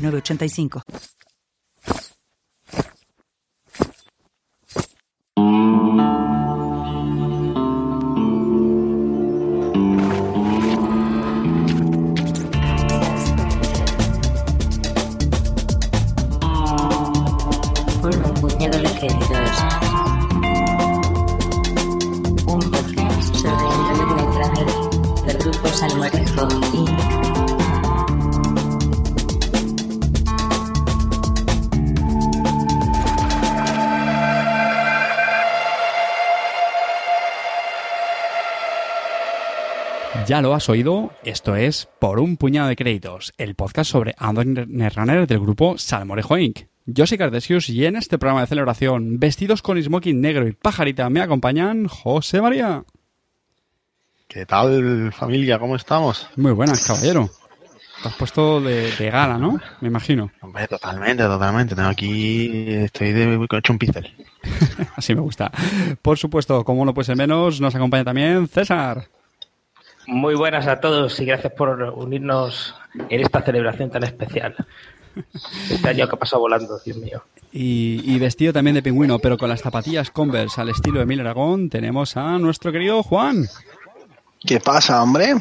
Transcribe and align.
985. 0.00 0.82
Bueno, 18.00 18.34
puñado 18.40 18.78
de 18.78 18.90
queridos. 18.98 19.50
Un 22.46 22.60
podcast 22.70 23.34
sobre 23.34 23.66
el 23.68 24.18
extranjero 24.24 24.90
del 25.26 25.38
grupo 25.38 25.68
Salmorejo 25.68 26.48
Inc. 26.52 26.69
Ya 40.30 40.40
lo 40.40 40.54
has 40.54 40.68
oído, 40.68 41.10
esto 41.24 41.56
es 41.56 41.88
Por 41.98 42.20
un 42.20 42.36
puñado 42.36 42.68
de 42.68 42.76
créditos, 42.76 43.32
el 43.36 43.56
podcast 43.56 43.90
sobre 43.90 44.14
Android 44.16 44.64
Netrunner 44.68 45.26
del 45.26 45.40
grupo 45.40 45.76
Salmorejo 45.76 46.38
Inc. 46.38 46.66
Yo 46.86 47.04
soy 47.04 47.18
Cartesius 47.18 47.68
y 47.68 47.84
en 47.84 47.96
este 47.96 48.16
programa 48.16 48.42
de 48.42 48.46
celebración, 48.46 49.18
vestidos 49.18 49.60
con 49.60 49.82
smoking 49.82 50.20
negro 50.20 50.46
y 50.46 50.52
pajarita, 50.52 51.10
me 51.10 51.20
acompañan 51.20 51.88
José 51.88 52.40
María. 52.40 52.84
¿Qué 54.28 54.46
tal, 54.46 55.12
familia? 55.12 55.58
¿Cómo 55.58 55.74
estamos? 55.74 56.28
Muy 56.36 56.52
buenas, 56.52 56.86
caballero. 56.86 57.28
Te 58.00 58.08
has 58.08 58.14
puesto 58.14 58.60
de, 58.60 58.88
de 58.92 59.10
gala, 59.10 59.36
¿no? 59.36 59.58
Me 59.80 59.88
imagino. 59.88 60.30
Hombre, 60.42 60.68
totalmente, 60.68 61.24
totalmente. 61.24 61.74
Tengo 61.74 61.88
aquí, 61.88 62.68
estoy 62.68 63.10
de 63.10 63.34
he 63.34 63.58
hecho 63.58 63.72
un 63.72 63.80
pincel. 63.80 64.14
Así 64.94 65.12
me 65.12 65.22
gusta. 65.22 65.50
Por 66.00 66.18
supuesto, 66.18 66.62
como 66.62 66.84
no 66.84 66.94
puede 66.94 67.06
ser 67.06 67.16
menos, 67.16 67.60
nos 67.60 67.74
acompaña 67.74 68.04
también 68.04 68.46
César. 68.46 69.08
Muy 70.10 70.34
buenas 70.34 70.66
a 70.66 70.80
todos 70.80 71.20
y 71.20 71.24
gracias 71.24 71.52
por 71.52 71.68
unirnos 71.94 72.74
en 73.08 73.20
esta 73.20 73.42
celebración 73.42 73.90
tan 73.90 74.02
especial. 74.02 74.56
Este 75.70 75.88
año 75.88 76.08
que 76.08 76.16
ha 76.16 76.18
pasado 76.18 76.40
volando, 76.40 76.80
Dios 76.84 76.96
mío. 76.96 77.22
Y, 77.52 78.02
y 78.04 78.18
vestido 78.18 78.52
también 78.52 78.74
de 78.74 78.82
pingüino, 78.82 79.20
pero 79.20 79.38
con 79.38 79.48
las 79.48 79.60
zapatillas 79.60 80.10
Converse 80.10 80.60
al 80.60 80.68
estilo 80.68 80.96
de 80.96 81.04
Emil 81.04 81.20
Aragón, 81.20 81.70
tenemos 81.70 82.16
a 82.16 82.38
nuestro 82.38 82.72
querido 82.72 83.04
Juan. 83.04 83.46
¿Qué 84.40 84.58
pasa, 84.58 85.00
hombre? 85.00 85.34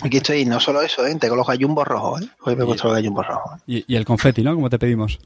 Aquí 0.00 0.18
estoy, 0.18 0.44
no 0.44 0.60
solo 0.60 0.80
eso, 0.80 1.04
¿eh? 1.04 1.16
Tengo 1.16 1.34
los 1.34 1.48
gallumbos 1.48 1.84
rojos, 1.84 2.22
¿eh? 2.22 2.28
Hoy 2.42 2.54
me 2.54 2.62
he 2.62 2.66
puesto 2.66 2.86
los 2.86 2.94
gallumbos 2.94 3.26
rojos. 3.26 3.60
Y, 3.66 3.84
y 3.92 3.96
el 3.96 4.04
confeti, 4.04 4.44
¿no? 4.44 4.54
Como 4.54 4.70
te 4.70 4.78
pedimos. 4.78 5.18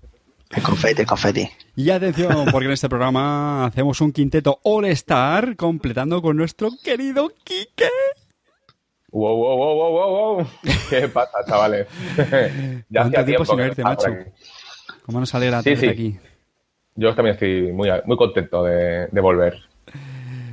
El 0.48 0.62
confeti, 0.62 1.02
el 1.02 1.06
confeti. 1.06 1.46
Y 1.76 1.90
atención, 1.90 2.46
porque 2.50 2.66
en 2.66 2.72
este 2.72 2.88
programa 2.88 3.66
hacemos 3.66 4.00
un 4.00 4.12
quinteto 4.12 4.60
All-Star, 4.62 5.56
completando 5.56 6.22
con 6.22 6.38
nuestro 6.38 6.70
querido 6.82 7.32
Quique. 7.44 7.90
Wow, 9.12 9.36
wow, 9.36 9.56
wow, 9.56 9.74
wow, 9.76 9.92
wow, 9.92 10.36
wow. 10.36 10.46
¿Qué 10.90 11.08
pasa, 11.08 11.38
chavales? 11.46 11.86
ya 12.16 13.02
¿Cuánto 13.02 13.20
hacía 13.20 13.24
tiempo 13.26 13.44
sin 13.44 13.56
verte, 13.58 13.84
macho? 13.84 14.16
¿Cómo 15.04 15.20
nos 15.20 15.34
alegra 15.34 15.62
Sí, 15.62 15.76
sí. 15.76 15.88
aquí? 15.88 16.16
Yo 16.94 17.14
también 17.14 17.34
estoy 17.34 17.72
muy, 17.72 17.88
muy 18.06 18.16
contento 18.16 18.64
de, 18.64 19.06
de 19.08 19.20
volver. 19.20 19.58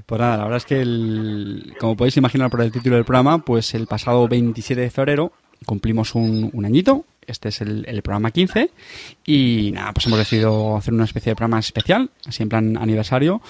Pues 0.06 0.20
nada, 0.22 0.38
la 0.38 0.44
verdad 0.44 0.58
es 0.58 0.66
que, 0.66 0.82
el- 0.82 1.76
como 1.80 1.96
podéis 1.96 2.18
imaginar 2.18 2.50
por 2.50 2.62
el 2.62 2.72
título 2.72 2.96
del 2.96 3.06
programa, 3.06 3.40
pues 3.40 3.74
el 3.76 3.88
pasado 3.88 4.28
27 4.28 4.82
de 4.82 4.90
febrero 4.90 5.32
cumplimos 5.66 6.16
un, 6.16 6.50
un 6.54 6.66
añito. 6.66 7.06
Este 7.32 7.50
es 7.50 7.62
el, 7.62 7.86
el 7.88 8.02
programa 8.02 8.32
15. 8.32 8.70
Y 9.26 9.72
nada, 9.74 9.94
pues 9.94 10.06
hemos 10.08 10.20
decidido 10.20 10.76
hacer 10.78 10.94
una 10.94 11.06
especie 11.06 11.32
de 11.32 11.36
programa 11.36 11.60
especial, 11.60 12.10
así 12.26 12.44
en 12.44 12.50
plan 12.50 12.78
aniversario. 12.78 13.42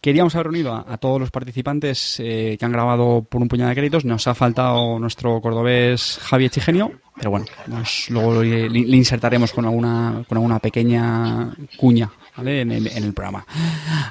Queríamos 0.00 0.34
haber 0.34 0.46
reunido 0.48 0.74
a, 0.74 0.84
a 0.88 0.96
todos 0.98 1.18
los 1.20 1.30
participantes 1.30 2.16
eh, 2.20 2.56
que 2.58 2.64
han 2.64 2.72
grabado 2.72 3.22
por 3.28 3.40
un 3.42 3.48
puñado 3.48 3.70
de 3.70 3.74
créditos. 3.76 4.04
Nos 4.04 4.26
ha 4.26 4.34
faltado 4.34 4.98
nuestro 4.98 5.40
cordobés 5.40 6.18
Javier 6.22 6.50
Chigenio. 6.50 6.92
Pero 7.16 7.30
bueno, 7.30 7.46
nos- 7.68 8.10
luego 8.10 8.42
le, 8.42 8.68
le 8.68 8.96
insertaremos 8.96 9.52
con 9.52 9.64
alguna, 9.64 10.24
con 10.28 10.36
alguna 10.38 10.58
pequeña 10.58 11.54
cuña 11.76 12.10
¿vale? 12.36 12.62
en, 12.62 12.72
el, 12.72 12.86
en 12.88 13.04
el 13.04 13.12
programa. 13.12 13.46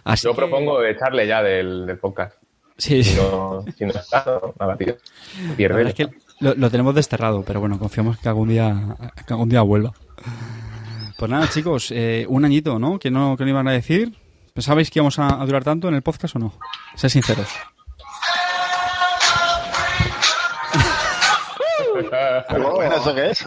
Así 0.06 0.23
Yo 0.25 0.31
que- 0.31 0.38
propongo 0.38 0.83
echarle 0.83 1.28
ya 1.28 1.44
del, 1.44 1.85
del 1.85 1.97
podcast. 1.97 2.35
Sí, 2.78 3.03
Si 3.03 3.16
no, 3.17 3.63
si 3.78 3.85
no 3.85 3.91
está, 3.91 4.25
nada, 4.59 4.75
tío. 4.75 4.95
Pierde. 5.56 5.94
Lo, 6.44 6.54
lo 6.56 6.70
tenemos 6.70 6.94
desterrado, 6.94 7.44
pero 7.44 7.59
bueno, 7.59 7.80
confiamos 7.80 8.20
que 8.20 8.30
algún 8.30 8.50
día, 8.50 8.96
que 9.26 9.34
algún 9.34 9.50
día 9.50 9.62
vuelva. 9.62 9.94
Pues 11.18 11.31
nada, 11.31 11.48
chicos, 11.50 11.92
eh, 11.92 12.26
un 12.28 12.44
añito, 12.44 12.80
¿no? 12.80 13.00
Que 13.00 13.09
no, 13.09 13.38
que 13.38 13.46
no 13.46 13.50
iban 13.50 13.68
a 13.68 13.72
decir. 13.72 14.18
¿Pensabais 14.54 14.92
que 14.92 15.00
íbamos 15.00 15.18
a, 15.20 15.42
a 15.42 15.46
durar 15.46 15.64
tanto 15.64 15.88
en 15.88 15.96
el 15.96 16.02
podcast 16.02 16.36
o 16.36 16.40
no? 16.40 16.54
Sé 16.96 17.09
sinceros. 17.09 17.48
Pero 22.50 22.74
bueno, 22.74 22.96
¿eso 22.96 23.16
qué 23.16 23.31
es? 23.31 23.46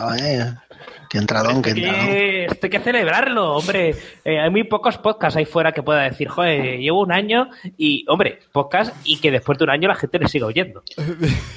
Qué 1.11 1.19
entradón, 1.19 1.62
qué 1.62 1.71
hay 1.71 1.78
entradón. 1.84 2.06
que, 2.06 2.44
esto 2.47 2.67
hay 2.67 2.71
que 2.71 2.81
celebrarlo, 2.81 3.55
hombre. 3.56 3.94
Eh, 4.25 4.39
hay 4.41 4.50
muy 4.50 4.65
pocos 4.65 4.99
podcasts 4.99 5.37
ahí 5.37 5.44
fuera 5.44 5.72
que 5.72 5.83
pueda 5.83 6.03
decir, 6.03 6.28
joder, 6.28 6.78
llevo 6.78 7.00
un 7.00 7.12
año 7.12 7.49
y, 7.77 8.05
hombre, 8.09 8.41
podcast 8.53 8.94
y 9.05 9.19
que 9.21 9.31
después 9.31 9.59
de 9.59 9.65
un 9.65 9.71
año 9.71 9.89
la 9.89 9.95
gente 9.95 10.19
le 10.19 10.28
siga 10.28 10.47
oyendo. 10.47 10.83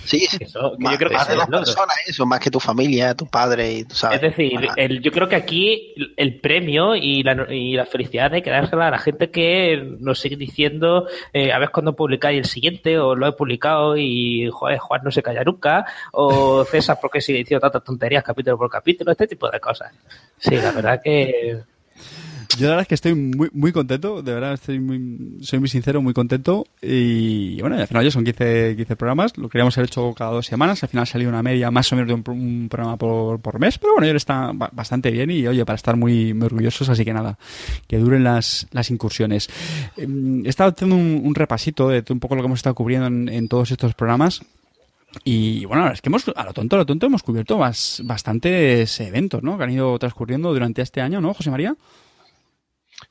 Sí. 0.06 0.28
Eso, 0.40 0.74
que 0.78 0.84
Más, 0.84 0.94
yo 0.94 0.98
creo 0.98 1.10
que 1.10 1.16
más 1.16 1.28
de 1.28 1.36
logro. 1.36 1.60
personas, 1.60 1.96
eso, 2.08 2.26
más 2.26 2.40
que 2.40 2.50
tu 2.52 2.60
familia, 2.60 3.14
tu 3.16 3.26
padre 3.28 3.86
tú 3.86 3.96
sabes. 3.96 4.16
Es 4.18 4.22
decir, 4.22 4.54
Bueno, 4.54 4.74
el- 4.76 5.02
yo 5.02 5.12
creo 5.12 5.28
que 5.28 5.36
aquí 5.36 5.94
el 6.18 6.40
premio 6.40 6.96
y 6.96 7.24
la, 7.24 7.46
y 7.54 7.74
la 7.76 7.86
felicidad 7.86 8.34
hay 8.34 8.42
que 8.42 8.50
dársela 8.50 8.88
a 8.88 8.92
la 8.92 9.00
gente 9.00 9.30
que 9.30 9.96
nos 10.00 10.20
sigue 10.20 10.36
diciendo 10.36 11.08
eh, 11.34 11.52
a 11.52 11.60
ver 11.60 11.70
cuándo 11.72 11.96
publicáis 11.96 12.38
el 12.40 12.46
siguiente 12.46 12.98
o 13.00 13.16
lo 13.16 13.28
he 13.28 13.32
publicado 13.34 13.96
y 13.98 14.50
joder, 14.52 14.78
Juan 14.80 15.02
no 15.04 15.12
se 15.12 15.22
calla 15.24 15.44
nunca 15.44 15.86
o 16.12 16.64
César 16.66 16.98
porque 17.02 17.22
sigue 17.22 17.40
diciendo 17.40 17.62
tantas 17.62 17.84
tonterías 17.84 18.24
capítulo 18.24 18.58
por 18.58 18.70
capítulo, 18.70 19.12
este 19.12 19.28
tipo 19.28 19.39
de 19.48 19.60
cosas. 19.60 19.92
Sí, 20.40 20.56
la 20.56 20.72
verdad 20.72 21.00
que 21.04 21.60
Yo 22.58 22.66
la 22.66 22.70
verdad 22.70 22.82
es 22.82 22.88
que 22.88 22.96
estoy 22.96 23.14
muy, 23.14 23.50
muy 23.54 23.72
contento, 23.72 24.22
de 24.24 24.34
verdad 24.34 24.54
estoy 24.54 24.80
muy, 24.80 25.38
soy 25.42 25.60
muy 25.60 25.68
sincero, 25.70 26.02
muy 26.02 26.14
contento. 26.14 26.66
Y 26.82 27.60
bueno, 27.62 27.76
al 27.78 27.88
final 27.88 28.04
ya 28.06 28.12
son 28.12 28.24
15, 28.24 28.76
15 28.78 28.96
programas, 28.96 29.38
lo 29.38 29.50
queríamos 29.50 29.78
haber 29.78 29.90
hecho 29.90 30.14
cada 30.14 30.32
dos 30.32 30.46
semanas, 30.46 30.82
al 30.82 30.90
final 30.90 31.06
salió 31.06 31.28
una 31.30 31.44
media 31.44 31.70
más 31.72 31.92
o 31.92 31.96
menos 31.96 32.08
de 32.08 32.14
un, 32.16 32.24
un 32.40 32.68
programa 32.70 32.98
por, 32.98 33.40
por 33.42 33.60
mes, 33.60 33.78
pero 33.78 33.94
bueno, 33.94 34.08
ya 34.08 34.16
está 34.16 34.52
ba- 34.54 34.70
bastante 34.74 35.12
bien 35.12 35.30
y 35.30 35.46
oye, 35.46 35.64
para 35.66 35.76
estar 35.76 35.96
muy, 35.98 36.34
muy 36.34 36.46
orgullosos, 36.46 36.88
así 36.90 37.04
que 37.06 37.14
nada, 37.14 37.38
que 37.88 37.98
duren 37.98 38.24
las, 38.24 38.66
las 38.72 38.90
incursiones. 38.92 39.50
Em, 39.98 40.46
He 40.46 40.50
estado 40.50 40.72
haciendo 40.72 40.96
un, 40.96 41.22
un 41.24 41.36
repasito 41.36 41.90
de 41.90 42.04
un 42.10 42.20
poco 42.20 42.36
lo 42.36 42.42
que 42.42 42.46
hemos 42.48 42.60
estado 42.60 42.76
cubriendo 42.76 43.08
en, 43.08 43.28
en 43.30 43.48
todos 43.50 43.72
estos 43.72 43.94
programas. 43.94 44.42
Y 45.24 45.66
bueno, 45.66 45.92
es 45.92 46.02
que 46.02 46.10
hemos, 46.10 46.26
a 46.36 46.44
lo 46.44 46.54
tonto, 46.54 46.76
a 46.76 46.80
lo 46.80 46.86
tonto 46.86 47.08
hemos 47.08 47.24
cubierto 47.24 47.58
bas- 47.58 48.02
bastantes 48.06 49.00
eventos, 49.00 49.42
¿no? 49.44 49.58
Que 49.58 49.64
han 49.64 49.72
ido 49.72 49.98
transcurriendo 49.98 50.54
durante 50.54 50.82
este 50.82 51.02
año, 51.02 51.20
¿no, 51.20 51.34
José 51.34 51.50
María? 51.50 51.76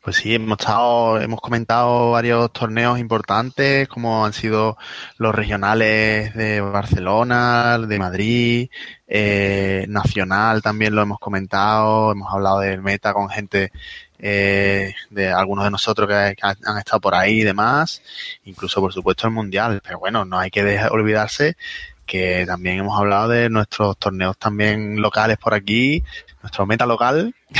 Pues 0.02 0.16
sí, 0.16 0.34
hemos 0.34 0.58
estado, 0.60 1.18
hemos 1.20 1.40
comentado 1.40 2.10
varios 2.10 2.52
torneos 2.52 2.98
importantes, 2.98 3.88
como 3.88 4.24
han 4.24 4.34
sido 4.34 4.76
los 5.16 5.34
regionales 5.34 6.34
de 6.34 6.60
Barcelona, 6.60 7.78
de 7.78 7.98
Madrid, 7.98 8.70
eh, 9.06 9.86
nacional 9.88 10.60
también 10.62 10.94
lo 10.94 11.00
hemos 11.02 11.18
comentado, 11.18 12.12
hemos 12.12 12.30
hablado 12.32 12.60
del 12.60 12.82
meta 12.82 13.14
con 13.14 13.30
gente 13.30 13.72
eh, 14.18 14.94
de 15.10 15.30
algunos 15.30 15.64
de 15.64 15.70
nosotros 15.70 16.08
que, 16.08 16.36
han 16.42 16.78
estado 16.78 17.00
por 17.00 17.14
ahí 17.14 17.40
y 17.40 17.44
demás, 17.44 18.02
incluso 18.44 18.80
por 18.80 18.92
supuesto 18.92 19.26
el 19.26 19.32
mundial, 19.32 19.80
pero 19.84 19.98
bueno, 19.98 20.24
no 20.24 20.38
hay 20.38 20.50
que 20.50 20.64
dejar- 20.64 20.92
olvidarse 20.92 21.56
porque 22.08 22.44
también 22.46 22.78
hemos 22.78 22.98
hablado 22.98 23.28
de 23.28 23.50
nuestros 23.50 23.98
torneos 23.98 24.38
también 24.38 25.02
locales 25.02 25.36
por 25.36 25.52
aquí, 25.52 26.02
nuestro 26.42 26.64
meta 26.64 26.86
local, 26.86 27.34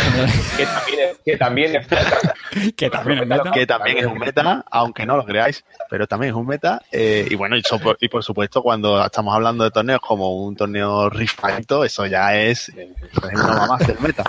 Que 0.56 0.65
también 0.65 1.00
es, 1.00 1.19
que 1.23 1.37
también 1.37 1.77
es 1.77 1.87
que 2.77 2.89
también 2.89 3.19
es 3.21 3.27
meta. 3.27 3.50
que 3.50 3.67
también 3.67 3.99
es 3.99 4.06
un 4.06 4.19
meta, 4.19 4.65
aunque 4.71 5.05
no 5.05 5.19
lo 5.19 5.27
creáis, 5.27 5.67
pero 5.91 6.06
también 6.06 6.31
es 6.33 6.37
un 6.37 6.47
meta. 6.47 6.81
eh, 6.91 7.27
y 7.31 7.35
bueno, 7.35 7.56
y, 7.59 7.62
so- 7.62 7.79
por, 7.79 7.99
y 8.00 8.09
por 8.09 8.25
supuesto, 8.25 8.62
cuando 8.62 9.05
estamos 9.05 9.35
hablando 9.35 9.65
de 9.65 9.71
torneos 9.71 10.00
como 10.00 10.35
un 10.43 10.56
torneo 10.56 11.11
rifadito, 11.11 11.85
eso 11.85 12.06
ya 12.06 12.35
es, 12.35 12.71
es 12.71 12.89
una 13.35 13.67
más 13.67 13.87
del 13.87 14.00
meta. 14.00 14.25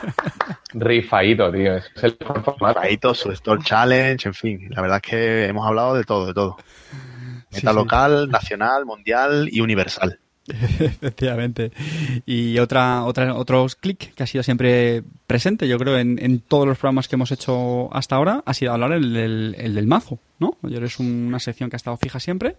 rifaíto, 0.73 1.49
tío. 1.49 1.77
Es 1.77 1.85
el 2.03 2.17
formato. 2.19 2.57
Rifadito, 2.59 3.13
su 3.13 3.31
Store 3.31 3.61
Challenge, 3.63 4.27
en 4.27 4.33
fin, 4.33 4.67
la 4.71 4.81
verdad 4.81 4.99
es 5.01 5.09
que 5.09 5.45
hemos 5.45 5.65
hablado 5.65 5.95
de 5.95 6.03
todo, 6.03 6.25
de 6.27 6.33
todo. 6.33 6.57
Meta 7.51 7.71
sí. 7.71 7.75
local, 7.75 8.29
nacional, 8.29 8.85
mundial 8.85 9.49
y 9.51 9.61
universal. 9.61 10.19
Efectivamente. 10.49 11.71
Y 12.25 12.57
otra, 12.59 13.03
otra, 13.03 13.35
otros 13.35 13.75
clic 13.75 14.13
que 14.15 14.23
ha 14.23 14.27
sido 14.27 14.43
siempre 14.43 15.03
presente, 15.27 15.67
yo 15.67 15.77
creo, 15.77 15.97
en, 15.97 16.17
en 16.23 16.39
todos 16.39 16.67
los 16.67 16.77
programas 16.77 17.07
que 17.07 17.15
hemos 17.15 17.31
hecho 17.31 17.93
hasta 17.93 18.15
ahora, 18.15 18.41
ha 18.45 18.53
sido 18.53 18.73
hablar 18.73 18.93
el, 18.93 19.13
del- 19.13 19.55
el 19.57 19.75
del 19.75 19.87
mazo, 19.87 20.19
¿no? 20.39 20.57
Yo 20.63 20.83
es 20.83 20.99
una 20.99 21.39
sección 21.39 21.69
que 21.69 21.75
ha 21.75 21.77
estado 21.77 21.97
fija 21.97 22.19
siempre. 22.19 22.57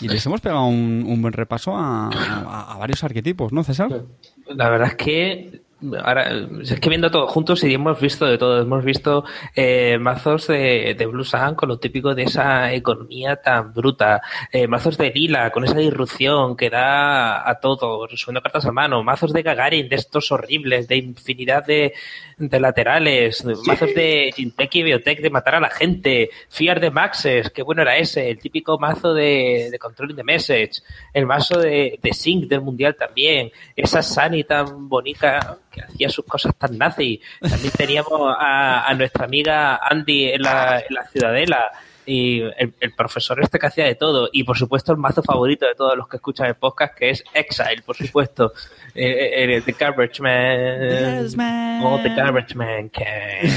Y 0.00 0.08
les 0.08 0.24
hemos 0.24 0.40
pegado 0.40 0.64
un, 0.64 1.04
un 1.06 1.20
buen 1.20 1.34
repaso 1.34 1.76
a, 1.76 2.08
a- 2.08 2.72
a 2.74 2.78
varios 2.78 3.04
arquetipos, 3.04 3.52
¿no, 3.52 3.62
César? 3.64 4.04
La 4.48 4.70
verdad 4.70 4.88
es 4.88 4.94
que 4.94 5.60
ahora 6.02 6.30
es 6.62 6.78
que 6.78 6.88
viendo 6.88 7.10
todo 7.10 7.26
juntos 7.26 7.64
y 7.64 7.74
hemos 7.74 8.00
visto 8.00 8.26
de 8.26 8.38
todo. 8.38 8.60
Hemos 8.60 8.84
visto 8.84 9.24
eh, 9.54 9.98
mazos 9.98 10.46
de, 10.46 10.94
de 10.96 11.06
Blue 11.06 11.24
Sun 11.24 11.54
con 11.54 11.68
lo 11.68 11.78
típico 11.78 12.14
de 12.14 12.24
esa 12.24 12.72
economía 12.72 13.36
tan 13.36 13.72
bruta. 13.72 14.20
Eh, 14.52 14.66
mazos 14.66 14.98
de 14.98 15.10
Lila 15.10 15.50
con 15.50 15.64
esa 15.64 15.78
disrupción 15.78 16.56
que 16.56 16.70
da 16.70 17.48
a 17.48 17.60
todo, 17.60 18.06
resumiendo 18.06 18.42
cartas 18.42 18.66
a 18.66 18.72
mano. 18.72 19.02
Mazos 19.02 19.32
de 19.32 19.42
Gagarin 19.42 19.88
de 19.88 19.96
estos 19.96 20.30
horribles, 20.32 20.88
de 20.88 20.96
infinidad 20.96 21.64
de, 21.64 21.94
de 22.36 22.60
laterales. 22.60 23.44
Mazos 23.66 23.94
de 23.94 24.32
Jinteki 24.34 24.80
y 24.80 24.82
Biotech 24.82 25.20
de 25.20 25.30
matar 25.30 25.56
a 25.56 25.60
la 25.60 25.70
gente. 25.70 26.30
Fear 26.48 26.80
de 26.80 26.90
Maxes, 26.90 27.50
qué 27.50 27.62
bueno 27.62 27.82
era 27.82 27.96
ese. 27.96 28.30
El 28.30 28.38
típico 28.38 28.78
mazo 28.78 29.14
de, 29.14 29.68
de 29.70 29.78
Controlling 29.78 30.16
the 30.16 30.24
Message. 30.24 30.82
El 31.12 31.26
mazo 31.26 31.58
de, 31.58 31.98
de 32.02 32.12
Sync 32.12 32.44
del 32.44 32.60
Mundial 32.60 32.96
también. 32.96 33.50
Esa 33.76 34.02
Sunny 34.02 34.44
tan 34.44 34.88
bonita 34.88 35.58
que 35.70 35.82
hacía 35.82 36.08
sus 36.08 36.24
cosas 36.24 36.54
tan 36.56 36.76
nazi. 36.76 37.20
También 37.40 37.72
teníamos 37.76 38.34
a, 38.38 38.86
a 38.88 38.94
nuestra 38.94 39.24
amiga 39.24 39.76
Andy 39.76 40.30
en 40.30 40.42
la, 40.42 40.80
en 40.80 40.94
la 40.94 41.06
Ciudadela. 41.06 41.70
Y 42.06 42.40
el, 42.40 42.74
el 42.80 42.94
profesor 42.96 43.40
este 43.40 43.58
que 43.58 43.66
hacía 43.66 43.84
de 43.84 43.94
todo. 43.94 44.28
Y 44.32 44.42
por 44.42 44.58
supuesto 44.58 44.90
el 44.90 44.98
mazo 44.98 45.22
favorito 45.22 45.66
de 45.66 45.74
todos 45.76 45.96
los 45.96 46.08
que 46.08 46.16
escuchan 46.16 46.48
el 46.48 46.56
podcast, 46.56 46.96
que 46.96 47.10
es 47.10 47.22
Exile, 47.34 47.82
por 47.86 47.96
supuesto. 47.96 48.52
Eh, 48.94 49.56
eh, 49.56 49.62
The 49.64 49.76
Garbage 49.78 50.20
Man. 50.20 51.22
Yes, 51.22 51.36
man. 51.36 51.82
Oh, 51.84 52.00
The 52.02 52.08
Garbage 52.08 52.54
Man. 52.56 52.88
can. 52.88 53.50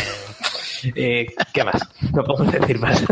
Eh, 0.95 1.27
¿Qué 1.53 1.63
más? 1.63 1.81
No 2.13 2.23
puedo 2.25 2.43
decir 2.43 2.77
más. 2.77 3.03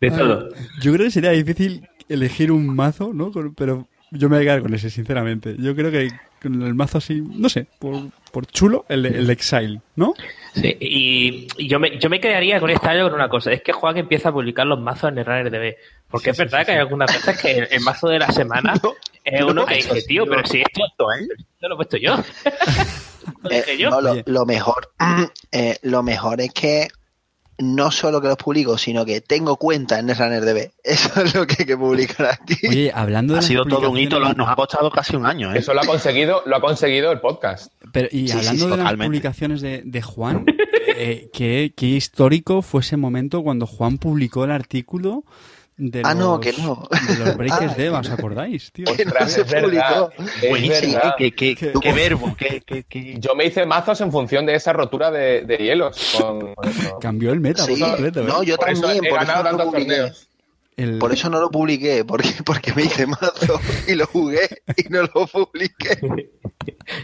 De 0.00 0.10
todo. 0.10 0.50
Yo 0.82 0.92
creo 0.92 1.06
que 1.06 1.10
sería 1.10 1.30
difícil 1.30 1.88
elegir 2.08 2.52
un 2.52 2.66
mazo, 2.66 3.12
¿no? 3.12 3.32
Pero 3.56 3.88
yo 4.10 4.28
me 4.28 4.36
voy 4.36 4.42
a 4.42 4.46
quedar 4.46 4.62
con 4.62 4.74
ese, 4.74 4.90
sinceramente. 4.90 5.56
Yo 5.58 5.74
creo 5.74 5.90
que 5.90 6.08
con 6.40 6.62
el 6.62 6.74
mazo 6.74 6.98
así, 6.98 7.20
no 7.20 7.48
sé, 7.48 7.66
por, 7.78 7.96
por 8.30 8.46
chulo, 8.46 8.84
el, 8.88 9.06
el 9.06 9.28
Exile, 9.28 9.80
¿no? 9.96 10.14
Sí, 10.54 10.76
y 10.80 11.68
yo 11.68 11.80
me, 11.80 11.98
yo 11.98 12.08
me 12.08 12.20
quedaría 12.20 12.60
con 12.60 12.70
este 12.70 12.88
año 12.88 13.04
con 13.04 13.14
una 13.14 13.28
cosa, 13.28 13.52
es 13.52 13.62
que 13.62 13.72
Juan 13.72 13.96
empieza 13.96 14.28
a 14.28 14.32
publicar 14.32 14.66
los 14.66 14.80
mazos 14.80 15.10
en 15.10 15.18
el 15.18 15.24
RunnerDB, 15.24 15.76
porque 16.08 16.30
es 16.30 16.38
verdad 16.38 16.64
que 16.64 16.72
hay 16.72 16.78
algunas 16.78 17.12
veces 17.12 17.40
que 17.40 17.58
el, 17.58 17.68
el 17.70 17.80
mazo 17.80 18.08
de 18.08 18.20
la 18.20 18.30
semana 18.30 18.74
es 19.24 19.42
uno 19.42 19.66
que 19.66 19.76
dice, 19.76 20.02
tío, 20.02 20.26
pero 20.26 20.46
si 20.46 20.60
esto, 20.60 20.84
esto 20.86 21.68
lo 21.68 21.74
he 21.74 21.76
puesto 21.76 21.96
yo. 21.96 22.16
Lo 23.42 23.50
Eh, 23.50 23.88
no, 23.90 24.00
lo 24.24 24.46
mejor, 24.46 24.92
eh, 25.52 25.76
lo 25.82 26.02
mejor 26.02 26.40
es 26.40 26.52
que 26.52 26.88
no 27.58 27.90
solo 27.90 28.20
que 28.20 28.28
los 28.28 28.36
publico, 28.36 28.78
sino 28.78 29.04
que 29.04 29.20
tengo 29.20 29.56
cuenta 29.56 29.98
en 29.98 30.08
el 30.10 30.16
RunnerDB. 30.16 30.70
Eso 30.84 31.22
es 31.22 31.34
lo 31.34 31.46
que 31.46 31.56
hay 31.60 31.66
que 31.66 31.76
publicar 31.76 32.26
aquí. 32.40 32.54
Oye, 32.68 32.92
hablando 32.94 33.34
de 33.34 33.40
Ha 33.40 33.42
sido 33.42 33.64
todo 33.64 33.90
un 33.90 33.98
hito, 33.98 34.18
lo- 34.20 34.32
nos 34.34 34.48
ha 34.48 34.54
costado 34.54 34.90
casi 34.90 35.16
un 35.16 35.26
año, 35.26 35.52
¿eh? 35.52 35.58
Eso 35.58 35.74
lo 35.74 35.80
ha 35.80 35.86
conseguido, 35.86 36.42
lo 36.46 36.56
ha 36.56 36.60
conseguido 36.60 37.10
el 37.12 37.20
podcast. 37.20 37.72
Pero, 37.92 38.08
y 38.12 38.28
sí, 38.28 38.38
hablando 38.38 38.64
sí, 38.66 38.70
de 38.70 38.76
las 38.76 38.94
publicaciones 38.94 39.60
de, 39.60 39.82
de 39.84 40.02
Juan, 40.02 40.44
eh, 40.96 41.28
¿qué, 41.32 41.72
qué 41.76 41.86
histórico 41.86 42.62
fue 42.62 42.80
ese 42.82 42.96
momento 42.96 43.42
cuando 43.42 43.66
Juan 43.66 43.98
publicó 43.98 44.44
el 44.44 44.50
artículo 44.52 45.24
de 45.78 46.02
Ah, 46.04 46.12
los, 46.12 46.18
no, 46.24 46.40
que 46.40 46.52
no. 46.54 46.86
de 47.08 47.16
los 47.24 47.36
Breakers 47.36 47.72
Ah, 47.72 47.74
de 47.78 47.86
Eva, 47.86 48.00
¿os 48.00 48.10
acordáis, 48.10 48.70
tío? 48.72 48.84
Ostras, 48.90 49.38
es 49.38 49.50
verdad. 49.50 50.10
Es 50.42 50.50
Buenísimo, 50.50 50.94
verdad. 50.94 51.14
qué, 51.16 51.32
qué- 51.32 51.54
Qué- 51.54 51.72
qué 51.80 51.92
verbo, 51.92 52.34
qué, 52.36 52.62
qué- 52.66 52.84
qué- 52.84 53.16
Yo 53.18 53.34
me 53.34 53.46
hice 53.46 53.64
mazos 53.64 54.00
en 54.00 54.10
función 54.12 54.44
de 54.44 54.54
esa 54.56 54.72
rotura 54.72 55.10
de, 55.10 55.42
de 55.42 55.56
hielos. 55.56 56.16
Con, 56.20 56.54
con 56.54 56.68
eso. 56.68 56.98
Cambió 56.98 57.32
el 57.32 57.40
meta 57.40 57.64
Sí, 57.64 57.76
por 57.76 57.90
completo, 57.90 58.20
¿eh? 58.20 58.24
no, 58.26 58.42
yo 58.42 58.56
Por 58.56 58.70
eso 58.70 58.82
también, 58.82 59.04
he 59.04 59.08
por 59.08 59.22
eso, 59.22 59.42
no 59.42 59.52
lo 59.52 59.70
publiqué. 59.70 60.12
El- 60.76 60.98
Por 60.98 61.12
eso 61.12 61.28
no 61.30 61.40
lo 61.40 61.50
publiqué, 61.50 62.04
porque, 62.04 62.30
porque 62.44 62.72
me 62.74 62.82
hice 62.84 63.06
mazo 63.06 63.60
y 63.88 63.94
lo 63.94 64.06
jugué 64.06 64.48
y 64.76 64.88
no 64.90 65.02
lo 65.02 65.26
publiqué. 65.26 65.98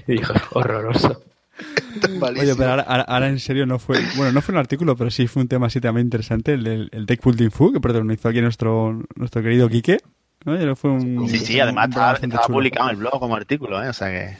Y 0.06 0.12
dijo, 0.18 0.32
horroroso. 0.52 1.22
Oye, 2.20 2.54
pero 2.56 2.70
ahora, 2.70 2.82
ahora- 2.82 3.02
ahora 3.04 3.28
en 3.28 3.38
serio 3.38 3.66
no 3.66 3.78
fue, 3.78 3.98
bueno, 4.16 4.32
no 4.32 4.42
fue 4.42 4.52
un 4.54 4.58
artículo, 4.58 4.96
pero 4.96 5.10
sí 5.10 5.26
fue 5.28 5.42
un 5.42 5.48
tema 5.48 5.66
así 5.68 5.80
también 5.80 6.06
interesante, 6.06 6.54
el 6.54 6.64
del 6.64 6.88
el 6.92 7.06
Deck 7.06 7.22
Building 7.24 7.50
Fu, 7.50 7.72
que 7.72 7.80
protagonizó 7.80 8.28
aquí 8.28 8.40
nuestro, 8.40 9.00
nuestro 9.16 9.42
querido 9.42 9.68
Quique. 9.68 9.98
¿no? 10.44 10.54
Y 10.60 10.74
fue 10.76 10.90
un, 10.90 11.28
Sí, 11.28 11.38
sí, 11.38 11.54
un- 11.56 11.62
además 11.62 11.86
un 11.86 11.90
estaba, 11.92 12.12
estaba 12.14 12.46
publicado 12.48 12.88
en 12.90 12.96
el 12.96 13.00
blog 13.00 13.18
como 13.18 13.34
artículo, 13.36 13.82
¿eh? 13.82 13.88
O 13.88 13.92
sea 13.92 14.08
que... 14.10 14.36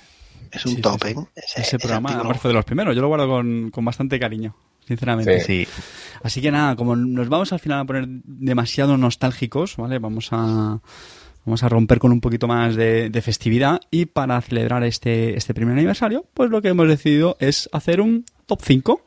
es 0.52 0.66
un 0.66 0.70
sí, 0.72 0.76
sí, 0.76 0.82
top, 0.82 1.00
sí. 1.02 1.08
¿eh? 1.10 1.14
Ese, 1.36 1.60
Ese 1.62 1.78
programa 1.78 2.08
artículo. 2.10 2.24
además 2.28 2.42
fue 2.42 2.48
de 2.50 2.54
los 2.54 2.64
primeros, 2.64 2.94
yo 2.94 3.00
lo 3.02 3.08
guardo 3.08 3.26
con, 3.28 3.70
con 3.70 3.84
bastante 3.84 4.18
cariño, 4.20 4.54
sinceramente. 4.86 5.40
Sí. 5.40 5.66
Así 6.22 6.42
que 6.42 6.50
nada, 6.50 6.76
como 6.76 6.94
nos 6.96 7.28
vamos 7.30 7.52
al 7.54 7.60
final 7.60 7.80
a 7.80 7.84
poner 7.84 8.04
demasiado 8.06 8.96
nostálgicos, 8.98 9.76
¿vale? 9.78 9.98
Vamos 9.98 10.28
a 10.32 10.80
vamos 11.44 11.62
a 11.62 11.68
romper 11.68 11.98
con 11.98 12.12
un 12.12 12.20
poquito 12.20 12.46
más 12.46 12.76
de, 12.76 13.10
de 13.10 13.22
festividad 13.22 13.80
y 13.90 14.06
para 14.06 14.40
celebrar 14.40 14.84
este, 14.84 15.36
este 15.36 15.54
primer 15.54 15.76
aniversario, 15.76 16.24
pues 16.34 16.50
lo 16.50 16.62
que 16.62 16.68
hemos 16.68 16.88
decidido 16.88 17.36
es 17.40 17.68
hacer 17.72 18.00
un 18.00 18.24
top 18.46 18.60
5 18.62 19.02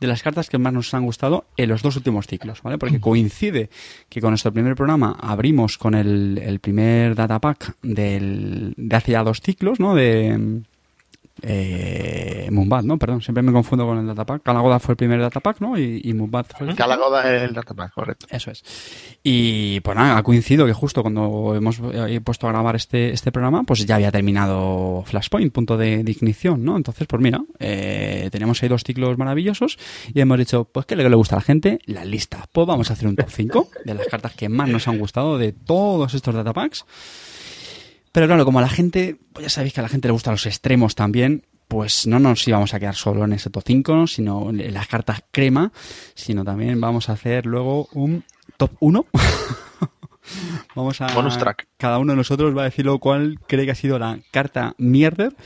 de 0.00 0.06
las 0.06 0.22
cartas 0.22 0.48
que 0.48 0.58
más 0.58 0.72
nos 0.72 0.94
han 0.94 1.04
gustado 1.04 1.46
en 1.56 1.68
los 1.68 1.82
dos 1.82 1.96
últimos 1.96 2.26
ciclos, 2.26 2.62
¿vale? 2.62 2.78
Porque 2.78 3.00
coincide 3.00 3.68
que 4.08 4.20
con 4.20 4.30
nuestro 4.30 4.52
primer 4.52 4.76
programa 4.76 5.16
abrimos 5.20 5.76
con 5.76 5.94
el, 5.94 6.38
el 6.38 6.60
primer 6.60 7.14
datapack 7.14 7.76
del, 7.82 8.74
de 8.76 8.96
hace 8.96 9.12
ya 9.12 9.24
dos 9.24 9.40
ciclos, 9.40 9.80
¿no? 9.80 9.94
De, 9.94 10.62
eh, 11.42 12.48
¿no? 12.50 12.98
Perdón, 12.98 13.22
siempre 13.22 13.42
me 13.42 13.52
confundo 13.52 13.86
con 13.86 13.98
el 13.98 14.06
datapack. 14.06 14.42
Calagoda 14.42 14.78
fue 14.78 14.92
el 14.92 14.96
primer 14.96 15.20
datapack, 15.20 15.60
¿no? 15.60 15.78
Y, 15.78 16.00
y 16.04 16.12
fue 16.12 16.68
el 16.68 16.74
Calagoda 16.74 17.34
es 17.34 17.42
el 17.42 17.54
datapack, 17.54 17.92
correcto. 17.92 18.26
Eso 18.30 18.50
es. 18.50 18.64
Y 19.22 19.80
pues 19.80 19.96
nada, 19.96 20.18
ha 20.18 20.22
coincidido 20.22 20.66
que 20.66 20.72
justo 20.72 21.02
cuando 21.02 21.54
hemos 21.54 21.80
eh, 21.92 22.20
puesto 22.22 22.48
a 22.48 22.52
grabar 22.52 22.76
este, 22.76 23.12
este 23.12 23.32
programa, 23.32 23.62
pues 23.64 23.86
ya 23.86 23.96
había 23.96 24.10
terminado 24.10 25.04
Flashpoint, 25.06 25.52
punto 25.52 25.76
de, 25.76 26.02
de 26.02 26.10
ignición, 26.10 26.64
¿no? 26.64 26.76
Entonces, 26.76 27.06
pues 27.06 27.22
mira, 27.22 27.42
eh, 27.58 28.28
teníamos 28.30 28.62
ahí 28.62 28.68
dos 28.68 28.82
ciclos 28.84 29.18
maravillosos 29.18 29.78
y 30.12 30.20
hemos 30.20 30.38
dicho, 30.38 30.64
pues 30.64 30.86
¿qué 30.86 30.94
es 30.94 30.98
lo 30.98 31.04
que 31.04 31.10
le 31.10 31.16
gusta 31.16 31.36
a 31.36 31.38
la 31.38 31.44
gente? 31.44 31.78
La 31.84 32.04
lista. 32.04 32.46
Pues 32.52 32.66
vamos 32.66 32.90
a 32.90 32.94
hacer 32.94 33.08
un 33.08 33.16
top 33.16 33.30
5 33.30 33.68
de 33.84 33.94
las 33.94 34.06
cartas 34.06 34.32
que 34.34 34.48
más 34.48 34.68
nos 34.68 34.88
han 34.88 34.98
gustado 34.98 35.38
de 35.38 35.52
todos 35.52 36.14
estos 36.14 36.34
datapacks. 36.34 36.84
Pero 38.18 38.26
claro, 38.26 38.44
como 38.44 38.58
a 38.58 38.62
la 38.62 38.68
gente, 38.68 39.16
pues 39.32 39.44
ya 39.44 39.48
sabéis 39.48 39.72
que 39.72 39.78
a 39.78 39.84
la 39.84 39.88
gente 39.88 40.08
le 40.08 40.12
gustan 40.12 40.32
los 40.32 40.44
extremos 40.44 40.96
también, 40.96 41.46
pues 41.68 42.04
no 42.08 42.18
nos 42.18 42.48
íbamos 42.48 42.74
a 42.74 42.80
quedar 42.80 42.96
solo 42.96 43.24
en 43.24 43.32
ese 43.32 43.48
top 43.48 43.62
5, 43.64 44.08
sino 44.08 44.50
en 44.50 44.74
las 44.74 44.88
cartas 44.88 45.22
crema, 45.30 45.70
sino 46.16 46.42
también 46.42 46.80
vamos 46.80 47.08
a 47.08 47.12
hacer 47.12 47.46
luego 47.46 47.88
un 47.92 48.24
top 48.56 48.72
1. 48.80 49.06
vamos 50.74 51.00
a... 51.00 51.14
Bonus 51.14 51.38
track. 51.38 51.68
Cada 51.76 52.00
uno 52.00 52.12
de 52.12 52.16
nosotros 52.16 52.58
va 52.58 52.62
a 52.62 52.64
decirlo 52.64 52.98
cuál 52.98 53.38
cree 53.46 53.64
que 53.64 53.70
ha 53.70 53.76
sido 53.76 54.00
la 54.00 54.18
carta 54.32 54.74
mierder 54.78 55.36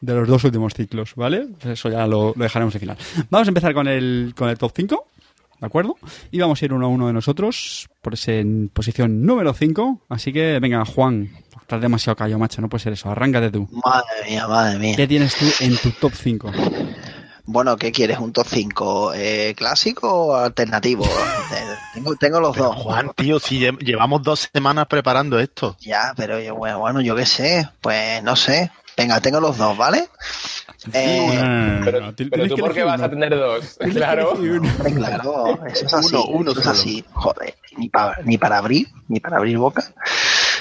de 0.00 0.14
los 0.14 0.26
dos 0.26 0.42
últimos 0.44 0.72
ciclos, 0.72 1.14
¿vale? 1.14 1.48
Pues 1.60 1.74
Eso 1.74 1.90
ya 1.90 2.06
lo, 2.06 2.32
lo 2.34 2.44
dejaremos 2.44 2.74
al 2.74 2.80
final. 2.80 2.96
Vamos 3.28 3.46
a 3.46 3.50
empezar 3.50 3.74
con 3.74 3.88
el, 3.88 4.32
con 4.34 4.48
el 4.48 4.56
top 4.56 4.72
5. 4.74 5.06
¿De 5.60 5.66
acuerdo? 5.66 5.96
Y 6.30 6.40
vamos 6.40 6.60
a 6.60 6.64
ir 6.64 6.72
uno 6.72 6.86
a 6.86 6.88
uno 6.88 7.08
de 7.08 7.12
nosotros 7.12 7.90
por 8.00 8.14
ese 8.14 8.40
en 8.40 8.70
posición 8.70 9.24
número 9.24 9.52
5. 9.52 10.00
Así 10.08 10.32
que, 10.32 10.58
venga, 10.58 10.84
Juan, 10.84 11.30
estás 11.72 11.80
demasiado 11.82 12.16
callo, 12.16 12.38
macho, 12.38 12.60
no 12.60 12.68
puede 12.68 12.84
ser 12.84 12.92
eso. 12.92 13.10
Arráncate 13.10 13.50
tú. 13.50 13.66
Madre 13.84 14.28
mía, 14.28 14.46
madre 14.46 14.78
mía. 14.78 14.94
¿Qué 14.96 15.06
tienes 15.08 15.34
tú 15.34 15.46
en 15.60 15.76
tu 15.78 15.90
top 15.92 16.12
5? 16.14 16.52
Bueno, 17.44 17.76
¿qué 17.76 17.90
quieres? 17.90 18.18
¿Un 18.18 18.32
top 18.32 18.46
5 18.48 19.12
eh, 19.14 19.54
clásico 19.56 20.08
o 20.12 20.36
alternativo? 20.36 21.04
Eh, 21.52 21.74
tengo, 21.94 22.16
tengo 22.16 22.40
los 22.40 22.54
Pero, 22.54 22.68
dos. 22.68 22.76
Juan, 22.76 23.10
tío, 23.14 23.38
si 23.38 23.60
lle- 23.60 23.76
llevamos 23.78 24.22
dos 24.22 24.48
semanas 24.54 24.86
preparando 24.86 25.38
esto. 25.38 25.76
Ya, 25.80 26.14
pero 26.16 26.40
yo, 26.40 26.54
bueno, 26.54 27.02
yo 27.02 27.14
qué 27.14 27.26
sé. 27.26 27.68
Pues 27.82 28.22
no 28.22 28.36
sé. 28.36 28.70
Venga, 28.96 29.20
tengo 29.20 29.40
los 29.40 29.56
dos, 29.56 29.76
¿vale? 29.76 30.08
Eh, 30.92 31.80
Pero, 31.84 32.12
pero 32.30 32.48
tú, 32.48 32.56
¿por 32.56 32.74
qué 32.74 32.82
vas 32.82 33.00
a 33.00 33.08
tener 33.08 33.30
dos? 33.36 33.78
Claro. 33.92 34.36
claro, 34.94 35.66
eso 35.66 35.86
es 35.86 35.94
así. 35.94 36.14
Uno, 36.14 36.24
uno 36.26 36.50
eso 36.52 36.60
es 36.60 36.66
así. 36.66 37.04
Joder, 37.12 37.54
ni 37.76 37.88
para, 37.88 38.18
ni 38.24 38.38
para 38.38 38.58
abrir, 38.58 38.88
ni 39.08 39.20
para 39.20 39.36
abrir 39.36 39.58
boca. 39.58 39.92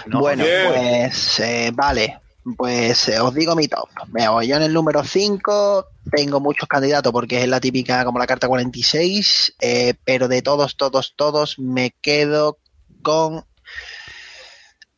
No, 0.06 0.20
bueno, 0.20 0.44
bien. 0.44 0.68
pues 0.74 1.40
eh, 1.40 1.72
vale. 1.74 2.20
Pues 2.58 3.08
eh, 3.08 3.20
os 3.20 3.34
digo 3.36 3.56
mi 3.56 3.68
top. 3.68 3.88
Veo, 4.08 4.42
yo 4.42 4.56
en 4.56 4.64
el 4.64 4.74
número 4.74 5.04
5 5.04 5.86
tengo 6.12 6.40
muchos 6.40 6.68
candidatos 6.68 7.12
porque 7.12 7.42
es 7.44 7.48
la 7.48 7.60
típica 7.60 8.04
como 8.04 8.18
la 8.18 8.26
carta 8.26 8.48
46, 8.48 9.56
eh, 9.60 9.94
pero 10.04 10.28
de 10.28 10.42
todos, 10.42 10.76
todos, 10.76 11.14
todos 11.16 11.60
me 11.60 11.92
quedo 12.02 12.58
con 13.04 13.44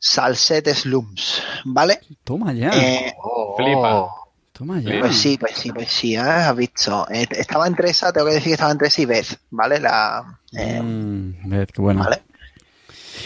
Salset 0.06 0.68
Slums, 0.74 1.42
¿vale? 1.64 2.02
Toma 2.26 2.52
ya. 2.52 2.70
Eh, 2.74 3.14
Oh. 3.24 3.56
Flipa. 3.56 4.10
Toma 4.52 4.82
ya. 4.82 5.00
pues 5.00 5.16
sí, 5.18 5.38
pues 5.40 5.54
sí, 5.56 5.72
pues 5.72 5.90
sí, 5.90 6.16
ah, 6.18 6.50
has 6.50 6.56
visto. 6.58 7.08
Eh, 7.10 7.26
estaba 7.32 7.68
entre 7.68 7.90
esa, 7.90 8.12
tengo 8.12 8.28
que 8.28 8.34
decir 8.34 8.50
que 8.50 8.54
estaba 8.54 8.72
entre 8.74 8.90
esa 8.90 9.02
y 9.02 9.06
Beth, 9.06 9.40
¿vale? 9.52 9.80
La, 9.80 10.40
eh, 10.52 10.82
Mm, 10.82 11.50
ved, 11.50 11.68
qué 11.70 11.82
bueno. 11.82 12.04
¿Vale? 12.04 12.22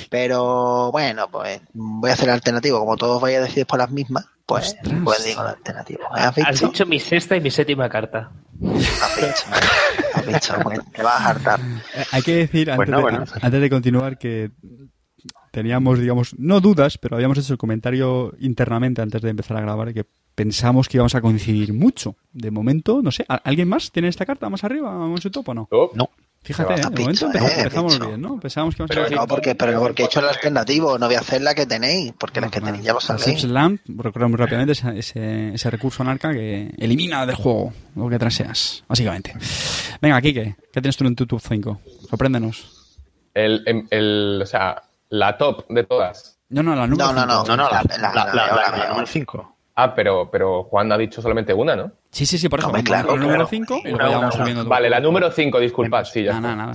Pero 0.10 0.92
bueno, 0.92 1.28
pues 1.32 1.62
voy 1.74 2.10
a 2.10 2.14
hacer 2.14 2.30
el 2.30 2.36
alternativo. 2.36 2.80
Como 2.80 2.96
todos 2.96 3.22
vais 3.22 3.38
a 3.38 3.42
decir 3.42 3.66
por 3.66 3.80
las 3.80 3.90
mismas, 3.90 4.26
pues, 4.46 4.68
Ostras. 4.76 5.00
pues 5.04 5.26
digo 5.26 5.42
el 5.42 5.48
alternativo. 5.48 6.04
¿Has 6.12 6.26
Has 6.28 6.36
visto? 6.36 6.68
dicho 6.68 6.86
mi 6.86 7.00
sexta 7.00 7.36
y 7.36 7.42
mi 7.42 7.50
séptima 7.52 7.90
carta. 7.90 8.32
Has 8.64 9.16
visto. 9.18 9.50
Has 10.14 10.26
visto. 10.28 10.54
Pues 10.64 10.80
te 10.94 11.02
vas 11.04 11.22
a 11.22 11.30
hartar. 11.30 11.60
Eh, 11.96 12.06
Hay 12.12 12.22
que 12.22 12.36
decir, 12.36 12.70
antes, 12.72 12.78
Bueno, 12.78 12.98
de, 12.98 13.04
bueno. 13.04 13.26
a- 13.42 13.46
antes 13.46 13.62
de 13.62 13.70
continuar, 13.70 14.18
que 14.18 14.52
teníamos, 15.58 15.98
digamos, 16.00 16.36
no 16.38 16.60
dudas, 16.62 17.00
pero 17.00 17.16
habíamos 17.16 17.40
hecho 17.40 17.52
el 17.54 17.58
comentario 17.58 18.32
internamente 18.40 19.02
antes 19.02 19.24
de 19.24 19.32
empezar 19.32 19.58
a 19.58 19.62
grabar 19.62 19.92
que 19.92 20.06
pensamos 20.36 20.88
que 20.88 20.98
íbamos 20.98 21.16
a 21.16 21.22
coincidir 21.22 21.74
mucho. 21.74 22.16
De 22.32 22.52
momento, 22.52 23.02
no 23.02 23.10
sé, 23.12 23.26
¿a- 23.28 23.38
¿alguien 23.38 23.68
más 23.68 23.92
tiene 23.92 24.08
esta 24.08 24.24
carta 24.24 24.50
más 24.50 24.64
arriba 24.64 24.94
en 25.10 25.18
su 25.20 25.32
top 25.32 25.50
o 25.50 25.54
no? 25.56 25.68
No. 25.96 26.10
Fíjate, 26.44 26.76
¿eh? 26.76 26.78
de 26.78 27.02
momento 27.02 27.26
empezamos, 27.26 27.52
eh, 27.52 27.58
empezamos 27.58 28.00
bien, 28.08 28.22
¿no? 28.22 28.40
Pensábamos 28.40 28.76
que 28.76 28.84
íbamos 28.84 28.96
Pero 28.96 29.08
a 29.08 29.22
No, 29.24 29.28
porque, 29.28 29.56
pero 29.56 29.80
porque 29.82 30.04
he 30.04 30.06
hecho 30.06 30.20
el 30.20 30.28
alternativo. 30.28 31.00
No 31.00 31.08
voy 31.08 31.16
a 31.16 31.20
hacer 31.22 31.42
la 31.42 31.56
que 31.56 31.66
tenéis, 31.66 32.14
porque 32.18 32.40
la 32.40 32.50
que 32.50 32.62
tenéis 32.62 32.84
ya 32.84 32.94
lo 32.94 33.02
sabéis. 33.02 33.44
Lamp, 33.46 33.82
recuerdo 33.88 34.30
muy 34.30 34.38
rápidamente 34.38 34.74
ese, 34.74 34.98
ese, 35.00 35.56
ese 35.56 35.70
recurso 35.72 36.04
en 36.04 36.10
arca 36.10 36.32
que 36.32 36.72
elimina 36.78 37.26
del 37.26 37.36
juego 37.36 37.74
lo 37.96 38.08
que 38.08 38.20
traseas, 38.20 38.84
básicamente. 38.88 39.34
Venga, 40.02 40.22
Kike, 40.22 40.56
¿qué 40.72 40.82
tienes 40.82 40.96
tú 40.96 41.06
en 41.08 41.16
tu 41.16 41.26
top 41.26 41.42
5? 41.42 41.82
Sorpréndenos. 42.12 42.96
el, 43.34 43.64
el, 43.66 43.88
el- 43.90 44.40
o 44.44 44.46
sea, 44.46 44.84
la 45.10 45.38
top 45.38 45.66
de 45.70 45.84
todas. 45.84 46.40
No, 46.50 46.64
no, 46.64 46.76
la 46.76 46.88
número 46.88 47.12
No, 47.12 47.26
no, 47.26 47.44
cinco. 47.44 47.56
no. 47.56 47.56
No, 47.58 47.64
no, 47.64 47.70
la, 47.70 47.84
La- 47.84 47.98
la, 47.98 48.14
la- 48.14 48.26
la, 48.26 48.34
la- 48.34 48.48
la- 48.56 48.72
la- 48.72 48.78
la 48.78 48.90
número 48.90 49.08
5. 49.08 49.54
Ah, 49.80 49.94
pero, 49.94 50.30
pero 50.32 50.64
Juan 50.64 50.92
ha 50.92 50.98
dicho 50.98 51.22
solamente 51.22 51.54
una, 51.54 51.76
¿no? 51.76 51.92
Sí, 52.12 52.26
sí, 52.26 52.38
sí, 52.38 52.50
por 52.50 52.60
eso. 52.60 52.72
Claro, 52.84 53.12
número 53.16 53.46
claro. 53.46 53.48
5 53.48 53.82
y 53.86 53.90
Una, 53.90 53.98
luego 53.98 53.98
ya 54.00 54.08
una, 54.08 54.18
vamos 54.20 54.36
una. 54.36 54.44
subiendo. 54.44 54.62
todo. 54.64 54.70
Vale, 54.70 54.90
la 54.90 55.00
número 55.00 55.32
5, 55.32 55.60
disculpad, 55.60 56.04
sí, 56.06 56.24
ya 56.24 56.34
Nada, 56.40 56.56
nada, 56.56 56.72
nada. 56.72 56.74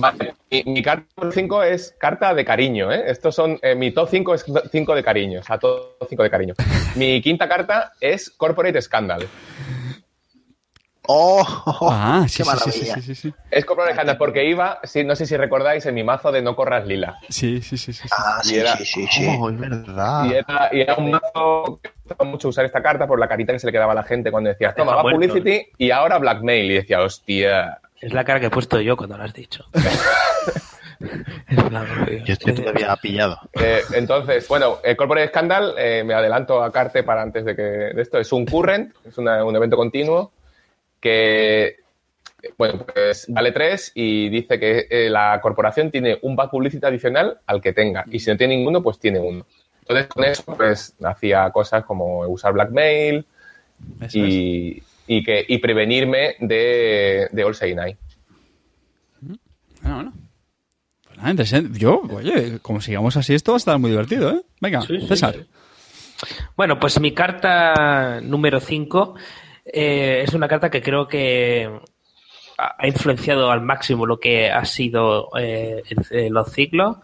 Vale, 0.00 0.34
mi, 0.48 0.62
mi 0.66 0.80
carta 0.82 1.04
número 1.16 1.32
5 1.32 1.62
es 1.64 1.96
carta 1.98 2.32
de 2.34 2.44
cariño, 2.44 2.92
¿eh? 2.92 3.02
Estos 3.08 3.34
son, 3.34 3.58
eh, 3.62 3.74
mi 3.74 3.90
top 3.90 4.08
5 4.08 4.34
es 4.34 4.44
5 4.70 4.94
de 4.94 5.02
cariño, 5.02 5.40
o 5.40 5.42
sea, 5.42 5.58
todo 5.58 5.96
5 6.08 6.22
de 6.22 6.30
cariño. 6.30 6.54
Mi 6.94 7.20
quinta 7.20 7.48
carta 7.48 7.92
es 8.00 8.30
Corporate 8.30 8.80
Scandal. 8.80 9.26
¡Oh! 11.10 11.42
Ah, 11.90 12.24
sí, 12.28 12.36
¡Qué 12.38 12.44
sí, 12.44 12.50
sí, 12.50 12.56
maravilla! 12.66 12.94
sí, 12.94 13.02
sí, 13.02 13.14
sí. 13.14 13.34
Es 13.50 13.64
Corporate 13.64 13.94
Scandal 13.94 14.18
porque 14.18 14.44
iba, 14.44 14.78
sí, 14.84 15.04
no 15.04 15.16
sé 15.16 15.24
si 15.24 15.36
recordáis, 15.38 15.86
en 15.86 15.94
mi 15.94 16.04
mazo 16.04 16.30
de 16.30 16.42
No 16.42 16.54
Corras 16.54 16.86
Lila. 16.86 17.18
Sí, 17.30 17.62
sí, 17.62 17.78
sí, 17.78 17.92
sí, 17.94 18.02
sí. 18.02 18.08
Ah, 18.16 18.40
sí, 18.42 18.54
Y 18.54 18.58
era- 18.58 18.76
sí, 18.76 18.84
sí, 18.84 19.06
sí. 19.10 19.26
Oh, 19.40 19.48
es 19.48 19.58
verdad. 19.58 20.24
Y 20.26 20.34
era, 20.34 20.68
y 20.70 20.80
era 20.82 20.94
un 20.96 21.10
mazo 21.12 21.80
que 21.82 21.88
me 21.88 21.94
gustaba 22.04 22.30
mucho 22.30 22.48
usar 22.48 22.66
esta 22.66 22.82
carta 22.82 23.06
por 23.06 23.18
la 23.18 23.26
carita 23.26 23.52
que 23.54 23.58
se 23.58 23.66
le 23.66 23.72
quedaba 23.72 23.92
a 23.92 23.94
la 23.94 24.02
gente 24.04 24.30
cuando 24.30 24.50
decía, 24.50 24.74
toma, 24.74 24.92
Deja 24.92 25.02
va 25.02 25.10
publicity 25.10 25.66
y 25.78 25.90
ahora 25.90 26.18
blackmail. 26.18 26.70
Y 26.70 26.74
decía, 26.74 27.00
hostia. 27.00 27.80
Es 28.00 28.12
la 28.12 28.24
cara 28.24 28.38
que 28.38 28.46
he 28.46 28.50
puesto 28.50 28.78
yo 28.80 28.96
cuando 28.96 29.16
lo 29.16 29.24
has 29.24 29.32
dicho. 29.32 29.64
Es 31.00 31.62
plan, 31.62 31.86
tío. 32.06 32.18
Yo 32.24 32.32
estoy 32.32 32.54
todavía 32.54 32.96
pillado. 32.96 33.38
Eh, 33.52 33.82
entonces, 33.92 34.48
bueno, 34.48 34.78
el 34.82 34.96
Corporate 34.96 35.28
Scandal, 35.28 35.74
eh, 35.78 36.02
me 36.04 36.12
adelanto 36.12 36.60
a 36.62 36.72
Carte 36.72 37.04
para 37.04 37.22
antes 37.22 37.44
de 37.44 37.54
que 37.54 37.62
de 37.62 38.02
esto, 38.02 38.18
es 38.18 38.32
un 38.32 38.44
current, 38.44 38.92
es 39.06 39.16
una- 39.16 39.44
un 39.44 39.54
evento 39.54 39.76
continuo 39.76 40.32
que, 41.00 41.64
eh, 41.66 41.76
bueno, 42.56 42.84
pues 42.92 43.26
vale 43.28 43.52
3 43.52 43.92
y 43.94 44.28
dice 44.28 44.58
que 44.58 44.86
eh, 44.90 45.08
la 45.10 45.40
corporación 45.40 45.90
tiene 45.90 46.18
un 46.22 46.36
back 46.36 46.50
publicity 46.50 46.84
adicional 46.86 47.38
al 47.46 47.60
que 47.60 47.72
tenga 47.72 48.04
y 48.10 48.18
si 48.20 48.30
no 48.30 48.36
tiene 48.36 48.56
ninguno, 48.56 48.82
pues 48.82 48.98
tiene 48.98 49.18
uno. 49.20 49.44
Entonces, 49.80 50.06
con 50.08 50.24
eso, 50.24 50.42
pues 50.56 50.94
hacía 51.02 51.50
cosas 51.50 51.84
como 51.84 52.20
usar 52.28 52.52
blackmail 52.52 53.24
Eso 54.02 54.18
y, 54.18 54.82
y 55.06 55.22
que, 55.24 55.44
y 55.48 55.58
prevenirme 55.58 56.36
de, 56.40 57.28
de 57.32 57.44
All 57.44 57.54
Say 57.54 57.74
Night. 57.74 57.96
Bueno, 59.20 59.94
bueno. 59.96 60.12
Pues 61.06 61.16
nada, 61.18 61.30
interesante. 61.30 61.78
Yo, 61.78 62.02
oye, 62.12 62.58
como 62.60 62.80
sigamos 62.80 63.16
así, 63.16 63.34
esto 63.34 63.52
va 63.52 63.56
a 63.56 63.58
estar 63.58 63.78
muy 63.78 63.90
divertido, 63.90 64.30
¿eh? 64.30 64.42
Venga, 64.60 64.82
Sí, 64.82 65.00
sí, 65.00 65.06
César. 65.06 65.34
sí. 65.34 65.46
Bueno, 66.56 66.78
pues 66.80 66.98
mi 67.00 67.12
carta 67.14 68.20
número 68.22 68.58
5 68.60 69.14
es 69.72 70.34
una 70.34 70.48
carta 70.48 70.70
que 70.70 70.82
creo 70.82 71.06
que 71.08 71.68
ha 72.56 72.86
influenciado 72.88 73.50
al 73.50 73.60
máximo 73.60 74.04
lo 74.06 74.18
que 74.18 74.50
ha 74.50 74.64
sido 74.64 75.28
eh, 75.38 75.82
el- 75.88 76.18
eh, 76.18 76.28
los 76.30 76.50
ciclos 76.52 76.96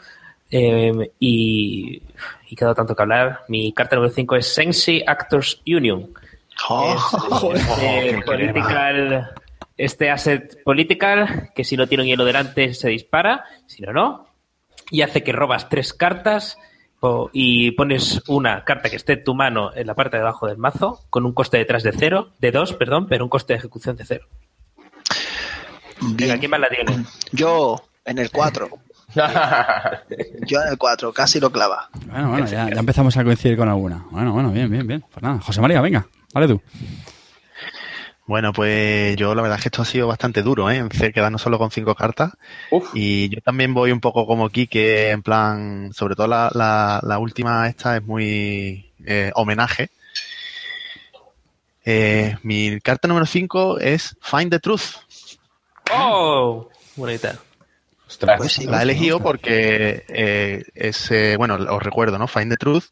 eh, 0.51 1.11
y, 1.21 2.03
y 2.49 2.57
queda 2.57 2.75
tanto 2.75 2.95
que 2.97 3.03
hablar. 3.03 3.41
Mi 3.49 3.73
carta 3.73 3.97
número 3.97 4.13
5 4.15 4.37
es 4.37 4.53
Sensi 4.53 5.03
Actors 5.07 5.61
Union. 5.67 6.11
Oh, 6.69 7.53
Es, 7.55 7.69
eh, 7.83 8.21
political, 8.25 9.31
este 9.77 10.11
asset 10.11 10.63
political 10.63 11.51
que 11.55 11.65
si 11.65 11.77
no 11.77 11.87
tiene 11.87 12.03
un 12.05 12.09
hielo 12.09 12.25
delante 12.25 12.75
se 12.75 12.89
dispara, 12.89 13.45
si 13.67 13.83
no, 13.83 13.93
no. 13.93 14.27
Y 14.91 15.03
hace 15.03 15.23
que 15.25 15.33
robas 15.33 15.69
tres 15.69 15.93
cartas 15.93 16.59
o- 17.05 17.31
y 17.33 17.71
pones 17.73 18.23
una 18.29 18.65
carta 18.65 18.89
que 18.91 18.97
esté 18.97 19.15
en 19.15 19.25
tu 19.25 19.35
mano 19.35 19.71
en 19.75 19.87
la 19.87 19.95
parte 19.95 20.17
de 20.17 20.23
abajo 20.23 20.47
del 20.47 20.57
mazo 20.59 21.01
con 21.11 21.27
un 21.27 21.33
coste 21.35 21.59
detrás 21.59 21.83
de 21.83 21.93
cero, 21.93 22.31
de 22.39 22.51
dos, 22.51 22.73
perdón, 22.73 23.07
pero 23.09 23.25
un 23.25 23.31
coste 23.31 23.53
de 23.53 23.59
ejecución 23.59 23.97
de 23.97 24.05
cero. 24.05 24.27
Venga, 26.01 26.17
Bien. 26.17 26.39
¿quién 26.39 26.51
más 26.51 26.61
la 26.61 26.69
tiene? 26.69 27.05
Yo 27.33 27.77
en 28.05 28.19
el 28.19 28.31
4. 28.31 28.69
Yo 30.47 30.61
en 30.63 30.69
el 30.69 30.79
4, 30.79 31.13
casi 31.13 31.41
lo 31.41 31.51
clava. 31.51 31.89
Bueno, 32.07 32.31
bueno, 32.31 32.47
ya, 32.47 32.69
ya 32.69 32.81
empezamos 32.81 33.17
a 33.17 33.25
coincidir 33.25 33.57
con 33.57 33.69
alguna. 33.69 34.05
Bueno, 34.11 34.33
bueno, 34.33 34.51
bien, 34.51 34.71
bien, 34.71 34.87
bien. 34.87 35.05
Pues 35.13 35.23
nada, 35.23 35.41
José 35.41 35.61
María, 35.61 35.81
venga, 35.81 36.07
vale 36.33 36.49
tú. 36.49 36.61
Bueno, 38.27 38.53
pues 38.55 39.17
yo 39.17 39.35
la 39.35 39.43
verdad 39.43 39.59
es 39.59 39.63
que 39.65 39.69
esto 39.69 39.83
ha 39.83 39.85
sido 39.85 40.07
bastante 40.09 40.43
duro, 40.43 40.71
¿eh? 40.71 40.83
Quedarnos 41.13 41.43
solo 41.43 41.59
con 41.59 41.71
cinco 41.71 41.95
cartas. 41.95 42.33
Uf, 42.71 42.91
Y 42.95 43.29
yo 43.29 43.41
también 43.43 43.75
voy 43.75 43.93
un 43.93 44.01
poco 44.01 44.27
como 44.27 44.49
Kike, 44.49 45.11
en 45.11 45.23
plan, 45.23 45.93
sobre 45.93 46.15
todo 46.15 46.27
la, 46.27 46.51
la, 46.55 47.01
la 47.03 47.19
última 47.19 47.69
esta 47.69 47.97
es 47.99 48.03
muy 48.03 48.91
eh, 49.05 49.31
homenaje. 49.35 49.91
Eh, 51.85 52.37
mi 52.43 52.81
carta 52.81 53.09
número 53.09 53.27
5 53.27 53.79
es 53.79 54.17
Find 54.23 54.51
the 54.51 54.59
Truth. 54.59 54.83
¡Oh! 55.93 56.71
Bonita. 56.97 57.37
ostras. 58.07 58.39
Pues 58.39 58.53
sí, 58.53 58.65
La 58.67 58.81
he 58.81 58.83
elegido 58.85 59.21
porque 59.21 60.05
eh, 60.09 60.65
es, 60.75 61.11
eh, 61.11 61.37
bueno, 61.37 61.57
os 61.57 61.83
recuerdo, 61.83 62.17
¿no? 62.17 62.27
Find 62.27 62.51
the 62.51 62.57
Truth 62.57 62.85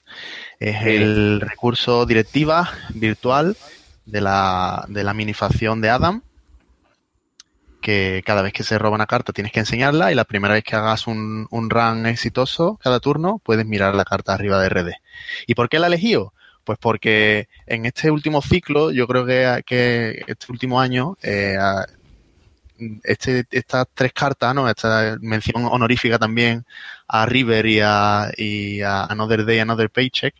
es 0.58 0.76
Sí. 0.82 0.90
el 0.90 1.40
recurso 1.40 2.04
directiva 2.04 2.70
virtual 2.90 3.56
de 4.06 4.20
la, 4.20 4.84
de 4.88 5.04
la 5.04 5.14
minifacción 5.14 5.80
de 5.80 5.90
Adam, 5.90 6.22
que 7.80 8.22
cada 8.24 8.42
vez 8.42 8.52
que 8.52 8.62
se 8.62 8.78
roba 8.78 8.94
una 8.94 9.06
carta 9.06 9.32
tienes 9.32 9.52
que 9.52 9.60
enseñarla 9.60 10.12
y 10.12 10.14
la 10.14 10.24
primera 10.24 10.54
vez 10.54 10.64
que 10.64 10.76
hagas 10.76 11.06
un, 11.06 11.48
un 11.50 11.68
run 11.68 12.06
exitoso 12.06 12.78
cada 12.82 13.00
turno 13.00 13.40
puedes 13.44 13.66
mirar 13.66 13.94
la 13.94 14.04
carta 14.04 14.32
arriba 14.32 14.62
de 14.62 14.68
RD. 14.68 14.90
¿Y 15.46 15.54
por 15.54 15.68
qué 15.68 15.78
la 15.78 15.86
he 15.86 15.88
elegido? 15.88 16.32
Pues 16.64 16.78
porque 16.78 17.48
en 17.66 17.86
este 17.86 18.10
último 18.10 18.40
ciclo, 18.40 18.92
yo 18.92 19.06
creo 19.08 19.26
que, 19.26 19.62
que 19.66 20.24
este 20.28 20.46
último 20.50 20.80
año, 20.80 21.16
eh, 21.22 21.56
este, 23.02 23.44
estas 23.50 23.86
tres 23.92 24.12
cartas, 24.12 24.54
¿no? 24.54 24.68
Esta 24.68 25.16
mención 25.20 25.64
honorífica 25.64 26.18
también 26.18 26.64
a 27.08 27.26
River 27.26 27.66
y 27.66 27.80
a, 27.80 28.30
y 28.36 28.80
a 28.82 29.04
Another 29.04 29.44
Day, 29.44 29.58
Another 29.58 29.90
Paycheck, 29.90 30.34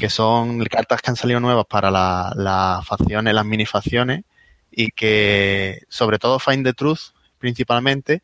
que 0.00 0.08
son 0.10 0.62
cartas 0.64 1.00
que 1.02 1.10
han 1.10 1.16
salido 1.16 1.40
nuevas 1.40 1.66
para 1.66 1.90
la- 1.90 2.32
las 2.36 2.86
facciones, 2.86 3.34
las 3.34 3.44
minifacciones, 3.46 4.24
y 4.70 4.90
que 4.90 5.82
sobre 5.88 6.18
todo 6.18 6.38
Find 6.38 6.64
the 6.64 6.72
Truth, 6.72 7.12
principalmente, 7.38 8.22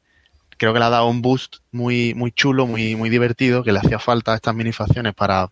creo 0.57 0.73
que 0.73 0.79
le 0.79 0.85
ha 0.85 0.91
dado 0.91 1.07
un 1.07 1.23
boost 1.23 1.57
muy, 1.73 2.15
muy 2.15 2.33
chulo, 2.33 2.67
muy, 2.67 2.97
muy 2.97 3.09
divertido, 3.09 3.63
que 3.63 3.73
le 3.73 3.79
hacía 3.79 3.99
falta 3.99 4.33
a 4.33 4.37
estas 4.37 4.55
minifacciones 4.55 5.15
para 5.15 5.49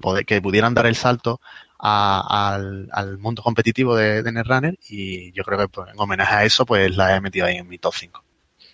poder 0.00 0.26
que 0.26 0.40
pudieran 0.42 0.74
dar 0.74 0.86
el 0.86 0.96
salto 0.96 1.40
al, 1.78 3.18
mundo 3.18 3.42
competitivo 3.42 3.96
de, 3.96 4.22
de 4.22 4.32
Netrunner 4.32 4.78
y 4.88 5.32
yo 5.32 5.42
creo 5.44 5.58
que 5.58 5.68
pues, 5.68 5.90
en 5.92 5.98
homenaje 5.98 6.34
a 6.34 6.44
eso 6.44 6.64
pues 6.64 6.94
la 6.96 7.16
he 7.16 7.20
metido 7.20 7.46
ahí 7.46 7.56
en 7.56 7.68
mi 7.68 7.78
top 7.78 7.94
5. 7.96 8.24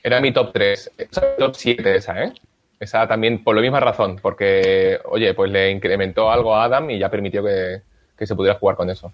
Era 0.02 0.20
mi 0.20 0.32
top 0.32 0.52
3. 0.52 0.90
Esa 0.98 1.20
era 1.20 1.30
mi 1.30 1.38
top 1.38 1.54
7 1.56 1.96
esa, 1.96 2.22
¿eh? 2.22 2.32
Esa 2.80 3.08
también 3.08 3.42
por 3.42 3.56
la 3.56 3.62
misma 3.62 3.80
razón, 3.80 4.18
porque, 4.22 4.98
oye, 5.06 5.34
pues 5.34 5.50
le 5.50 5.70
incrementó 5.70 6.30
algo 6.30 6.54
a 6.54 6.64
Adam 6.64 6.90
y 6.90 6.98
ya 6.98 7.10
permitió 7.10 7.42
que, 7.42 7.82
que 8.16 8.26
se 8.26 8.36
pudiera 8.36 8.58
jugar 8.58 8.76
con 8.76 8.88
eso. 8.88 9.12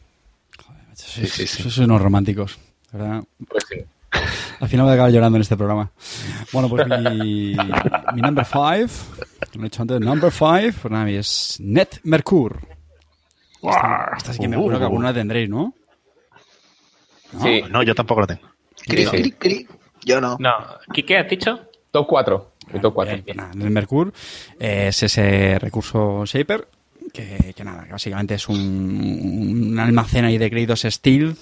Sí, 0.93 1.27
sí, 1.27 1.47
sí. 1.47 1.63
Sois 1.63 1.79
unos 1.79 2.01
románticos, 2.01 2.59
¿verdad? 2.93 3.23
Pues 3.49 3.65
sí. 3.69 3.85
Al 4.61 4.69
final 4.69 4.85
voy 4.85 4.93
a 4.93 4.95
acabar 4.95 5.11
llorando 5.13 5.37
en 5.37 5.43
este 5.43 5.57
programa. 5.57 5.91
Bueno, 6.53 6.69
pues 6.69 6.87
mi, 6.87 7.57
mi 8.15 8.21
number 8.23 8.45
five 8.45 8.89
Lo 9.55 9.65
he 9.65 9.67
hecho 9.67 9.83
antes. 9.83 10.01
Number 10.01 10.31
5, 10.31 10.73
for 10.73 10.91
Navi, 10.91 11.17
es 11.17 11.57
Net 11.61 12.01
Mercur. 12.05 12.59
Esta, 13.63 14.13
esta 14.17 14.33
sí 14.33 14.39
que 14.41 14.49
me 14.49 14.57
acuerdo 14.57 14.79
que 14.79 14.85
alguna 14.85 15.13
tendréis, 15.13 15.49
¿no? 15.49 15.75
Sí, 17.43 17.63
No, 17.71 17.83
yo 17.83 17.95
tampoco 17.95 18.21
lo 18.21 18.27
tengo. 18.27 18.43
Cri, 18.87 19.05
cri, 19.07 19.33
cri. 19.33 19.69
Yo 20.05 20.21
no. 20.21 20.37
No, 20.39 20.53
¿Quique 20.93 21.17
has 21.19 21.29
dicho? 21.29 21.61
top 21.91 22.07
4. 22.09 22.53
Mi 22.73 22.81
top 22.81 22.95
4. 22.95 23.13
Bien, 23.13 23.25
pues 23.25 23.37
nada, 23.37 23.51
el 23.53 23.71
Mercur 23.71 24.13
es 24.59 25.03
ese 25.03 25.59
recurso 25.59 26.25
Shaper 26.25 26.67
que, 27.15 27.55
que 27.57 27.65
nada, 27.65 27.85
que 27.85 27.93
básicamente 27.93 28.35
es 28.35 28.49
un, 28.49 29.71
un 29.71 29.79
almacén 29.79 30.25
ahí 30.25 30.37
de 30.37 30.51
créditos 30.51 30.83
Stealth 30.83 31.39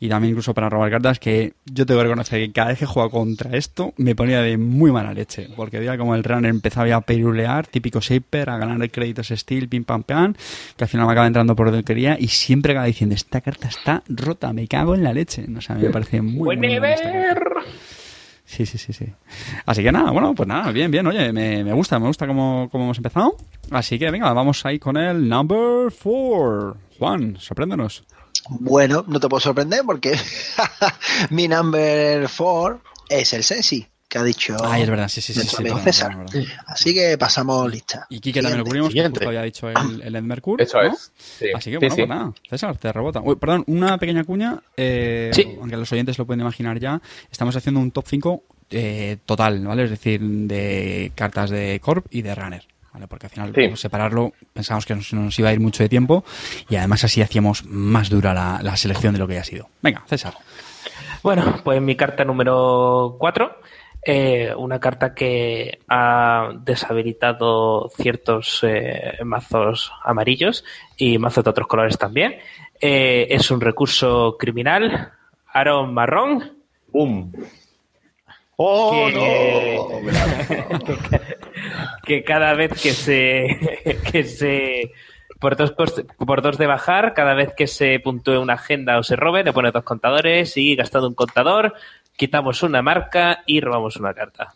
y 0.00 0.08
también 0.08 0.30
incluso 0.30 0.54
para 0.54 0.68
robar 0.68 0.90
cartas 0.90 1.18
que 1.18 1.54
yo 1.66 1.84
tengo 1.84 2.00
que 2.00 2.04
reconocer 2.04 2.40
que 2.40 2.52
cada 2.52 2.68
vez 2.68 2.78
que 2.78 2.86
juego 2.86 3.10
contra 3.10 3.56
esto 3.56 3.92
me 3.96 4.14
ponía 4.14 4.40
de 4.42 4.56
muy 4.56 4.92
mala 4.92 5.12
leche 5.12 5.48
porque 5.56 5.80
veía 5.80 5.98
como 5.98 6.14
el 6.14 6.22
runner 6.22 6.50
empezaba 6.50 6.86
ya 6.86 6.96
a 6.96 7.00
perulear, 7.00 7.66
típico 7.66 8.00
Shaper, 8.00 8.50
a 8.50 8.58
ganar 8.58 8.90
créditos 8.90 9.28
Steel, 9.28 9.68
pim 9.68 9.84
pam 9.84 10.04
pam, 10.04 10.34
que 10.76 10.84
al 10.84 10.88
final 10.88 11.06
me 11.06 11.12
acaba 11.12 11.26
entrando 11.26 11.56
por 11.56 11.66
donde 11.66 11.82
quería 11.82 12.16
y 12.18 12.28
siempre 12.28 12.72
acaba 12.72 12.86
diciendo 12.86 13.16
esta 13.16 13.40
carta 13.40 13.68
está 13.68 14.04
rota, 14.08 14.52
me 14.52 14.68
cago 14.68 14.94
en 14.94 15.02
la 15.02 15.12
leche. 15.12 15.44
No 15.48 15.60
sé, 15.60 15.72
a 15.72 15.76
mí 15.76 15.82
me 15.82 15.90
parece 15.90 16.22
muy, 16.22 16.56
muy 16.56 16.74
esta 16.74 17.12
carta. 17.12 17.50
Sí, 18.48 18.64
sí, 18.64 18.78
sí, 18.78 18.94
sí. 18.94 19.04
Así 19.66 19.82
que 19.82 19.92
nada, 19.92 20.10
bueno, 20.10 20.34
pues 20.34 20.48
nada, 20.48 20.72
bien, 20.72 20.90
bien. 20.90 21.06
Oye, 21.06 21.32
me, 21.34 21.62
me 21.62 21.72
gusta, 21.74 21.98
me 21.98 22.06
gusta 22.06 22.26
cómo, 22.26 22.70
cómo 22.72 22.84
hemos 22.84 22.96
empezado. 22.96 23.36
Así 23.70 23.98
que 23.98 24.10
venga, 24.10 24.32
vamos 24.32 24.64
ahí 24.64 24.78
con 24.78 24.96
el 24.96 25.28
number 25.28 25.92
four. 25.92 26.78
Juan, 26.98 27.36
sorpréndenos. 27.38 28.04
Bueno, 28.48 29.04
no 29.06 29.20
te 29.20 29.28
puedo 29.28 29.40
sorprender 29.40 29.82
porque 29.84 30.18
mi 31.30 31.46
number 31.46 32.26
four 32.26 32.80
es 33.10 33.34
el 33.34 33.44
Sensi, 33.44 33.86
que 34.08 34.18
ha 34.18 34.22
dicho 34.24 34.56
Ay, 34.64 34.82
es 34.82 34.90
verdad, 34.90 35.08
sí, 35.08 35.20
sí, 35.20 35.34
sí. 35.34 35.42
sí, 35.42 35.56
amigo 35.58 35.78
César. 35.80 36.16
perdón. 36.26 36.46
Así 36.66 36.94
que 36.94 37.18
pasamos 37.18 37.70
lista. 37.70 38.06
Y 38.08 38.20
Kike 38.20 38.40
también 38.40 38.58
lo 38.58 38.64
cubrimos, 38.64 38.88
que 38.88 38.92
Siguiente. 38.92 39.18
justo 39.18 39.28
había 39.28 39.42
dicho 39.42 39.68
el, 39.68 40.02
el 40.02 40.16
Ed 40.16 40.22
Mercur. 40.22 40.62
Eso 40.62 40.80
¿no? 40.82 40.92
es. 40.92 41.12
Sí. 41.16 41.46
Así 41.54 41.70
que 41.70 41.78
bueno, 41.78 41.94
sí. 41.94 42.00
pues 42.02 42.08
nada, 42.08 42.32
César, 42.48 42.76
te 42.78 42.90
rebota. 42.92 43.20
Uy, 43.22 43.36
perdón, 43.36 43.64
una 43.66 43.98
pequeña 43.98 44.24
cuña, 44.24 44.58
eh, 44.76 45.30
Sí. 45.34 45.56
aunque 45.60 45.76
los 45.76 45.92
oyentes 45.92 46.16
lo 46.18 46.24
pueden 46.26 46.40
imaginar 46.40 46.78
ya, 46.80 47.00
estamos 47.30 47.54
haciendo 47.54 47.80
un 47.80 47.90
top 47.90 48.06
5 48.08 48.42
eh, 48.70 49.18
total, 49.26 49.66
¿vale? 49.66 49.84
Es 49.84 49.90
decir, 49.90 50.20
de 50.22 51.12
cartas 51.14 51.50
de 51.50 51.78
Corp 51.82 52.06
y 52.10 52.22
de 52.22 52.34
Runner. 52.34 52.66
¿Vale? 52.92 53.06
Porque 53.06 53.26
al 53.26 53.30
final, 53.30 53.52
Sí. 53.54 53.68
por 53.68 53.78
separarlo, 53.78 54.32
pensamos 54.54 54.86
que 54.86 54.94
nos, 54.94 55.12
nos 55.12 55.38
iba 55.38 55.50
a 55.50 55.52
ir 55.52 55.60
mucho 55.60 55.82
de 55.82 55.90
tiempo 55.90 56.24
y 56.70 56.76
además 56.76 57.04
así 57.04 57.20
hacíamos 57.20 57.64
más 57.66 58.08
dura 58.08 58.32
la, 58.32 58.60
la 58.62 58.76
selección 58.78 59.12
de 59.12 59.18
lo 59.18 59.28
que 59.28 59.34
haya 59.34 59.44
sido. 59.44 59.68
Venga, 59.82 60.02
César. 60.08 60.34
Bueno, 61.22 61.60
pues 61.64 61.82
mi 61.82 61.96
carta 61.96 62.24
número 62.24 63.16
4, 63.18 63.60
una 64.56 64.80
carta 64.80 65.14
que 65.14 65.80
ha 65.88 66.50
deshabilitado 66.60 67.90
ciertos 67.96 68.60
eh, 68.62 69.18
mazos 69.24 69.92
amarillos 70.04 70.64
y 70.96 71.18
mazos 71.18 71.44
de 71.44 71.50
otros 71.50 71.66
colores 71.68 71.98
también. 71.98 72.36
Eh, 72.80 73.26
es 73.30 73.50
un 73.50 73.60
recurso 73.60 74.36
criminal, 74.38 75.12
Aaron 75.52 75.92
Marrón, 75.92 76.58
¡Bum! 76.92 77.32
¡Oh, 78.60 79.08
que, 79.12 79.78
que 82.06 82.24
cada 82.24 82.54
vez 82.54 82.72
que 82.80 82.92
se 82.92 83.46
que 84.10 84.24
se 84.24 84.92
por 85.38 85.54
dos 85.56 85.76
cost- 85.76 86.04
por 86.26 86.42
dos 86.42 86.58
de 86.58 86.66
bajar, 86.66 87.14
cada 87.14 87.34
vez 87.34 87.52
que 87.56 87.68
se 87.68 88.00
puntúe 88.00 88.40
una 88.40 88.54
agenda 88.54 88.98
o 88.98 89.04
se 89.04 89.14
robe, 89.14 89.44
le 89.44 89.52
pone 89.52 89.70
dos 89.70 89.84
contadores 89.84 90.56
y 90.56 90.74
gastado 90.74 91.06
un 91.06 91.14
contador, 91.14 91.74
quitamos 92.18 92.62
una 92.62 92.82
marca 92.82 93.42
y 93.46 93.60
robamos 93.60 93.96
una 93.96 94.12
carta. 94.12 94.52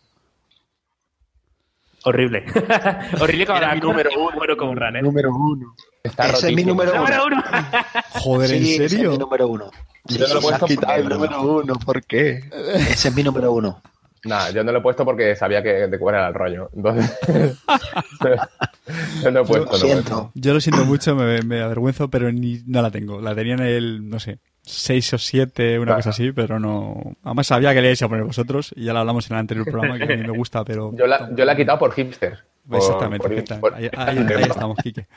Horrible. 2.04 2.44
Horrible 3.20 3.46
como 3.46 3.58
Era 3.58 3.68
la 3.68 3.74
mi 3.76 3.80
número 3.80 4.10
uno. 4.18 4.36
Bueno, 4.36 4.56
como 4.56 4.72
un 4.72 4.76
runner. 4.76 5.02
Número 5.04 5.32
uno. 5.34 5.74
Está 6.02 6.30
Ese 6.30 6.48
es 6.50 6.56
mi 6.56 6.64
número 6.64 6.92
Número 6.96 7.26
uno. 7.26 7.36
uno. 7.36 7.64
Joder, 8.10 8.48
Sí, 8.50 8.56
¿en 8.56 8.62
ese 8.64 8.84
es 8.86 8.90
serio? 8.90 9.10
mi 9.12 9.18
número 9.18 9.46
uno. 9.46 9.70
Yo 10.06 10.26
no 10.26 10.34
lo 10.34 10.40
he 10.40 10.42
puesto 10.42 10.66
porque- 10.66 10.96
es 10.98 11.04
broma. 11.04 11.40
uno, 11.40 11.74
¿por 11.76 12.02
qué? 12.04 12.40
Ese 12.74 13.08
es 13.08 13.14
mi 13.14 13.22
número 13.22 13.52
uno. 13.52 13.80
Nah, 14.24 14.50
yo 14.50 14.64
no 14.64 14.72
lo 14.72 14.78
he 14.78 14.82
puesto 14.82 15.04
porque 15.04 15.34
sabía 15.36 15.62
que 15.62 15.86
de 15.86 15.98
cuál 15.98 16.16
era 16.16 16.26
el 16.28 16.34
rollo. 16.34 16.70
Entonces. 16.74 17.18
yo 19.22 19.30
no 19.30 19.40
he 19.40 19.44
puesto. 19.44 19.54
Lo 19.54 19.54
no 19.54 19.60
he 19.62 19.64
puesto. 19.66 19.76
siento. 19.78 20.30
Yo 20.34 20.54
lo 20.54 20.60
siento 20.60 20.84
mucho, 20.84 21.14
me, 21.14 21.42
me 21.42 21.60
avergüenzo, 21.62 22.08
pero 22.08 22.32
ni, 22.32 22.62
no 22.66 22.82
la 22.82 22.90
tengo. 22.90 23.20
La 23.20 23.34
tenía 23.36 23.54
en 23.54 23.60
el, 23.60 24.08
no 24.08 24.18
sé, 24.18 24.38
6 24.64 25.14
o 25.14 25.18
7, 25.18 25.78
una 25.78 25.86
Claro. 25.86 25.98
cosa 25.98 26.10
así, 26.10 26.32
pero 26.32 26.58
no... 26.60 27.14
Además 27.24 27.46
sabía 27.48 27.70
que 27.74 27.80
le 27.82 27.88
ibais 27.88 28.02
a 28.02 28.08
poner 28.08 28.24
vosotros 28.24 28.72
y 28.76 28.84
ya 28.84 28.92
lo 28.92 29.00
hablamos 29.00 29.28
en 29.30 29.34
el 29.36 29.40
anterior 29.40 29.66
programa, 29.70 29.98
que 29.98 30.04
a 30.04 30.16
mí 30.16 30.22
me 30.22 30.30
gusta, 30.36 30.64
pero... 30.64 30.92
Yo 30.96 31.06
la, 31.06 31.28
yo 31.34 31.44
la 31.44 31.52
he 31.52 31.56
quitado 31.56 31.78
por 31.78 31.92
hipster. 31.92 32.38
Exactamente, 32.70 33.26
ahí, 33.74 33.90
ahí- 33.96 34.18
ahí 34.18 34.42
estamos, 34.44 34.76
Quique. 34.80 35.08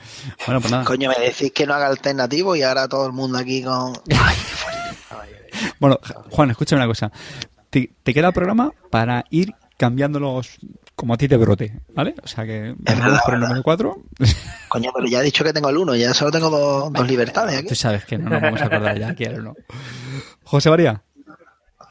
Bueno, 0.47 0.59
pues 0.61 0.71
nada. 0.71 0.83
Coño, 0.83 1.09
me 1.15 1.23
decís 1.23 1.51
que 1.51 1.67
no 1.67 1.75
haga 1.75 1.85
alternativo 1.85 2.55
y 2.55 2.63
ahora 2.63 2.87
todo 2.87 3.05
el 3.05 3.13
mundo 3.13 3.37
aquí 3.37 3.61
con. 3.63 3.93
Ay, 4.19 4.35
qué 4.35 4.95
fuerte. 4.95 5.75
Bueno, 5.79 5.99
Juan, 6.31 6.49
escúchame 6.49 6.81
una 6.81 6.87
cosa. 6.87 7.11
Te, 7.69 7.91
te 8.01 8.13
queda 8.15 8.29
el 8.29 8.33
programa 8.33 8.71
para 8.89 9.25
ir 9.29 9.53
cambiándolos 9.77 10.57
como 10.95 11.13
a 11.13 11.17
ti 11.17 11.27
te 11.27 11.35
brote, 11.37 11.81
¿vale? 11.93 12.15
O 12.23 12.27
sea 12.27 12.45
que 12.45 12.73
verdad, 12.77 13.05
vamos 13.07 13.21
por 13.25 13.33
el 13.33 13.39
número 13.41 13.63
4. 13.63 13.97
Coño, 14.69 14.91
pero 14.95 15.07
ya 15.07 15.19
he 15.19 15.23
dicho 15.23 15.43
que 15.43 15.51
tengo 15.53 15.69
el 15.69 15.77
uno, 15.77 15.95
ya 15.95 16.13
solo 16.13 16.31
tengo 16.31 16.49
dos, 16.49 16.91
dos 16.93 17.07
libertades 17.07 17.57
aquí. 17.59 17.67
Tú 17.67 17.75
sabes 17.75 18.05
que 18.05 18.17
no 18.17 18.29
nos 18.29 18.41
vamos 18.41 18.61
a 18.61 18.65
acordar 18.65 18.97
ya 18.97 19.13
quién 19.13 19.35
o 19.39 19.41
no. 19.41 19.55
José 20.43 20.69
María, 20.69 21.01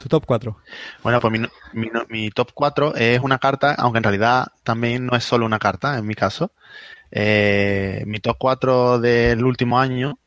tu 0.00 0.08
top 0.08 0.24
4. 0.26 0.56
Bueno, 1.02 1.20
pues 1.20 1.32
mi, 1.32 1.38
no- 1.38 1.48
mi, 1.74 1.88
no- 1.88 2.04
mi 2.08 2.30
top 2.30 2.50
4 2.54 2.94
es 2.96 3.20
una 3.20 3.38
carta, 3.38 3.74
aunque 3.74 3.98
en 3.98 4.04
realidad 4.04 4.46
también 4.62 5.04
no 5.06 5.16
es 5.16 5.24
solo 5.24 5.44
una 5.44 5.58
carta, 5.58 5.98
en 5.98 6.06
mi 6.06 6.14
caso. 6.14 6.52
Eh, 7.10 8.02
mi 8.06 8.20
top 8.20 8.36
4 8.38 8.98
del 9.00 9.44
último 9.44 9.78
año 9.78 10.18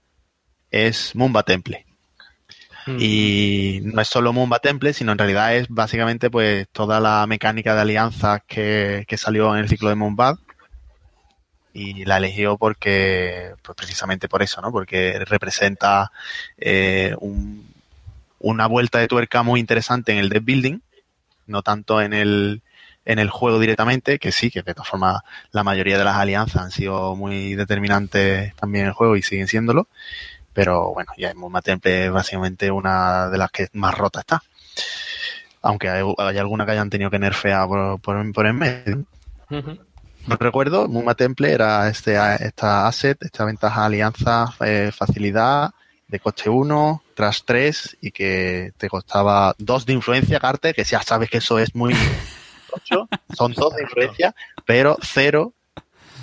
es 0.69 1.15
Mumba 1.15 1.41
Temple. 1.43 1.85
Y 2.99 3.81
no 3.83 4.01
es 4.01 4.07
solo 4.07 4.33
Mumba 4.33 4.59
Temple, 4.59 4.93
sino 4.93 5.11
en 5.11 5.17
realidad 5.17 5.55
es 5.55 5.67
básicamente 5.67 6.29
pues 6.29 6.67
toda 6.71 6.99
la 6.99 7.25
mecánica 7.27 7.75
de 7.75 7.81
alianzas 7.81 8.41
que, 8.47 9.05
que 9.07 9.17
salió 9.17 9.53
en 9.55 9.61
el 9.61 9.69
ciclo 9.69 9.89
de 9.89 9.95
Mumbad. 9.95 10.37
Y 11.73 12.05
la 12.05 12.17
eligió 12.17 12.57
porque, 12.57 13.51
pues 13.61 13.75
precisamente 13.75 14.27
por 14.27 14.41
eso, 14.41 14.61
¿no? 14.61 14.71
Porque 14.71 15.19
representa 15.25 16.11
eh, 16.57 17.13
un, 17.19 17.67
una 18.39 18.67
vuelta 18.67 18.99
de 18.99 19.07
tuerca 19.07 19.43
muy 19.43 19.59
interesante 19.59 20.11
en 20.11 20.19
el 20.19 20.29
deck 20.29 20.43
building, 20.43 20.79
no 21.45 21.61
tanto 21.61 22.01
en 22.01 22.13
el, 22.13 22.61
en 23.05 23.19
el 23.19 23.29
juego 23.29 23.59
directamente, 23.59 24.19
que 24.19 24.31
sí, 24.31 24.51
que 24.51 24.61
de 24.61 24.73
todas 24.73 24.89
formas 24.89 25.21
la 25.51 25.63
mayoría 25.63 25.97
de 25.97 26.03
las 26.03 26.17
alianzas 26.17 26.61
han 26.61 26.71
sido 26.71 27.15
muy 27.15 27.55
determinantes 27.55 28.55
también 28.55 28.83
en 28.83 28.87
el 28.89 28.93
juego 28.93 29.15
y 29.15 29.21
siguen 29.21 29.47
siéndolo. 29.47 29.87
Pero 30.57 30.91
bueno, 30.91 31.11
ya 31.15 31.31
Mumba 31.35 31.61
Temple 31.61 32.07
es 32.07 32.11
básicamente 32.11 32.71
una 32.71 33.29
de 33.29 33.37
las 33.37 33.51
que 33.51 33.67
más 33.73 33.95
rota 33.95 34.21
está. 34.21 34.41
Aunque 35.61 35.87
hay, 35.87 36.03
hay 36.17 36.37
alguna 36.39 36.65
que 36.65 36.71
hayan 36.71 36.89
tenido 36.89 37.11
que 37.11 37.19
nerfear 37.19 37.67
por, 37.67 38.01
por, 38.01 38.33
por 38.33 38.47
en 38.47 38.55
medio. 38.55 39.05
No 39.51 40.35
recuerdo, 40.35 40.87
Mumba 40.87 41.13
Temple 41.13 41.51
era 41.51 41.87
este, 41.87 42.17
esta 42.39 42.87
asset, 42.87 43.21
esta 43.21 43.45
ventaja 43.45 43.85
alianza, 43.85 44.55
eh, 44.61 44.89
facilidad 44.91 45.75
de 46.07 46.19
coste 46.19 46.49
1, 46.49 47.03
tras 47.13 47.45
3 47.45 47.97
y 48.01 48.09
que 48.09 48.71
te 48.77 48.89
costaba 48.89 49.53
2 49.59 49.85
de 49.85 49.93
influencia, 49.93 50.39
Carter, 50.39 50.73
que 50.73 50.83
ya 50.83 51.03
sabes 51.03 51.29
que 51.29 51.37
eso 51.37 51.59
es 51.59 51.75
muy 51.75 51.93
tocho, 52.71 53.07
son 53.35 53.53
2 53.53 53.75
de 53.75 53.83
influencia, 53.83 54.33
pero 54.65 54.97
0, 55.03 55.53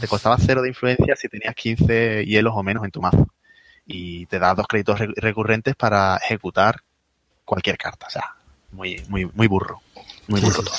te 0.00 0.08
costaba 0.08 0.36
0 0.40 0.60
de 0.60 0.70
influencia 0.70 1.14
si 1.14 1.28
tenías 1.28 1.54
15 1.54 2.24
hielos 2.26 2.54
o 2.56 2.64
menos 2.64 2.82
en 2.82 2.90
tu 2.90 3.00
mazo. 3.00 3.28
Y 3.86 4.26
te 4.26 4.38
da 4.38 4.54
dos 4.54 4.66
créditos 4.66 4.98
re- 4.98 5.12
recurrentes 5.16 5.76
para 5.76 6.16
ejecutar 6.16 6.80
cualquier 7.44 7.76
carta, 7.76 8.06
o 8.06 8.10
sea, 8.10 8.34
muy, 8.72 9.02
muy, 9.08 9.26
muy 9.34 9.46
burro. 9.46 9.82
Muy 10.28 10.40
burro 10.40 10.62
todo. 10.62 10.74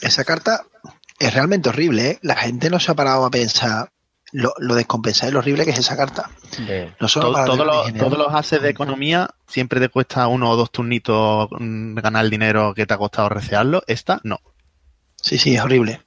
Esa 0.00 0.24
carta 0.24 0.64
es 1.18 1.34
realmente 1.34 1.68
horrible, 1.68 2.10
¿eh? 2.12 2.18
La 2.22 2.36
gente 2.36 2.70
no 2.70 2.80
se 2.80 2.90
ha 2.90 2.94
parado 2.94 3.24
a 3.24 3.30
pensar 3.30 3.90
lo, 4.32 4.52
lo 4.58 4.74
descompensada 4.74 5.28
y 5.30 5.32
lo 5.32 5.38
horrible 5.40 5.64
que 5.64 5.70
es 5.72 5.78
esa 5.78 5.96
carta. 5.96 6.30
Sí. 6.50 6.66
No 7.00 7.08
solo 7.08 7.32
Todo- 7.44 7.64
los, 7.64 7.86
general. 7.86 8.08
todos 8.10 8.18
los 8.26 8.34
haces 8.34 8.62
de 8.62 8.70
economía 8.70 9.28
siempre 9.46 9.80
te 9.80 9.88
cuesta 9.88 10.26
uno 10.28 10.50
o 10.50 10.56
dos 10.56 10.70
turnitos 10.70 11.48
mm, 11.58 11.94
ganar 11.96 12.24
el 12.24 12.30
dinero 12.30 12.72
que 12.74 12.86
te 12.86 12.94
ha 12.94 12.98
costado 12.98 13.28
recearlo. 13.28 13.82
Esta 13.86 14.20
no. 14.24 14.40
Sí, 15.20 15.36
sí, 15.38 15.54
es 15.54 15.62
horrible. 15.62 16.00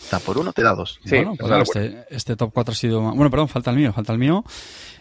Está 0.00 0.18
por 0.20 0.38
uno, 0.38 0.52
te 0.52 0.62
da 0.62 0.74
dos. 0.74 0.98
Sí, 1.04 1.16
bueno, 1.16 1.34
pues 1.38 1.68
este, 1.76 2.06
este 2.10 2.36
top 2.36 2.50
4 2.54 2.72
ha 2.72 2.74
sido... 2.74 3.00
Bueno, 3.02 3.30
perdón, 3.30 3.48
falta 3.48 3.70
el 3.70 3.76
mío, 3.76 3.92
falta 3.92 4.12
el 4.12 4.18
mío. 4.18 4.44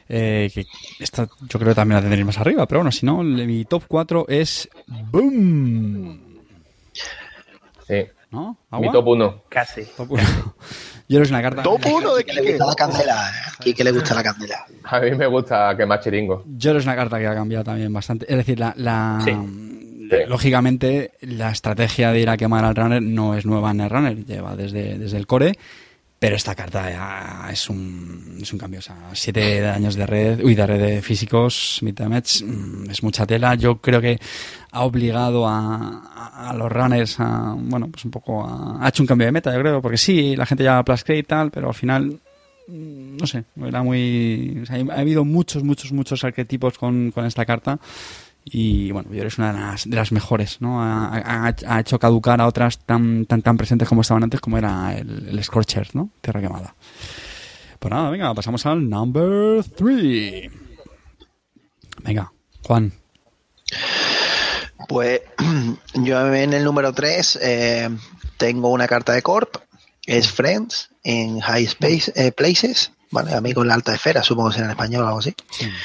Eh, 0.09 0.49
que 0.53 0.65
esta 0.99 1.27
yo 1.41 1.59
creo 1.59 1.69
que 1.71 1.75
también 1.75 1.97
la 1.97 2.01
tendréis 2.01 2.25
más 2.25 2.37
arriba, 2.39 2.65
pero 2.65 2.79
bueno, 2.79 2.91
si 2.91 3.05
no, 3.05 3.23
le- 3.23 3.45
mi 3.45 3.65
top 3.65 3.83
4 3.87 4.25
es... 4.27 4.67
¡Boom! 4.87 6.21
Sí. 7.87 8.05
¿No? 8.31 8.57
Mi 8.71 8.91
top 8.91 9.07
1. 9.07 9.43
Casi. 9.49 9.83
Top 9.95 10.11
uno. 10.11 10.21
Yo 11.09 11.21
es 11.21 11.29
una 11.29 11.41
carta... 11.41 11.63
Top 11.63 11.79
uno 11.85 12.15
de 12.15 12.25
Que 12.25 12.33
le 12.33 12.41
Quique. 12.41 12.53
gusta 12.57 12.65
la 12.65 12.75
candela, 12.75 13.29
¿eh? 13.29 13.51
Aquí 13.59 13.73
que 13.73 13.83
le 13.85 13.91
gusta 13.93 14.13
la 14.13 14.23
candela. 14.23 14.65
A 14.83 14.99
mí 14.99 15.11
me 15.11 15.25
gusta 15.27 15.73
quemar 15.77 16.01
chiringo. 16.01 16.43
Yo 16.57 16.75
es 16.75 16.83
una 16.83 16.95
carta 16.97 17.17
que 17.17 17.27
ha 17.27 17.33
cambiado 17.33 17.63
también 17.63 17.93
bastante. 17.93 18.25
Es 18.29 18.35
decir, 18.35 18.59
la, 18.59 18.73
la, 18.75 19.21
Sí. 19.23 19.31
Lógicamente, 20.27 21.11
la 21.21 21.51
estrategia 21.51 22.11
de 22.11 22.21
ir 22.21 22.29
a 22.29 22.37
quemar 22.37 22.65
al 22.65 22.75
runner 22.75 23.01
no 23.01 23.35
es 23.35 23.45
nueva 23.45 23.71
en 23.71 23.81
el 23.81 23.89
runner, 23.89 24.25
lleva 24.25 24.55
desde, 24.55 24.97
desde 24.97 25.17
el 25.17 25.27
core. 25.27 25.57
Pero 26.19 26.35
esta 26.35 26.55
carta 26.55 27.47
es 27.51 27.69
un, 27.69 28.39
es 28.41 28.51
un 28.51 28.57
cambio. 28.57 28.79
Siete 29.13 29.67
años 29.67 29.95
de 29.95 30.07
red, 30.07 30.43
uy, 30.43 30.55
de 30.55 30.65
red 30.65 30.79
de 30.79 31.01
físicos, 31.03 31.77
mitad 31.83 32.07
match, 32.07 32.41
mm, 32.41 32.89
es 32.89 33.03
mucha 33.03 33.27
tela. 33.27 33.53
Yo 33.53 33.77
creo 33.77 34.01
que 34.01 34.17
ha 34.71 34.83
obligado 34.83 35.47
a, 35.47 36.49
a 36.49 36.53
los 36.55 36.71
runners 36.71 37.19
a, 37.19 37.53
bueno, 37.55 37.89
pues 37.91 38.03
un 38.03 38.09
poco 38.09 38.43
a, 38.43 38.83
ha 38.83 38.89
hecho 38.89 39.03
un 39.03 39.07
cambio 39.07 39.27
de 39.27 39.31
meta, 39.31 39.53
yo 39.53 39.59
creo, 39.59 39.79
porque 39.79 39.97
sí, 39.97 40.35
la 40.35 40.47
gente 40.47 40.63
ya 40.63 40.83
plus 40.83 41.03
y 41.07 41.21
tal, 41.21 41.51
pero 41.51 41.67
al 41.67 41.75
final, 41.75 42.19
mm, 42.67 43.17
no 43.17 43.27
sé, 43.27 43.43
era 43.63 43.83
muy, 43.83 44.63
ha 44.89 44.99
habido 44.99 45.23
muchos, 45.23 45.63
muchos, 45.63 45.91
muchos 45.91 46.23
arquetipos 46.23 46.79
con, 46.79 47.11
con 47.11 47.25
esta 47.25 47.45
carta 47.45 47.79
y 48.49 48.91
bueno, 48.91 49.11
yo 49.13 49.23
es 49.23 49.37
una 49.37 49.51
de 49.53 49.59
las, 49.59 49.89
de 49.89 49.95
las 49.95 50.11
mejores, 50.11 50.61
¿no? 50.61 50.81
Ha, 50.81 51.17
ha- 51.17 51.55
ha 51.67 51.79
hecho 51.79 51.99
caducar 51.99 52.39
a 52.41 52.47
otras 52.47 52.79
tan, 52.79 53.25
tan, 53.25 53.41
tan 53.41 53.57
presentes 53.57 53.87
como 53.89 54.01
estaban 54.01 54.23
antes, 54.23 54.39
como 54.39 54.57
era 54.57 54.95
el, 54.97 55.29
el 55.29 55.43
Scorcher, 55.43 55.89
¿no? 55.95 56.09
Tierra 56.21 56.41
quemada. 56.41 56.75
Pues 57.79 57.91
nada, 57.93 58.09
venga, 58.09 58.33
pasamos 58.33 58.65
al 58.65 58.89
number 58.89 59.63
3. 59.75 60.51
Venga, 62.03 62.31
Juan. 62.63 62.93
Pues 64.87 65.21
yo 65.93 66.33
en 66.33 66.53
el 66.53 66.63
número 66.63 66.93
3 66.93 67.39
tengo 68.37 68.69
una 68.69 68.87
carta 68.87 69.13
de 69.13 69.21
Corp, 69.21 69.57
es 70.05 70.31
Friends 70.31 70.89
en 71.03 71.39
High 71.39 71.65
Space 71.65 72.11
eh, 72.15 72.31
Places, 72.31 72.91
¿vale? 73.11 73.33
Amigos 73.33 73.63
en 73.63 73.67
la 73.69 73.73
alta 73.75 73.93
esfera, 73.93 74.23
supongo 74.23 74.49
que 74.49 74.55
será 74.55 74.65
en 74.67 74.71
español 74.71 75.03
o 75.03 75.07
algo 75.07 75.19
así. 75.19 75.33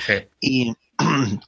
Sí. 0.06 0.14
Y, 0.40 0.74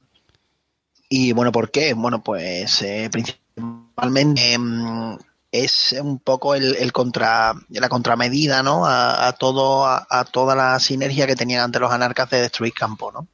y 1.09 1.31
bueno, 1.33 1.51
¿por 1.51 1.71
qué? 1.71 1.93
Bueno, 1.93 2.23
pues 2.23 2.81
eh, 2.81 3.09
principalmente 3.11 4.53
em, 4.53 5.17
es 5.51 5.95
un 6.01 6.19
poco 6.19 6.55
el, 6.55 6.91
contra, 6.91 7.53
la 7.69 7.89
contramedida, 7.89 8.63
¿no? 8.63 8.85
A, 8.85 9.27
a 9.27 9.33
todo, 9.33 9.85
a, 9.85 10.05
a 10.09 10.25
toda 10.25 10.55
la 10.55 10.79
sinergia 10.79 11.27
que 11.27 11.35
tenían 11.35 11.61
ante 11.61 11.79
los 11.79 11.91
anarcas 11.91 12.29
de 12.29 12.41
destruir 12.41 12.73
campo, 12.73 13.11
¿no? 13.11 13.27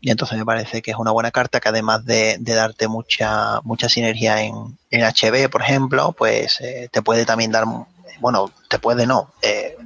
Y 0.00 0.10
entonces 0.10 0.38
me 0.38 0.44
parece 0.44 0.82
que 0.82 0.90
es 0.90 0.96
una 0.96 1.12
buena 1.12 1.30
carta 1.30 1.60
que 1.60 1.68
además 1.68 2.04
de, 2.04 2.38
darte 2.40 2.88
mucha, 2.88 3.60
mucha 3.62 3.88
sinergia 3.88 4.42
en, 4.42 4.78
en 4.90 5.02
HB, 5.02 5.48
por 5.50 5.62
ejemplo, 5.62 6.12
pues 6.12 6.60
eh, 6.60 6.88
te 6.90 7.02
puede 7.02 7.24
también 7.24 7.52
dar, 7.52 7.64
bueno, 8.20 8.50
te 8.68 8.78
puede 8.78 9.06
no, 9.06 9.32
eh, 9.42 9.76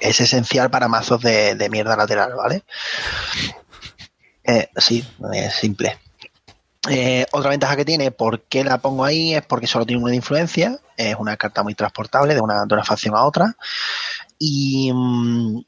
es 0.00 0.20
esencial 0.20 0.70
para 0.70 0.88
mazos 0.88 1.20
de, 1.22 1.54
de 1.54 1.70
mierda 1.70 1.96
lateral, 1.96 2.34
¿vale? 2.34 2.64
Sí, 4.76 5.06
es 5.34 5.54
simple. 5.54 5.98
Eh, 6.90 7.26
otra 7.32 7.50
ventaja 7.50 7.76
que 7.76 7.84
tiene, 7.84 8.10
¿por 8.10 8.40
qué 8.42 8.64
la 8.64 8.78
pongo 8.78 9.04
ahí? 9.04 9.34
Es 9.34 9.42
porque 9.46 9.68
solo 9.68 9.86
tiene 9.86 10.02
una 10.02 10.14
influencia, 10.16 10.78
es 10.96 11.14
una 11.16 11.36
carta 11.36 11.62
muy 11.62 11.74
transportable 11.76 12.34
de 12.34 12.40
una, 12.40 12.64
de 12.66 12.74
una 12.74 12.82
facción 12.84 13.14
a 13.14 13.22
otra 13.24 13.56
y, 14.38 14.90
mm, 14.92 15.60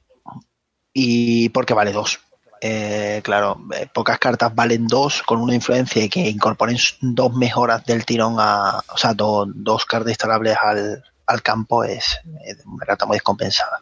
y 0.92 1.48
porque 1.50 1.72
vale 1.74 1.92
dos. 1.92 2.18
Eh, 2.60 3.20
claro, 3.22 3.60
eh, 3.76 3.86
pocas 3.92 4.18
cartas 4.18 4.54
valen 4.54 4.86
dos 4.86 5.22
con 5.22 5.40
una 5.40 5.54
influencia 5.54 6.02
y 6.02 6.08
que 6.08 6.20
incorporen 6.20 6.78
dos 7.00 7.32
mejoras 7.34 7.84
del 7.84 8.04
tirón 8.04 8.36
a, 8.38 8.80
o 8.92 8.96
sea, 8.96 9.12
do- 9.14 9.46
dos 9.54 9.84
cartas 9.84 10.08
instalables 10.10 10.56
al, 10.60 11.04
al 11.26 11.42
campo 11.42 11.84
es, 11.84 12.18
es 12.44 12.64
una 12.66 12.86
carta 12.86 13.06
muy 13.06 13.16
descompensada. 13.16 13.80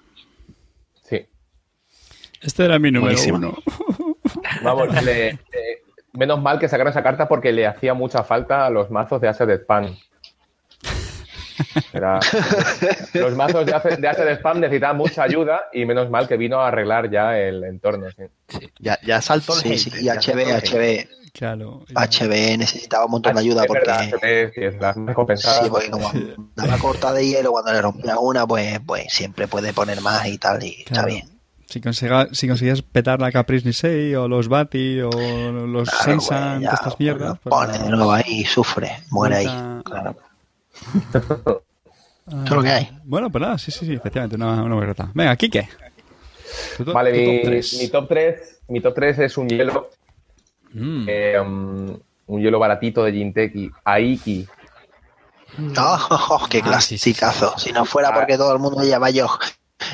Sí. 1.08 1.24
Este 2.40 2.64
era 2.64 2.78
mi 2.78 2.90
número 2.90 3.12
Buenísimo. 3.14 3.38
uno. 3.38 3.54
Vamos, 4.62 5.02
le- 5.04 5.38
menos 6.12 6.40
mal 6.40 6.59
que 6.59 6.68
sacaron 6.68 6.90
esa 6.90 7.03
carta 7.03 7.29
porque 7.29 7.53
le 7.53 7.66
hacía 7.66 7.94
mucha 7.94 8.22
falta 8.25 8.66
a 8.66 8.70
los 8.70 8.90
mazos 8.90 9.20
de 9.20 9.29
Asset 9.29 9.51
Spam. 9.62 9.96
Era- 11.92 12.18
los 13.14 13.35
mazos 13.37 13.66
de 13.66 13.75
Asset, 13.75 13.98
de 14.01 14.09
Asset 14.09 14.29
Spam 14.38 14.61
necesitaban 14.61 14.96
mucha 14.96 15.22
ayuda 15.22 15.62
y 15.72 15.85
menos 15.85 16.11
mal 16.11 16.27
que 16.27 16.37
vino 16.37 16.61
a 16.61 16.68
arreglar 16.68 17.11
ya 17.11 17.38
el 17.38 17.62
entorno. 17.64 18.07
sí. 18.48 18.68
Ya, 18.79 18.98
ya 19.05 19.20
saltó 19.22 19.55
el 19.55 19.61
Sí, 19.61 19.79
sí, 19.79 19.90
y 20.05 20.09
HB. 20.09 20.46
HB, 20.62 21.09
Claro. 21.33 21.85
HB 21.94 22.59
necesitaba 22.59 23.07
un 23.07 23.12
montón 23.12 23.35
de 23.35 23.40
ayuda 23.40 23.62
Es 23.62 23.66
porque... 23.68 23.81
verdad, 23.87 24.94
sí. 24.94 25.37
Sí, 25.37 25.70
porque 25.70 25.90
como 25.90 26.11
daba 26.55 26.77
corta 26.79 27.12
de 27.12 27.27
hielo 27.27 27.53
cuando 27.53 27.72
le 27.72 27.81
rompía 27.81 28.18
una, 28.18 28.46
pues, 28.46 28.81
pues 28.87 29.07
siempre 29.09 29.48
puede 29.48 29.72
poner 29.72 30.03
más 30.03 30.27
y 30.27 30.37
tal, 30.37 30.62
y 30.62 30.81
está 30.81 30.92
Claro. 30.92 31.09
bien. 31.09 31.31
Si, 31.72 31.80
consiga- 31.80 32.28
si 32.32 32.46
consigues 32.48 32.82
petar 32.82 33.18
la 33.20 33.32
Caprice 33.32 33.64
Nisei 33.66 34.14
o 34.14 34.28
los 34.28 34.48
Bati 34.48 35.00
o 35.00 35.11
los 35.11 35.88
Claro, 35.88 36.04
Sensan, 36.04 36.61
de 36.61 36.66
estas 36.66 37.00
mierdas. 37.00 37.38
pues 37.42 37.50
pone 37.54 37.78
de 37.78 37.88
nuevo 37.88 38.12
ahí 38.12 38.40
y 38.40 38.44
sufre, 38.44 38.98
muere 39.11 39.37
ahí. 39.37 39.82
Claro. 39.85 40.16
Es 42.44 42.50
lo 42.50 42.62
que 42.62 42.70
hay. 42.70 42.98
Bueno, 43.04 43.30
pues 43.30 43.42
nada, 43.42 43.58
sí, 43.58 43.70
sí, 43.72 43.85
sí, 43.85 43.94
efectivamente, 43.94 44.37
una, 44.37 44.62
una 44.62 44.76
berreta. 44.76 45.11
Venga, 45.12 45.35
Kike. 45.37 45.68
Tu 46.76 46.85
Vale, 46.92 47.11
tu 47.11 47.18
top 47.18 47.32
mi, 47.35 47.42
tres. 47.42 47.78
mi 47.80 47.88
top 47.88 48.08
3 48.08 48.61
mi 48.68 48.80
top 48.80 48.94
3 48.94 49.18
es 49.18 49.38
un 49.38 49.48
hielo, 49.48 49.90
Mm. 50.74 51.04
eh, 51.08 51.40
um, 51.40 51.98
un 52.26 52.40
hielo 52.40 52.58
baratito 52.58 53.02
de 53.04 53.12
Jinteki, 53.12 53.70
Aiki. 53.85 54.46
Oh, 55.76 55.98
oh, 56.11 56.26
oh, 56.42 56.46
qué 56.48 56.62
Ah, 56.64 56.80
sí, 56.80 56.96
sí, 56.96 57.12
clasicazo. 57.12 57.58
Si 57.58 57.72
no 57.72 57.85
fuera 57.85 58.08
Ah. 58.11 58.14
porque 58.14 58.37
todo 58.38 58.52
el 58.54 58.58
mundo 58.61 58.82
lleva 58.82 59.11
yo. 59.11 59.26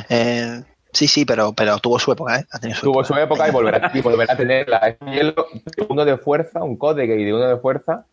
Eh, 0.08 0.62
sí, 0.98 1.08
sí, 1.08 1.24
pero, 1.24 1.52
pero 1.52 1.78
tuvo 1.78 1.98
su 1.98 2.12
época, 2.12 2.38
¿eh? 2.40 2.44
Ha 2.50 2.58
tenido 2.58 2.78
su 2.78 2.86
Tuvo 2.86 3.04
su 3.04 3.14
época 3.14 3.48
y 3.48 3.50
volverá, 3.52 3.90
y 3.94 4.00
volverá 4.00 4.32
a 4.32 4.36
tenerla. 4.36 4.78
Es 4.78 4.96
un 5.00 5.12
hielo 5.12 5.46
de 5.76 5.86
uno 5.88 6.04
de 6.04 6.16
fuerza, 6.18 6.62
un 6.62 6.76
código 6.76 7.14
y 7.14 7.24
de 7.24 7.32
uno 7.34 7.46
de 7.48 7.56
fuerza, 7.58 8.04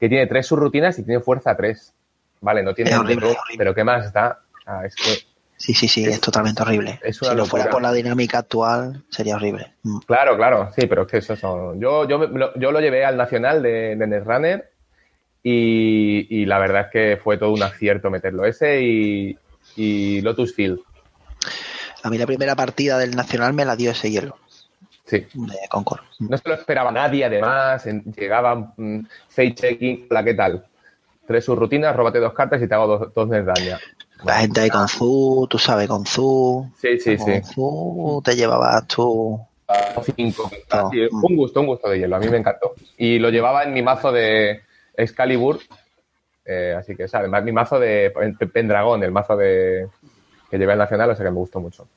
que 0.00 0.08
tiene 0.08 0.26
tres 0.26 0.46
subrutinas 0.46 0.98
y 0.98 1.04
tiene 1.04 1.20
fuerza 1.20 1.56
3. 1.56 1.92
Vale, 2.40 2.62
no 2.62 2.74
tiene 2.74 2.90
Es 2.90 2.96
horrible, 2.98 3.26
horrible. 3.26 3.56
pero 3.56 3.74
¿qué 3.74 3.84
más 3.84 4.12
da? 4.12 4.40
Ah, 4.66 4.84
es 4.84 4.94
que, 4.96 5.10
Sí, 5.56 5.72
sí, 5.72 5.86
sí, 5.88 6.02
es, 6.04 6.14
Es- 6.14 6.20
totalmente 6.20 6.62
horrible. 6.62 6.98
es 7.02 7.16
Si 7.16 7.34
no 7.34 7.46
fuera 7.46 7.70
por 7.70 7.80
la 7.80 7.92
dinámica 7.92 8.38
actual, 8.38 9.02
sería 9.08 9.36
horrible. 9.36 9.72
Mm. 9.84 9.98
claro, 10.00 10.36
claro, 10.36 10.70
sí, 10.76 10.86
pero 10.86 11.02
es 11.02 11.08
que 11.08 11.18
eso 11.18 11.36
son. 11.36 11.80
Yo, 11.80 12.06
yo, 12.08 12.28
yo 12.56 12.72
lo 12.72 12.80
llevé 12.80 13.04
al 13.04 13.16
nacional 13.16 13.62
de, 13.62 13.94
de 13.96 14.06
Netrunner 14.06 14.70
y, 15.42 16.26
y 16.42 16.46
la 16.46 16.58
verdad 16.58 16.86
es 16.86 16.90
que 16.90 17.16
fue 17.22 17.38
todo 17.38 17.52
un 17.52 17.62
acierto 17.62 18.10
meterlo. 18.10 18.44
Ese 18.44 18.82
y, 18.82 19.38
y 19.76 20.20
Lotus 20.22 20.54
Field. 20.54 20.80
A 22.04 22.10
mí 22.10 22.18
la 22.18 22.26
primera 22.26 22.54
partida 22.54 22.98
del 22.98 23.16
Nacional 23.16 23.54
me 23.54 23.64
la 23.64 23.76
dio 23.76 23.90
ese 23.90 24.10
hielo 24.10 24.36
Sí. 25.06 25.26
de 25.34 25.56
Concord. 25.70 26.00
No 26.18 26.36
se 26.38 26.48
lo 26.48 26.54
esperaba 26.54 26.90
nadie, 26.90 27.24
además. 27.24 27.84
llegaban 28.16 28.72
mm, 28.76 29.00
face 29.28 29.54
checking, 29.54 30.06
hola, 30.10 30.22
¿qué 30.24 30.34
tal? 30.34 30.64
Tres 31.26 31.44
subrutinas, 31.44 31.94
róbate 31.96 32.18
dos 32.20 32.32
cartas 32.34 32.62
y 32.62 32.68
te 32.68 32.74
hago 32.74 32.86
dos, 32.86 33.14
dos 33.14 33.28
de 33.30 33.42
daño. 33.42 33.76
La 34.24 34.34
gente 34.36 34.60
ahí 34.60 34.70
con 34.70 34.88
Zu, 34.88 35.46
tú 35.50 35.58
sabes, 35.58 35.88
con 35.88 36.06
Zu. 36.06 36.70
Sí, 36.80 36.98
sí, 37.00 37.16
con 37.16 37.26
sí. 37.26 37.40
Zu 37.54 38.22
te 38.24 38.34
llevabas 38.36 38.86
tú. 38.86 39.40
Cinco. 40.16 40.50
No. 40.72 40.90
Sí, 40.90 40.98
un 41.10 41.36
gusto, 41.36 41.60
un 41.60 41.66
gusto 41.66 41.88
de 41.88 41.98
hielo. 41.98 42.16
A 42.16 42.18
mí 42.18 42.28
me 42.28 42.36
encantó. 42.38 42.74
Y 42.98 43.18
lo 43.18 43.30
llevaba 43.30 43.64
en 43.64 43.72
mi 43.72 43.82
mazo 43.82 44.12
de 44.12 44.62
Excalibur. 44.96 45.58
eh, 46.46 46.74
así 46.78 46.94
que, 46.94 47.08
¿sabes? 47.08 47.30
Mi 47.42 47.52
mazo 47.52 47.78
de 47.78 48.10
Pen- 48.10 48.36
Pendragón, 48.52 49.02
el 49.02 49.10
mazo 49.12 49.36
de 49.36 49.88
que 50.54 50.58
llevé 50.58 50.72
al 50.72 50.78
Nacional, 50.78 51.10
o 51.10 51.16
sea 51.16 51.24
que 51.24 51.32
me 51.32 51.38
gustó 51.38 51.60
mucho. 51.60 51.88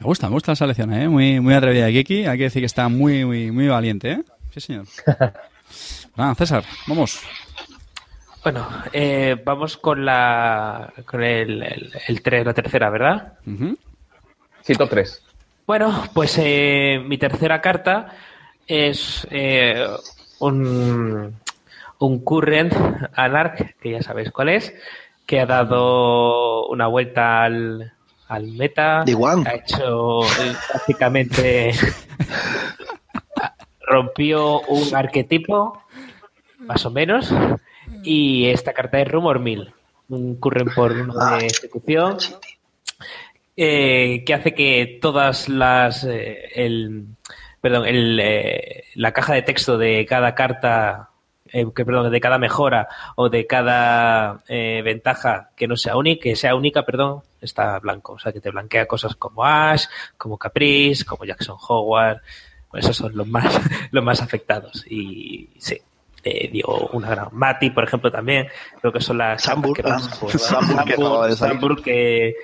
Me 0.00 0.06
gusta, 0.06 0.26
me 0.26 0.34
gusta 0.34 0.52
esa 0.52 0.64
selección, 0.64 0.92
¿eh? 0.92 1.08
Muy, 1.08 1.38
muy 1.38 1.54
atrevida 1.54 1.86
de 1.86 1.92
Kiki. 1.92 2.26
Hay 2.26 2.36
que 2.36 2.44
decir 2.44 2.62
que 2.62 2.66
está 2.66 2.88
muy, 2.88 3.24
muy, 3.24 3.52
muy 3.52 3.68
valiente, 3.68 4.10
¿eh? 4.10 4.22
Sí, 4.52 4.60
señor. 4.60 4.86
Nada, 6.16 6.34
César, 6.34 6.64
vamos. 6.88 7.20
Bueno, 8.42 8.66
eh, 8.92 9.40
vamos 9.44 9.76
con 9.76 10.04
la 10.04 10.92
con 11.04 11.22
el, 11.22 11.62
el, 11.62 11.92
el 12.08 12.22
tres, 12.22 12.44
la 12.44 12.54
tercera, 12.54 12.90
¿verdad? 12.90 13.34
Sí, 14.62 14.74
top 14.74 14.90
3. 14.90 15.22
Bueno, 15.64 16.04
pues 16.14 16.36
eh, 16.38 17.00
mi 17.04 17.18
tercera 17.18 17.60
carta 17.60 18.16
es 18.66 19.26
eh, 19.30 19.86
un, 20.40 21.36
un 21.98 22.24
Current 22.24 22.72
Anarch, 23.14 23.76
que 23.80 23.92
ya 23.92 24.02
sabéis 24.02 24.32
cuál 24.32 24.48
es, 24.48 24.72
que 25.28 25.38
ha 25.38 25.46
dado 25.46 26.66
una 26.68 26.88
vuelta 26.88 27.44
al, 27.44 27.92
al 28.26 28.46
meta. 28.48 29.04
Ha 29.46 29.54
hecho 29.54 30.22
eh, 30.24 30.54
prácticamente. 30.72 31.72
rompió 33.88 34.60
un 34.60 34.94
arquetipo, 34.94 35.82
más 36.58 36.84
o 36.84 36.90
menos, 36.90 37.32
y 38.02 38.46
esta 38.46 38.72
carta 38.72 39.00
es 39.00 39.08
Rumor 39.08 39.40
Mill, 39.40 39.72
un 40.08 40.36
Current 40.36 40.74
por 40.74 40.92
uno 40.92 41.14
de 41.14 41.46
ejecución 41.46 42.18
eh, 43.56 44.22
que 44.24 44.34
hace 44.34 44.54
que 44.54 44.98
todas 45.00 45.48
las 45.48 46.04
eh, 46.04 46.48
el 46.54 47.06
perdón 47.60 47.86
el, 47.86 48.20
eh, 48.20 48.84
la 48.94 49.12
caja 49.12 49.34
de 49.34 49.42
texto 49.42 49.76
de 49.78 50.06
cada 50.06 50.34
carta 50.34 51.07
eh, 51.52 51.66
que 51.74 51.84
perdón 51.84 52.10
de 52.10 52.20
cada 52.20 52.38
mejora 52.38 52.88
o 53.16 53.28
de 53.28 53.46
cada 53.46 54.40
eh, 54.48 54.82
ventaja 54.84 55.50
que 55.56 55.66
no 55.66 55.76
sea 55.76 55.96
única 55.96 56.22
que 56.22 56.36
sea 56.36 56.54
única 56.54 56.84
perdón 56.84 57.22
está 57.40 57.78
blanco 57.78 58.14
o 58.14 58.18
sea 58.18 58.32
que 58.32 58.40
te 58.40 58.50
blanquea 58.50 58.86
cosas 58.86 59.14
como 59.14 59.44
Ash 59.44 59.84
como 60.16 60.38
Caprice 60.38 61.04
como 61.04 61.24
Jackson 61.24 61.56
Howard 61.68 62.20
pues 62.70 62.84
esos 62.84 62.96
son 62.96 63.16
los 63.16 63.26
más 63.26 63.60
los 63.90 64.04
más 64.04 64.20
afectados 64.20 64.84
y 64.88 65.48
sí 65.58 65.80
eh, 66.24 66.50
dio 66.52 66.66
una 66.92 67.10
gran. 67.10 67.28
Mati, 67.30 67.70
por 67.70 67.84
ejemplo, 67.84 68.10
también. 68.10 68.48
Creo 68.80 68.92
que 68.92 69.00
son 69.00 69.18
las. 69.18 69.40
Sambur, 69.40 69.70
ah, 69.70 69.82
que 69.82 69.88
más- 69.88 70.40
Sambur, 70.40 70.84
que. 71.28 71.36
Sambur, 71.36 71.82
que, 71.82 72.34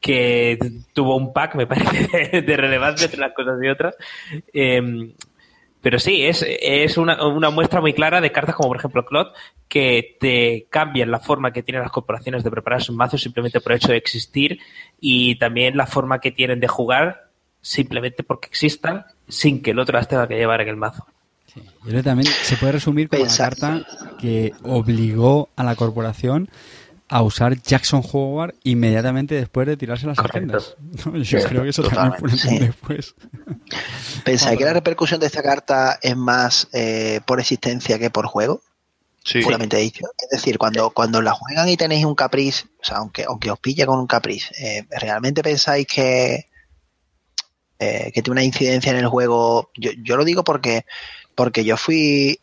que 0.00 0.58
tuvo 0.92 1.16
un 1.16 1.32
pack, 1.32 1.54
me 1.54 1.66
parece, 1.66 2.28
de, 2.32 2.42
de 2.46 2.56
relevancia 2.56 3.04
entre 3.04 3.20
unas 3.20 3.32
cosas 3.32 3.54
y 3.62 3.68
otras. 3.68 3.94
Eh, 4.52 5.14
pero 5.82 5.98
sí, 5.98 6.22
es, 6.22 6.44
es 6.46 6.98
una, 6.98 7.26
una 7.26 7.50
muestra 7.50 7.80
muy 7.80 7.94
clara 7.94 8.20
de 8.20 8.32
cartas 8.32 8.54
como, 8.54 8.68
por 8.68 8.76
ejemplo, 8.76 9.04
Clot, 9.04 9.34
que 9.68 10.16
te 10.20 10.66
cambian 10.68 11.10
la 11.10 11.20
forma 11.20 11.52
que 11.52 11.62
tienen 11.62 11.82
las 11.82 11.92
corporaciones 11.92 12.44
de 12.44 12.50
preparar 12.50 12.82
sus 12.82 12.94
mazos 12.94 13.22
simplemente 13.22 13.60
por 13.60 13.72
el 13.72 13.76
hecho 13.76 13.92
de 13.92 13.96
existir 13.96 14.58
y 15.00 15.36
también 15.36 15.76
la 15.76 15.86
forma 15.86 16.20
que 16.20 16.32
tienen 16.32 16.60
de 16.60 16.68
jugar 16.68 17.30
simplemente 17.62 18.22
porque 18.22 18.48
existan 18.48 19.04
sin 19.28 19.62
que 19.62 19.70
el 19.70 19.78
otro 19.78 19.96
las 19.96 20.08
tenga 20.08 20.28
que 20.28 20.36
llevar 20.36 20.60
en 20.60 20.68
el 20.68 20.76
mazo. 20.76 21.06
Yo 21.54 21.62
creo 21.82 21.96
que 21.96 22.02
también 22.02 22.32
se 22.42 22.56
puede 22.56 22.72
resumir 22.72 23.08
como 23.08 23.24
la 23.24 23.36
carta 23.36 23.84
que 24.20 24.52
obligó 24.62 25.48
a 25.56 25.64
la 25.64 25.74
corporación 25.74 26.48
a 27.10 27.22
usar 27.22 27.60
Jackson 27.60 28.02
Howard 28.12 28.54
inmediatamente 28.62 29.34
después 29.34 29.66
de 29.66 29.76
tirarse 29.76 30.06
las 30.06 30.18
agendas. 30.18 30.76
¿no? 31.04 31.16
Yo 31.16 31.42
creo 31.42 31.64
que 31.64 31.70
eso 31.70 31.82
también 31.82 32.14
fue 32.20 32.30
sí. 32.30 32.58
después. 32.60 33.16
¿Pensáis 34.24 34.56
que 34.56 34.64
la 34.64 34.72
repercusión 34.72 35.18
de 35.18 35.26
esta 35.26 35.42
carta 35.42 35.98
es 36.00 36.16
más 36.16 36.68
eh, 36.72 37.20
por 37.26 37.40
existencia 37.40 37.98
que 37.98 38.10
por 38.10 38.26
juego? 38.26 38.62
Sí. 39.24 39.42
puramente 39.42 39.76
dicho. 39.76 40.06
Es 40.18 40.30
decir, 40.30 40.56
cuando, 40.56 40.90
cuando 40.90 41.20
la 41.20 41.32
juegan 41.32 41.68
y 41.68 41.76
tenéis 41.76 42.06
un 42.06 42.14
capriz, 42.14 42.66
o 42.80 42.84
sea, 42.84 42.98
aunque, 42.98 43.24
aunque 43.24 43.50
os 43.50 43.58
pille 43.58 43.84
con 43.84 43.98
un 43.98 44.06
capriz, 44.06 44.50
eh, 44.58 44.86
¿realmente 44.90 45.42
pensáis 45.42 45.86
que, 45.86 46.46
eh, 47.78 48.12
que 48.14 48.22
tiene 48.22 48.30
una 48.30 48.44
incidencia 48.44 48.90
en 48.92 48.98
el 48.98 49.08
juego? 49.08 49.70
Yo, 49.76 49.90
yo 50.02 50.16
lo 50.16 50.24
digo 50.24 50.42
porque, 50.42 50.86
porque 51.34 51.64
yo 51.64 51.76
fui, 51.76 52.40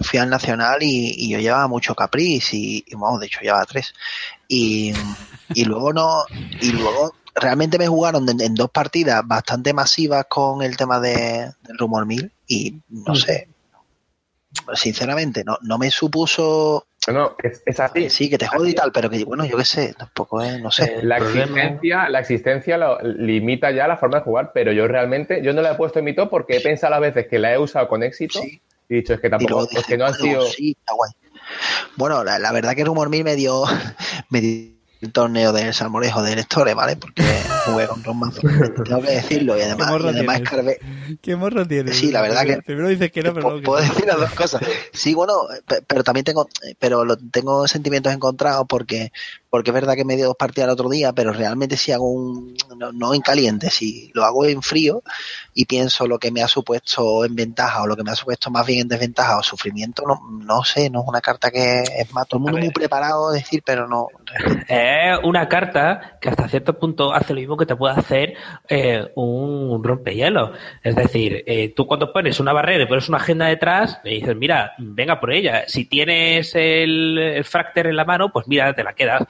fui 0.00 0.18
al 0.18 0.30
Nacional 0.30 0.82
y, 0.82 1.14
y 1.16 1.28
yo 1.30 1.38
llevaba 1.38 1.66
mucho 1.68 1.94
capriz 1.94 2.52
y, 2.54 2.84
y, 2.86 2.94
vamos, 2.94 3.20
de 3.20 3.26
hecho 3.26 3.40
llevaba 3.40 3.64
tres. 3.66 3.92
Y, 4.48 4.92
y 5.54 5.64
luego 5.64 5.92
no, 5.92 6.24
y 6.60 6.72
luego 6.72 7.14
realmente 7.34 7.78
me 7.78 7.88
jugaron 7.88 8.28
en, 8.28 8.40
en 8.40 8.54
dos 8.54 8.70
partidas 8.70 9.22
bastante 9.26 9.72
masivas 9.72 10.26
con 10.28 10.62
el 10.62 10.76
tema 10.76 11.00
de, 11.00 11.50
del 11.62 11.78
rumor 11.78 12.06
mil 12.06 12.30
y 12.46 12.76
no 12.88 13.14
sé, 13.16 13.48
sinceramente, 14.74 15.42
no, 15.44 15.58
no 15.62 15.78
me 15.78 15.90
supuso 15.90 16.86
No, 17.08 17.34
es, 17.42 17.62
es 17.66 17.80
así. 17.80 18.08
sí 18.08 18.30
que 18.30 18.38
te 18.38 18.46
jode 18.46 18.70
y 18.70 18.74
tal, 18.74 18.92
pero 18.92 19.10
que 19.10 19.24
bueno, 19.24 19.44
yo 19.44 19.56
qué 19.56 19.64
sé, 19.64 19.94
tampoco 19.98 20.42
es, 20.42 20.60
no 20.60 20.70
sé. 20.70 21.00
La 21.02 21.18
existencia, 21.18 22.08
la 22.08 22.20
existencia 22.20 22.78
lo- 22.78 23.00
limita 23.02 23.70
ya 23.72 23.88
la 23.88 23.96
forma 23.96 24.18
de 24.18 24.24
jugar, 24.24 24.52
pero 24.54 24.72
yo 24.72 24.86
realmente, 24.86 25.42
yo 25.42 25.52
no 25.52 25.60
la 25.62 25.72
he 25.72 25.74
puesto 25.74 25.98
en 25.98 26.04
mi 26.04 26.14
top 26.14 26.30
porque 26.30 26.56
he 26.56 26.60
pensado 26.60 26.94
a 26.94 27.00
veces 27.00 27.26
que 27.28 27.38
la 27.38 27.52
he 27.52 27.58
usado 27.58 27.88
con 27.88 28.02
éxito 28.02 28.40
Sí. 28.40 28.60
Y 28.88 28.96
dicho 28.96 29.14
es 29.14 29.20
que 29.20 29.30
tampoco, 29.30 29.66
dije, 29.66 29.80
es 29.80 29.86
que 29.86 29.96
no 29.98 30.06
han 30.06 30.12
bueno, 30.18 30.24
sido... 30.42 30.50
sí, 30.50 30.76
está 30.78 30.94
guay. 30.94 31.10
Bueno, 31.96 32.24
la, 32.24 32.38
la 32.38 32.52
verdad 32.52 32.74
que 32.74 32.84
Rumor 32.84 33.08
Mil 33.08 33.24
me 33.24 33.36
dio, 33.36 33.64
me 34.30 34.40
dio 34.40 34.74
el 35.00 35.12
torneo 35.12 35.52
del 35.52 35.74
salmorejo 35.74 36.22
de 36.22 36.34
lectores, 36.36 36.74
¿vale? 36.74 36.96
Porque 36.96 37.22
jugué 37.66 37.86
con 37.86 38.02
Ron 38.02 38.18
Manzo, 38.20 38.40
tengo 38.84 39.02
que 39.02 39.10
decirlo, 39.10 39.58
y 39.58 39.60
además, 39.60 39.90
morro 39.90 40.06
y 40.06 40.14
además 40.14 40.36
tienes. 40.36 40.52
escarbé, 40.52 40.78
¿Qué 41.20 41.36
morro 41.36 41.66
tienes? 41.68 41.96
Sí, 41.98 42.10
la 42.10 42.22
verdad 42.22 42.44
que- 42.44 42.62
Primero 42.62 42.88
dices 42.88 43.12
que 43.12 43.22
no, 43.22 43.34
pero 43.34 43.56
que 43.60 43.62
Puedo 43.62 43.82
sí. 43.82 43.88
decir 43.90 44.06
las 44.06 44.16
dos 44.18 44.30
cosas. 44.30 44.62
Sí, 44.92 45.12
bueno, 45.12 45.34
pe- 45.66 45.82
pero 45.86 46.02
también 46.04 46.24
tengo, 46.24 46.48
pero 46.78 47.04
lo, 47.04 47.18
tengo 47.18 47.68
sentimientos 47.68 48.14
encontrados 48.14 48.64
porque, 48.66 49.12
porque 49.54 49.70
es 49.70 49.74
verdad 49.74 49.94
que 49.94 50.04
me 50.04 50.16
dio 50.16 50.26
dos 50.26 50.36
partidas 50.36 50.66
el 50.66 50.72
otro 50.72 50.88
día, 50.88 51.12
pero 51.12 51.32
realmente 51.32 51.76
si 51.76 51.92
hago 51.92 52.10
un, 52.10 52.56
no, 52.76 52.90
no 52.90 53.14
en 53.14 53.20
caliente, 53.20 53.70
si 53.70 54.10
lo 54.12 54.24
hago 54.24 54.44
en 54.46 54.60
frío 54.62 55.04
y 55.54 55.64
pienso 55.66 56.08
lo 56.08 56.18
que 56.18 56.32
me 56.32 56.42
ha 56.42 56.48
supuesto 56.48 57.24
en 57.24 57.36
ventaja 57.36 57.82
o 57.82 57.86
lo 57.86 57.94
que 57.94 58.02
me 58.02 58.10
ha 58.10 58.16
supuesto 58.16 58.50
más 58.50 58.66
bien 58.66 58.80
en 58.80 58.88
desventaja 58.88 59.38
o 59.38 59.44
sufrimiento, 59.44 60.02
no, 60.08 60.20
no 60.44 60.64
sé, 60.64 60.90
no 60.90 61.02
es 61.02 61.06
una 61.06 61.20
carta 61.20 61.52
que 61.52 61.82
es 61.82 62.12
más, 62.12 62.26
todo 62.26 62.38
el 62.38 62.42
mundo 62.42 62.58
muy 62.58 62.70
preparado 62.70 63.30
a 63.30 63.34
decir, 63.34 63.62
pero 63.64 63.86
no. 63.86 64.08
Es 64.66 65.18
una 65.22 65.48
carta 65.48 66.18
que 66.20 66.30
hasta 66.30 66.48
cierto 66.48 66.76
punto 66.76 67.12
hace 67.12 67.32
lo 67.32 67.38
mismo 67.38 67.56
que 67.56 67.66
te 67.66 67.76
puede 67.76 67.94
hacer 67.94 68.34
eh, 68.68 69.06
un 69.14 69.84
rompehielo. 69.84 70.52
Es 70.82 70.96
decir, 70.96 71.44
eh, 71.46 71.72
tú 71.76 71.86
cuando 71.86 72.12
pones 72.12 72.40
una 72.40 72.52
barrera 72.52 72.82
y 72.82 72.86
pones 72.86 73.08
una 73.08 73.18
agenda 73.18 73.46
detrás, 73.46 74.00
le 74.02 74.14
dices, 74.14 74.34
mira, 74.34 74.72
venga 74.78 75.20
por 75.20 75.32
ella. 75.32 75.62
Si 75.68 75.84
tienes 75.84 76.56
el, 76.56 77.18
el 77.18 77.44
fracter 77.44 77.86
en 77.86 77.96
la 77.96 78.04
mano, 78.04 78.32
pues 78.32 78.48
mira, 78.48 78.74
te 78.74 78.82
la 78.82 78.94
quedas. 78.94 79.22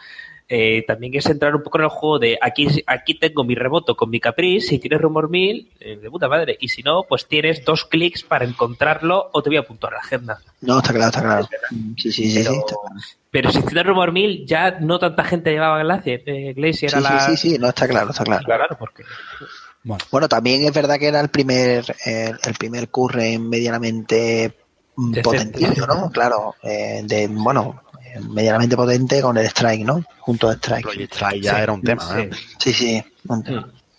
Eh, 0.47 0.85
también 0.87 1.15
es 1.15 1.25
entrar 1.27 1.55
un 1.57 1.63
poco 1.63 1.79
en 1.79 1.85
el 1.85 1.91
juego 1.91 2.19
de 2.19 2.39
aquí, 2.41 2.69
aquí 2.87 3.15
tengo 3.15 3.45
mi 3.45 3.55
remoto 3.55 3.97
con 3.97 4.11
mi 4.11 4.21
capriz, 4.21 4.67
si 4.67 4.79
tienes 4.79 5.01
rumor 5.01 5.31
mil, 5.31 5.71
eh, 5.81 5.97
de 5.97 6.11
puta 6.11 6.29
madre. 6.29 6.57
Y 6.61 6.69
si 6.69 6.83
no, 6.83 7.03
pues 7.09 7.27
tienes 7.27 7.65
dos 7.65 7.85
clics 7.87 8.23
para 8.23 8.45
encontrarlo 8.45 9.31
o 9.33 9.43
te 9.43 9.49
voy 9.51 9.57
a 9.57 9.63
puntuar 9.63 9.95
la 9.95 10.01
agenda. 10.01 10.39
No, 10.61 10.79
está 10.79 10.93
claro, 10.93 11.09
está 11.09 11.23
claro. 11.23 11.49
Sí, 11.97 12.13
sí, 12.13 12.31
sí, 12.31 12.35
Pero, 12.35 12.51
sí, 12.53 12.59
está 12.59 12.75
claro. 12.75 13.01
pero 13.31 13.53
si 13.53 13.63
tienes 13.63 13.87
rumor 13.87 14.13
mil, 14.13 14.45
ya 14.47 14.73
no 14.81 14.99
tanta 14.99 15.25
gente 15.25 15.51
llevaba 15.51 15.83
Glacier. 15.83 16.23
Eh, 16.27 16.53
Glacier 16.55 16.91
Sí, 16.91 16.97
a 16.99 17.01
la... 17.01 17.21
sí, 17.21 17.37
sí, 17.37 17.51
sí, 17.51 17.59
no, 17.59 17.69
está 17.69 17.89
claro, 17.89 18.11
está 18.11 18.25
claro. 18.25 18.45
Claro, 18.45 18.77
porque 18.79 19.03
Bueno, 19.83 20.05
Bueno, 20.11 20.29
también 20.29 20.65
es 20.65 20.73
verdad 20.75 20.99
que 20.99 21.09
era 21.09 21.21
el 21.21 21.31
primer, 21.31 21.85
el, 22.05 22.39
el 22.45 22.55
primer 22.59 22.91
curren 22.91 23.49
medianamente 23.49 24.55
potentillo, 25.23 25.87
¿no? 25.87 26.11
Claro, 26.11 26.55
eh, 26.63 27.03
de, 27.05 27.29
bueno, 27.29 27.83
medianamente 28.21 28.77
potente 28.77 29.21
con 29.21 29.37
el 29.37 29.47
Strike, 29.47 29.85
¿no? 29.85 30.05
Junto 30.21 30.49
a 30.49 30.55
Strike. 30.55 30.83
Project 30.83 31.15
Strike 31.15 31.43
ya 31.43 31.57
Sí, 31.57 31.61
era 31.63 31.73
un 31.73 31.83
tema, 31.83 32.03
sí. 32.15 32.21
¿eh? 32.21 32.31
Sí, 32.59 32.73
sí. 32.73 33.05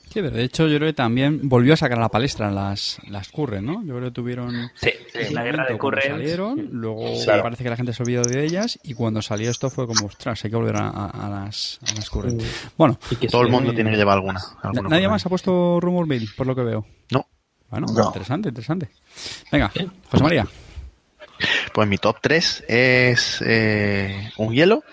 sí, 0.09 0.21
pero 0.21 0.31
de 0.31 0.43
hecho 0.43 0.67
yo 0.67 0.77
creo 0.77 0.89
que 0.89 0.93
también 0.93 1.41
volvió 1.49 1.73
a 1.73 1.77
sacar 1.77 1.97
a 1.97 2.01
la 2.01 2.09
palestra 2.09 2.49
las, 2.51 2.97
las 3.09 3.29
curren, 3.29 3.65
¿no? 3.65 3.83
Yo 3.83 3.95
creo 3.95 4.05
que 4.09 4.11
tuvieron... 4.11 4.71
sí, 4.75 4.91
un 5.27 5.33
la 5.33 5.43
guerra 5.43 5.65
de 5.67 5.77
Currents. 5.77 6.07
salieron, 6.09 6.69
luego 6.71 7.05
Claro. 7.23 7.43
parece 7.43 7.63
que 7.63 7.69
la 7.69 7.75
gente 7.75 7.93
se 7.93 8.03
olvidó 8.03 8.23
de 8.23 8.45
ellas 8.45 8.79
y 8.83 8.93
cuando 8.93 9.21
salió 9.21 9.51
esto 9.51 9.69
fue 9.69 9.85
como, 9.87 10.05
ostras, 10.07 10.43
hay 10.45 10.49
que 10.51 10.55
volver 10.55 10.77
a, 10.77 10.87
a- 10.89 11.05
a 11.09 11.29
las, 11.29 11.79
a 11.91 11.93
las 11.95 12.09
current. 12.09 12.41
Bueno, 12.77 12.97
Y 13.11 13.15
que 13.17 13.27
Todo 13.27 13.41
el 13.41 13.47
sí, 13.47 13.51
mundo 13.53 13.69
Sí. 13.71 13.75
tiene 13.75 13.91
que 13.91 13.97
llevar 13.97 14.15
alguna. 14.15 14.39
na- 14.39 14.69
alguna 14.69 14.89
nadie 14.89 15.07
más 15.09 15.25
ha 15.25 15.29
puesto 15.29 15.79
Rumor 15.81 16.07
Mill, 16.07 16.29
por 16.37 16.47
lo 16.47 16.55
que 16.55 16.61
veo. 16.63 16.85
No. 17.11 17.27
Bueno, 17.69 17.87
No. 17.93 18.05
interesante, 18.07 18.49
interesante. 18.49 18.89
Venga, 19.51 19.71
José 20.09 20.23
María. 20.23 20.47
Pues 21.73 21.87
mi 21.87 21.97
top 21.97 22.17
3 22.21 22.65
es 22.67 23.43
eh, 23.45 24.31
un 24.37 24.53
hielo. 24.53 24.83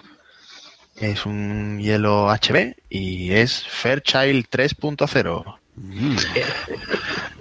Es 0.96 1.26
un 1.26 1.80
hielo 1.80 2.28
HB 2.28 2.74
y 2.90 3.32
es 3.32 3.66
Fairchild 3.66 4.46
3.0. 4.50 5.58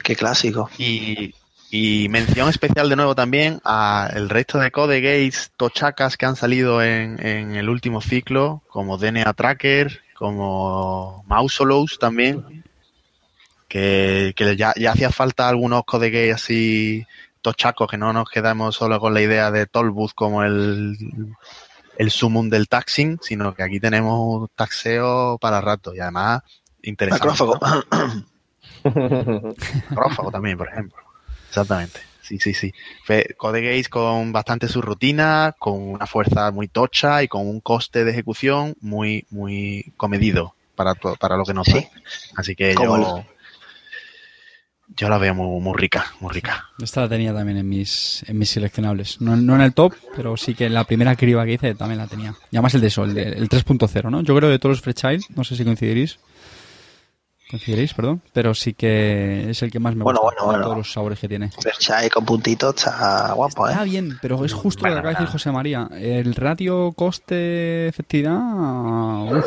Qué 0.04 0.16
clásico. 0.16 0.70
Y, 0.78 1.36
y 1.70 2.08
mención 2.10 2.50
especial 2.50 2.90
de 2.90 2.96
nuevo 2.96 3.14
también 3.14 3.62
a 3.64 4.10
el 4.14 4.30
resto 4.30 4.58
de 4.58 4.72
Code 4.72 5.02
Gates 5.02 5.52
tochacas 5.58 6.18
que 6.18 6.26
han 6.26 6.36
salido 6.36 6.82
en, 6.82 7.24
en 7.26 7.56
el 7.56 7.70
último 7.70 8.02
ciclo, 8.02 8.64
como 8.68 8.98
DNA 8.98 9.34
Tracker, 9.34 10.02
como 10.16 11.24
Mausolous 11.28 11.98
también, 12.00 12.64
que, 13.68 14.34
que 14.36 14.56
ya, 14.56 14.74
ya 14.76 14.92
hacía 14.92 15.12
falta 15.12 15.48
algunos 15.48 15.84
Code 15.86 16.10
Gates 16.10 16.36
así 16.36 17.06
tochacos, 17.42 17.90
que 17.90 17.98
no 17.98 18.14
nos 18.14 18.30
quedamos 18.30 18.76
solo 18.76 19.00
con 19.00 19.14
la 19.14 19.22
idea 19.22 19.52
de 19.52 19.66
Tollbooth 19.66 20.14
como 20.14 20.44
el, 20.44 20.98
el 21.98 22.12
sumum 22.12 22.50
del 22.50 22.68
taxing, 22.68 23.20
sino 23.22 23.54
que 23.54 23.64
aquí 23.64 23.80
tenemos 23.80 24.50
taxeo 24.56 25.38
para 25.40 25.62
rato 25.62 25.94
y 25.96 26.00
además 26.00 26.42
interesante. 26.84 27.28
Macrófago. 27.28 27.60
Rófago 29.92 30.32
también, 30.32 30.58
por 30.58 30.68
ejemplo. 30.70 31.02
Exactamente. 31.50 32.00
Sí, 32.22 32.40
sí, 32.40 32.54
sí. 32.54 32.74
Code 33.38 33.62
Geass 33.62 33.90
con 33.90 34.32
bastante 34.32 34.68
subrutina, 34.68 35.54
con 35.60 35.82
una 35.82 36.08
fuerza 36.08 36.52
muy 36.52 36.68
tocha 36.68 37.24
y 37.24 37.28
con 37.28 37.48
un 37.48 37.60
coste 37.60 38.06
de 38.06 38.12
ejecución 38.12 38.76
muy, 38.80 39.26
muy 39.30 39.92
comedido 39.98 40.56
para, 40.76 40.96
para 40.96 41.36
lo 41.36 41.44
que 41.44 41.54
nos 41.54 41.66
Sí. 41.68 41.74
da. 41.74 41.90
Así 42.38 42.56
que 42.56 42.74
Como 42.74 42.98
yo, 42.98 43.26
yo 44.98 45.10
la 45.10 45.18
veo 45.18 45.34
muy, 45.34 45.62
muy 45.62 45.78
rica, 45.78 46.06
muy 46.20 46.34
rica. 46.34 46.66
Esta 46.82 47.02
la 47.02 47.10
tenía 47.10 47.34
también 47.34 47.58
en 47.58 47.68
mis, 47.70 48.24
en 48.28 48.38
mis 48.38 48.50
seleccionables. 48.50 49.22
No, 49.22 49.36
no 49.36 49.56
en 49.56 49.62
el 49.62 49.74
top, 49.74 49.94
pero 50.16 50.36
sí 50.38 50.54
que 50.56 50.66
en 50.66 50.74
la 50.74 50.84
primera 50.84 51.16
criba 51.16 51.46
que 51.46 51.54
hice 51.54 51.76
también 51.76 52.00
la 52.00 52.08
tenía. 52.08 52.34
Y 52.52 52.58
además 52.58 52.74
el 52.76 52.82
de 52.82 52.88
eso, 52.88 53.04
el, 53.04 53.18
el 53.18 53.50
3.0, 53.50 54.10
¿no? 54.12 54.22
Yo 54.22 54.36
creo 54.36 54.50
de 54.50 54.60
todos 54.60 54.78
los 54.78 54.82
Frechild, 54.82 55.24
no 55.36 55.44
sé 55.44 55.56
si 55.56 55.64
coincidiréis. 55.64 56.20
Coincidiréis, 57.50 57.94
perdón. 57.94 58.22
Pero 58.32 58.54
sí 58.54 58.74
que 58.74 59.50
es 59.50 59.62
el 59.62 59.72
que 59.72 59.80
más 59.80 59.94
me 59.94 60.04
Bueno, 60.06 60.22
gusta 60.22 60.36
bueno, 60.44 60.52
de 60.52 60.58
bueno. 60.58 60.64
todos 60.66 60.78
los 60.78 60.92
sabores 60.94 61.20
que 61.20 61.28
tiene. 61.28 61.50
Verchai 61.64 62.10
con 62.10 62.26
puntitos 62.26 62.76
está 62.78 63.34
guapo, 63.34 63.68
Está 63.68 63.84
¿eh? 63.84 63.90
bien, 63.90 64.18
pero 64.22 64.46
es 64.46 64.54
justo 64.54 64.80
lo 64.80 64.84
que 64.86 64.90
Bueno, 64.92 65.00
acaba 65.00 65.12
de 65.12 65.16
decir 65.26 65.32
José 65.34 65.52
María. 65.52 65.90
El 65.94 66.34
ratio 66.36 66.94
coste-efectividad... 66.94 69.38
uf, 69.38 69.46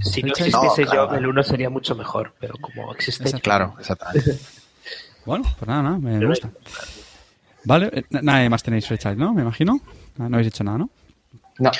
Si 0.00 0.22
no 0.22 0.28
existiese 0.28 0.84
No, 0.84 0.90
claro. 0.90 1.10
yo, 1.10 1.16
el 1.16 1.26
1 1.26 1.42
sería 1.42 1.68
mucho 1.70 1.96
mejor, 1.96 2.32
pero 2.38 2.54
como 2.60 2.92
existe. 2.94 3.24
Exacto. 3.24 3.42
Claro, 3.44 3.74
exactamente. 3.78 4.38
Bueno, 5.24 5.44
pues 5.58 5.68
nada, 5.68 5.82
nada, 5.82 5.98
me, 5.98 6.26
gusta. 6.26 6.50
Vale, 7.64 8.04
nada 8.10 8.48
más 8.50 8.62
tenéis 8.62 8.86
Frechild, 8.86 9.16
¿no? 9.18 9.32
Me 9.32 9.42
imagino. 9.42 9.80
Ah, 10.18 10.28
No 10.28 10.36
habéis 10.36 10.48
hecho 10.48 10.64
nada, 10.64 10.78
¿no? 10.78 10.90
No. 11.58 11.70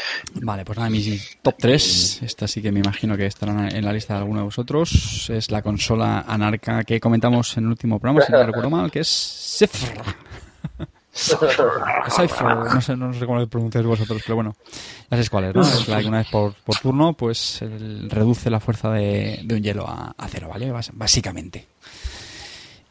Vale, 0.42 0.64
pues 0.64 0.78
nada, 0.78 0.90
mis 0.90 1.38
top 1.42 1.56
3, 1.58 2.22
esta 2.22 2.46
sí 2.46 2.60
que 2.62 2.70
me 2.70 2.80
imagino 2.80 3.16
que 3.16 3.26
estarán 3.26 3.74
en 3.74 3.84
la 3.84 3.92
lista 3.92 4.14
de 4.14 4.20
alguno 4.20 4.40
de 4.40 4.44
vosotros, 4.44 5.28
es 5.30 5.50
la 5.50 5.62
consola 5.62 6.24
anarca 6.28 6.84
que 6.84 7.00
comentamos 7.00 7.56
en 7.56 7.64
el 7.64 7.70
último 7.70 7.98
programa, 7.98 8.24
si 8.24 8.30
no 8.30 8.42
recuerdo 8.46 8.70
mal, 8.70 8.90
que 8.90 9.00
es 9.00 9.54
Zephyr. 9.58 9.90
Cypher, 11.14 12.46
no 12.74 12.80
sé, 12.80 12.96
no 12.96 13.12
sé 13.12 13.26
cómo 13.26 13.38
lo 13.38 13.46
pronunciáis 13.48 13.86
vosotros, 13.86 14.22
pero 14.24 14.36
bueno, 14.36 14.54
ya 15.02 15.08
sabéis 15.10 15.30
cuál 15.30 15.44
es, 15.44 15.54
¿no? 15.54 15.62
Es 15.62 15.88
la 15.88 16.00
que 16.00 16.06
una 16.08 16.18
vez 16.18 16.28
por, 16.30 16.54
por 16.54 16.76
turno, 16.76 17.12
pues 17.14 17.60
el- 17.62 18.08
reduce 18.10 18.48
la 18.50 18.60
fuerza 18.60 18.90
de, 18.92 19.40
de 19.44 19.54
un 19.54 19.62
hielo 19.62 19.86
a, 19.88 20.14
a 20.16 20.28
cero, 20.28 20.48
¿vale? 20.48 20.72
Bas- 20.72 20.90
Básicamente. 20.94 21.66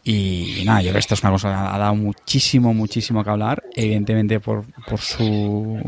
Y, 0.04 0.64
nada, 0.66 0.82
yo 0.82 0.86
creo 0.86 0.94
que 0.94 1.00
esto 1.00 1.14
es 1.14 1.22
una 1.22 1.32
cosa 1.32 1.50
que 1.50 1.54
ha 1.54 1.78
dado 1.78 1.96
muchísimo, 1.96 2.74
muchísimo 2.74 3.24
que 3.24 3.30
hablar, 3.30 3.64
evidentemente 3.76 4.40
por, 4.40 4.66
por 4.88 5.00
su 5.00 5.80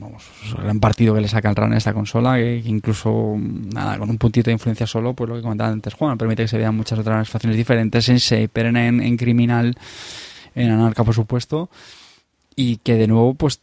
vamos, 0.00 0.24
su 0.48 0.56
gran 0.56 0.80
partido 0.80 1.14
que 1.14 1.20
le 1.20 1.28
saca 1.28 1.50
el 1.50 1.56
RAN 1.56 1.72
a 1.72 1.76
esta 1.76 1.92
consola, 1.92 2.36
que, 2.36 2.62
incluso 2.64 3.36
nada, 3.38 3.98
con 3.98 4.10
un 4.10 4.18
puntito 4.18 4.50
de 4.50 4.54
influencia 4.54 4.86
solo, 4.86 5.14
pues 5.14 5.28
lo 5.28 5.36
que 5.36 5.42
comentaba 5.42 5.70
antes 5.70 5.94
Juan, 5.94 6.18
permite 6.18 6.42
que 6.42 6.48
se 6.48 6.58
vean 6.58 6.76
muchas 6.76 6.98
otras 6.98 7.28
facciones 7.28 7.56
diferentes 7.56 8.08
en 8.08 8.16
Shaper, 8.16 8.66
en, 8.66 9.00
en 9.00 9.16
Criminal, 9.16 9.76
en 10.54 10.70
Anarca, 10.70 11.04
por 11.04 11.14
supuesto, 11.14 11.70
y 12.56 12.78
que 12.78 12.94
de 12.94 13.06
nuevo, 13.06 13.34
pues 13.34 13.60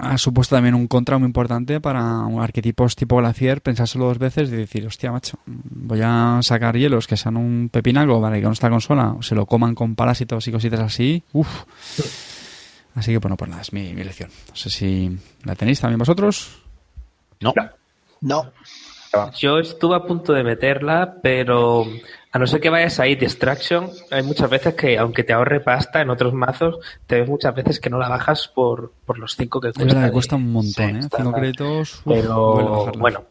ha 0.00 0.18
supuesto 0.18 0.56
también 0.56 0.74
un 0.74 0.86
contra 0.86 1.18
muy 1.18 1.26
importante 1.26 1.80
para 1.80 2.26
arquetipos 2.40 2.96
tipo 2.96 3.16
Glacier, 3.16 3.62
pensárselo 3.62 4.06
dos 4.06 4.18
veces 4.18 4.48
y 4.50 4.56
decir, 4.56 4.86
hostia, 4.86 5.12
macho, 5.12 5.38
voy 5.46 6.00
a 6.02 6.40
sacar 6.42 6.76
hielos 6.76 7.06
que 7.06 7.16
sean 7.16 7.36
un 7.36 7.68
pepinaco 7.72 8.20
para 8.20 8.36
que 8.36 8.42
con 8.42 8.52
esta 8.52 8.70
consola 8.70 9.16
se 9.20 9.34
lo 9.34 9.46
coman 9.46 9.74
con 9.74 9.94
parásitos 9.94 10.46
y 10.48 10.52
cositas 10.52 10.80
así, 10.80 11.22
uff. 11.32 11.64
Así 12.94 13.12
que 13.12 13.18
bueno, 13.18 13.36
pues 13.36 13.50
nada, 13.50 13.62
es 13.62 13.72
mi, 13.72 13.94
mi 13.94 14.02
lección. 14.02 14.30
No 14.48 14.56
sé 14.56 14.68
si 14.70 15.16
la 15.44 15.54
tenéis 15.54 15.80
también 15.80 15.98
vosotros. 15.98 16.62
No. 17.40 17.54
No, 18.20 18.52
Yo 19.36 19.58
estuve 19.58 19.96
a 19.96 20.00
punto 20.04 20.32
de 20.32 20.44
meterla, 20.44 21.14
pero 21.22 21.84
a 22.32 22.38
no 22.38 22.46
ser 22.46 22.60
que 22.60 22.70
vayas 22.70 23.00
ahí 23.00 23.16
Distraction, 23.16 23.90
hay 24.10 24.22
muchas 24.22 24.48
veces 24.48 24.74
que, 24.74 24.96
aunque 24.98 25.24
te 25.24 25.32
ahorre 25.32 25.60
pasta 25.60 26.00
en 26.00 26.10
otros 26.10 26.32
mazos, 26.32 26.78
te 27.06 27.20
ves 27.20 27.28
muchas 27.28 27.54
veces 27.54 27.80
que 27.80 27.90
no 27.90 27.98
la 27.98 28.08
bajas 28.08 28.48
por, 28.54 28.92
por 29.04 29.18
los 29.18 29.34
5 29.36 29.60
que 29.60 29.68
Es 29.68 29.74
cuesta. 29.74 29.94
verdad 29.94 30.06
que 30.08 30.12
cuesta 30.12 30.36
un 30.36 30.52
montón, 30.52 30.96
¿eh? 30.96 31.00
está 31.00 31.16
Cinco 31.18 31.30
mal. 31.32 31.40
créditos. 31.40 32.02
uf, 32.04 32.14
Pero 32.14 32.92
bueno, 32.98 33.24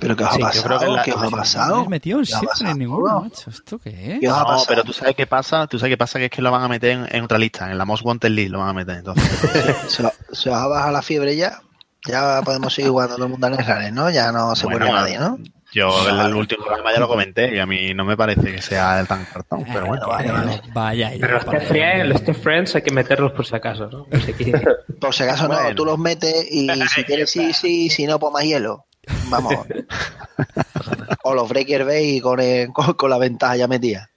pero 0.00 0.16
¿qué 0.16 0.24
os 0.24 0.30
ha 0.30 0.32
Sí, 0.32 0.38
yo 0.40 0.46
pasado? 0.46 0.64
creo 0.64 0.78
que 0.80 0.86
la- 0.88 1.02
¿Qué 1.02 1.12
os 1.12 1.20
ha 1.22 1.24
¿No 1.24 1.30
pasado? 1.30 1.74
habéis 1.74 1.88
metido 1.90 2.18
en 2.18 2.24
¿Qué 2.24 2.32
os 2.32 2.36
ha 2.36 2.38
siete 2.40 2.52
pasado? 2.52 2.70
en 2.72 2.78
ninguno, 2.78 3.20
macho? 3.20 3.50
¿Esto 3.50 3.78
qué 3.78 4.18
¿Qué 4.20 4.26
es? 4.26 4.32
os 4.32 4.36
ha 4.38 4.40
No, 4.40 4.46
pasado? 4.46 4.64
pero 4.68 4.84
tú 4.84 4.92
sabes 4.94 5.14
qué 5.14 5.26
pasa, 5.26 5.66
tú 5.66 5.78
sabes 5.78 5.92
qué 5.92 5.98
pasa, 5.98 6.18
que 6.18 6.24
es 6.24 6.30
que 6.30 6.40
lo 6.42 6.50
van 6.50 6.62
a 6.62 6.68
meter 6.68 6.90
en, 6.92 7.06
en 7.14 7.24
otra 7.24 7.38
lista, 7.38 7.70
en 7.70 7.76
la 7.76 7.84
Most 7.84 8.04
Wanted 8.04 8.30
List 8.30 8.50
lo 8.50 8.60
van 8.60 8.70
a 8.70 8.72
meter, 8.72 8.96
entonces. 8.96 9.28
¿Se, 9.88 10.02
se 10.32 10.48
os 10.50 10.56
ha 10.56 10.66
bajado 10.66 10.92
la 10.92 11.02
fiebre 11.02 11.36
ya? 11.36 11.60
Ya 12.06 12.40
podemos 12.42 12.74
seguir 12.74 12.90
jugando 12.90 13.14
todo 13.16 13.26
el 13.26 13.30
mundo 13.30 13.46
en 13.46 13.54
el 13.54 13.64
Rares, 13.64 13.92
¿no? 13.92 14.10
Ya 14.10 14.32
no 14.32 14.54
se 14.56 14.64
Bueno, 14.66 14.86
muere 14.86 14.92
nadie, 14.92 15.18
¿no? 15.18 15.38
Yo 15.72 15.88
en 16.08 16.18
el 16.20 16.34
último 16.34 16.64
programa 16.66 16.92
ya 16.92 17.00
lo 17.00 17.08
comenté 17.08 17.54
y 17.54 17.58
a 17.58 17.64
mí 17.64 17.94
no 17.94 18.04
me 18.04 18.14
parece 18.16 18.42
que 18.54 18.60
sea 18.60 19.00
el 19.00 19.06
tan 19.06 19.24
cartón, 19.24 19.64
pero 19.72 19.86
bueno. 19.86 20.06
vale, 20.06 20.30
vale. 20.30 20.62
Vaya, 20.74 21.12
pero 21.18 21.34
los 21.34 21.46
Test 21.46 21.66
Friends, 21.68 22.08
los 22.08 22.24
Test 22.24 22.42
Friends 22.42 22.74
hay 22.76 22.82
que 22.82 22.90
meterlos 22.90 23.32
por 23.32 23.46
si 23.46 23.54
acaso, 23.56 23.88
¿no? 23.88 24.04
Por 24.04 24.20
si 24.20 24.32
quiere- 24.34 24.62
Por 25.00 25.14
si 25.14 25.22
acaso 25.22 25.48
no, 25.48 25.74
tú 25.74 25.84
los 25.86 25.98
metes 25.98 26.46
y 26.50 26.68
si 26.94 27.04
quieres 27.04 27.30
sí, 27.30 27.52
sí, 27.54 27.88
si 27.88 28.06
no, 28.06 28.18
pues 28.18 28.32
más 28.34 28.42
hielo. 28.44 28.84
Vamos. 29.30 29.54
o 31.22 31.34
los 31.34 31.48
Breaker 31.48 31.84
Bay 31.84 32.20
con, 32.20 32.40
el- 32.40 32.68
con, 32.72 32.92
con 32.94 33.08
la 33.10 33.18
ventaja 33.18 33.56
ya 33.56 33.68
metida. 33.68 34.10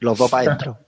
Los 0.00 0.16
dos 0.18 0.30
para 0.30 0.46
adentro. 0.46 0.78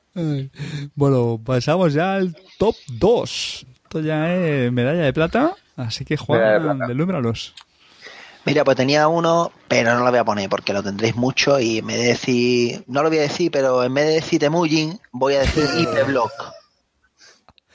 Bueno, 0.95 1.41
pasamos 1.45 1.93
ya 1.93 2.15
al 2.15 2.35
top 2.59 2.77
2. 2.89 3.67
Esto 3.85 4.01
ya 4.01 4.33
es 4.35 4.73
medalla 4.73 5.03
de 5.03 5.13
plata. 5.13 5.55
Así 5.77 6.05
que 6.05 6.17
Juan, 6.17 6.79
delúmbralos. 6.87 7.55
Mira, 8.47 8.63
pues 8.63 8.77
tenía 8.77 9.09
uno, 9.09 9.51
pero 9.69 9.95
no 9.95 10.05
lo 10.05 10.11
voy 10.11 10.19
a 10.19 10.25
poner 10.25 10.51
porque 10.51 10.73
lo 10.75 10.83
tendréis 10.83 11.17
mucho 11.17 11.59
y 11.59 11.79
en 11.79 11.87
vez 11.87 11.97
de 11.97 12.05
decir, 12.09 12.85
no 12.89 13.03
lo 13.03 13.09
voy 13.09 13.19
a 13.19 13.23
decir, 13.23 13.51
pero 13.51 13.83
en 13.83 13.95
vez 13.95 14.07
de 14.07 14.13
decir 14.15 14.39
Temujin, 14.39 15.01
voy 15.13 15.35
a 15.35 15.41
decir 15.41 15.65
IP 15.79 16.07
Block. 16.07 16.33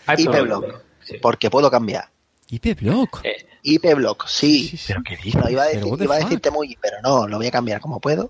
Ay, 0.06 0.24
IP 0.24 0.32
pero- 0.32 0.44
Block. 0.44 0.82
sí. 1.04 1.18
Porque 1.22 1.50
puedo 1.50 1.72
cambiar. 1.72 2.10
IP 2.50 2.80
Block. 2.80 3.22
Eh, 3.24 3.46
IP 3.64 3.96
Block, 3.96 4.28
sí. 4.28 4.68
Sí, 4.70 4.78
sí. 4.78 4.84
Pero 4.90 5.02
qué 5.04 5.18
dices. 5.18 5.42
No, 5.42 5.50
iba 5.50 5.64
a 5.64 5.68
decir, 5.68 5.94
iba 6.00 6.16
a 6.16 6.20
decir 6.20 6.40
Temujin, 6.40 6.78
pero 6.82 6.98
no, 7.02 7.28
lo 7.28 7.38
voy 7.38 7.48
a 7.48 7.52
cambiar 7.52 7.82
como 7.82 8.00
puedo. 8.00 8.30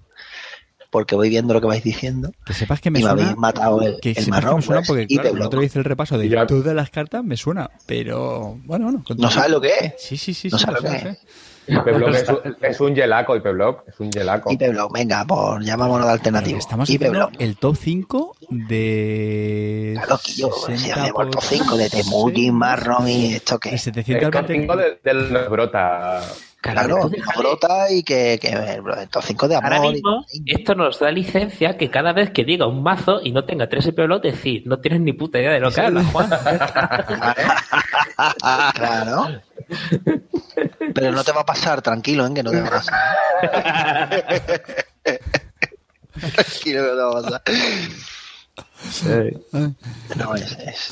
Porque 0.92 1.16
voy 1.16 1.30
viendo 1.30 1.54
lo 1.54 1.62
que 1.62 1.68
vais 1.68 1.84
diciendo. 1.84 2.32
Que 2.46 2.54
sepas 2.54 2.82
que 2.82 2.90
me 2.90 3.00
y 3.00 3.04
me 3.04 3.10
suena. 3.10 3.24
habéis 3.24 3.38
matado 3.38 3.82
el, 3.82 4.00
Que 4.02 4.10
el 4.10 4.16
sepas 4.16 4.26
que 4.26 4.32
marrón. 4.32 4.56
me 4.58 4.62
suena 4.64 4.80
pues, 4.82 4.88
porque, 4.88 5.06
IP 5.08 5.22
claro, 5.22 5.36
el 5.38 5.42
otro 5.44 5.60
dice 5.62 5.78
el 5.80 5.86
repaso 5.86 6.18
de 6.18 6.30
Ya. 6.30 6.48
todas 6.48 6.76
las 6.76 6.90
cartas, 6.90 7.24
me 7.24 7.38
suena. 7.38 7.70
Pero, 7.86 8.58
bueno, 8.66 8.86
bueno. 8.86 8.98
¿No 9.00 9.04
continúa. 9.04 9.30
sabes 9.32 9.52
lo 9.52 9.62
que 9.62 9.70
es? 9.80 9.94
Sí, 10.00 10.18
sí, 10.18 10.34
sí. 10.34 10.50
No 10.50 10.58
sí, 10.58 10.66
sabes 10.66 10.82
lo 10.84 10.90
lo 10.90 10.96
sé, 10.96 11.00
que 11.00 11.06
lo 11.10 11.14
sé. 11.14 11.20
IP-Block 11.70 12.16
es, 12.16 12.30
un, 12.30 12.58
es 12.64 12.80
un 12.82 12.96
gelaco, 12.96 13.36
IP-Block. 13.36 13.84
Es 13.88 14.00
un 14.00 14.12
gelaco. 14.12 14.52
IP 14.52 14.70
Block, 14.72 14.92
venga, 14.92 15.24
pues 15.28 15.64
llamámonos 15.64 16.08
de 16.08 16.14
alternativo. 16.14 16.58
estamos 16.58 16.90
IP 16.90 17.04
haciendo 17.04 17.28
Block. 17.28 17.34
el 17.42 17.58
top 17.58 17.76
5 17.80 18.36
de. 18.50 19.94
Claro, 19.96 20.20
que 20.26 20.32
yo, 20.34 20.50
si 20.52 20.72
60 20.78 21.02
hacemos 21.04 21.26
el 21.26 21.30
top 21.32 21.42
por 21.42 21.44
5 21.44 21.78
de 21.78 21.90
Temujin, 21.92 22.56
Marron 22.56 23.08
y 23.08 23.34
esto 23.36 23.60
que. 23.60 23.70
De 23.70 23.76
El 23.76 23.80
720. 23.82 24.32
casting 24.32 24.68
de, 24.68 25.00
del 25.04 25.32
nos 25.34 25.50
brota. 25.50 26.22
Claro, 26.62 27.10
brota 27.38 27.90
y 27.90 28.04
que, 28.04 28.38
que 28.42 28.82
top 29.10 29.24
5 29.24 29.48
de 29.48 29.56
amor. 29.56 29.74
Ahora 29.74 29.88
y- 29.88 29.94
mismo, 29.94 30.26
esto 30.46 30.76
nos 30.76 31.00
da 31.00 31.10
licencia 31.10 31.78
que 31.78 31.90
cada 31.90 32.12
vez 32.12 32.32
que 32.32 32.44
diga 32.44 32.68
un 32.68 32.84
mazo 32.84 33.22
y 33.24 33.32
no 33.32 33.46
tenga 33.46 33.70
tres 33.70 33.88
EPLOT, 33.88 34.22
decir, 34.24 34.64
no 34.66 34.80
tienes 34.80 35.00
ni 35.00 35.14
puta 35.14 35.40
idea 35.40 35.54
de 35.54 35.62
lo 35.62 35.72
que 35.72 35.80
habla, 35.82 36.04
Juan. 36.04 36.30
Claro. 38.76 39.42
Pero 40.94 41.12
no 41.14 41.24
te 41.24 41.32
va 41.32 41.40
a 41.42 41.46
pasar, 41.46 41.82
tranquilo, 41.82 42.28
¿eh? 42.28 42.34
que 42.34 42.44
no 42.44 42.52
te 42.52 42.60
va 42.62 42.68
a 42.68 42.72
pasar. 42.72 43.16
tranquilo, 46.36 46.84
que 46.84 46.90
no 46.90 46.96
te 46.96 47.02
va 47.02 47.10
a 47.10 47.14
pasar. 47.22 47.42
No, 50.18 50.36
es, 50.36 50.58
es- 50.60 50.90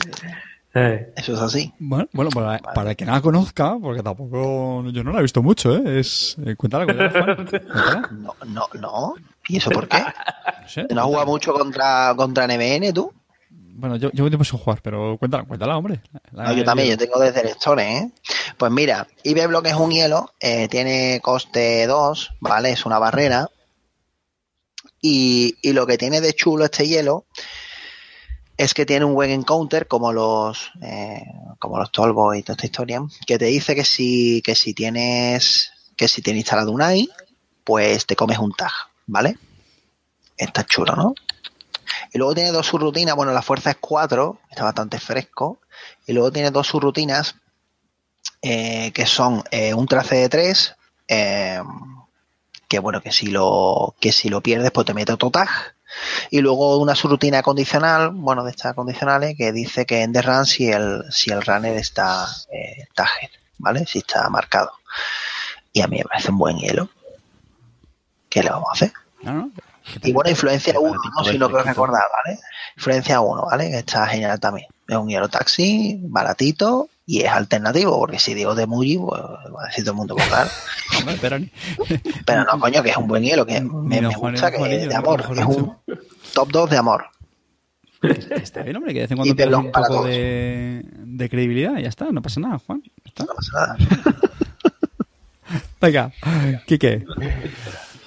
Eh, 0.80 1.14
eso 1.16 1.34
es 1.34 1.40
así. 1.42 1.74
Bueno, 1.80 2.08
bueno 2.14 2.30
para, 2.32 2.60
para 2.60 2.92
el 2.92 2.96
que 2.96 3.06
no 3.06 3.14
la 3.14 3.22
conozca, 3.22 3.78
porque 3.82 4.04
tampoco. 4.04 4.84
Yo 4.92 5.04
no 5.04 5.12
la 5.12 5.20
he 5.20 5.22
visto 5.24 5.42
mucho, 5.42 5.76
¿eh? 5.76 6.00
Es. 6.00 6.36
eh, 6.46 6.56
cuéntala, 6.56 6.86
cuéntala. 6.86 7.36
Cuéntala. 7.36 8.10
No, 8.12 8.36
no, 8.46 8.68
no. 8.80 9.14
¿Y 9.48 9.58
eso 9.58 9.70
por 9.72 9.88
qué? 9.88 9.98
No 10.62 10.68
sé. 10.70 10.86
¿No 10.94 11.00
has 11.02 11.08
jugado 11.08 11.26
mucho 11.28 11.54
contra, 11.54 12.14
contra 12.18 12.46
NBN 12.46 12.92
tú? 12.94 13.12
Bueno, 13.50 13.96
yo 13.96 14.10
llevo 14.12 14.28
tiempo 14.28 14.44
sin 14.44 14.60
jugar, 14.60 14.82
pero 14.82 15.18
cuéntala, 15.18 15.46
cuéntala, 15.46 15.78
hombre. 15.78 16.02
La- 16.32 16.44
No, 16.46 16.54
yo 16.54 16.66
también, 16.66 16.90
yo 16.90 16.98
tengo 16.98 17.20
desde 17.20 17.42
el 17.42 17.48
Store, 17.50 17.82
¿eh? 17.98 18.12
Pues 18.58 18.72
mira, 18.72 19.08
IB 19.24 19.48
Block 19.48 19.66
es 19.68 19.76
un 19.76 19.92
hielo, 19.92 20.32
eh, 20.42 20.68
tiene 20.68 21.22
coste 21.24 21.88
2, 21.88 22.32
¿vale? 22.42 22.72
Es 22.72 22.86
una 22.86 23.00
barrera. 23.00 23.50
Y, 25.02 25.56
y 25.62 25.74
lo 25.74 25.86
que 25.88 25.98
tiene 25.98 26.22
de 26.22 26.34
chulo 26.34 26.66
este 26.66 26.88
hielo 26.88 27.26
es 28.58 28.74
que 28.74 28.86
tiene 28.86 29.06
un 29.06 29.14
buen 29.14 29.30
encounter 29.30 29.88
como 29.88 30.12
los 30.12 30.72
eh, 30.82 31.24
como 31.60 31.78
los 31.78 31.92
Tolbo 31.92 32.34
y 32.34 32.42
toda 32.42 32.54
esta 32.56 32.66
historia, 32.66 33.02
que 33.26 33.38
te 33.38 33.46
dice 33.46 33.76
que 33.76 33.84
si, 33.84 34.42
que 34.42 34.56
si 34.56 34.74
tienes 34.74 35.72
que 35.96 36.08
si 36.08 36.22
tienes 36.22 36.42
instalado 36.42 36.72
un 36.72 36.82
AI, 36.82 37.10
pues 37.64 38.06
te 38.06 38.16
comes 38.16 38.38
un 38.40 38.52
tag, 38.54 38.72
¿vale? 39.06 39.38
Está 40.36 40.66
chulo, 40.66 40.96
¿no? 40.96 41.14
Y 42.14 42.18
luego 42.18 42.36
tiene 42.36 42.52
dos 42.52 42.68
subrutinas, 42.68 43.16
bueno, 43.16 43.32
la 43.32 43.42
fuerza 43.42 43.72
es 43.72 43.78
4, 43.80 44.40
está 44.50 44.64
bastante 44.64 45.00
fresco. 45.00 45.60
Y 46.06 46.14
luego 46.14 46.32
tiene 46.32 46.52
dos 46.52 46.68
subrutinas 46.68 47.36
eh, 48.42 48.92
que 48.94 49.06
son 49.06 49.44
eh, 49.52 49.74
un 49.74 49.88
trace 49.88 50.16
de 50.18 50.30
3, 50.30 50.76
que 52.68 52.80
bueno, 52.80 53.02
que 53.02 53.12
si 53.12 53.28
lo 53.28 53.96
que 54.00 54.12
si 54.12 54.30
lo 54.30 54.42
pierdes, 54.42 54.72
pues 54.72 54.86
te 54.86 54.94
mete 54.94 55.14
otro 55.14 55.32
tag. 55.32 55.50
Y 56.30 56.42
luego 56.42 56.78
una 56.78 56.96
subrutina 56.96 57.42
condicional, 57.42 58.12
bueno, 58.14 58.44
de 58.44 58.52
estas 58.52 58.74
condicionales, 58.74 59.36
que 59.38 59.52
dice 59.52 59.86
que 59.86 60.02
en 60.02 60.14
the 60.14 60.22
run 60.22 60.46
si 60.46 60.70
el, 60.70 61.04
si 61.10 61.32
el 61.32 61.42
runner 61.42 61.76
está 61.78 62.28
eh, 62.52 62.88
tagged, 62.94 63.30
¿vale? 63.58 63.86
Si 63.86 64.00
está 64.00 64.30
marcado. 64.30 64.72
Y 65.74 65.82
a 65.82 65.88
mí 65.88 65.98
me 65.98 66.06
parece 66.06 66.32
un 66.32 66.38
buen 66.38 66.58
hielo. 66.58 66.90
¿Qué 68.30 68.44
le 68.44 68.50
vamos 68.50 68.70
a 68.70 68.74
hacer? 68.74 68.94
No, 69.22 69.34
no. 69.34 69.52
Y 70.04 70.12
bueno, 70.12 70.30
influencia 70.30 70.78
1, 70.78 71.00
¿no? 71.16 71.24
si 71.24 71.38
no 71.38 71.50
creo 71.50 71.64
recordar, 71.64 72.04
¿vale? 72.24 72.40
Influencia 72.76 73.22
1, 73.22 73.46
¿vale? 73.46 73.70
Que 73.70 73.78
está 73.78 74.06
genial 74.08 74.40
también. 74.40 74.68
Es 74.88 74.98
un 74.98 75.08
hielo 75.08 75.30
taxi, 75.30 75.98
baratito 76.02 76.90
y 77.10 77.22
es 77.22 77.30
alternativo, 77.30 77.98
porque 77.98 78.20
si 78.20 78.34
digo 78.34 78.54
de 78.54 78.68
Muji, 78.68 78.98
pues 78.98 79.22
va 79.22 79.64
a 79.64 79.68
decir 79.68 79.86
todo 79.86 79.94
el 79.94 79.98
mundo, 79.98 80.16
pues 80.16 80.28
claro. 80.28 80.50
Pero. 81.22 81.38
Pero 82.26 82.44
no, 82.44 82.60
coño, 82.60 82.84
que 82.84 82.90
es 82.90 82.98
un 82.98 83.08
buen 83.08 83.24
hielo, 83.24 83.46
que 83.46 83.62
me, 83.62 84.02
me 84.02 84.14
Juan, 84.14 84.34
gusta, 84.34 84.52
que 84.52 84.76
es 84.76 84.90
de 84.90 84.96
amor, 84.96 85.26
que 85.26 85.40
es 85.40 85.48
un 85.48 85.74
top 86.34 86.52
2 86.52 86.70
de 86.70 86.78
amor. 86.78 87.06
Está 88.02 88.62
bien, 88.62 88.76
hombre, 88.76 88.94
que 88.94 89.00
de 89.00 89.06
vez 89.06 89.12
en 89.12 89.18
cuando 89.18 89.36
pelón 89.36 89.66
un 89.68 89.72
poco 89.72 90.04
de, 90.04 90.84
de 90.86 91.30
credibilidad 91.30 91.78
ya 91.78 91.88
está, 91.88 92.12
no 92.12 92.22
pasa 92.22 92.42
nada, 92.42 92.60
Juan. 92.60 92.84
Está. 93.06 93.24
No 93.24 93.34
pasa 93.34 93.52
nada. 93.54 93.78
Venga, 95.82 96.12
Quique. 96.66 97.06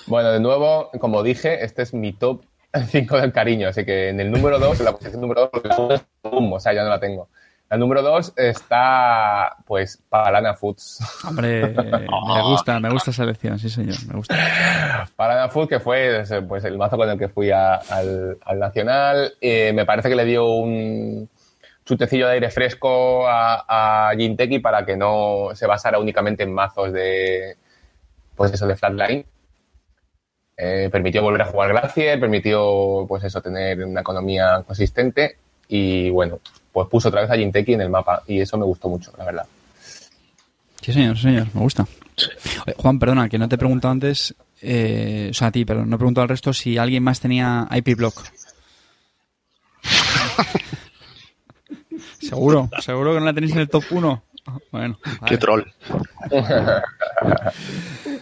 Bueno, 0.06 0.30
de 0.30 0.40
nuevo, 0.40 0.90
como 1.00 1.22
dije, 1.22 1.64
este 1.64 1.82
es 1.82 1.94
mi 1.94 2.12
top 2.12 2.44
5 2.74 3.16
del 3.16 3.32
cariño. 3.32 3.68
Así 3.68 3.86
que 3.86 4.10
en 4.10 4.20
el 4.20 4.30
número 4.30 4.58
2, 4.58 4.80
en 4.80 4.84
la 4.84 4.92
posición 4.92 5.22
número 5.22 5.40
2, 5.42 5.50
porque 5.50 5.68
la 5.68 5.78
uno 5.78 5.94
es 5.94 6.02
boom, 6.22 6.52
o 6.52 6.60
sea, 6.60 6.74
ya 6.74 6.84
no 6.84 6.90
la 6.90 7.00
tengo. 7.00 7.30
La 7.70 7.76
número 7.76 8.02
2 8.02 8.32
está, 8.36 9.56
pues, 9.64 10.02
Palana 10.08 10.54
Foods. 10.54 10.98
Hombre, 11.28 11.68
me 11.68 12.42
gusta, 12.42 12.80
me 12.80 12.90
gusta 12.90 13.12
esa 13.12 13.22
elección, 13.22 13.58
sí, 13.60 13.70
señor, 13.70 13.94
me 14.08 14.14
gusta. 14.16 14.36
Palana 15.14 15.48
Foods, 15.48 15.68
que 15.68 15.80
fue 15.80 16.24
pues, 16.48 16.64
el 16.64 16.76
mazo 16.76 16.96
con 16.96 17.08
el 17.08 17.16
que 17.16 17.28
fui 17.28 17.52
a- 17.52 17.76
al, 17.76 18.36
al 18.44 18.58
Nacional. 18.58 19.34
Eh, 19.40 19.72
me 19.72 19.86
parece 19.86 20.08
que 20.08 20.16
le 20.16 20.24
dio 20.24 20.46
un, 20.46 21.28
chutecillo 21.84 22.26
de 22.26 22.34
aire 22.34 22.50
fresco 22.50 23.26
a, 23.28 24.08
a 24.10 24.16
Jinteki 24.16 24.58
para 24.58 24.84
que 24.84 24.96
no 24.96 25.50
se 25.54 25.66
basara 25.66 25.98
únicamente 25.98 26.42
en 26.42 26.52
mazos 26.52 26.92
de, 26.92 27.56
pues 28.34 28.52
eso, 28.52 28.66
de 28.66 28.76
flatline. 28.76 29.26
Eh, 30.56 30.88
permitió 30.92 31.22
volver 31.22 31.42
a 31.42 31.46
jugar 31.46 31.70
Glacier, 31.70 32.20
permitió, 32.20 33.06
pues 33.08 33.24
eso, 33.24 33.40
tener 33.40 33.82
una 33.84 34.02
economía 34.02 34.62
consistente 34.66 35.38
y, 35.68 36.10
bueno, 36.10 36.40
pues 36.72 36.88
puso 36.88 37.08
otra 37.08 37.22
vez 37.22 37.30
a 37.30 37.36
Jinteki 37.36 37.74
en 37.74 37.82
el 37.82 37.90
mapa 37.90 38.22
y 38.26 38.40
eso 38.40 38.56
me 38.58 38.64
gustó 38.64 38.88
mucho, 38.88 39.12
la 39.18 39.24
verdad. 39.24 39.46
Sí, 40.80 40.92
señor, 40.92 41.16
sí, 41.16 41.22
señor, 41.22 41.48
me 41.52 41.60
gusta. 41.60 41.86
Oye, 42.66 42.74
Juan, 42.76 42.98
perdona, 42.98 43.28
que 43.28 43.38
no 43.38 43.48
te 43.48 43.54
he 43.54 43.58
preguntado 43.58 43.92
antes, 43.92 44.34
eh, 44.62 45.28
o 45.30 45.34
sea, 45.34 45.48
a 45.48 45.52
ti, 45.52 45.64
pero 45.64 45.84
no 45.84 45.96
he 45.96 45.98
preguntado 45.98 46.22
al 46.22 46.28
resto 46.28 46.52
si 46.52 46.78
alguien 46.78 47.02
más 47.02 47.20
tenía 47.20 47.66
IP 47.70 47.96
Block. 47.96 48.22
seguro, 52.20 52.68
seguro 52.80 53.14
que 53.14 53.20
no 53.20 53.26
la 53.26 53.34
tenéis 53.34 53.52
en 53.52 53.60
el 53.60 53.68
top 53.68 53.84
1. 53.90 54.22
Bueno, 54.72 54.98
Qué 55.26 55.38
troll. 55.38 55.62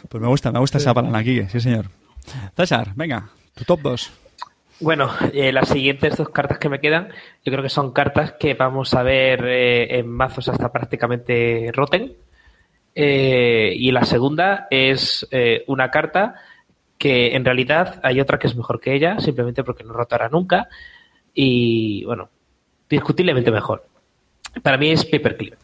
pues 0.09 0.23
me 0.23 0.29
gusta, 0.29 0.53
me 0.53 0.59
gusta 0.59 0.79
esa 0.79 0.95
palabra 0.95 1.21
aquí, 1.21 1.43
sí, 1.49 1.61
señor. 1.61 1.87
César, 2.57 2.93
venga, 2.95 3.31
tu 3.55 3.65
top 3.65 3.81
2. 3.83 4.11
Bueno, 4.81 5.11
eh, 5.33 5.53
las 5.53 5.69
siguientes 5.69 6.17
dos 6.17 6.29
cartas 6.29 6.59
que 6.59 6.69
me 6.69 6.81
quedan, 6.81 7.09
yo 7.45 7.53
creo 7.53 7.63
que 7.63 7.69
son 7.69 7.93
cartas 7.93 8.33
que 8.39 8.55
vamos 8.55 8.95
a 8.95 9.03
ver 9.03 9.45
eh, 9.45 9.99
en 9.99 10.09
mazos 10.09 10.49
hasta 10.49 10.71
prácticamente 10.71 11.71
Rotten. 11.73 12.15
Eh, 12.95 13.75
y 13.77 13.91
la 13.91 14.05
segunda 14.05 14.67
es 14.71 15.27
eh, 15.31 15.65
una 15.69 15.91
carta 15.91 16.35
que 16.97 17.37
en 17.37 17.45
realidad 17.45 18.01
hay 18.03 18.21
otra 18.21 18.39
que 18.39 18.49
es 18.49 18.57
mejor 18.57 18.81
que 18.81 18.95
ella, 18.95 19.19
simplemente 19.21 19.63
porque 19.65 19.85
no 19.85 19.93
rotará 19.93 20.29
nunca. 20.29 20.69
Y 21.35 22.05
bueno, 22.05 22.29
discutiblemente 22.89 23.51
mejor. 23.51 23.85
Para 24.63 24.79
mí 24.79 24.91
es 24.91 25.05
Paperclip. 25.05 25.55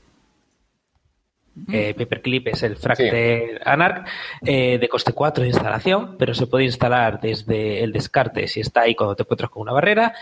Eh, 1.73 1.95
Paperclip 1.97 2.49
es 2.49 2.63
el 2.65 2.77
Fractal 2.77 3.61
Anarch 3.65 4.09
eh, 4.45 4.79
de 4.79 4.89
coste 4.89 5.13
4 5.13 5.43
de 5.43 5.51
instalación, 5.51 6.17
pero 6.19 6.35
se 6.35 6.47
puede 6.47 6.65
instalar 6.65 7.21
desde 7.21 7.85
el 7.85 7.93
descarte 7.93 8.49
si 8.49 8.61
está 8.61 8.83
ahí 8.83 8.95
cuando 8.95 9.15
te 9.15 9.23
encuentras 9.23 9.51
con 9.51 9.63
una 9.63 9.73
barrera. 9.73 10.15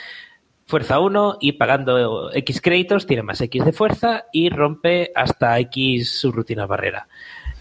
Fuerza 0.66 1.00
1 1.00 1.38
y 1.40 1.52
pagando 1.52 2.32
X 2.32 2.60
créditos 2.60 3.06
tiene 3.06 3.22
más 3.22 3.40
X 3.40 3.64
de 3.64 3.72
fuerza 3.72 4.26
y 4.32 4.48
rompe 4.48 5.10
hasta 5.14 5.58
X 5.58 6.20
subrutinas 6.20 6.68
barrera. 6.68 7.08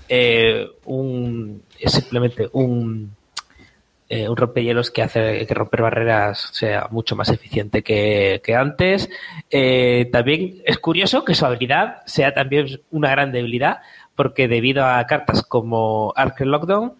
Eh, 0.07 0.67
un, 0.85 1.63
es 1.79 1.93
simplemente 1.93 2.49
un, 2.51 3.15
eh, 4.13 4.27
un 4.27 4.35
rompehielos 4.35 4.91
que 4.91 5.03
hace 5.03 5.47
que 5.47 5.53
romper 5.53 5.83
barreras 5.83 6.49
sea 6.51 6.89
mucho 6.91 7.15
más 7.15 7.29
eficiente 7.29 7.81
que, 7.81 8.41
antes. 8.53 9.09
Eh, 9.49 10.09
también 10.11 10.61
es 10.65 10.79
curioso 10.79 11.23
que 11.23 11.33
su 11.33 11.45
habilidad 11.45 12.01
sea 12.05 12.33
también 12.33 12.81
una 12.91 13.09
gran 13.09 13.31
debilidad, 13.31 13.79
porque 14.13 14.49
debido 14.49 14.85
a 14.85 15.07
cartas 15.07 15.43
como 15.43 16.11
Arc 16.13 16.41
Lockdown, 16.41 16.95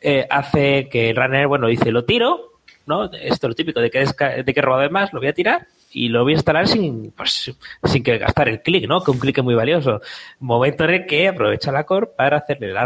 eh, 0.00 0.26
hace 0.30 0.88
que 0.88 1.10
el 1.10 1.16
runner, 1.16 1.48
bueno, 1.48 1.66
dice 1.66 1.92
lo 1.92 2.06
tiro, 2.06 2.54
¿no? 2.86 3.12
Esto 3.12 3.46
es 3.46 3.50
lo 3.50 3.54
típico 3.54 3.80
de 3.80 3.90
que, 3.90 3.98
de 4.42 4.54
que 4.54 4.60
he 4.60 4.62
robado 4.62 4.84
de 4.84 4.88
más, 4.88 5.12
lo 5.12 5.20
voy 5.20 5.28
a 5.28 5.34
tirar 5.34 5.66
y 5.94 6.08
lo 6.08 6.24
voy 6.24 6.32
a 6.32 6.36
instalar 6.36 6.66
sin, 6.66 7.12
pues, 7.12 7.54
sin 7.84 8.02
que 8.02 8.18
gastar 8.18 8.48
el 8.48 8.60
clic, 8.60 8.88
¿no? 8.88 9.00
Que 9.00 9.12
un 9.12 9.18
clic 9.18 9.38
es 9.38 9.44
muy 9.44 9.54
valioso. 9.54 10.00
Momento 10.40 10.84
en 10.84 10.90
el 10.90 11.06
que 11.06 11.28
aprovecha 11.28 11.70
la 11.70 11.84
core 11.84 12.08
para 12.08 12.38
hacerle 12.38 12.70
el 12.70 12.76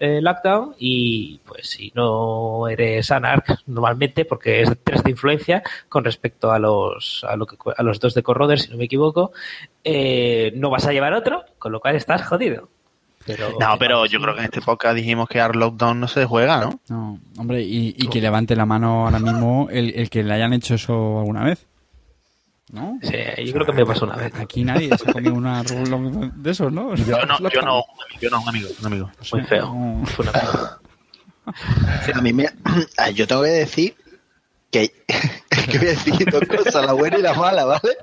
eh, 0.00 0.20
lockdown 0.20 0.74
y 0.78 1.40
pues 1.46 1.68
si 1.70 1.92
no 1.94 2.66
eres 2.68 3.10
anarch 3.12 3.60
normalmente 3.66 4.24
porque 4.24 4.62
es 4.62 4.70
3 4.82 5.04
de 5.04 5.10
influencia 5.10 5.62
con 5.88 6.04
respecto 6.04 6.50
a 6.50 6.58
los 6.58 7.24
a, 7.28 7.36
lo 7.36 7.46
que, 7.46 7.56
a 7.76 7.82
los 7.82 8.00
dos 8.00 8.14
de 8.14 8.22
corroder 8.22 8.58
si 8.58 8.70
no 8.70 8.76
me 8.76 8.84
equivoco 8.84 9.32
eh, 9.84 10.52
no 10.56 10.70
vas 10.70 10.86
a 10.86 10.92
llevar 10.92 11.14
otro 11.14 11.44
con 11.58 11.72
lo 11.72 11.80
cual 11.80 11.96
estás 11.96 12.26
jodido 12.26 12.68
pero, 13.24 13.50
No, 13.58 13.76
pero 13.78 14.06
yo 14.06 14.20
creo 14.20 14.34
que 14.34 14.40
en 14.40 14.46
este 14.46 14.60
podcast 14.60 14.96
dijimos 14.96 15.28
que 15.28 15.40
Art 15.40 15.56
Lockdown 15.56 15.98
no 15.98 16.06
se 16.06 16.24
juega, 16.26 16.60
¿no? 16.60 16.78
No, 16.88 17.18
hombre, 17.38 17.62
y, 17.62 17.88
y 17.98 18.06
que 18.08 18.20
levante 18.20 18.54
la 18.54 18.66
mano 18.66 19.06
ahora 19.06 19.18
mismo 19.18 19.66
el, 19.68 19.94
el 19.96 20.10
que 20.10 20.22
le 20.22 20.32
hayan 20.32 20.52
hecho 20.52 20.74
eso 20.74 21.18
alguna 21.18 21.42
vez. 21.42 21.66
¿No? 22.72 22.98
Sí, 23.02 23.16
yo 23.44 23.52
creo 23.52 23.66
que 23.66 23.72
me 23.72 23.86
pasó 23.86 24.06
una 24.06 24.16
vez 24.16 24.32
Aquí 24.34 24.64
nadie 24.64 24.88
se 24.98 25.08
ha 25.08 25.12
comido 25.12 25.34
una 25.34 25.62
rulón 25.62 26.32
de 26.42 26.50
esos, 26.50 26.72
¿no? 26.72 26.94
Yo 26.96 27.24
no, 27.24 27.38
yo 27.48 27.62
no, 27.62 27.84
yo 28.20 28.28
no, 28.30 28.40
un 28.42 28.48
amigo, 28.48 28.68
un 28.80 28.86
amigo. 28.86 29.10
muy 29.32 29.42
feo 29.44 29.66
No. 29.66 30.04
Fue 30.06 30.24
una 30.24 30.32
pena. 30.32 30.80
A 32.14 32.20
mí 32.20 32.32
me, 32.32 32.48
ah, 32.98 33.10
yo 33.10 33.26
tengo 33.28 33.42
que 33.42 33.50
decir 33.50 33.96
que, 34.70 34.92
que 35.70 35.78
voy 35.78 35.86
a 35.86 35.90
decir 35.90 36.28
dos 36.30 36.42
cosas, 36.48 36.84
la 36.84 36.92
buena 36.92 37.18
y 37.18 37.22
la 37.22 37.34
mala, 37.34 37.64
¿vale? 37.66 37.96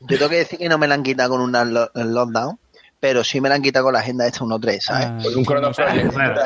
Yo 0.00 0.16
tengo 0.18 0.30
que 0.30 0.36
decir 0.36 0.58
que 0.58 0.68
no 0.70 0.78
me 0.78 0.88
la 0.88 0.94
han 0.94 1.02
quitado 1.02 1.30
con 1.30 1.42
una 1.42 1.64
lo- 1.64 1.90
lockdown, 1.94 2.58
pero 2.98 3.22
sí 3.24 3.42
me 3.42 3.50
la 3.50 3.56
han 3.56 3.62
quitado 3.62 3.84
con 3.84 3.92
la 3.92 4.00
agenda 4.00 4.26
esta 4.26 4.40
1.3, 4.40 4.80
¿sabes? 4.80 5.06
Ah, 5.06 5.18
un 5.36 5.44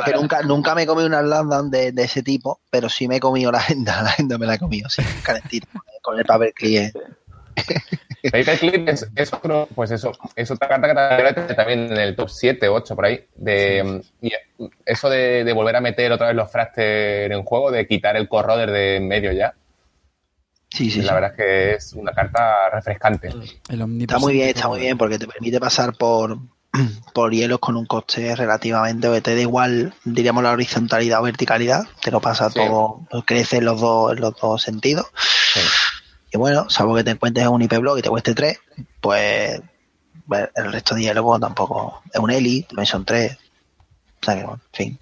que 0.04 0.12
nunca, 0.14 0.42
nunca 0.42 0.74
me 0.74 0.82
he 0.82 0.86
comido 0.86 1.06
una 1.06 1.22
lockdown 1.22 1.70
de, 1.70 1.92
de 1.92 2.02
ese 2.02 2.24
tipo, 2.24 2.60
pero 2.70 2.88
sí 2.88 3.06
me 3.06 3.16
he 3.16 3.20
comido 3.20 3.52
la 3.52 3.58
agenda, 3.58 4.02
la 4.02 4.08
agenda 4.10 4.36
me 4.36 4.46
la 4.46 4.54
he 4.54 4.58
comido, 4.58 4.90
sí, 4.90 5.02
calentita, 5.22 5.68
con 6.02 6.18
el 6.18 6.24
papel 6.24 6.52
cliente. 6.52 6.98
Paperclip 8.22 8.88
es, 8.88 9.06
es 9.14 9.32
otro, 9.32 9.68
pues 9.74 9.90
eso, 9.92 10.12
es 10.34 10.50
otra 10.50 10.68
carta 10.68 10.88
que 10.88 10.94
también- 10.94 11.56
también 11.56 11.92
en 11.92 11.98
el 11.98 12.16
top 12.16 12.28
7 12.28 12.68
8 12.68 12.96
por 12.96 13.06
ahí. 13.06 13.24
De, 13.36 14.02
y 14.20 14.32
eso 14.84 15.08
de, 15.08 15.44
de 15.44 15.52
volver 15.52 15.76
a 15.76 15.80
meter 15.80 16.10
otra 16.12 16.26
vez 16.28 16.36
los 16.36 16.50
fracter 16.50 17.30
en 17.32 17.42
juego, 17.44 17.70
de 17.70 17.86
quitar 17.86 18.16
el 18.16 18.28
corroder 18.28 18.70
de 18.70 18.96
en 18.96 19.06
medio 19.08 19.32
ya. 19.32 19.54
Sí, 20.70 20.90
sí, 20.90 21.00
la 21.02 21.08
sí. 21.08 21.14
verdad 21.14 21.30
es 21.30 21.36
que 21.36 21.72
es 21.74 21.92
una 21.94 22.12
carta 22.12 22.68
refrescante. 22.70 23.28
el 23.28 24.00
Está 24.00 24.18
muy 24.18 24.34
bien, 24.34 24.48
está 24.48 24.68
muy 24.68 24.80
bien, 24.80 24.98
porque 24.98 25.18
te 25.18 25.26
permite 25.28 25.60
pasar 25.60 25.94
por, 25.96 26.38
por 27.14 27.32
hielos 27.32 27.60
con 27.60 27.76
un 27.76 27.86
coste 27.86 28.34
relativamente, 28.34 29.10
que 29.10 29.20
te 29.20 29.34
da 29.36 29.40
igual, 29.40 29.94
diríamos, 30.04 30.42
la 30.42 30.50
horizontalidad 30.50 31.20
o 31.20 31.22
verticalidad, 31.22 31.84
te 32.02 32.10
lo 32.10 32.20
pasa 32.20 32.50
Sí. 32.50 32.56
todo, 32.56 33.06
crece 33.24 33.58
en 33.58 33.66
los 33.66 33.80
dos, 33.80 34.12
en 34.12 34.20
los 34.20 34.34
dos 34.38 34.60
sentidos. 34.62 35.06
Y 36.36 36.38
bueno, 36.38 36.68
salvo 36.68 36.94
que 36.94 37.02
te 37.02 37.12
encuentres 37.12 37.46
un 37.46 37.62
IP 37.62 37.78
block 37.78 37.98
y 37.98 38.02
te 38.02 38.10
cueste 38.10 38.34
3, 38.34 38.58
pues 39.00 39.58
el 40.54 40.70
resto 40.70 40.94
de 40.94 41.22
pues, 41.22 41.40
tampoco 41.40 42.02
es 42.12 42.20
un 42.20 42.30
Eli, 42.30 42.62
también 42.64 42.84
son 42.84 43.06
3. 43.06 43.32
O 43.32 44.24
sea 44.24 44.34
que, 44.34 44.42
bueno, 44.42 44.60
en 44.62 44.76
fin. 44.76 44.98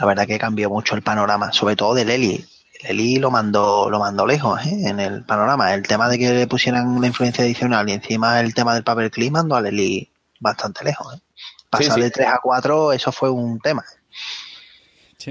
La 0.00 0.06
verdad 0.06 0.26
que 0.26 0.38
cambió 0.38 0.70
mucho 0.70 0.94
el 0.94 1.02
panorama, 1.02 1.52
sobre 1.52 1.76
todo 1.76 1.92
del 1.92 2.08
Eli. 2.08 2.42
El 2.80 2.98
Eli 2.98 3.18
lo 3.18 3.30
mandó, 3.30 3.90
lo 3.90 3.98
mandó 3.98 4.26
lejos 4.26 4.64
¿eh? 4.64 4.88
en 4.88 4.98
el 4.98 5.24
panorama. 5.24 5.74
El 5.74 5.82
tema 5.82 6.08
de 6.08 6.18
que 6.18 6.32
le 6.32 6.46
pusieran 6.46 6.88
una 6.88 7.08
influencia 7.08 7.44
adicional 7.44 7.86
y 7.90 7.92
encima 7.92 8.40
el 8.40 8.54
tema 8.54 8.72
del 8.72 8.82
paperclip 8.82 9.32
mandó 9.32 9.56
al 9.56 9.66
Eli 9.66 10.10
bastante 10.40 10.84
lejos. 10.84 11.16
¿eh? 11.16 11.20
Pasar 11.68 11.96
sí. 11.96 12.00
de 12.00 12.10
3 12.10 12.28
a 12.28 12.40
4, 12.42 12.94
eso 12.94 13.12
fue 13.12 13.28
un 13.28 13.60
tema. 13.60 13.84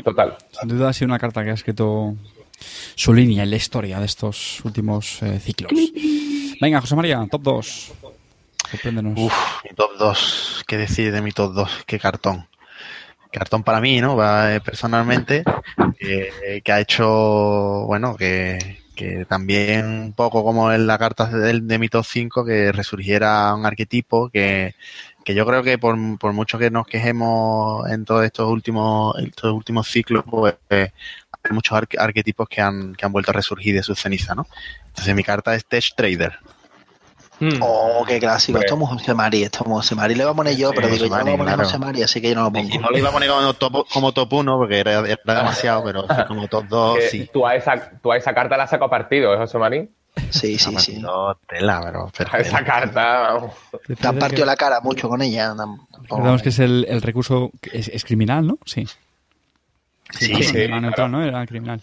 Total. 0.04 0.38
Sin 0.52 0.70
duda 0.70 0.90
ha 0.90 0.94
sido 0.94 1.08
una 1.08 1.18
carta 1.18 1.44
que 1.44 1.50
ha 1.50 1.54
escrito 1.54 2.16
su 2.95 3.14
línea 3.14 3.43
en 3.43 3.49
la 3.49 3.56
historia 3.56 3.99
de 3.99 4.06
estos 4.06 4.64
últimos 4.64 5.22
eh, 5.22 5.39
ciclos. 5.39 5.72
Venga, 6.60 6.82
José 6.82 6.95
María, 6.95 7.26
top 7.30 7.41
2. 7.41 7.93
Sorpréndenos. 8.72 9.14
Uf, 9.18 9.34
mi 9.64 9.76
top 9.76 9.91
2. 9.97 10.64
¿Qué 10.68 10.78
decir 10.78 11.12
de 11.12 11.22
mi 11.22 11.32
top 11.32 11.53
2? 11.53 11.84
Qué 11.86 11.99
cartón. 11.99 12.47
Cartón 13.32 13.64
para 13.64 13.82
mí, 13.82 13.99
¿no? 13.99 14.18
Eh, 14.49 14.62
Personalmente, 14.62 15.43
que, 15.99 16.62
que 16.64 16.72
ha 16.72 16.80
hecho, 16.80 17.86
bueno, 17.86 18.16
que, 18.16 18.80
también 19.28 19.86
un 19.86 20.14
poco 20.14 20.43
como 20.43 20.72
en 20.72 20.88
la 20.88 20.97
carta 20.97 21.26
de, 21.26 21.60
de 21.60 21.80
mi 21.80 21.89
top 21.89 22.06
5, 22.06 22.45
que 22.45 22.72
resurgiera 22.72 23.53
un 23.53 23.66
arquetipo 23.66 24.30
que, 24.30 24.74
que 25.26 25.34
yo 25.34 25.45
creo 25.45 25.64
que 25.64 25.80
por, 25.80 25.97
por 26.20 26.34
mucho 26.34 26.60
que 26.60 26.70
nos 26.70 26.86
quejemos 26.86 27.89
en 27.89 28.06
todos 28.06 28.24
estos 28.24 28.47
últimos, 28.47 29.18
estos 29.18 29.51
últimos 29.53 29.88
ciclos, 29.88 30.24
pues 30.30 30.53
eh, 30.70 30.91
hay 31.50 31.54
muchos 31.54 31.78
arque- 31.78 31.98
arquetipos 32.00 32.48
que 32.50 32.62
han, 32.62 32.96
que 32.96 33.06
han 33.06 33.12
vuelto 33.12 33.32
a 33.32 33.34
resurgir 33.34 33.76
de 33.76 33.84
sus 33.84 34.00
cenizas, 34.00 34.36
¿no? 34.36 34.48
Entonces 34.88 35.14
mi 35.16 35.24
carta 35.24 35.54
es 35.56 35.66
Tech 35.66 35.86
Trader. 35.96 36.34
Mm. 37.39 37.60
Oh, 37.62 38.06
qué 38.08 38.18
clásico. 38.18 38.58
Hombre. 38.58 38.66
Esto 38.72 38.82
es 38.82 38.89
José 39.02 39.14
Mari, 39.14 39.43
esto 39.43 39.60
es 39.66 39.66
José 39.70 39.93
Mari. 39.96 40.16
Le 40.16 40.24
voy 40.24 40.32
a 40.32 40.36
poner 40.36 40.56
yo, 40.56 40.70
Sí, 40.70 40.76
pero 40.78 40.88
digo, 40.88 41.04
yo 41.06 41.10
no 41.10 41.16
Mari, 41.18 41.24
voy 41.26 41.34
a 41.34 41.38
poner 41.38 41.54
claro. 41.56 41.68
José 41.70 41.80
Mari, 41.80 42.04
así 42.04 42.22
que 42.22 42.30
yo 42.30 42.36
no 42.36 42.43
lo 42.43 42.52
pongo. 42.54 42.70
Y 42.74 42.78
no 42.78 42.89
lo 42.89 42.98
iba 42.98 43.10
a 43.10 43.12
poner 43.12 43.30
como 43.30 43.54
top, 43.54 43.88
como 43.91 44.12
top 44.14 44.34
1 44.34 44.58
porque 44.58 44.80
era, 44.80 45.00
era 45.00 45.18
demasiado, 45.26 45.84
pero 45.84 46.06
como 46.28 46.48
top 46.48 46.66
2 46.70 46.96
Que 47.00 47.10
sí. 47.10 47.30
tú, 47.34 47.46
a 47.46 47.56
esa, 47.56 47.91
tú 48.02 48.12
a 48.14 48.18
esa 48.18 48.34
carta 48.34 48.56
la 48.56 48.64
has 48.64 48.70
sacado 48.70 48.89
partido, 48.89 49.34
¿eh, 49.34 49.38
José 49.38 49.58
Marín? 49.58 49.91
Sí, 50.30 50.58
sí, 50.58 50.74
sí. 50.80 50.98
No, 51.00 51.36
tela, 51.46 51.82
pero, 51.84 52.10
pero 52.18 52.30
A 52.32 52.38
esa 52.38 52.64
carta, 52.64 53.04
vamos. 53.34 53.54
Te 54.00 54.08
han 54.08 54.18
partido 54.18 54.46
la 54.46 54.56
cara 54.56 54.80
mucho 54.80 55.10
con 55.10 55.22
ella. 55.22 55.54
Recordamos 56.04 56.41
que 56.41 56.50
es 56.50 56.60
el, 56.60 56.86
el 56.88 57.02
recurso. 57.02 57.52
es 57.74 58.06
criminal, 58.06 58.48
¿no? 58.48 58.58
Sí. 58.66 58.88
Sí, 60.18 60.43
sí, 60.43 60.57
Era 60.57 60.80
neutral, 60.82 61.11
¿no? 61.11 61.24
Era 61.24 61.45
criminal. 61.45 61.82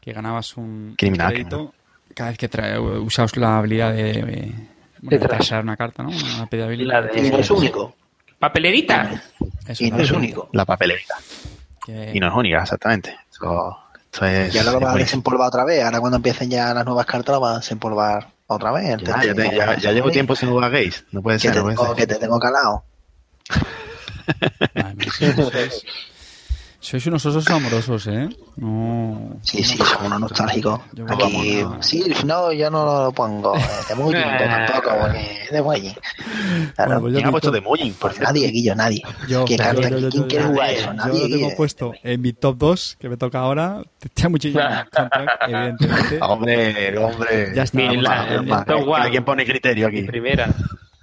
Que 0.00 0.12
ganabas 0.12 0.56
un 0.56 0.94
Criminal, 0.98 1.32
crédito 1.32 1.74
cada 2.14 2.30
vez 2.30 2.38
que 2.38 2.48
trae, 2.48 2.78
usabas 2.78 3.36
la 3.36 3.58
habilidad 3.58 3.92
de. 3.94 4.52
bueno, 5.00 5.26
de 5.28 5.58
una 5.60 5.76
carta, 5.76 6.02
¿no? 6.02 6.10
Una 6.10 6.46
pedida 6.46 6.72
Y 6.72 6.76
la 6.84 7.02
de- 7.02 7.44
único. 7.50 7.94
Papelerita. 8.38 9.22
Eso, 9.66 9.84
Y 9.84 9.90
no 9.90 9.98
es 9.98 10.10
la- 10.10 10.18
único. 10.18 10.48
la 10.52 10.64
papeleta. 10.64 11.14
que- 11.84 12.10
Y 12.14 12.20
no 12.20 12.28
es 12.28 12.34
única, 12.34 12.62
exactamente. 12.62 13.16
Eso, 13.30 13.76
esto 14.10 14.26
es, 14.26 14.54
Y 14.54 14.58
ahora 14.58 14.72
lo 14.72 14.80
van 14.80 14.94
a 14.94 14.98
desempolvar 14.98 15.48
otra 15.48 15.64
vez. 15.64 15.82
Ahora 15.84 16.00
cuando 16.00 16.16
empiecen 16.16 16.50
ya 16.50 16.74
las 16.74 16.84
nuevas 16.84 17.06
cartas 17.06 17.32
lo 17.34 17.40
van 17.40 17.54
a 17.54 17.58
desempolvar 17.58 18.28
otra 18.48 18.72
vez. 18.72 19.00
Ya, 19.02 19.22
ya, 19.24 19.34
te- 19.34 19.56
ya- 19.56 19.76
ya 19.78 19.92
llevo 19.92 20.10
tiempo 20.10 20.34
sin 20.36 20.50
jugar 20.50 20.70
Gaze. 20.72 21.04
No 21.12 21.22
puede 21.22 21.36
que 21.38 21.42
ser, 21.42 21.52
te, 21.52 21.56
no 21.58 21.62
puede 21.64 21.76
tengo, 21.76 21.86
ser. 21.88 21.96
que 21.96 22.06
te 22.14 22.20
tengo 22.20 22.38
calado. 22.38 22.84
Madre 24.74 24.94
mía, 24.94 25.10
sois, 26.82 27.06
unos 27.06 27.24
osos 27.24 27.48
amorosos, 27.48 28.06
¿eh? 28.08 28.28
No. 28.56 29.38
Sí, 29.42 29.62
sí, 29.62 29.78
son 29.78 30.06
unos 30.06 30.20
nostálgicos. 30.20 30.80
Yo 30.92 31.04
Aquí, 31.08 31.64
sí, 31.80 32.04
no, 32.26 32.52
yo 32.52 32.70
no 32.70 33.04
lo 33.04 33.12
pongo. 33.12 33.54
De 33.88 33.94
muy 33.94 34.12
tampoco, 34.38 34.90
porque 35.00 35.38
de 35.50 35.62
muy. 35.62 35.80
Bueno, 35.80 35.94
Claro. 36.74 37.00
pues 37.00 37.12
yo 37.12 37.16
¿Quién 37.18 37.28
ha 37.28 37.30
puesto 37.30 37.50
de 37.50 37.60
Mojin? 37.60 37.94
Por? 37.94 38.20
Nadie, 38.20 38.48
Guillo, 38.48 38.74
nadie. 38.74 39.02
Yo, 39.28 39.44
¿Qué 39.44 39.56
yo, 39.56 39.62
carta? 39.64 39.88
yo, 39.88 39.98
yo, 39.98 40.08
¿Quién 40.10 40.22
yo, 40.22 40.28
quiere 40.28 40.44
yo, 40.44 40.50
jugar 40.50 40.70
yo, 40.70 40.76
eso? 40.76 40.86
Yo 40.86 40.92
Nadie. 40.94 41.28
lo 41.28 41.36
tengo 41.36 41.56
puesto 41.56 41.92
en 42.02 42.20
mi 42.20 42.32
top 42.32 42.58
2, 42.58 42.96
que 43.00 43.08
me 43.08 43.16
toca 43.16 43.38
ahora. 43.38 43.82
Chamuchillo 44.14 44.60
Contract, 44.94 45.42
evidentemente. 45.48 46.18
Hombre, 46.20 46.98
hombre. 46.98 47.52
Ya 47.54 47.62
está. 47.62 47.80
La- 47.80 48.34
el. 48.34 49.10
¿Quién 49.10 49.24
pone 49.24 49.44
criterio 49.46 49.86
aquí? 49.86 50.02
Primera. 50.02 50.48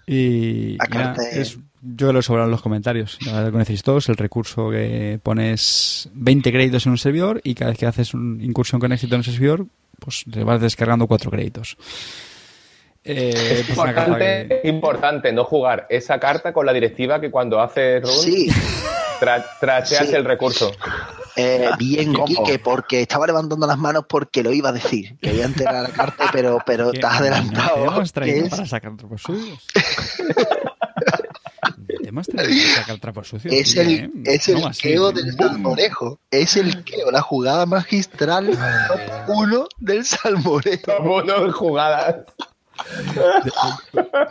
Y 0.05 0.75
La 0.77 0.85
mira, 0.89 1.03
carta 1.13 1.21
es, 1.29 1.57
yo 1.81 2.07
creo 2.09 2.19
que 2.19 2.23
sobran 2.23 2.51
los 2.51 2.61
comentarios. 2.61 3.17
Lo 3.25 3.51
conocéis 3.51 3.83
todos, 3.83 4.09
el 4.09 4.15
recurso 4.17 4.69
que 4.69 5.19
pones 5.21 6.09
20 6.13 6.51
créditos 6.51 6.85
en 6.85 6.91
un 6.93 6.97
servidor 6.97 7.41
y 7.43 7.55
cada 7.55 7.71
vez 7.71 7.79
que 7.79 7.85
haces 7.85 8.13
una 8.13 8.43
incursión 8.43 8.79
con 8.81 8.91
éxito 8.91 9.15
en 9.15 9.21
ese 9.21 9.31
servidor, 9.31 9.65
pues 9.99 10.23
te 10.31 10.43
vas 10.43 10.59
descargando 10.61 11.07
4 11.07 11.29
créditos. 11.31 11.77
Eh, 13.03 13.63
pues 13.65 13.77
una 13.77 13.93
carta 13.93 14.11
Importante, 14.11 14.59
que- 14.61 14.67
importante 14.69 15.31
no 15.33 15.43
jugar 15.45 15.87
esa 15.89 16.19
carta 16.19 16.51
con 16.53 16.65
la 16.65 16.73
directiva 16.73 17.19
que 17.21 17.31
cuando 17.31 17.59
haces 17.61 18.01
run 18.03 18.11
Sí, 18.11 18.49
tra- 19.21 19.43
tracheas 19.59 20.09
Sí. 20.09 20.15
el 20.15 20.25
recurso. 20.25 20.71
eh, 21.37 21.69
bien. 21.79 22.13
Quique, 22.25 22.59
porque 22.59 23.01
estaba 23.01 23.25
levantando 23.25 23.65
las 23.65 23.77
manos 23.77 24.03
porque 24.07 24.43
lo 24.43 24.51
iba 24.51 24.69
a 24.69 24.73
decir. 24.73 25.17
Que 25.21 25.31
voy 25.31 25.41
a 25.41 25.45
enterar 25.45 25.81
la 25.81 25.89
carta, 25.89 26.29
pero, 26.33 26.59
pero 26.65 26.91
que 26.91 26.99
te 26.99 27.05
has 27.07 27.19
adelantado. 27.21 27.85
hemos 27.85 28.11
que 28.11 28.13
traído 28.19 28.43
es- 28.45 28.49
para 28.49 28.65
sacar 28.65 28.91
te 32.09 32.11
hemos 32.11 32.27
traído 32.27 32.63
para 32.69 32.81
sacar 32.81 32.99
trapos 32.99 33.27
sucios. 33.27 33.53
Es 33.53 33.73
tío, 33.73 33.81
el, 33.83 33.89
¿eh? 33.91 34.09
es 34.25 34.49
el 34.49 34.61
queo 34.81 35.09
¿eh? 35.09 35.13
del 35.13 35.33
salmorejo. 35.33 36.19
Es 36.31 36.57
el 36.57 36.83
queo, 36.83 37.11
la 37.11 37.21
jugada 37.21 37.65
magistral 37.67 38.47
top 38.87 38.99
uno 39.37 39.67
del 39.77 40.03
salmorejo. 40.05 40.97
Como 40.97 41.21
no 41.21 41.51
jugadas. 41.53 42.15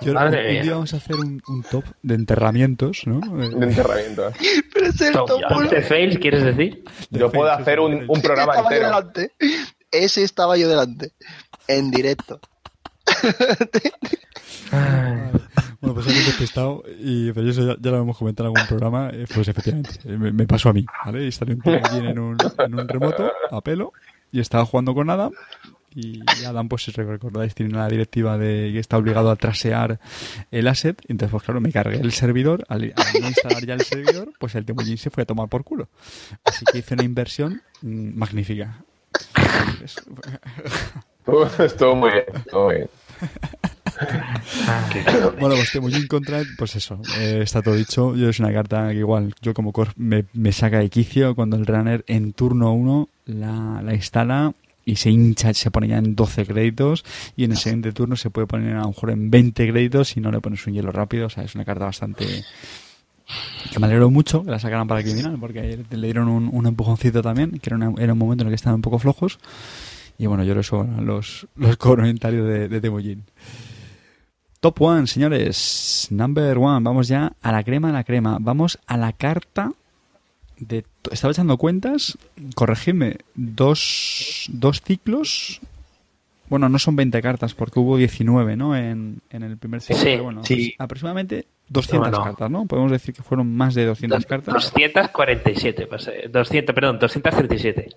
Yo, 0.01 0.15
Madre 0.15 0.41
un 0.47 0.53
mía. 0.55 0.63
día 0.63 0.73
vamos 0.73 0.95
a 0.95 0.97
hacer 0.97 1.17
un, 1.17 1.41
un 1.47 1.63
top 1.63 1.85
de 2.03 2.15
enterramientos, 2.15 3.03
¿no? 3.07 3.21
De 3.21 3.67
enterramiento. 3.67 4.33
Pero 4.73 4.87
es 4.87 5.01
el 5.03 5.13
top 5.13 5.29
Top 5.29 5.41
uno. 5.57 5.69
de 5.69 5.83
fails, 5.83 6.19
¿quieres 6.19 6.43
decir? 6.43 6.83
de 7.11 7.21
Yo 7.21 7.31
puedo 7.31 7.51
hacer 7.53 7.79
un, 7.79 8.01
de 8.01 8.07
un 8.09 8.23
programa 8.23 8.55
estaba 8.55 8.71
yo 8.71 8.77
entero. 8.77 8.87
delante. 8.89 9.33
Ese 9.91 10.23
estaba 10.25 10.57
yo 10.57 10.69
delante. 10.69 11.13
En 11.69 11.91
directo. 11.91 12.41
Bueno, 15.81 15.95
pues 15.95 16.07
hemos 16.09 16.27
despistado 16.27 16.83
y 17.01 17.31
pero 17.33 17.49
eso 17.49 17.65
ya, 17.67 17.77
ya 17.81 17.91
lo 17.93 17.99
hemos 17.99 18.19
comentado 18.19 18.49
en 18.49 18.55
algún 18.55 18.67
programa. 18.69 19.11
eh, 19.13 19.27
Pues 19.33 19.47
efectivamente, 19.49 19.91
eh, 20.05 20.17
me, 20.19 20.33
me 20.33 20.47
pasó 20.47 20.71
a 20.71 20.73
mí, 20.73 20.85
¿vale? 21.05 21.25
Y 21.25 21.29
Estaré 21.29 21.55
un 21.55 21.63
en 21.67 22.19
un, 22.19 22.37
en 22.59 22.75
un 22.75 22.89
remoto, 22.89 23.31
a 23.51 23.61
pelo, 23.61 23.93
y 24.33 24.41
estaba 24.41 24.65
jugando 24.67 24.93
con 24.95 25.09
Adam. 25.11 25.33
Y 25.95 26.23
Adam, 26.45 26.69
pues 26.69 26.83
si 26.85 26.91
recordáis, 26.93 27.55
tiene 27.55 27.73
una 27.75 27.89
directiva 27.89 28.37
de 28.39 28.71
que 28.73 28.79
está 28.79 28.99
obligado 28.99 29.31
a 29.31 29.37
trasear 29.37 29.99
el 30.51 30.67
asset. 30.69 31.01
Y 31.09 31.13
entonces, 31.13 31.31
pues 31.33 31.43
claro, 31.45 31.61
me 31.61 31.73
cargué 31.73 31.97
el 31.99 32.13
servidor. 32.13 32.65
Al, 32.69 32.93
al 32.95 33.21
no 33.23 33.29
instalar 33.29 33.65
ya 33.65 33.75
el 33.75 33.81
servidor, 33.83 34.33
pues 34.39 34.55
el 34.55 34.65
Temujin 34.65 34.99
se 34.99 35.11
fue 35.11 35.23
a 35.23 35.27
tomar 35.27 35.49
por 35.49 35.65
culo. 35.65 35.89
Así 36.45 36.65
que 36.67 36.79
hice 36.79 36.95
una 36.95 37.05
inversión 37.05 37.63
mm, 37.83 38.19
magnífica. 38.19 38.85
Es- 39.85 39.97
Estuvo, 41.21 41.47
estuvo 41.65 41.95
muy 41.97 42.11
bien. 42.11 42.25
Estuvo 42.35 42.65
muy 42.67 42.75
bien. 42.77 42.89
Bueno, 45.41 45.55
pues 45.57 45.73
Temujin 45.73 46.07
contra, 46.07 46.43
pues 46.57 46.77
eso, 46.77 47.01
eh, 47.19 47.41
está 47.43 47.63
todo 47.63 47.75
dicho. 47.75 48.15
Yo 48.17 48.29
es 48.29 48.39
una 48.41 48.53
carta 48.53 48.89
que 48.91 48.99
igual, 48.99 49.35
yo 49.43 49.55
como 49.55 49.73
core 49.73 49.91
me, 49.97 50.25
me 50.33 50.53
saca 50.53 50.79
de 50.79 50.89
quicio 50.91 51.35
cuando 51.35 51.57
el 51.57 51.67
runner 51.67 52.05
en 52.07 52.33
turno 52.33 52.73
1 52.73 53.09
la, 53.27 53.83
la 53.83 53.95
instala 53.95 54.53
y 54.85 54.97
se 54.97 55.11
hincha, 55.11 55.53
se 55.53 55.71
pone 55.71 55.89
ya 55.89 55.99
en 55.99 56.15
12 56.15 56.47
créditos 56.47 57.05
y 57.37 57.45
en 57.45 57.51
el 57.53 57.57
siguiente 57.59 57.93
turno 57.93 58.17
se 58.17 58.31
puede 58.31 58.47
poner 58.47 58.75
a 58.77 58.81
lo 58.83 58.89
mejor 58.89 59.11
en 59.11 59.31
20 59.31 59.69
créditos 59.71 60.09
si 60.09 60.21
no 60.21 60.31
le 60.33 60.41
pones 60.41 60.67
un 60.67 60.73
hielo 60.75 60.91
rápido. 60.93 61.27
O 61.27 61.31
sea, 61.31 61.45
es 61.45 61.55
una 61.55 61.65
carta 61.65 61.85
bastante... 61.85 62.25
Que 63.71 63.79
me 63.79 63.85
alegro 63.87 64.09
mucho 64.11 64.43
que 64.43 64.51
la 64.51 64.59
sacaran 64.59 64.89
para 64.89 65.03
criminal 65.03 65.37
porque 65.39 65.61
ayer 65.61 65.81
le 65.91 66.07
dieron 66.07 66.29
un, 66.29 66.49
un 66.51 66.67
empujoncito 66.67 67.21
también, 67.21 67.59
que 67.59 67.69
era, 67.69 67.77
una- 67.77 68.03
era 68.03 68.15
un 68.15 68.19
momento 68.19 68.43
en 68.43 68.49
el 68.49 68.53
que 68.53 68.57
estaban 68.57 68.77
un 68.77 68.83
poco 68.83 68.99
flojos. 68.99 69.39
Y 70.17 70.25
bueno, 70.27 70.43
yo 70.45 70.55
que 70.55 70.63
son 70.63 71.05
los, 71.05 71.47
los 71.57 71.77
comentarios 71.77 72.49
de, 72.49 72.69
de 72.69 72.81
Temujin. 72.81 73.25
Top 74.61 74.81
one, 74.81 75.07
señores. 75.07 76.09
Number 76.11 76.59
one. 76.59 76.83
Vamos 76.85 77.09
ya 77.09 77.33
a 77.43 77.53
la 77.53 77.63
crema 77.63 77.89
de 77.89 77.95
la 77.95 78.05
crema. 78.05 78.39
Vamos 78.41 78.79
a 78.87 78.97
la 78.97 79.13
carta 79.13 79.73
de... 80.59 80.85
Estaba 81.13 81.33
echando 81.33 81.57
cuentas. 81.59 82.19
Corregidme. 82.55 83.19
Dos, 83.35 84.47
dos 84.53 84.83
ciclos. 84.83 85.61
Bueno, 86.49 86.69
no 86.69 86.79
son 86.79 86.97
20 86.97 87.21
cartas 87.23 87.55
porque 87.55 87.79
hubo 87.79 87.97
19, 87.99 88.57
¿no? 88.57 88.75
En, 88.77 89.21
en 89.31 89.43
el 89.43 89.59
primer 89.59 89.81
ciclo. 89.81 89.99
Sí, 89.99 90.05
pero 90.07 90.25
bueno, 90.25 90.45
sí. 90.45 90.55
pues 90.55 90.75
aproximadamente 90.79 91.47
200 91.69 92.11
Bueno. 92.11 92.25
cartas, 92.25 92.51
¿no? 92.51 92.67
Podemos 92.67 92.91
decir 92.91 93.15
que 93.15 93.23
fueron 93.23 93.55
más 93.55 93.75
de 93.75 93.85
200 93.85 94.25
cartas. 94.27 94.55
247, 94.55 95.87
pues, 95.87 96.09
eh, 96.09 96.29
200, 96.33 96.75
perdón, 96.75 96.99
237. 96.99 97.91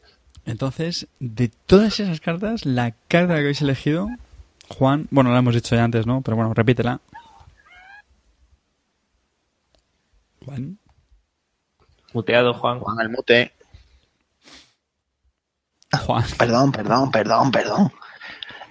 Entonces, 0.46 1.08
de 1.20 1.50
todas 1.66 2.00
esas 2.00 2.20
cartas, 2.20 2.66
la 2.66 2.92
carta 3.08 3.36
que 3.36 3.40
habéis 3.42 3.62
elegido, 3.62 4.10
Juan, 4.78 5.08
bueno, 5.12 5.32
la 5.32 5.40
hemos 5.40 5.54
dicho 5.56 5.76
ya 5.76 5.84
antes, 5.84 6.06
¿no? 6.08 6.22
Pero 6.22 6.38
bueno, 6.38 6.54
repítela. 6.54 7.00
Juan. 10.46 10.78
Muteado, 12.14 12.54
Juan. 12.54 12.80
Juan 12.80 13.00
el 13.02 13.10
mute. 13.10 13.52
Juan. 16.06 16.24
Perdón, 16.38 16.72
perdón, 16.72 17.12
perdón, 17.12 17.52
perdón. 17.52 17.92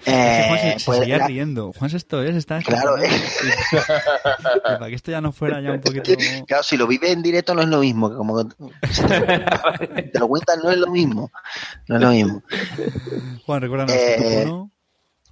Es 0.04 0.46
Juan 0.46 0.58
Eh, 0.58 0.72
se, 0.72 0.78
se 0.78 0.84
pues 0.86 0.98
seguía 1.00 1.18
la- 1.18 1.26
riendo. 1.26 1.72
Juan 1.74 1.94
esto, 1.94 2.22
¿eh? 2.22 2.32
se 2.32 2.38
está 2.38 2.60
Claro. 2.62 2.96
Y 3.04 3.08
Para 4.64 4.88
que 4.88 4.94
esto 4.94 5.10
ya 5.10 5.20
no 5.20 5.30
fuera 5.32 5.60
ya 5.60 5.72
un 5.72 5.80
poquito... 5.82 6.12
Claro, 6.46 6.62
si 6.62 6.78
lo 6.78 6.86
vives 6.86 7.10
en 7.10 7.22
directo 7.22 7.54
no 7.54 7.60
es 7.60 7.68
lo 7.68 7.80
mismo. 7.80 8.08
Que 8.10 8.16
como 8.16 8.46
te, 8.48 10.18
lo 10.18 10.28
cuentas 10.28 10.58
no 10.64 10.70
es 10.70 10.78
lo 10.78 10.86
mismo. 10.90 11.30
No 11.88 11.96
es 11.96 12.02
lo 12.02 12.10
mismo. 12.10 12.42
Juan, 13.44 13.60
recuérdanos 13.60 13.94
Eh, 13.94 14.44
tu. 14.46 14.70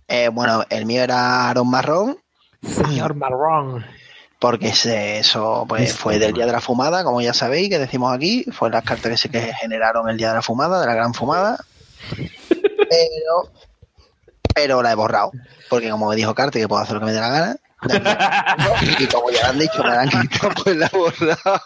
Eh, 0.09 0.29
bueno, 0.29 0.65
el 0.71 0.87
mío 0.87 1.03
era 1.03 1.49
Aaron 1.51 1.69
Marrón. 1.71 2.19
Señor 2.63 3.15
Marrón. 3.15 3.85
Porque 4.41 4.73
se- 4.73 5.19
eso 5.19 5.65
pues, 5.69 5.83
Este 5.91 5.99
fue 5.99 6.19
del 6.19 6.33
día 6.33 6.47
de 6.47 6.53
la 6.53 6.61
fumada, 6.61 7.03
como 7.05 7.21
ya 7.21 7.35
sabéis, 7.35 7.69
que 7.69 7.79
decimos 7.79 8.15
aquí. 8.15 8.45
Fue 8.53 8.71
las 8.71 8.85
cartas 8.85 9.11
que 9.11 9.17
se 9.17 9.29
que 9.29 9.53
generaron 9.55 10.09
el 10.09 10.17
día 10.17 10.29
de 10.29 10.35
la 10.37 10.43
fumada, 10.43 10.81
de 10.81 10.87
la 10.87 10.95
gran 10.95 11.13
fumada. 11.15 11.59
Pero, 12.91 13.53
pero 14.55 14.83
la 14.83 14.93
he 14.93 14.95
borrado. 14.95 15.31
Porque 15.69 15.91
como 15.91 16.09
me 16.09 16.17
dijo 16.17 16.35
Carte 16.35 16.59
que 16.59 16.67
puedo 16.67 16.81
hacer 16.83 16.95
lo 16.95 17.01
que 17.01 17.07
me 17.07 17.13
dé 17.13 17.21
la 17.21 17.29
gana. 17.29 17.57
Y 18.99 19.07
como 19.07 19.31
ya 19.31 19.43
lo 19.43 19.49
han 19.51 19.59
dicho, 19.59 19.83
me 19.85 19.91
la 19.91 20.01
han 20.03 20.09
quitado, 20.09 20.53
pues 20.65 20.77
la 20.77 20.87
he 20.87 20.97
borrado. 20.97 21.63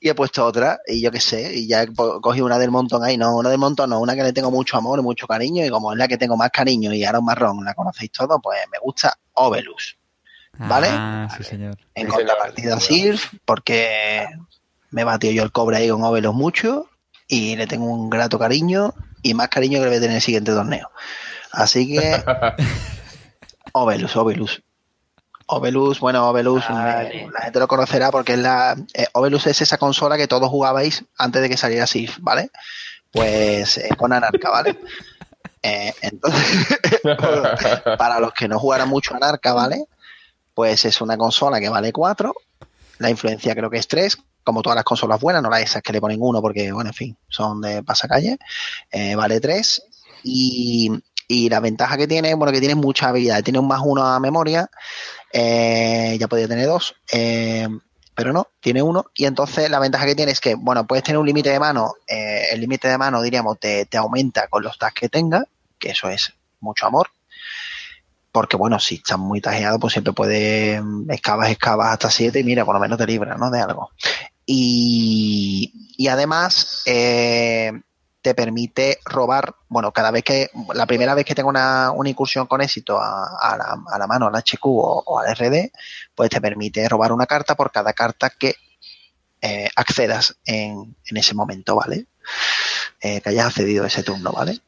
Y 0.00 0.08
he 0.08 0.14
puesto 0.14 0.44
otra, 0.46 0.78
y 0.86 1.00
yo 1.00 1.10
qué 1.10 1.20
sé, 1.20 1.56
y 1.56 1.66
ya 1.66 1.82
he 1.82 1.88
cogí 1.92 2.40
una 2.40 2.58
del 2.58 2.70
montón 2.70 3.02
ahí, 3.02 3.16
no, 3.16 3.36
una 3.36 3.50
del 3.50 3.58
montón, 3.58 3.90
no, 3.90 4.00
una 4.00 4.14
que 4.14 4.22
le 4.22 4.32
tengo 4.32 4.50
mucho 4.50 4.76
amor 4.76 5.00
y 5.00 5.02
mucho 5.02 5.26
cariño, 5.26 5.64
y 5.64 5.70
como 5.70 5.92
es 5.92 5.98
la 5.98 6.06
que 6.06 6.16
tengo 6.16 6.36
más 6.36 6.50
cariño 6.50 6.92
y 6.92 7.04
ahora 7.04 7.18
un 7.18 7.24
marrón, 7.24 7.64
la 7.64 7.74
conocéis 7.74 8.12
todos, 8.12 8.38
pues 8.40 8.58
me 8.70 8.78
gusta 8.78 9.18
Ovelus. 9.32 9.98
¿vale? 10.58 10.88
Ah, 10.90 11.28
sí, 11.36 11.44
señor. 11.44 11.76
en 11.94 12.06
Sí, 12.06 12.12
contrapartida. 12.12 12.80
Sirf, 12.80 13.32
porque 13.44 14.26
me 14.90 15.04
batió 15.04 15.30
yo 15.30 15.42
el 15.42 15.52
cobre 15.52 15.76
ahí 15.76 15.88
con 15.88 16.02
Ovelus 16.02 16.34
mucho 16.34 16.88
y 17.26 17.56
le 17.56 17.66
tengo 17.66 17.86
un 17.86 18.10
grato 18.10 18.38
cariño 18.38 18.94
y 19.22 19.34
más 19.34 19.48
cariño 19.48 19.78
que 19.78 19.84
le 19.84 19.88
voy 19.88 19.96
a 19.96 20.00
tener 20.00 20.10
en 20.10 20.16
el 20.16 20.22
siguiente 20.22 20.52
torneo. 20.52 20.90
Así 21.52 21.88
que 21.88 22.22
Ovelus, 23.72 24.16
Ovelus. 24.16 24.62
Ovelus, 25.48 25.98
bueno, 25.98 26.28
Ovelus, 26.28 26.68
Vale. 26.68 27.22
eh, 27.22 27.28
la 27.32 27.40
gente 27.40 27.58
lo 27.58 27.68
conocerá 27.68 28.10
porque 28.10 28.34
es 28.34 28.38
la 28.38 28.76
eh, 28.94 29.06
Ovelus 29.14 29.46
es 29.46 29.60
esa 29.62 29.78
consola 29.78 30.16
que 30.16 30.28
todos 30.28 30.48
jugabais 30.48 31.04
antes 31.16 31.40
de 31.42 31.48
que 31.48 31.56
saliera 31.56 31.86
Sif, 31.86 32.18
¿vale? 32.20 32.50
Pues 33.10 33.78
eh, 33.78 33.88
con 33.96 34.12
Anarca, 34.12 34.50
¿vale? 34.50 34.78
Eh, 35.60 35.92
entonces, 36.02 36.68
para 37.98 38.20
los 38.20 38.32
que 38.32 38.46
no 38.46 38.60
jugaran 38.60 38.88
mucho 38.88 39.16
Anarca, 39.16 39.52
¿vale? 39.52 39.86
Pues 40.54 40.84
es 40.84 41.00
una 41.00 41.16
consola 41.18 41.58
que 41.58 41.68
vale 41.68 41.92
4, 41.92 42.32
la 42.98 43.10
influencia 43.10 43.56
creo 43.56 43.68
que 43.68 43.78
es 43.78 43.88
3, 43.88 44.18
como 44.44 44.62
todas 44.62 44.76
las 44.76 44.84
consolas 44.84 45.20
buenas, 45.20 45.42
no 45.42 45.50
las 45.50 45.62
esas 45.62 45.82
que 45.82 45.92
le 45.92 46.00
ponen 46.00 46.22
uno 46.22 46.40
porque, 46.40 46.70
bueno, 46.70 46.90
en 46.90 46.94
fin, 46.94 47.16
son 47.28 47.60
de 47.60 47.82
pasacalle, 47.82 48.38
eh, 48.92 49.16
vale 49.16 49.40
3 49.40 49.82
y, 50.22 50.92
y 51.28 51.50
la 51.50 51.60
ventaja 51.60 51.98
que 51.98 52.08
tiene, 52.08 52.34
bueno, 52.34 52.52
que 52.52 52.60
tiene 52.60 52.74
mucha 52.74 53.08
habilidad, 53.08 53.44
tiene 53.44 53.58
un 53.58 53.68
más 53.68 53.82
uno 53.84 54.04
a 54.04 54.18
memoria, 54.18 54.70
eh, 55.32 56.16
ya 56.18 56.26
podía 56.26 56.48
tener 56.48 56.66
dos, 56.66 56.96
eh, 57.12 57.68
pero 58.14 58.32
no, 58.32 58.48
tiene 58.60 58.82
uno. 58.82 59.04
Y 59.14 59.26
entonces 59.26 59.70
la 59.70 59.78
ventaja 59.78 60.06
que 60.06 60.14
tiene 60.14 60.32
es 60.32 60.40
que, 60.40 60.54
bueno, 60.54 60.86
puedes 60.86 61.04
tener 61.04 61.18
un 61.18 61.26
límite 61.26 61.50
de 61.50 61.60
mano, 61.60 61.92
eh, 62.08 62.46
el 62.52 62.60
límite 62.60 62.88
de 62.88 62.96
mano, 62.96 63.22
diríamos, 63.22 63.60
te, 63.60 63.84
te 63.84 63.98
aumenta 63.98 64.48
con 64.48 64.62
los 64.62 64.78
tags 64.78 64.94
que 64.94 65.08
tenga, 65.10 65.44
que 65.78 65.90
eso 65.90 66.08
es 66.08 66.32
mucho 66.60 66.86
amor. 66.86 67.08
porque 68.32 68.56
bueno, 68.56 68.78
si 68.78 68.96
estás 68.96 69.18
muy 69.18 69.40
tajeado, 69.40 69.78
pues 69.78 69.92
siempre 69.92 70.12
puedes 70.12 70.82
mm, 70.82 71.10
excavas, 71.10 71.50
excavas 71.50 71.92
hasta 71.92 72.10
7 72.10 72.40
y 72.40 72.44
mira, 72.44 72.64
por 72.64 72.74
lo 72.74 72.80
menos 72.80 72.98
te 72.98 73.06
libras, 73.06 73.38
¿no? 73.38 73.50
De 73.50 73.60
algo. 73.60 73.90
Y, 74.46 75.72
y 75.96 76.08
además, 76.08 76.82
eh, 76.86 77.72
te 78.28 78.34
permite 78.34 78.98
robar, 79.06 79.54
bueno, 79.68 79.90
cada 79.92 80.10
vez 80.10 80.22
que, 80.22 80.50
la 80.74 80.84
primera 80.86 81.14
vez 81.14 81.24
que 81.24 81.34
tengo 81.34 81.48
una, 81.48 81.90
una 81.92 82.10
incursión 82.10 82.46
con 82.46 82.60
éxito 82.60 82.98
a, 83.00 83.38
a 83.40 83.56
la, 83.56 83.78
a 83.90 83.98
la 83.98 84.06
mano, 84.06 84.26
al 84.26 84.34
HQ 84.36 84.64
o, 84.66 85.02
o 85.06 85.18
al 85.18 85.34
RD, 85.34 85.70
pues 86.14 86.28
te 86.28 86.40
permite 86.40 86.86
robar 86.88 87.12
una 87.12 87.24
carta 87.26 87.54
por 87.54 87.72
cada 87.72 87.92
carta 87.94 88.30
que 88.30 88.54
eh, 89.40 89.68
accedas 89.76 90.36
en, 90.44 90.94
en 91.06 91.16
ese 91.16 91.34
momento, 91.34 91.74
¿vale? 91.76 92.06
Eh, 93.00 93.20
que 93.22 93.28
hayas 93.30 93.46
accedido 93.46 93.86
ese 93.86 94.02
turno, 94.02 94.32
¿vale? 94.32 94.58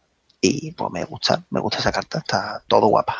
Y 0.41 0.73
pues 0.73 0.91
me 0.91 1.05
gusta, 1.05 1.45
me 1.51 1.61
gusta 1.61 1.81
esa 1.81 1.93
carta, 1.93 2.19
está 2.19 2.63
todo 2.67 2.87
guapa. 2.87 3.17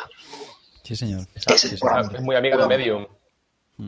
Sí, 0.83 0.95
señor. 0.95 1.27
Ese 1.35 1.49
Sí, 1.49 1.53
es 1.75 1.79
señor. 1.79 1.93
bueno. 2.03 2.17
Es 2.17 2.21
muy 2.21 2.35
amiga 2.35 2.57
de 2.57 2.67
Medium. 2.67 3.05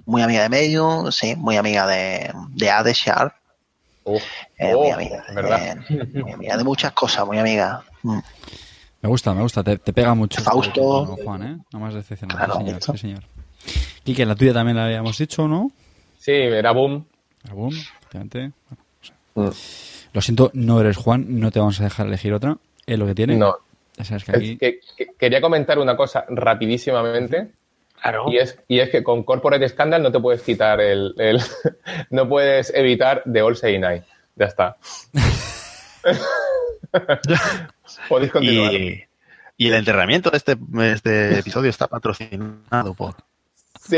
Muy 0.06 0.22
amiga 0.22 0.44
de 0.44 0.50
Medium, 0.50 1.12
sí, 1.12 1.36
muy 1.36 1.58
amiga 1.58 1.88
de, 1.88 2.32
de 2.50 2.70
Ade 2.70 2.94
Sharp, 2.94 3.34
Eh, 4.06 4.74
Oh, 4.76 4.82
muy 4.84 4.92
amiga. 4.92 5.24
¿verdad? 5.34 5.78
eh, 5.90 6.06
muy 6.14 6.32
amiga 6.32 6.58
de 6.58 6.64
muchas 6.64 6.92
cosas, 6.94 7.26
muy 7.26 7.38
amiga. 7.40 7.84
Mm. 8.04 8.20
Me 9.02 9.10
gusta, 9.10 9.34
me 9.34 9.42
gusta. 9.42 9.64
Te, 9.64 9.78
te 9.78 9.92
pega 9.94 10.14
mucho. 10.14 10.42
Fausto. 10.42 10.68
este 10.70 10.82
tono, 10.82 11.18
Juan, 11.24 11.44
¿eh? 11.44 11.58
No 11.74 11.80
más 11.80 11.94
decepcionado. 11.94 12.38
Claro, 12.38 12.54
sí, 12.60 12.66
señor. 12.66 12.82
Sí, 12.82 12.98
señor. 12.98 13.24
Quique, 14.04 14.26
la 14.26 14.36
tuya 14.36 14.54
también 14.54 14.78
la 14.78 14.86
habíamos 14.86 15.18
dicho, 15.18 15.48
¿no? 15.48 15.72
Sí, 16.20 16.32
era 16.32 16.72
boom. 16.72 17.06
Ah, 17.50 17.54
boom, 17.54 17.74
efectivamente. 17.74 18.52
Bueno, 18.70 18.84
o 19.46 19.52
sea, 19.52 20.08
Lo 20.14 20.22
siento, 20.22 20.52
no 20.54 20.80
eres 20.80 20.96
Juan, 20.98 21.40
no 21.40 21.52
te 21.52 21.60
vamos 21.60 21.80
a 21.82 21.84
dejar 21.86 22.08
elegir 22.08 22.34
otra. 22.34 22.58
Es 22.86 22.98
lo 23.00 23.06
que 23.06 23.16
tiene. 23.16 23.36
No. 23.36 23.56
Ya 23.98 24.06
sabes 24.06 24.24
que 24.24 24.32
Es 24.32 24.38
aquí. 24.38 24.58
que- 24.58 24.80
que- 24.98 25.08
quería 25.18 25.40
comentar 25.42 25.78
una 25.80 25.96
cosa 25.98 26.26
rapidísimamente. 26.30 27.52
Claro. 28.04 28.26
Y 28.28 28.38
es, 28.38 28.60
y 28.68 28.80
es 28.80 28.90
que 28.90 29.02
con 29.02 29.24
Corporate 29.24 29.68
Scandal 29.70 30.04
no 30.04 30.12
te 30.12 30.20
puedes 30.20 30.42
quitar 30.44 30.80
el. 30.82 31.16
el- 31.18 31.40
no 32.12 32.28
puedes 32.30 32.72
evitar 32.76 33.24
The 33.32 33.42
All 33.42 33.56
Say 33.56 33.80
Night. 33.80 34.04
Ya 34.36 34.46
está. 34.46 34.76
Podéis 38.10 38.32
continuar. 38.32 38.74
Y, 38.74 39.04
y 39.58 39.68
el 39.68 39.74
enterramiento 39.76 40.30
de 40.32 40.38
este, 40.38 40.58
este 40.94 41.40
episodio 41.40 41.70
está 41.70 41.88
patrocinado 41.88 42.94
por. 42.94 43.16
Sí. 43.80 43.98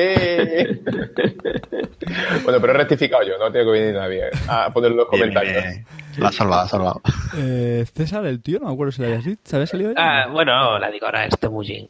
bueno, 2.43 2.59
pero 2.59 2.73
he 2.73 2.77
rectificado 2.77 3.23
yo, 3.23 3.37
no 3.37 3.51
tengo 3.51 3.71
que 3.71 3.79
venir 3.79 3.93
nadie 3.95 4.23
a 4.47 4.71
poner 4.73 4.91
los 4.91 5.07
comentarios. 5.07 5.53
bien, 5.63 5.73
bien. 5.73 5.85
Lo 6.17 6.27
has 6.27 6.35
salvado, 6.35 6.61
lo 6.61 6.65
has 6.65 6.71
salvado. 6.71 7.01
Eh, 7.37 7.85
César, 7.93 8.25
el 8.25 8.41
tío, 8.41 8.59
no 8.59 8.67
me 8.67 8.73
acuerdo 8.73 8.91
si 8.93 9.01
lo 9.01 9.07
habías 9.09 9.25
dicho. 9.25 9.41
¿Se 9.43 9.55
había 9.57 9.67
salido? 9.67 9.93
Ah, 9.97 10.27
bueno, 10.31 10.79
la 10.79 10.89
digo 10.89 11.05
ahora, 11.05 11.25
este 11.25 11.49
Mujin. 11.49 11.87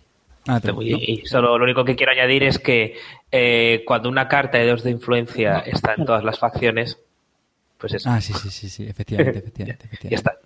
Ah, 0.47 0.57
Este. 0.57 0.71
Y 0.81 1.25
solo 1.25 1.57
lo 1.57 1.63
único 1.63 1.83
que 1.83 1.95
quiero 1.95 2.11
añadir 2.11 2.43
es 2.43 2.59
que 2.59 2.97
eh, 3.31 3.83
cuando 3.85 4.09
una 4.09 4.27
carta 4.27 4.57
de 4.57 4.67
dos 4.67 4.83
de 4.83 4.91
influencia 4.91 5.59
está 5.59 5.95
en 5.97 6.05
todas 6.05 6.23
las 6.23 6.39
facciones, 6.39 6.99
pues 7.77 7.93
eso. 7.93 8.09
Ah, 8.09 8.21
sí, 8.21 8.33
sí, 8.33 8.49
sí, 8.49 8.69
sí, 8.69 8.87
efectivamente, 8.87 9.39
efectivamente. 9.39 9.85
efectivamente. 9.87 10.09
ya 10.09 10.15
está. 10.15 10.37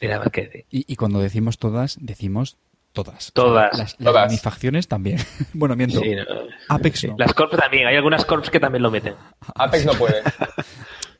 Ni 0.00 0.08
nada 0.08 0.20
más 0.20 0.30
que 0.32 0.42
decir. 0.42 0.64
Y, 0.70 0.92
y 0.92 0.96
cuando 0.96 1.20
decimos 1.20 1.58
todas, 1.58 1.98
decimos 2.00 2.58
todas. 2.92 3.32
Todas. 3.32 3.78
Las, 3.78 3.96
Todas. 3.96 4.32
Las 4.32 4.40
facciones 4.42 4.88
también. 4.88 5.18
bueno, 5.52 5.76
miento. 5.76 6.00
Sí, 6.00 6.14
no. 6.14 6.24
Apex 6.68 7.04
no. 7.04 7.16
Las 7.18 7.34
corps 7.34 7.56
también, 7.56 7.86
hay 7.86 7.96
algunas 7.96 8.24
corps 8.24 8.50
que 8.50 8.60
también 8.60 8.82
lo 8.82 8.90
meten. 8.90 9.14
Apex 9.54 9.84
no 9.86 9.92
puede. 9.94 10.22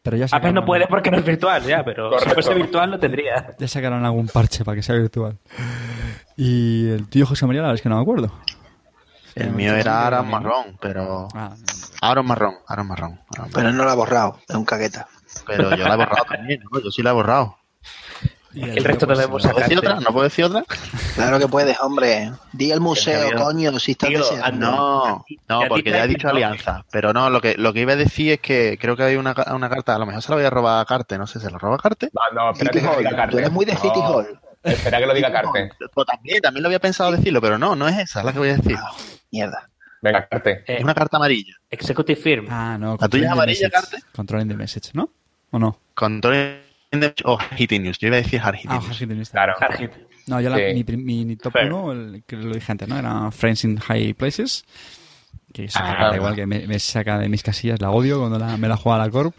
Pero 0.03 0.17
ya 0.17 0.25
Apex 0.25 0.31
sacaron, 0.31 0.55
no 0.55 0.65
puede 0.65 0.87
porque 0.87 1.11
no 1.11 1.19
es 1.19 1.25
virtual, 1.25 1.63
ya, 1.63 1.85
pero 1.85 2.19
si 2.19 2.29
fuese 2.31 2.55
virtual 2.55 2.91
lo 2.93 2.99
tendría. 2.99 3.55
ya 3.59 3.69
sacaron 3.69 4.05
algún 4.05 4.29
parche 4.29 4.65
para 4.65 4.77
que 4.77 4.83
sea 4.83 4.95
virtual. 4.95 5.37
Y 6.37 6.89
el 6.89 7.09
tío 7.09 7.27
José 7.27 7.47
María, 7.47 7.61
la 7.63 7.69
verdad 7.69 7.77
es 7.77 7.83
que 7.83 7.89
no 7.91 7.97
me 7.97 8.03
acuerdo. 8.03 8.33
El 9.35 9.51
mío 9.53 9.75
era 9.75 10.07
Aaron 10.07 10.29
Marrón, 10.29 10.79
pero. 10.81 11.29
Ah, 11.35 11.55
Aaron 12.01 12.27
Marrón, 12.27 12.55
Aaron 12.67 12.89
Marrón. 12.89 13.21
Aaron 13.37 13.51
Pero 13.53 13.63
Marrón. 13.65 13.77
no 13.77 13.85
lo 13.85 13.91
ha 13.91 13.95
borrado, 13.95 14.39
es 14.49 14.57
un 14.57 14.65
caqueta. 14.65 15.07
Pero 15.47 15.71
yo 15.77 15.87
la 15.87 15.95
he 15.95 15.97
borrado 15.99 16.25
también, 16.29 16.61
¿no? 16.73 16.81
Yo 16.81 16.91
sí 16.91 17.03
la 17.03 17.11
he 17.11 17.13
borrado. 17.13 17.57
El 18.55 18.85
resto 18.85 19.07
¿No 19.07 19.15
puedo 19.29 19.55
decir 19.59 19.79
otra? 19.79 20.01
¿No 20.01 20.07
puedo 20.13 20.25
decir 20.25 20.45
otra? 20.45 20.65
Claro 21.15 21.39
que 21.39 21.47
puedes, 21.47 21.79
hombre. 21.81 22.33
Di 22.53 22.73
el 22.73 22.81
museo, 22.81 23.31
coño, 23.37 23.79
si 23.79 23.93
estás 23.93 24.09
tío, 24.09 24.19
deseando. 24.19 24.71
No, 24.71 25.25
no, 25.49 25.69
porque 25.69 25.91
ya 25.91 26.05
he 26.05 26.09
dicho 26.09 26.29
alianza. 26.29 26.85
Pero 26.91 27.13
no, 27.13 27.31
lo 27.31 27.41
que, 27.41 27.55
lo 27.57 27.73
que 27.73 27.81
iba 27.81 27.93
a 27.93 27.97
decir 27.97 28.33
es 28.33 28.41
que 28.41 28.77
creo 28.81 28.97
que 28.97 29.05
hay 29.05 29.17
una, 29.17 29.35
una 29.55 29.69
carta, 29.69 29.95
a 29.95 29.99
lo 29.99 30.07
mejor 30.07 30.23
se 30.23 30.31
la 30.31 30.37
voy 30.37 30.45
a 30.45 30.51
robar 30.51 30.81
a 30.81 30.85
Carte, 30.85 31.17
no 31.17 31.27
sé, 31.27 31.39
¿se 31.39 31.51
la 31.51 31.59
roba 31.59 31.77
a 31.77 31.79
Carte? 31.79 32.11
No, 32.13 32.21
no, 32.35 32.51
espérate 32.53 32.81
City 32.81 32.91
que 32.91 32.97
Hall. 33.07 33.17
Carte. 33.17 33.33
Tú 33.33 33.39
eres 33.39 33.53
muy 33.53 33.65
de 33.65 33.77
City 33.77 33.89
No, 34.01 34.09
Hall. 34.09 34.41
Espera 34.63 34.99
que 34.99 35.07
lo 35.07 35.15
diga 35.15 35.31
Carte. 35.33 35.71
Pues 35.95 36.07
también, 36.07 36.41
también 36.41 36.63
lo 36.63 36.69
había 36.69 36.81
pensado 36.81 37.13
decirlo, 37.13 37.41
pero 37.41 37.57
no, 37.57 37.77
no 37.77 37.87
es 37.89 37.99
esa 37.99 38.23
la 38.25 38.33
que 38.33 38.39
voy 38.41 38.49
a 38.51 38.57
decir. 38.57 38.77
Ah, 38.79 38.91
Mierda. 39.31 39.71
Venga, 40.03 40.27
Carte. 40.27 40.65
Eh, 40.67 40.79
Es 40.79 40.83
una 40.83 40.95
carta 40.95 41.19
amarilla. 41.19 41.55
Executive 41.71 42.21
Firm. 42.21 42.47
Ah, 42.51 42.77
no. 42.79 42.97
¿La 43.01 43.09
tuya 43.09 43.25
es 43.27 43.29
Controlling 43.29 43.31
amarilla. 43.33 43.71
Carte? 43.71 43.99
Controlling 44.17 44.49
the 44.49 44.57
message, 44.57 44.91
¿no? 44.95 45.11
¿O 45.51 45.59
no? 45.59 45.79
Control 45.95 46.63
o 47.25 47.39
News. 47.81 47.99
Yo 47.99 48.09
iba 48.09 48.17
a 48.17 48.21
decir 48.23 48.41
Hard 48.41 48.57
Hitting 48.57 48.71
Ah, 48.71 49.15
News. 49.15 49.31
Claro. 49.31 49.55
Hard 49.61 49.79
hit. 49.79 49.91
No, 50.27 50.41
yo 50.41 50.51
la, 50.51 50.57
Sí. 50.57 50.85
mi, 50.97 51.25
mi 51.25 51.37
top 51.37 51.53
Fair. 51.53 51.73
1, 51.73 51.93
el, 51.93 52.23
que 52.27 52.37
lo 52.37 52.55
dije 52.55 52.71
antes, 52.73 52.89
¿no? 52.89 52.99
Era 52.99 53.31
Friends 53.31 53.65
in 53.65 53.79
High 53.79 54.15
Places. 54.15 54.65
Que 55.53 55.65
es 55.65 55.75
una 55.77 56.11
Ah. 56.11 56.17
igual 56.17 56.35
que 56.37 56.47
me, 56.47 56.67
me 56.67 56.79
saca 56.79 57.19
de 57.19 57.29
mis 57.29 57.43
casillas, 57.43 57.81
la 57.81 57.91
odio 57.91 58.19
cuando 58.19 58.39
la- 58.39 58.57
me 58.57 58.69
la 58.69 58.77
juega 58.77 58.99
la 58.99 59.11
Corp. 59.11 59.35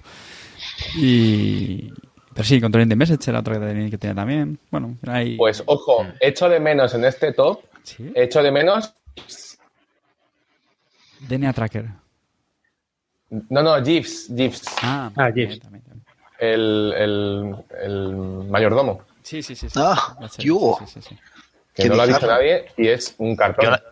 Y... 0.97 1.89
Pero 2.33 2.43
sí, 2.45 2.59
Controlling 2.61 2.89
the 2.89 2.95
Message 2.95 3.29
era 3.29 3.39
otra 3.39 3.55
que 3.59 3.65
tenía, 3.65 3.89
que 3.89 3.97
tenía 3.97 4.15
también. 4.15 4.57
Bueno, 4.69 4.97
hay... 5.07 5.35
Pues 5.37 5.61
ojo, 5.65 6.05
echo 6.19 6.47
de 6.49 6.59
menos 6.59 6.93
en 6.93 7.03
este 7.05 7.33
top, 7.33 7.61
Sí. 7.83 8.11
echo 8.15 8.41
de 8.41 8.51
menos. 8.51 8.93
DNA 11.27 11.53
Tracker. 11.53 11.85
No, 13.49 13.61
no, 13.63 13.81
Jeeves, 13.83 14.27
Jeeves, 14.35 14.63
Ah, 14.81 15.09
Ah, 15.15 15.27
también, 15.27 15.59
también. 15.59 15.83
El, 16.41 16.93
el, 16.97 17.55
el 17.83 18.11
mayordomo, 18.49 19.01
Sí, 19.23 19.43
sí, 19.43 19.55
sí. 19.55 19.69
sí. 19.69 19.79
Ah, 19.79 20.17
sí, 20.31 20.41
sí, 20.41 21.01
sí. 21.07 21.15
que 21.75 21.87
no 21.87 21.95
lo 21.95 22.01
ha 22.01 22.05
bizarro. 22.07 22.27
nadie 22.27 22.65
y 22.75 22.87
es 22.87 23.13
un 23.19 23.35
cartón. 23.35 23.63
Yo 23.65 23.71
la, 23.71 23.83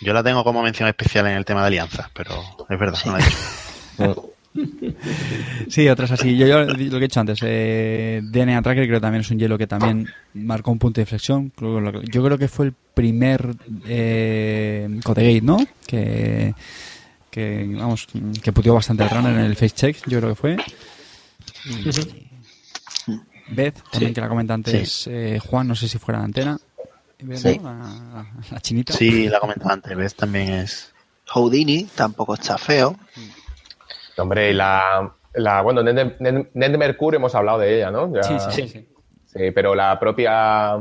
yo 0.00 0.12
la 0.12 0.22
tengo 0.22 0.44
como 0.44 0.62
mención 0.62 0.88
especial 0.88 1.26
en 1.26 1.36
el 1.36 1.44
tema 1.44 1.60
de 1.62 1.66
alianzas, 1.66 2.08
pero 2.14 2.30
es 2.68 2.78
verdad, 2.78 2.98
no 3.04 3.12
la 3.12 3.18
he 3.18 3.24
dicho. 3.24 4.32
Sí, 5.68 5.88
otras 5.88 6.10
así. 6.12 6.36
Yo, 6.36 6.46
yo 6.46 6.60
lo 6.60 6.74
que 6.74 6.82
he 6.96 7.00
dicho 7.00 7.20
antes, 7.20 7.40
eh, 7.42 8.20
DNA 8.22 8.62
Tracker 8.62 8.84
creo 8.86 8.96
que 8.96 9.02
también 9.02 9.20
es 9.20 9.30
un 9.30 9.38
hielo 9.38 9.58
que 9.58 9.66
también 9.66 10.08
marcó 10.34 10.70
un 10.70 10.78
punto 10.78 10.96
de 11.00 11.02
inflexión. 11.02 11.52
Yo 12.10 12.24
creo 12.24 12.38
que 12.38 12.48
fue 12.48 12.66
el 12.66 12.74
primer 12.94 13.54
eh, 13.86 14.88
Codegate, 15.04 15.42
¿no? 15.42 15.58
Que, 15.86 16.54
que, 17.30 17.68
vamos, 17.76 18.06
que 18.42 18.52
puteó 18.52 18.74
bastante 18.74 19.04
el 19.04 19.10
runner 19.10 19.32
en 19.32 19.44
el 19.44 19.54
face 19.56 19.70
check, 19.74 19.96
yo 20.08 20.18
creo 20.18 20.30
que 20.30 20.36
fue. 20.40 20.56
Y 21.64 22.28
Beth, 23.50 23.82
también 23.90 24.12
que 24.14 24.20
la 24.20 24.28
comenta 24.28 24.54
antes 24.54 25.06
eh, 25.06 25.38
Juan, 25.44 25.66
no 25.68 25.74
sé 25.74 25.88
si 25.88 25.98
fuera 25.98 26.18
la 26.18 26.26
antena. 26.26 26.58
Beth, 27.20 27.38
Sí. 27.38 27.58
¿no? 27.58 27.72
La, 27.72 28.26
la 28.50 28.60
chinita. 28.60 28.92
Sí, 28.92 29.28
la 29.28 29.40
comentaba 29.40 29.72
antes, 29.72 29.96
¿ves? 29.96 30.14
También 30.14 30.50
es... 30.50 30.92
Houdini 31.28 31.84
tampoco 31.94 32.34
está 32.34 32.56
feo. 32.58 32.96
Hombre, 34.16 34.50
y 34.50 34.54
la, 34.54 35.12
la 35.34 35.62
bueno, 35.62 35.82
Ned, 35.82 36.16
Ned- 36.20 36.48
Ned 36.54 36.76
Mercure 36.78 37.16
hemos 37.16 37.34
hablado 37.34 37.58
de 37.58 37.76
ella, 37.76 37.90
¿no? 37.90 38.12
Ya- 38.14 38.22
Sí, 38.22 38.34
sí, 38.38 38.62
sí. 38.62 38.68
sí. 38.68 38.88
Sí, 39.26 39.50
pero 39.54 39.74
la 39.74 39.98
propia 40.00 40.78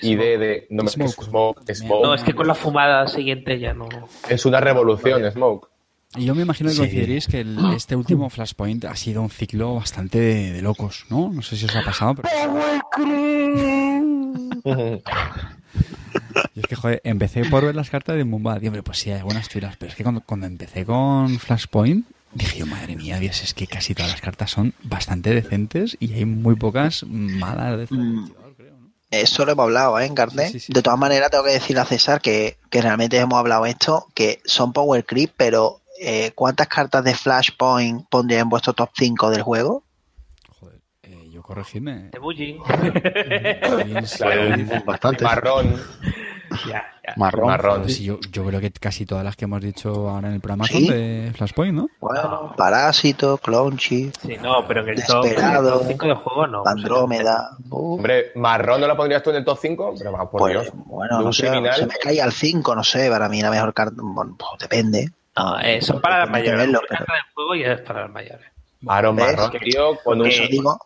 idea 0.00 0.38
de 0.38 0.66
no, 0.70 0.86
Smoke. 0.88 1.10
Smoke, 1.24 1.74
Smoke, 1.74 2.02
No, 2.06 2.14
es 2.14 2.22
que 2.22 2.34
con 2.34 2.46
la 2.46 2.54
fumada 2.54 3.06
siguiente 3.06 3.58
ya 3.58 3.74
no. 3.74 3.86
es 4.28 4.46
una 4.46 4.60
revolución, 4.60 5.30
Smoke. 5.30 5.68
Y 6.16 6.24
yo 6.24 6.34
me 6.34 6.42
imagino 6.42 6.68
que 6.70 6.74
Sí. 6.74 6.80
coincidiréis 6.80 7.26
que 7.26 7.40
el- 7.40 7.58
este 7.74 7.96
último 7.96 8.30
Flashpoint 8.30 8.84
ha 8.86 8.96
sido 8.96 9.22
un 9.22 9.30
ciclo 9.30 9.74
bastante 9.74 10.18
de, 10.18 10.52
de 10.52 10.62
locos, 10.62 11.04
¿no? 11.10 11.30
No 11.32 11.42
sé 11.42 11.56
si 11.56 11.66
os 11.66 11.76
ha 11.76 11.84
pasado, 11.84 12.14
pero... 12.14 12.28
Y 16.54 16.60
es 16.60 16.66
que, 16.66 16.76
joder, 16.76 17.00
empecé 17.04 17.44
por 17.46 17.64
ver 17.64 17.74
las 17.74 17.90
cartas 17.90 18.16
de 18.16 18.24
Mumbai. 18.24 18.62
Y, 18.62 18.66
hombre, 18.68 18.82
pues 18.82 18.98
sí, 18.98 19.10
hay 19.10 19.18
algunas 19.18 19.48
chulas. 19.48 19.76
Pero 19.78 19.90
es 19.90 19.96
que 19.96 20.02
cuando, 20.02 20.20
cuando 20.22 20.46
empecé 20.46 20.84
con 20.84 21.38
Flashpoint, 21.38 22.06
dije 22.34 22.58
yo, 22.58 22.66
madre 22.66 22.96
mía, 22.96 23.18
Dios, 23.18 23.42
es 23.42 23.54
que 23.54 23.66
casi 23.66 23.94
todas 23.94 24.10
las 24.10 24.20
cartas 24.20 24.50
son 24.50 24.74
bastante 24.82 25.34
decentes 25.34 25.96
y 26.00 26.12
hay 26.14 26.24
muy 26.24 26.56
pocas 26.56 27.04
malas. 27.08 27.78
de- 27.90 27.96
Mm. 27.96 28.30
Eso 29.10 29.44
lo 29.46 29.52
hemos 29.52 29.62
hablado, 29.64 29.98
¿eh, 30.00 30.06
Encarné? 30.06 30.46
Sí, 30.48 30.58
sí, 30.58 30.66
sí. 30.66 30.72
De 30.72 30.82
todas 30.82 30.98
maneras, 30.98 31.30
tengo 31.30 31.44
que 31.44 31.52
decirle 31.52 31.80
a 31.80 31.84
César 31.84 32.20
que, 32.20 32.56
que 32.70 32.82
realmente 32.82 33.16
hemos 33.18 33.38
hablado 33.38 33.64
esto, 33.64 34.06
que 34.14 34.40
son 34.44 34.72
Power 34.72 35.04
Creep, 35.06 35.30
pero 35.36 35.80
eh, 36.00 36.32
¿cuántas 36.34 36.68
cartas 36.68 37.02
de 37.04 37.14
Flashpoint 37.14 38.08
pondría 38.08 38.40
en 38.40 38.48
vuestro 38.48 38.72
top 38.72 38.90
5 38.94 39.30
del 39.30 39.42
juego? 39.42 39.84
Joder, 40.60 40.80
eh, 41.02 41.28
yo 41.30 41.42
corregirme. 41.42 42.10
De 42.10 42.18
Bullying. 42.18 42.58
Claro, 44.16 44.82
Bastante. 44.84 45.24
Marrón. 45.24 45.76
Ya, 46.68 46.84
ya. 47.04 47.14
Marrón. 47.16 47.46
Marrón. 47.48 47.82
Pues 47.82 47.96
sí, 47.96 48.04
yo, 48.04 48.20
yo 48.30 48.44
creo 48.46 48.60
que 48.60 48.70
casi 48.70 49.04
todas 49.04 49.24
las 49.24 49.34
que 49.36 49.44
hemos 49.46 49.60
dicho 49.60 50.08
ahora 50.08 50.28
en 50.28 50.34
el 50.34 50.40
programa 50.40 50.64
¿Sí? 50.66 50.86
son 50.86 50.96
de 50.96 51.32
Flashpoint, 51.36 51.74
¿no? 51.74 51.88
Bueno, 52.00 52.54
Parásito, 52.56 53.36
Clonchi, 53.38 54.12
Sí, 54.22 54.36
no, 54.40 54.66
pero 54.66 54.82
en 54.82 54.90
el 54.90 55.04
top 55.04 55.24
Desesperado, 55.24 55.82
5 55.86 56.06
de 56.06 56.14
juego 56.14 56.46
no. 56.46 56.62
Andrómeda. 56.64 57.50
uh, 57.68 57.94
Hombre, 57.96 58.30
marrón 58.36 58.80
no 58.80 58.86
la 58.86 58.96
pondrías 58.96 59.22
tú 59.24 59.30
en 59.30 59.36
el 59.36 59.44
top 59.44 59.58
5, 59.60 59.94
pero 59.98 60.12
por 60.30 60.40
pues, 60.40 60.52
Dios. 60.52 60.72
bueno, 60.86 61.20
no 61.20 61.32
sé, 61.32 61.48
se 61.48 61.86
me 61.86 61.94
cae 62.00 62.20
al 62.22 62.32
5, 62.32 62.74
no 62.76 62.84
sé, 62.84 63.10
para 63.10 63.28
mí 63.28 63.42
la 63.42 63.50
mejor 63.50 63.74
carta, 63.74 63.96
bueno, 63.98 64.36
pues 64.38 64.50
depende. 64.60 65.10
No, 65.36 65.58
eh, 65.60 65.82
son 65.82 66.00
para 66.00 66.20
las 66.20 66.30
mayores. 66.30 66.66
carta 66.88 67.12
del 67.12 67.22
juego 67.34 67.54
y 67.54 67.64
es 67.64 67.80
para 67.82 68.02
las 68.02 68.10
mayores. 68.10 68.46
Aaron. 68.88 69.16
Marrón, 69.16 69.50
tío, 69.62 69.96
con, 70.02 70.20
un, 70.20 70.28
digo, 70.28 70.78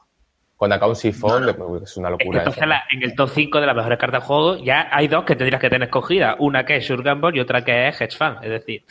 con 0.56 0.72
acá 0.72 0.86
un 0.86 0.96
sifón, 0.96 1.48
es 1.82 1.96
una 1.96 2.10
locura. 2.10 2.38
Entonces, 2.40 2.62
eso. 2.62 2.66
la- 2.68 2.84
en 2.90 3.02
el 3.02 3.14
top 3.14 3.30
5 3.32 3.60
de 3.60 3.66
las 3.66 3.76
mejores 3.76 3.98
cartas 3.98 4.22
de 4.22 4.26
juego, 4.26 4.56
ya 4.56 4.88
hay 4.90 5.06
dos 5.08 5.24
que 5.24 5.36
tendrías 5.36 5.60
que 5.60 5.70
tener 5.70 5.86
escogidas. 5.88 6.36
Una 6.38 6.64
que 6.64 6.76
es 6.76 6.86
Sure 6.86 7.02
Gamble 7.02 7.36
y 7.36 7.40
otra 7.40 7.64
que 7.64 7.88
es 7.88 8.00
Hedge 8.00 8.16
Fund. 8.16 8.38
Es 8.42 8.50
decir, 8.50 8.84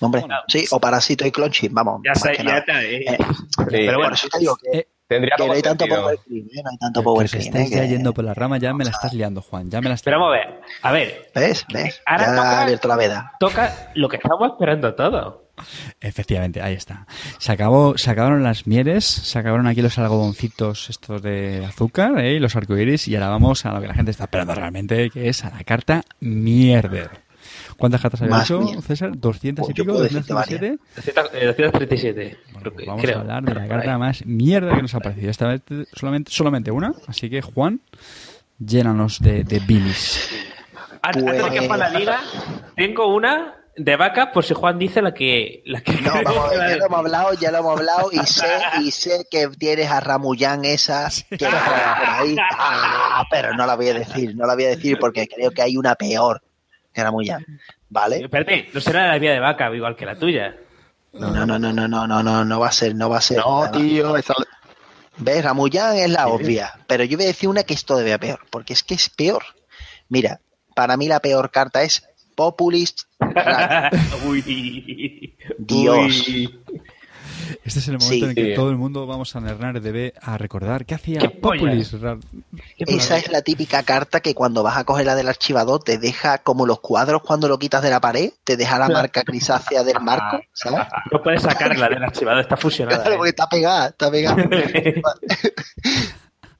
hombre, 0.00 0.22
sí, 0.48 0.64
o 0.70 0.80
Parásito 0.80 1.26
y 1.26 1.30
Clonchi, 1.32 1.68
vamos. 1.70 2.00
ya 2.04 2.14
sé, 2.14 2.36
ya 2.44 2.58
está. 2.58 2.82
eh. 2.84 3.04
Eh, 3.06 3.18
Sí, 3.18 3.64
pero 3.70 3.92
por 3.94 3.96
bueno, 3.96 4.14
eso 4.14 4.28
te 4.28 4.38
digo 4.38 4.56
que, 4.56 4.78
Eh, 4.78 4.88
tendría 5.08 5.34
que 5.36 5.42
no 5.42 5.46
poco 5.46 5.56
hay 5.56 5.62
tanto 5.62 5.86
power 5.86 6.18
cream, 6.26 6.46
¿eh? 6.54 6.60
no 6.62 6.70
hay 6.70 6.78
tanto 6.78 7.02
power 7.02 7.28
cream. 7.30 7.42
estáis 7.46 7.72
¿eh? 7.72 7.76
ya 7.76 7.84
yendo 7.86 8.12
por 8.14 8.24
la 8.24 8.34
rama, 8.34 8.58
ya 8.58 8.72
me 8.74 8.84
la 8.84 8.90
estás 8.90 9.12
liando, 9.14 9.42
Juan. 9.42 9.70
Ya 9.70 9.80
me 9.80 9.88
la 9.88 9.94
estás 9.94 10.04
Pero 10.04 10.20
vamos 10.20 10.34
a 10.36 10.38
ver. 10.46 10.60
A 10.82 10.92
ver, 10.92 11.30
¿Ves? 11.34 11.64
¿Ves? 11.72 12.00
Ahora 12.06 12.26
ya 12.26 12.34
toca- 12.36 12.50
ha 12.58 12.62
abierto 12.62 12.88
la 12.88 12.96
veda. 12.96 13.32
toca 13.40 13.90
lo 13.94 14.08
que 14.08 14.16
estamos 14.16 14.50
esperando 14.52 14.94
todos. 14.94 15.34
Efectivamente, 16.00 16.62
ahí 16.62 16.74
está. 16.74 17.06
Se 17.38 17.50
acabó, 17.50 17.98
se 17.98 18.10
acabaron 18.10 18.44
las 18.44 18.66
mieles, 18.68 19.04
se 19.04 19.38
acabaron 19.40 19.66
aquí 19.66 19.82
los 19.82 19.98
algodoncitos 19.98 20.88
estos 20.88 21.20
de 21.22 21.64
azúcar 21.66 22.16
¿eh? 22.20 22.34
y 22.34 22.38
los 22.38 22.54
arcoíris 22.54 23.08
y 23.08 23.16
ahora 23.16 23.30
vamos 23.30 23.66
a 23.66 23.72
lo 23.72 23.80
que 23.80 23.88
la 23.88 23.94
gente 23.94 24.12
está 24.12 24.24
esperando 24.24 24.54
realmente, 24.54 25.10
que 25.10 25.28
es 25.28 25.44
a 25.44 25.50
la 25.50 25.64
carta 25.64 26.02
mierder. 26.20 27.10
¿Cuántas 27.76 28.00
cartas 28.00 28.22
había 28.22 28.42
hecho. 28.42 28.60
César? 28.82 29.12
¿200 29.12 29.48
y 29.48 29.52
Pues 29.52 29.68
pico? 29.74 29.84
puedo 29.86 30.02
decirte 30.02 30.32
237? 30.32 30.78
200, 30.96 31.30
eh, 31.34 31.46
237. 31.46 32.36
Creo 32.70 32.74
pues 32.74 32.84
que- 32.84 32.88
vamos 32.88 33.02
creo. 33.02 33.16
a 33.18 33.20
hablar 33.20 33.42
de 33.44 33.54
la 33.54 33.68
carta 33.68 33.98
más 33.98 34.24
mierda 34.26 34.74
que 34.76 34.82
nos 34.82 34.94
ha 34.94 35.00
parecido. 35.00 35.30
Esta 35.30 35.48
vez 35.48 35.62
solamente, 35.94 36.30
solamente 36.32 36.70
una, 36.70 36.92
así 37.06 37.28
que 37.30 37.42
Juan, 37.42 37.80
llénanos 38.58 39.20
de, 39.20 39.44
de 39.44 39.58
bilis. 39.60 40.30
Antes 41.02 41.22
antes 41.24 41.44
de 41.44 41.50
que 41.50 41.56
Pues- 41.58 41.66
Juan 41.68 41.78
la 41.80 41.90
diga, 41.90 42.20
tengo 42.76 43.14
una 43.14 43.54
de 43.76 43.94
vaca 43.94 44.32
por 44.32 44.44
si 44.44 44.54
Juan 44.54 44.76
dice 44.76 45.00
la 45.00 45.14
que. 45.14 45.62
La 45.66 45.80
que 45.80 45.92
No, 46.00 46.10
vamos 46.24 46.50
ya 46.52 46.76
lo 46.76 46.86
hemos 46.86 46.98
hablado, 46.98 47.34
ya 47.34 47.52
lo 47.52 47.58
hemos 47.58 47.78
hablado 47.78 48.08
y 48.12 48.18
sé, 48.26 48.46
y 48.82 48.90
sé 48.90 49.26
que 49.30 49.46
tienes 49.56 49.88
a 49.88 50.00
Ramuyán 50.00 50.64
esa 50.64 51.08
que 51.30 51.44
no 51.44 51.50
por 51.50 52.08
ahí. 52.08 52.36
Ah, 52.58 53.24
pero 53.30 53.54
no 53.54 53.64
la 53.66 53.76
voy 53.76 53.88
a 53.88 53.94
decir, 53.94 54.34
no 54.34 54.46
la 54.46 54.54
voy 54.54 54.64
a 54.64 54.68
decir 54.70 54.98
porque 54.98 55.28
creo 55.28 55.52
que 55.52 55.62
hay 55.62 55.76
una 55.76 55.94
peor 55.94 56.42
que 56.92 57.02
Ramuyán. 57.04 57.44
¿Vale? 57.90 58.24
Espérate, 58.24 58.68
no 58.74 58.80
será 58.80 59.06
la 59.12 59.18
mía 59.20 59.32
de 59.32 59.38
vaca, 59.40 59.72
igual 59.74 59.94
que 59.94 60.04
la 60.06 60.16
tuya. 60.16 60.56
No, 61.12 61.30
no, 61.30 61.46
no, 61.46 61.58
no, 61.58 61.72
no, 61.72 61.88
no, 61.88 62.06
no, 62.06 62.22
no, 62.22 62.44
no 62.44 62.60
va 62.60 62.68
a 62.68 62.72
ser, 62.72 62.94
no 62.94 63.08
va 63.10 63.18
a 63.18 63.20
ser. 63.20 63.38
No, 63.38 63.70
tío, 63.70 64.16
esa- 64.16 64.34
¿Ves? 65.20 65.42
Ramuyán 65.44 65.96
es 65.96 66.10
la 66.10 66.28
obvia, 66.28 66.72
pero 66.86 67.02
yo 67.04 67.16
voy 67.16 67.24
a 67.24 67.28
decir 67.28 67.48
una 67.48 67.64
que 67.64 67.74
es 67.74 67.84
todavía 67.84 68.18
peor, 68.18 68.40
porque 68.50 68.72
es 68.72 68.82
que 68.84 68.94
es 68.94 69.08
peor. 69.10 69.42
Mira, 70.08 70.40
para 70.76 70.96
mí 70.96 71.08
la 71.08 71.18
peor 71.20 71.50
carta 71.50 71.82
es 71.82 72.04
Populist. 72.36 73.00
Uy. 74.28 75.34
Dios. 75.58 76.28
Uy. 76.28 76.60
Este 77.64 77.78
es 77.78 77.88
el 77.88 77.98
momento 77.98 78.08
Sí. 78.14 78.22
en 78.24 78.28
el 78.30 78.34
que 78.34 78.54
todo 78.54 78.70
el 78.70 78.76
mundo 78.76 79.06
vamos 79.06 79.34
a 79.36 79.40
Nernar 79.40 79.80
debe 79.80 80.12
a 80.20 80.36
recordar 80.38 80.84
qué 80.86 80.94
hacía 80.94 81.18
¿Qué 81.20 81.28
pollas? 81.30 81.90
Populis. 81.90 81.96
Qué 82.76 82.84
Esa 82.96 83.16
es 83.18 83.30
la 83.30 83.42
típica 83.42 83.82
carta 83.82 84.20
que 84.20 84.34
cuando 84.34 84.62
vas 84.62 84.76
a 84.76 84.84
coger 84.84 85.06
la 85.06 85.14
del 85.14 85.28
archivador 85.28 85.82
te 85.82 85.98
deja 85.98 86.38
como 86.38 86.66
los 86.66 86.80
cuadros 86.80 87.22
cuando 87.22 87.48
lo 87.48 87.58
quitas 87.58 87.82
de 87.82 87.90
la 87.90 88.00
pared, 88.00 88.30
te 88.44 88.56
deja 88.56 88.78
la 88.78 88.88
marca 88.88 89.22
grisácea 89.26 89.82
del 89.84 90.00
marco, 90.00 90.40
¿sabes? 90.52 90.86
No 91.12 91.22
puedes 91.22 91.42
sacarla 91.42 91.88
del 91.88 92.02
archivado, 92.04 92.40
está 92.40 92.56
fusionada. 92.56 92.98
Claro, 93.02 93.14
¿eh? 93.14 93.16
porque 93.16 93.30
está 93.30 93.48
pegada, 93.48 93.88
está 93.88 94.10
pegada. 94.10 94.36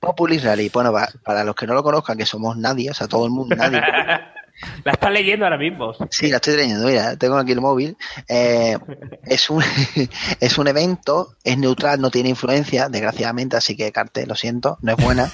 Populist 0.00 0.44
Rally. 0.44 0.70
Bueno, 0.72 0.92
pa- 0.92 1.08
para 1.24 1.42
los 1.44 1.54
que 1.54 1.66
no 1.66 1.74
lo 1.74 1.82
conozcan, 1.82 2.16
que 2.16 2.24
somos 2.26 2.56
nadie, 2.56 2.90
o 2.90 2.94
sea, 2.94 3.08
todo 3.08 3.24
el 3.24 3.30
mundo, 3.32 3.56
nadie. 3.56 3.82
La 4.84 4.92
estás 4.92 5.12
leyendo 5.12 5.44
ahora 5.44 5.58
mismo. 5.58 5.94
Sí, 6.10 6.28
la 6.28 6.36
estoy 6.36 6.56
leyendo, 6.56 6.86
mira, 6.86 7.16
tengo 7.16 7.36
aquí 7.36 7.52
el 7.52 7.60
móvil. 7.60 7.96
Eh, 8.28 8.76
es, 9.24 9.50
un, 9.50 9.62
es 10.40 10.58
un 10.58 10.68
evento, 10.68 11.36
es 11.44 11.56
neutral, 11.58 12.00
no 12.00 12.10
tiene 12.10 12.30
influencia, 12.30 12.88
desgraciadamente, 12.88 13.56
así 13.56 13.76
que 13.76 13.92
Carte, 13.92 14.26
lo 14.26 14.34
siento, 14.34 14.78
no 14.82 14.92
es 14.92 14.98
buena. 15.04 15.30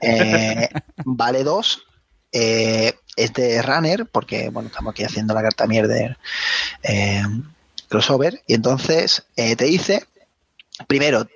Eh, 0.00 0.68
vale 1.04 1.44
dos. 1.44 1.84
eh, 2.32 2.94
es 3.14 3.32
de 3.34 3.60
Runner, 3.60 4.06
porque 4.06 4.48
bueno, 4.48 4.68
estamos 4.68 4.92
aquí 4.92 5.04
haciendo 5.04 5.34
la 5.34 5.42
carta 5.42 5.66
mierda 5.66 6.16
eh, 6.82 7.22
crossover, 7.88 8.40
y 8.46 8.54
entonces 8.54 9.26
te 9.36 9.64
dice, 9.64 10.04
primero, 10.86 11.26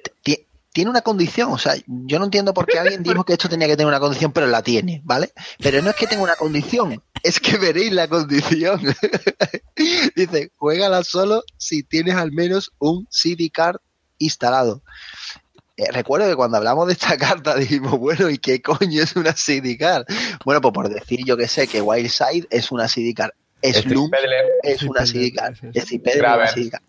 tiene 0.76 0.90
una 0.90 1.00
condición, 1.00 1.50
o 1.52 1.56
sea, 1.56 1.74
yo 1.86 2.18
no 2.18 2.26
entiendo 2.26 2.52
por 2.52 2.66
qué 2.66 2.78
alguien 2.78 3.02
dijo 3.02 3.24
que 3.24 3.32
esto 3.32 3.48
tenía 3.48 3.66
que 3.66 3.78
tener 3.78 3.86
una 3.86 3.98
condición, 3.98 4.30
pero 4.30 4.46
la 4.46 4.60
tiene, 4.60 5.00
¿vale? 5.06 5.32
Pero 5.58 5.80
no 5.80 5.88
es 5.88 5.96
que 5.96 6.06
tenga 6.06 6.22
una 6.22 6.36
condición, 6.36 7.02
es 7.22 7.40
que 7.40 7.56
veréis 7.56 7.92
la 7.92 8.08
condición. 8.08 8.82
Dice, 10.14 10.50
juégala 10.54 11.02
solo 11.02 11.44
si 11.56 11.82
tienes 11.82 12.16
al 12.16 12.30
menos 12.30 12.72
un 12.78 13.06
CD 13.08 13.48
card 13.48 13.78
instalado. 14.18 14.82
Eh, 15.78 15.90
recuerdo 15.92 16.28
que 16.28 16.36
cuando 16.36 16.58
hablamos 16.58 16.88
de 16.88 16.92
esta 16.92 17.16
carta 17.16 17.54
dijimos, 17.54 17.98
bueno, 17.98 18.28
¿y 18.28 18.36
qué 18.36 18.60
coño 18.60 19.02
es 19.02 19.16
una 19.16 19.34
CD 19.34 19.78
card? 19.78 20.04
Bueno, 20.44 20.60
pues 20.60 20.74
por 20.74 20.90
decir 20.90 21.24
yo 21.24 21.38
que 21.38 21.48
sé 21.48 21.66
que 21.68 21.80
Wildside 21.80 22.48
es 22.50 22.70
una 22.70 22.86
CD 22.86 23.14
card. 23.14 23.30
Slum 23.62 24.10
es 24.62 24.80
Sí, 24.80 24.86
una 24.86 25.06
CD 25.06 25.32
card. 25.32 25.54
Es 25.72 25.90
es 25.90 26.20
una 26.20 26.46
CD 26.48 26.70
card. 26.70 26.82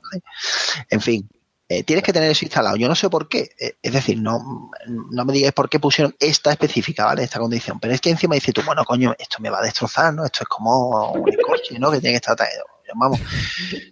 En 0.90 1.00
fin, 1.00 1.30
eh, 1.70 1.84
tienes 1.84 2.04
que 2.04 2.14
tener 2.14 2.32
eso 2.32 2.46
instalado. 2.46 2.78
Yo 2.78 2.88
no 2.88 2.96
sé 2.96 3.10
por 3.10 3.28
qué. 3.28 3.50
Eh, 3.60 3.78
es 3.82 3.94
decir, 3.94 4.20
no, 4.22 4.72
no 4.88 5.26
me 5.26 5.34
digáis 5.34 5.54
por 5.54 5.70
qué 5.70 5.80
pusieron 5.80 6.16
esta 6.20 6.52
específica, 6.52 7.06
¿vale? 7.06 7.24
Esta 7.24 7.40
condición. 7.40 7.80
Pero 7.80 7.94
es 7.94 8.00
que 8.00 8.10
encima 8.10 8.36
dices 8.36 8.54
tú, 8.54 8.62
bueno, 8.66 8.86
coño, 8.86 9.14
esto 9.20 9.38
me 9.40 9.50
va 9.50 9.60
a 9.60 9.64
destrozar, 9.64 10.14
¿no? 10.14 10.24
Esto 10.24 10.40
es 10.44 10.48
como 10.48 11.12
un 11.12 11.24
coche, 11.46 11.78
¿no? 11.78 11.92
Que 11.92 12.00
tiene 12.00 12.14
que 12.14 12.18
estar 12.18 12.36
traído. 12.36 12.64
Vamos, 12.96 13.20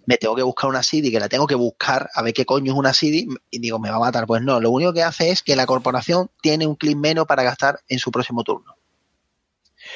me 0.06 0.16
tengo 0.16 0.34
que 0.34 0.42
buscar 0.42 0.70
una 0.70 0.82
CD, 0.82 1.10
que 1.10 1.20
la 1.20 1.28
tengo 1.28 1.46
que 1.46 1.54
buscar 1.54 2.08
a 2.14 2.22
ver 2.22 2.32
qué 2.32 2.46
coño 2.46 2.72
es 2.72 2.78
una 2.78 2.94
CD 2.94 3.26
y 3.50 3.58
digo, 3.58 3.78
me 3.78 3.90
va 3.90 3.96
a 3.96 4.00
matar. 4.00 4.26
Pues 4.26 4.40
no, 4.40 4.58
lo 4.58 4.70
único 4.70 4.94
que 4.94 5.02
hace 5.02 5.30
es 5.30 5.42
que 5.42 5.54
la 5.54 5.66
corporación 5.66 6.30
tiene 6.40 6.66
un 6.66 6.76
clic 6.76 6.96
menos 6.96 7.26
para 7.26 7.42
gastar 7.42 7.80
en 7.88 7.98
su 7.98 8.10
próximo 8.10 8.42
turno. 8.42 8.74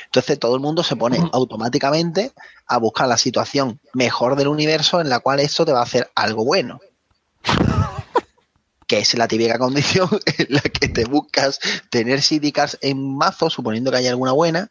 Entonces 0.04 0.38
todo 0.38 0.54
el 0.54 0.60
mundo 0.60 0.82
se 0.82 0.96
pone 0.96 1.18
automáticamente 1.32 2.32
a 2.66 2.76
buscar 2.76 3.08
la 3.08 3.16
situación 3.16 3.80
mejor 3.94 4.36
del 4.36 4.48
universo 4.48 5.00
en 5.00 5.08
la 5.08 5.20
cual 5.20 5.40
esto 5.40 5.64
te 5.64 5.72
va 5.72 5.80
a 5.80 5.84
hacer 5.84 6.10
algo 6.14 6.44
bueno. 6.44 6.78
Que 8.86 8.98
es 8.98 9.14
la 9.14 9.28
típica 9.28 9.56
condición 9.58 10.08
en 10.38 10.46
la 10.50 10.60
que 10.62 10.88
te 10.88 11.04
buscas 11.04 11.60
tener 11.90 12.22
CD 12.22 12.50
cards 12.52 12.76
en 12.80 13.16
mazo, 13.16 13.48
suponiendo 13.48 13.90
que 13.92 13.98
haya 13.98 14.10
alguna 14.10 14.32
buena, 14.32 14.68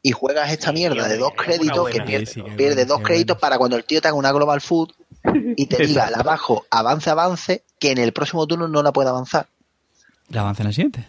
y 0.00 0.12
juegas 0.12 0.50
esta 0.50 0.72
mierda 0.72 1.06
de 1.06 1.18
dos 1.18 1.32
créditos 1.36 1.88
que 1.90 2.00
pierde, 2.00 2.26
Sí, 2.26 2.32
sí, 2.32 2.42
que 2.42 2.50
pierde 2.52 2.74
buena, 2.76 2.88
dos 2.88 3.00
créditos 3.02 3.36
buena. 3.36 3.40
para 3.40 3.58
cuando 3.58 3.76
el 3.76 3.84
tío 3.84 4.00
te 4.00 4.08
haga 4.08 4.16
una 4.16 4.32
global 4.32 4.60
food 4.62 4.90
y 5.56 5.66
te 5.66 5.84
diga 5.86 6.06
al 6.06 6.14
abajo 6.14 6.64
avance, 6.70 7.10
avance, 7.10 7.62
que 7.78 7.90
en 7.90 7.98
el 7.98 8.12
próximo 8.14 8.46
turno 8.46 8.66
no 8.68 8.82
la 8.82 8.90
puede 8.92 9.10
avanzar. 9.10 9.46
La 10.30 10.40
avanza 10.40 10.62
en 10.62 10.68
el 10.68 10.74
siguiente. 10.74 11.06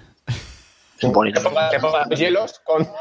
Supone- 0.99 1.33
te 1.33 1.39
ponga, 1.41 1.69
te 1.69 1.79
ponga 1.79 2.05
los 2.09 2.19
hielos 2.19 2.61
con. 2.65 2.87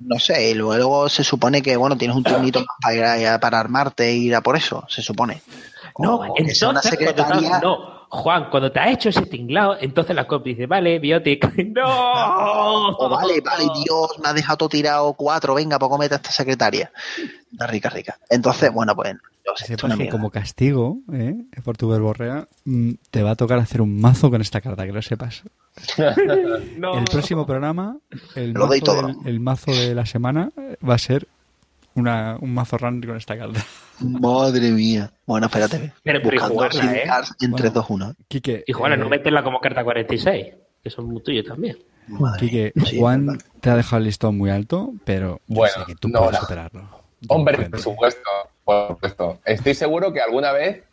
No 0.00 0.18
sé, 0.18 0.50
y 0.50 0.54
luego 0.54 1.08
se 1.08 1.22
supone 1.24 1.62
que, 1.62 1.76
bueno, 1.76 1.96
tienes 1.96 2.14
un 2.16 2.24
turnito 2.24 2.58
más 2.58 2.68
para, 2.82 3.18
ir 3.18 3.26
a- 3.28 3.40
para 3.40 3.60
armarte 3.60 4.08
e 4.08 4.14
ir 4.14 4.34
a 4.34 4.42
por 4.42 4.56
eso, 4.56 4.84
se 4.88 5.00
supone. 5.00 5.40
No, 5.98 6.16
O 6.16 6.18
una 6.20 6.26
entonces, 6.36 6.60
cuando 6.62 6.80
secretaria. 6.82 7.60
no, 7.60 7.94
Juan, 8.08 8.48
cuando 8.50 8.70
te 8.70 8.78
has 8.80 8.92
hecho 8.92 9.08
ese 9.08 9.26
tinglado, 9.26 9.76
entonces 9.80 10.14
la 10.14 10.26
copia 10.26 10.52
dice, 10.52 10.66
vale, 10.66 10.98
Biotic, 10.98 11.52
no. 11.74 11.84
O 12.98 13.08
vale, 13.08 13.40
vale, 13.40 13.64
Dios, 13.84 14.18
me 14.22 14.28
ha 14.28 14.32
dejado 14.32 14.56
todo 14.58 14.68
tirado 14.68 15.12
cuatro, 15.14 15.54
venga, 15.54 15.78
pues 15.78 15.88
comete 15.90 16.14
a 16.14 16.16
esta 16.16 16.30
secretaria. 16.30 16.90
Está 17.52 17.66
rica, 17.66 17.88
rica. 17.90 18.18
Entonces, 18.28 18.72
bueno, 18.72 18.94
pues, 18.96 19.14
yo 19.46 19.52
sé, 19.56 19.76
que 19.76 20.08
como 20.08 20.30
castigo, 20.30 20.98
¿eh? 21.12 21.34
por 21.64 21.76
tu 21.76 21.88
verborrea, 21.88 22.46
mm, 22.64 22.92
te 23.10 23.22
va 23.22 23.32
a 23.32 23.36
tocar 23.36 23.58
hacer 23.58 23.80
un 23.80 24.00
mazo 24.00 24.30
con 24.30 24.40
esta 24.40 24.60
carta, 24.60 24.84
que 24.86 24.92
lo 24.92 25.02
sepas. 25.02 25.42
No. 26.76 26.98
El 26.98 27.04
próximo 27.04 27.46
programa, 27.46 27.96
el 28.36 28.52
Lo 28.52 28.66
doy 28.66 28.80
mazo, 28.80 28.92
todo. 28.94 29.06
del- 29.08 29.16
el 29.26 29.40
mazo 29.40 29.70
de 29.72 29.94
la 29.94 30.06
semana 30.06 30.50
va 30.88 30.94
a 30.94 30.98
ser 30.98 31.26
una, 31.94 32.36
un 32.40 32.52
mazo 32.54 32.76
run 32.78 33.00
con 33.02 33.16
esta 33.16 33.36
carta. 33.38 33.60
Madre 34.00 34.70
mía. 34.70 35.10
Bueno, 35.26 35.46
espérate. 35.46 35.92
Pero- 36.02 36.20
pero 36.22 36.36
y 36.36 36.38
jugarla, 36.38 36.94
¿eh? 36.96 37.02
cards 37.06 37.34
en 37.40 37.50
Bueno. 37.50 37.62
3, 37.62 37.72
2, 37.74 37.86
1. 37.90 38.14
Quique, 38.28 38.64
Y 38.66 38.72
Juan, 38.72 38.92
eh, 38.92 38.96
no 38.96 39.08
meterla 39.08 39.42
como 39.42 39.60
carta 39.60 39.84
46, 39.84 40.46
que 40.82 40.90
son 40.90 41.06
muy 41.06 41.22
tuyos 41.22 41.46
también. 41.46 41.78
Madre 42.08 42.40
Quique, 42.40 42.72
mía. 42.74 42.84
Sí, 42.86 42.98
Juan 42.98 43.38
te 43.60 43.70
ha 43.70 43.76
dejado 43.76 43.98
el 43.98 44.04
listón 44.04 44.36
muy 44.36 44.50
alto, 44.50 44.92
pero 45.04 45.40
yo 45.46 45.54
Bueno, 45.56 45.74
sé 45.74 45.80
que 45.86 45.94
tú 45.94 46.08
no, 46.08 46.20
puedes 46.20 46.38
superarlo. 46.40 46.88
Hombre, 47.28 47.68
por 47.70 47.80
supuesto, 47.80 48.20
por 48.64 48.88
supuesto. 48.88 49.38
Estoy 49.44 49.74
seguro 49.74 50.12
que 50.12 50.20
alguna 50.20 50.52
vez 50.52 50.84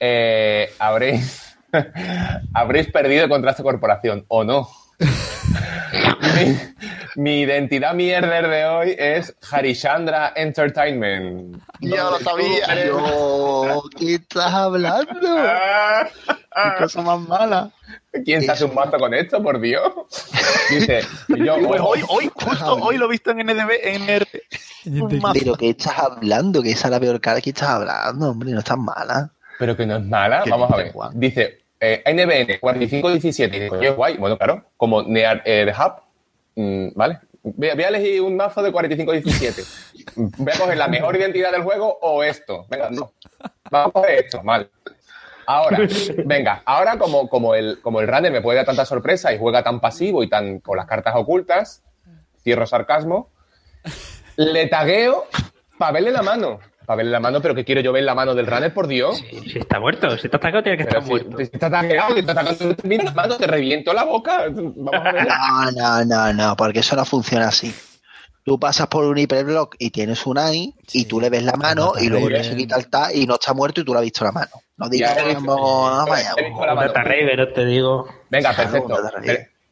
eh, 0.00 0.70
habréis, 0.78 1.58
habréis 2.54 2.88
perdido 2.90 3.28
contra 3.28 3.50
esta 3.50 3.62
corporación, 3.62 4.24
¿o 4.28 4.44
no? 4.44 4.68
Mi 7.16 7.40
identidad 7.40 7.94
mierder 7.94 8.48
de 8.48 8.64
hoy 8.66 8.94
es 8.98 9.34
Harishandra 9.50 10.32
Entertainment. 10.36 11.62
Ya 11.80 12.04
lo 12.04 12.18
sabía. 12.20 12.86
Yo, 12.86 13.82
¿qué 13.96 14.16
estás 14.16 14.52
hablando? 14.52 15.12
Qué 16.56 16.70
cosa 16.78 17.02
más 17.02 17.20
mala. 17.20 17.70
¿Quién 18.24 18.42
se 18.42 18.50
hace 18.50 18.64
un 18.64 18.74
mazo 18.74 18.96
con 18.98 19.12
esto, 19.12 19.42
por 19.42 19.60
Dios? 19.60 19.92
Dice, 20.70 21.02
yo, 21.28 21.56
Pues 21.66 21.80
hoy, 21.82 22.00
hoy, 22.08 22.30
justo 22.34 22.74
hoy 22.76 22.96
lo 22.96 23.06
he 23.06 23.10
visto 23.10 23.30
en 23.30 23.38
NDB, 23.46 23.70
en. 23.82 24.06
Pero 25.34 25.54
¿qué 25.56 25.70
estás 25.70 25.98
hablando? 25.98 26.62
Que 26.62 26.70
esa 26.70 26.86
es 26.88 26.92
la 26.92 27.00
peor 27.00 27.20
cara 27.20 27.40
que 27.40 27.50
estás 27.50 27.68
hablando, 27.68 28.30
hombre, 28.30 28.50
no 28.52 28.60
estás 28.60 28.78
mala. 28.78 29.30
pero 29.58 29.76
que 29.76 29.84
no 29.84 29.96
es 29.96 30.04
mala. 30.04 30.42
¿Qué 30.44 30.50
Vamos 30.50 30.70
a 30.70 30.76
ver. 30.76 30.92
Dice, 31.14 31.58
eh, 31.80 32.02
NBN 32.06 32.58
4517. 32.60 33.56
Y 33.56 33.60
digo, 33.60 33.76
oye, 33.76 33.90
guay. 33.90 34.16
Bueno, 34.16 34.36
claro, 34.36 34.64
como 34.76 35.02
Near 35.02 35.42
eh, 35.44 35.72
Hub. 35.72 36.02
mm, 36.56 36.88
vale. 36.94 37.18
Voy 37.42 37.68
a, 37.68 37.74
voy 37.74 37.84
a 37.84 37.88
elegir 37.88 38.22
un 38.22 38.36
mazo 38.36 38.60
de 38.60 38.72
4517. 38.72 39.62
Voy 40.38 40.52
a 40.52 40.58
coger 40.58 40.76
la 40.76 40.88
mejor 40.88 41.14
identidad 41.14 41.52
del 41.52 41.62
juego 41.62 41.96
o 42.02 42.24
esto. 42.24 42.66
Venga, 42.68 42.90
no. 42.90 43.12
Vamos 43.70 43.90
a 43.90 43.92
coger 43.92 44.24
esto, 44.24 44.42
mal. 44.42 44.68
Ahora, 45.46 45.78
venga, 46.24 46.62
ahora 46.64 46.98
como, 46.98 47.28
como, 47.28 47.54
el, 47.54 47.80
como 47.80 48.00
el 48.00 48.08
runner 48.08 48.32
me 48.32 48.42
puede 48.42 48.56
dar 48.56 48.66
tanta 48.66 48.84
sorpresa 48.84 49.32
y 49.32 49.38
juega 49.38 49.62
tan 49.62 49.80
pasivo 49.80 50.24
y 50.24 50.28
tan 50.28 50.58
con 50.58 50.76
las 50.76 50.86
cartas 50.86 51.14
ocultas, 51.14 51.84
cierro 52.42 52.66
sarcasmo, 52.66 53.30
le 54.36 54.66
tagueo 54.66 55.26
para 55.78 55.92
verle 55.92 56.10
la 56.10 56.22
mano. 56.22 56.58
Para 56.86 56.98
verle 56.98 57.12
la 57.12 57.20
mano, 57.20 57.42
pero 57.42 57.54
que 57.54 57.64
quiero 57.64 57.80
yo 57.80 57.92
ver 57.92 58.04
la 58.04 58.14
mano 58.14 58.34
del 58.34 58.46
runner, 58.46 58.72
por 58.72 58.86
Dios. 58.86 59.22
Si, 59.52 59.58
está 59.58 59.80
muerto, 59.80 60.16
si 60.16 60.28
está 60.28 60.36
atacado, 60.36 60.62
tiene 60.62 60.78
que 60.78 60.84
Pero 60.84 61.00
estar 61.00 61.02
si, 61.02 61.24
muerto. 61.24 61.36
si 61.38 61.42
está 61.42 61.68
tagueado, 61.68 62.14
si 62.14 62.20
está 62.20 62.34
tagueado, 62.34 62.76
mira, 62.84 63.10
mano, 63.10 63.36
te 63.36 63.46
reviento 63.48 63.92
la 63.92 64.04
boca. 64.04 64.46
Vamos 64.48 64.94
a 64.94 65.12
ver. 65.12 65.26
No, 65.36 65.72
no, 65.72 66.04
no, 66.04 66.32
no, 66.32 66.56
porque 66.56 66.78
eso 66.80 66.94
no 66.94 67.04
funciona 67.04 67.48
así. 67.48 67.74
Tú 68.44 68.60
pasas 68.60 68.86
por 68.86 69.04
un 69.04 69.18
hiperblock 69.18 69.74
y 69.76 69.90
tienes 69.90 70.24
un 70.24 70.38
AI 70.38 70.72
y 70.92 71.06
tú 71.06 71.20
le 71.20 71.28
ves 71.28 71.42
la 71.42 71.54
mano 71.54 71.94
y 72.00 72.08
luego 72.08 72.30
le 72.30 72.44
se 72.44 72.54
quita 72.54 72.76
el 72.76 72.88
tag 72.88 73.16
y 73.16 73.26
no 73.26 73.34
está 73.34 73.52
muerto 73.52 73.80
y 73.80 73.84
tú 73.84 73.92
le 73.92 73.98
has 73.98 74.04
visto 74.04 74.24
la 74.24 74.30
mano. 74.30 74.52
No 74.76 74.88
digas 74.88 75.14
que 75.14 75.20
a 75.20 76.04
vaya. 76.04 76.34
la 76.36 77.36
no 77.36 77.48
te 77.48 77.64
digo. 77.64 78.06
Venga, 78.30 78.52
perfecto. 78.52 78.96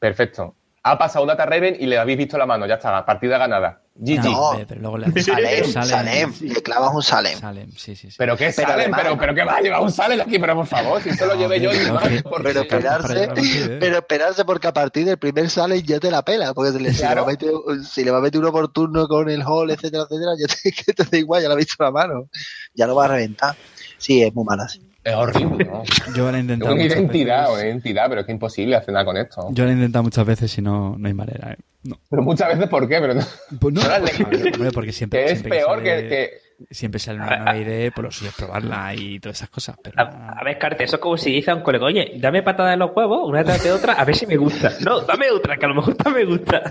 perfecto. 0.00 0.54
Ha 0.86 0.98
pasado 0.98 1.22
un 1.22 1.28
Data 1.28 1.46
Raven 1.46 1.76
y 1.80 1.86
le 1.86 1.96
habéis 1.98 2.18
visto 2.18 2.36
la 2.36 2.44
mano. 2.44 2.66
Ya 2.66 2.74
está, 2.74 3.04
partida 3.06 3.38
ganada. 3.38 3.80
GG. 3.96 4.24
No. 4.24 4.50
pero 4.68 4.80
luego 4.82 4.98
le 4.98 5.22
Salem, 5.22 5.64
Salem. 5.64 5.88
Salem, 5.88 6.34
le 6.42 6.62
clavas 6.62 6.92
un 6.94 7.02
Salem. 7.02 7.38
Salem, 7.38 7.70
sí, 7.72 7.96
sí, 7.96 8.10
sí. 8.10 8.16
Pero 8.18 8.36
qué 8.36 8.52
Pero 8.54 8.68
además- 8.72 9.00
pero, 9.02 9.16
pero 9.16 9.34
que 9.34 9.44
va 9.44 9.56
a 9.56 9.60
llevar 9.62 9.80
un 9.80 9.90
salen 9.90 10.20
aquí, 10.20 10.38
pero 10.38 10.56
por 10.56 10.66
favor, 10.66 11.00
si 11.00 11.10
eso 11.10 11.24
lo 11.26 11.36
llevé 11.36 11.60
yo 11.60 11.72
y 11.72 11.78
no, 11.86 11.98
que- 12.00 12.22
por 12.22 12.42
Pero 12.42 12.60
esperarse, 12.62 13.24
¿eh? 13.24 13.76
pero 13.80 13.98
esperarse 13.98 14.44
porque 14.44 14.66
a 14.66 14.72
partir 14.74 15.06
del 15.06 15.16
primer 15.16 15.48
Salem 15.48 15.80
ya 15.80 16.00
te 16.00 16.10
la 16.10 16.22
pela, 16.22 16.52
porque 16.52 16.72
si 16.72 16.80
le, 16.80 16.90
si 16.92 16.96
le 16.96 17.06
Claro. 17.06 17.22
va 17.22 17.28
a 17.28 17.30
meter, 17.30 17.50
si 17.88 18.04
le 18.04 18.10
va 18.10 18.18
a 18.18 18.20
meter 18.20 18.40
uno 18.40 18.52
por 18.52 18.68
turno 18.72 19.06
con 19.08 19.30
el 19.30 19.42
hall, 19.42 19.70
etcétera, 19.70 20.02
etcétera, 20.10 20.32
ya 20.38 20.46
te, 20.54 20.72
que 20.84 20.92
te 20.92 21.04
da 21.04 21.16
igual, 21.16 21.40
ya 21.42 21.48
le 21.48 21.54
has 21.54 21.58
visto 21.58 21.82
la 21.82 21.90
mano. 21.92 22.28
Ya 22.74 22.86
lo 22.86 22.94
va 22.96 23.06
a 23.06 23.08
reventar. 23.08 23.54
Sí, 23.96 24.22
es 24.22 24.34
muy 24.34 24.44
mala. 24.44 24.68
sí. 24.68 24.82
Es 25.04 25.14
horrible, 25.14 25.64
¿no? 25.66 25.82
Yo 26.16 26.24
lo 26.30 26.30
he 26.30 26.38
Es 26.38 26.40
intentado 26.40 26.74
una 26.74 26.82
identidad, 26.84 27.40
veces. 27.42 27.54
una 27.58 27.66
identidad, 27.66 28.04
pero 28.08 28.20
es 28.22 28.26
que 28.26 28.32
es 28.32 28.36
imposible 28.36 28.76
hacer 28.76 28.94
nada 28.94 29.04
con 29.04 29.16
esto. 29.18 29.48
Yo 29.52 29.64
lo 29.64 29.70
he 29.70 29.74
intentado 29.74 30.02
muchas 30.02 30.26
veces 30.26 30.56
y 30.58 30.62
no, 30.62 30.96
no 30.98 31.06
hay 31.08 31.12
manera. 31.14 31.52
¿eh? 31.52 31.56
No. 31.82 31.98
Pero 32.08 32.22
muchas 32.22 32.48
veces, 32.48 32.68
¿por 32.68 32.88
qué? 32.88 32.98
Pero 33.00 33.12
no- 33.14 33.22
Pues 33.60 33.74
no, 33.74 33.82
No 33.88 33.94
hombre, 33.96 34.70
porque 34.72 34.92
siempre, 34.92 35.20
que 35.26 35.32
es 35.32 35.38
siempre 35.40 35.58
peor 35.58 35.78
sale- 35.78 36.02
que, 36.02 36.08
que- 36.08 36.30
Siempre 36.70 37.00
sale 37.00 37.18
una 37.18 37.36
nueva 37.36 37.56
idea, 37.56 37.90
por 37.90 38.04
lo 38.04 38.10
suyo 38.12 38.30
es 38.30 38.36
probarla 38.36 38.94
y 38.94 39.18
todas 39.18 39.36
esas 39.38 39.50
cosas. 39.50 39.76
Pero 39.82 40.00
A, 40.00 40.38
a 40.38 40.44
ver, 40.44 40.56
Carte, 40.56 40.84
eso 40.84 40.96
es 40.96 41.02
como 41.02 41.16
si 41.16 41.32
dice 41.32 41.50
a 41.50 41.56
un 41.56 41.62
colega, 41.62 41.84
oye, 41.84 42.12
dame 42.16 42.44
patada 42.44 42.72
en 42.72 42.78
los 42.78 42.92
huevos, 42.94 43.28
una 43.28 43.38
detrás 43.38 43.62
de 43.64 43.72
otra, 43.72 43.94
a 43.94 44.04
ver 44.04 44.14
si 44.14 44.24
me 44.24 44.36
gusta. 44.36 44.70
No, 44.80 45.00
dame 45.00 45.30
otra, 45.32 45.56
que 45.56 45.66
a 45.66 45.68
lo 45.68 45.74
mejor 45.74 45.92
esta 45.98 46.10
me 46.10 46.24
gusta. 46.24 46.62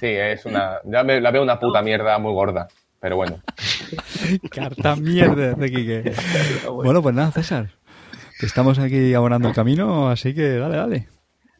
Sí, 0.00 0.06
es 0.08 0.44
una. 0.46 0.78
Ya 0.84 1.04
me, 1.04 1.20
la 1.20 1.30
veo 1.30 1.42
una 1.44 1.60
puta 1.60 1.80
mierda 1.80 2.18
muy 2.18 2.32
gorda. 2.32 2.66
Pero 3.02 3.16
bueno. 3.16 3.42
Carta 4.50 4.94
mierda 4.94 5.54
de 5.54 5.70
Quique. 5.70 6.12
Bueno, 6.70 7.02
pues 7.02 7.12
nada, 7.12 7.32
César. 7.32 7.70
que 8.38 8.46
Estamos 8.46 8.78
aquí 8.78 9.12
abonando 9.12 9.48
el 9.48 9.54
camino, 9.54 10.08
así 10.08 10.32
que 10.32 10.56
dale, 10.56 10.76
dale. 10.76 11.08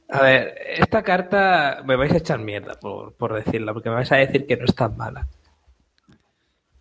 A 0.08 0.22
ver, 0.22 0.54
esta 0.76 1.02
carta 1.02 1.82
me 1.84 1.96
vais 1.96 2.12
a 2.12 2.18
echar 2.18 2.38
mierda 2.38 2.74
por, 2.74 3.16
por 3.16 3.34
decirla, 3.34 3.72
porque 3.72 3.88
me 3.88 3.96
vais 3.96 4.12
a 4.12 4.18
decir 4.18 4.46
que 4.46 4.56
no 4.56 4.66
es 4.66 4.74
tan 4.74 4.96
mala. 4.96 5.26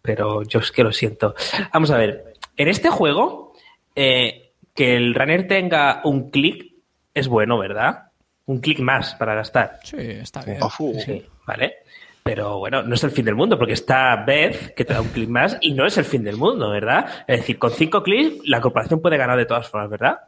Pero 0.04 0.44
yo 0.44 0.60
es 0.60 0.72
que 0.72 0.84
lo 0.84 0.92
siento. 0.92 1.34
Vamos 1.74 1.90
a 1.90 1.98
ver, 1.98 2.36
en 2.56 2.68
este 2.68 2.90
juego, 2.90 3.54
eh, 3.96 4.52
que 4.76 4.96
el 4.96 5.16
runner 5.16 5.48
tenga 5.48 6.02
un 6.04 6.30
clic 6.30 6.72
es 7.16 7.28
bueno, 7.28 7.58
¿verdad? 7.58 8.12
Un 8.46 8.60
clic 8.60 8.78
más 8.80 9.16
para 9.16 9.34
gastar. 9.34 9.80
Sí, 9.84 9.98
está 9.98 10.44
bien. 10.44 10.60
Sí, 11.04 11.26
¿vale? 11.48 11.78
Pero 12.24 12.60
bueno, 12.60 12.84
no 12.84 12.94
es 12.94 13.04
el 13.04 13.12
fin 13.12 13.26
del 13.26 13.36
mundo, 13.36 13.58
porque 13.58 13.74
está 13.74 14.24
Beth, 14.26 14.76
que 14.76 14.86
te 14.86 14.94
da 14.94 15.02
un 15.02 15.08
clic 15.08 15.28
más, 15.28 15.58
y 15.62 15.74
no 15.74 15.86
es 15.88 15.98
el 15.98 16.06
fin 16.06 16.24
del 16.24 16.38
mundo, 16.38 16.70
¿verdad? 16.70 17.06
Es 17.28 17.40
decir, 17.40 17.58
con 17.58 17.72
cinco 17.72 18.04
clics 18.04 18.48
la 18.48 18.62
corporación 18.62 19.02
puede 19.02 19.18
ganar 19.18 19.38
de 19.38 19.46
todas 19.46 19.68
formas, 19.68 19.90
¿verdad? 19.90 20.20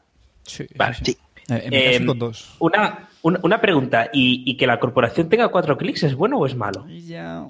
Sí, 0.44 0.66
Vale. 0.76 0.96
sí. 1.04 1.16
Eh, 1.50 1.62
En 1.66 1.72
mi 1.72 1.84
caso 1.94 2.06
con 2.08 2.20
dos. 2.20 2.56
Una, 2.60 3.10
un- 3.22 3.38
una 3.44 3.62
pregunta, 3.62 4.10
¿y, 4.12 4.44
y 4.50 4.58
que 4.58 4.66
la 4.66 4.80
corporación 4.80 5.30
tenga 5.30 5.50
cuatro 5.50 5.78
clics 5.78 6.04
es 6.04 6.16
bueno 6.16 6.38
o 6.39 6.46
es 6.48 6.56
malo? 6.56 6.86
Ya- 6.88 7.46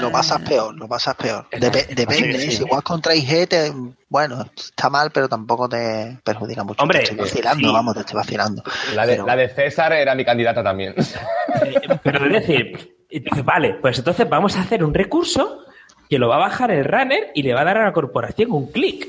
Lo 0.00 0.10
pasas 0.10 0.40
peor, 0.42 0.74
lo 0.76 0.88
pasas 0.88 1.14
peor. 1.16 1.46
Sí, 1.52 1.58
depende, 1.60 2.38
sí. 2.38 2.50
si 2.52 2.62
juegas 2.62 2.82
contra 2.82 3.14
IG, 3.14 3.48
te, 3.48 3.72
bueno, 4.08 4.46
está 4.56 4.88
mal, 4.88 5.10
pero 5.12 5.28
tampoco 5.28 5.68
te 5.68 6.18
perjudica 6.24 6.64
mucho. 6.64 6.82
Hombre, 6.82 6.98
te 7.00 7.04
estoy 7.04 7.18
vacilando, 7.18 7.68
sí. 7.68 7.74
vamos, 7.74 7.94
te 7.94 8.00
estoy 8.00 8.16
vacilando. 8.16 8.62
La 8.94 9.06
de, 9.06 9.12
Pero- 9.14 9.26
la 9.26 9.36
de 9.36 9.48
César 9.50 9.92
era 9.92 10.14
mi 10.14 10.24
candidata 10.24 10.62
también. 10.62 10.94
Eh, 10.96 11.98
pero 12.02 12.24
es 12.26 12.32
decir, 12.46 12.96
vale, 13.44 13.74
pues 13.74 13.98
entonces 13.98 14.28
vamos 14.28 14.56
a 14.56 14.62
hacer 14.62 14.82
un 14.84 14.94
recurso 14.94 15.64
que 16.08 16.18
lo 16.18 16.28
va 16.28 16.36
a 16.36 16.40
bajar 16.40 16.70
el 16.70 16.84
runner 16.84 17.30
y 17.34 17.42
le 17.42 17.54
va 17.54 17.60
a 17.60 17.64
dar 17.64 17.78
a 17.78 17.84
la 17.84 17.92
corporación 17.92 18.50
un 18.52 18.70
clic. 18.72 19.08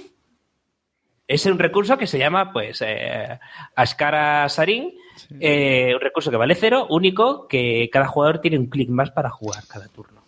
Es 1.27 1.45
un 1.45 1.57
recurso 1.59 1.97
que 1.97 2.07
se 2.07 2.19
llama, 2.19 2.51
pues, 2.51 2.83
eh, 2.85 3.39
Ascara 3.75 4.49
Sarin, 4.49 4.91
eh, 5.39 5.93
un 5.95 6.01
recurso 6.01 6.29
que 6.29 6.35
vale 6.35 6.55
cero, 6.55 6.87
único, 6.89 7.47
que 7.47 7.89
cada 7.91 8.07
jugador 8.07 8.41
tiene 8.41 8.57
un 8.59 8.67
clic 8.67 8.89
más 8.89 9.11
para 9.11 9.29
jugar 9.29 9.63
cada 9.65 9.87
turno. 9.87 10.20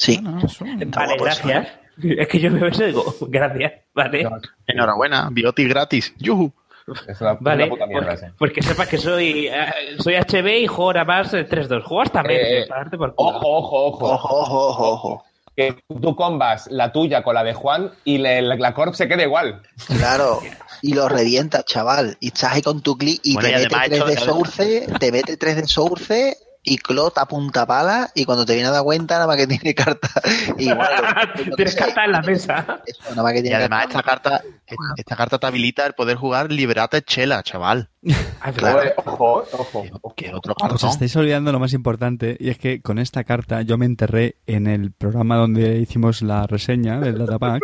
Sí, 0.00 0.18
No, 0.22 0.30
no, 0.32 0.46
eso- 0.46 0.64
Está 0.64 1.00
Vale, 1.00 1.12
guapo 1.18 1.26
eso, 1.28 1.48
gracias. 1.48 1.68
Es 2.02 2.28
que 2.28 2.38
yo 2.40 2.50
veo 2.50 2.66
eso 2.68 2.82
y 2.84 2.86
digo, 2.86 3.14
gracias, 3.28 3.72
vale. 3.92 4.26
Enhorabuena, 4.66 5.28
Biotis 5.30 5.68
gratis. 5.68 6.14
¡Yujú! 6.18 6.50
Es 7.06 7.20
una, 7.20 7.34
Vale, 7.34 7.64
una 7.64 7.70
puta 7.72 7.86
mierda 7.86 8.06
porque, 8.08 8.14
esa. 8.26 8.34
porque 8.38 8.62
sepas 8.62 8.88
que 8.88 8.96
soy, 8.98 9.46
eh, 9.48 9.66
soy 9.98 10.14
HB 10.14 10.62
y 10.62 10.66
juego 10.66 10.94
nada 10.94 11.04
más 11.04 11.34
eh, 11.34 11.46
3-2. 11.46 11.82
Juego 11.82 12.00
hasta 12.02 12.22
medio, 12.22 12.40
Eh, 12.40 12.66
por. 12.96 13.12
Ojo, 13.16 13.58
ojo, 13.58 13.84
ojo. 13.88 14.06
ojo, 14.14 14.36
ojo, 14.40 14.68
ojo, 14.68 14.88
ojo. 14.88 15.24
Que 15.54 15.76
tú 16.00 16.16
combas 16.16 16.66
la 16.70 16.90
tuya 16.90 17.22
con 17.22 17.34
la 17.34 17.44
de 17.44 17.52
Juan 17.52 17.90
y 18.04 18.16
le- 18.18 18.40
la, 18.40 18.56
la 18.56 18.72
corp 18.72 18.94
se 18.94 19.06
queda 19.06 19.22
igual. 19.22 19.60
Claro, 19.86 20.40
y 20.80 20.94
lo 20.94 21.08
revientas, 21.08 21.64
chaval. 21.66 22.16
Y 22.20 22.28
estás 22.28 22.54
ahí 22.54 22.62
con 22.62 22.80
tu 22.80 22.96
clic 22.96 23.20
y 23.24 23.34
Bueno, 23.34 23.50
y 23.50 23.52
te 23.52 23.58
mete 23.58 23.74
además 23.76 23.88
3 23.88 23.98
hecho- 24.00 24.06
de 24.06 24.16
source, 24.16 24.86
te 24.98 25.12
mete 25.12 25.36
3 25.36 25.56
de 25.56 25.66
source 25.66 26.36
y 26.62 26.78
clot 26.78 27.16
a 27.18 27.26
punta 27.26 27.66
pala 27.66 28.10
y 28.14 28.24
cuando 28.24 28.44
te 28.44 28.52
viene 28.54 28.68
a 28.68 28.72
dar 28.72 28.82
cuenta 28.82 29.14
nada 29.14 29.26
más 29.26 29.36
que 29.36 29.46
tiene 29.46 29.74
carta. 29.74 30.08
Igual, 30.58 30.88
yo 31.36 31.44
qué 31.44 31.50
Tienes 31.56 31.74
carta 31.74 32.04
en 32.04 32.12
la 32.12 32.22
mesa. 32.22 32.82
eso, 32.86 33.02
nada 33.10 33.22
más 33.22 33.32
que 33.32 33.48
Y 33.48 33.52
además 33.52 33.86
carta. 33.86 33.98
esta 33.98 34.02
carta, 34.02 34.42
esta 34.96 35.16
carta 35.16 35.38
te 35.38 35.46
habilita 35.46 35.86
el 35.86 35.94
poder 35.94 36.16
jugar 36.16 36.50
Liberate 36.52 37.02
Chela, 37.02 37.42
chaval. 37.42 37.88
Ah, 38.40 38.50
Claro. 38.52 38.80
Ojo, 39.04 39.44
ojo. 39.52 40.14
Que 40.16 40.32
otro 40.34 40.54
Os 40.54 40.62
cartón. 40.70 40.88
estáis 40.90 41.14
olvidando 41.16 41.52
lo 41.52 41.58
más 41.58 41.74
importante, 41.74 42.36
y 42.40 42.48
es 42.48 42.56
que 42.58 42.80
con 42.80 42.98
esta 42.98 43.24
carta 43.24 43.60
yo 43.62 43.76
me 43.76 43.84
enterré 43.84 44.36
en 44.46 44.66
el 44.66 44.92
programa 44.92 45.36
donde 45.36 45.76
hicimos 45.78 46.22
la 46.22 46.46
reseña 46.46 46.98
del 47.00 47.18
Datapack, 47.18 47.62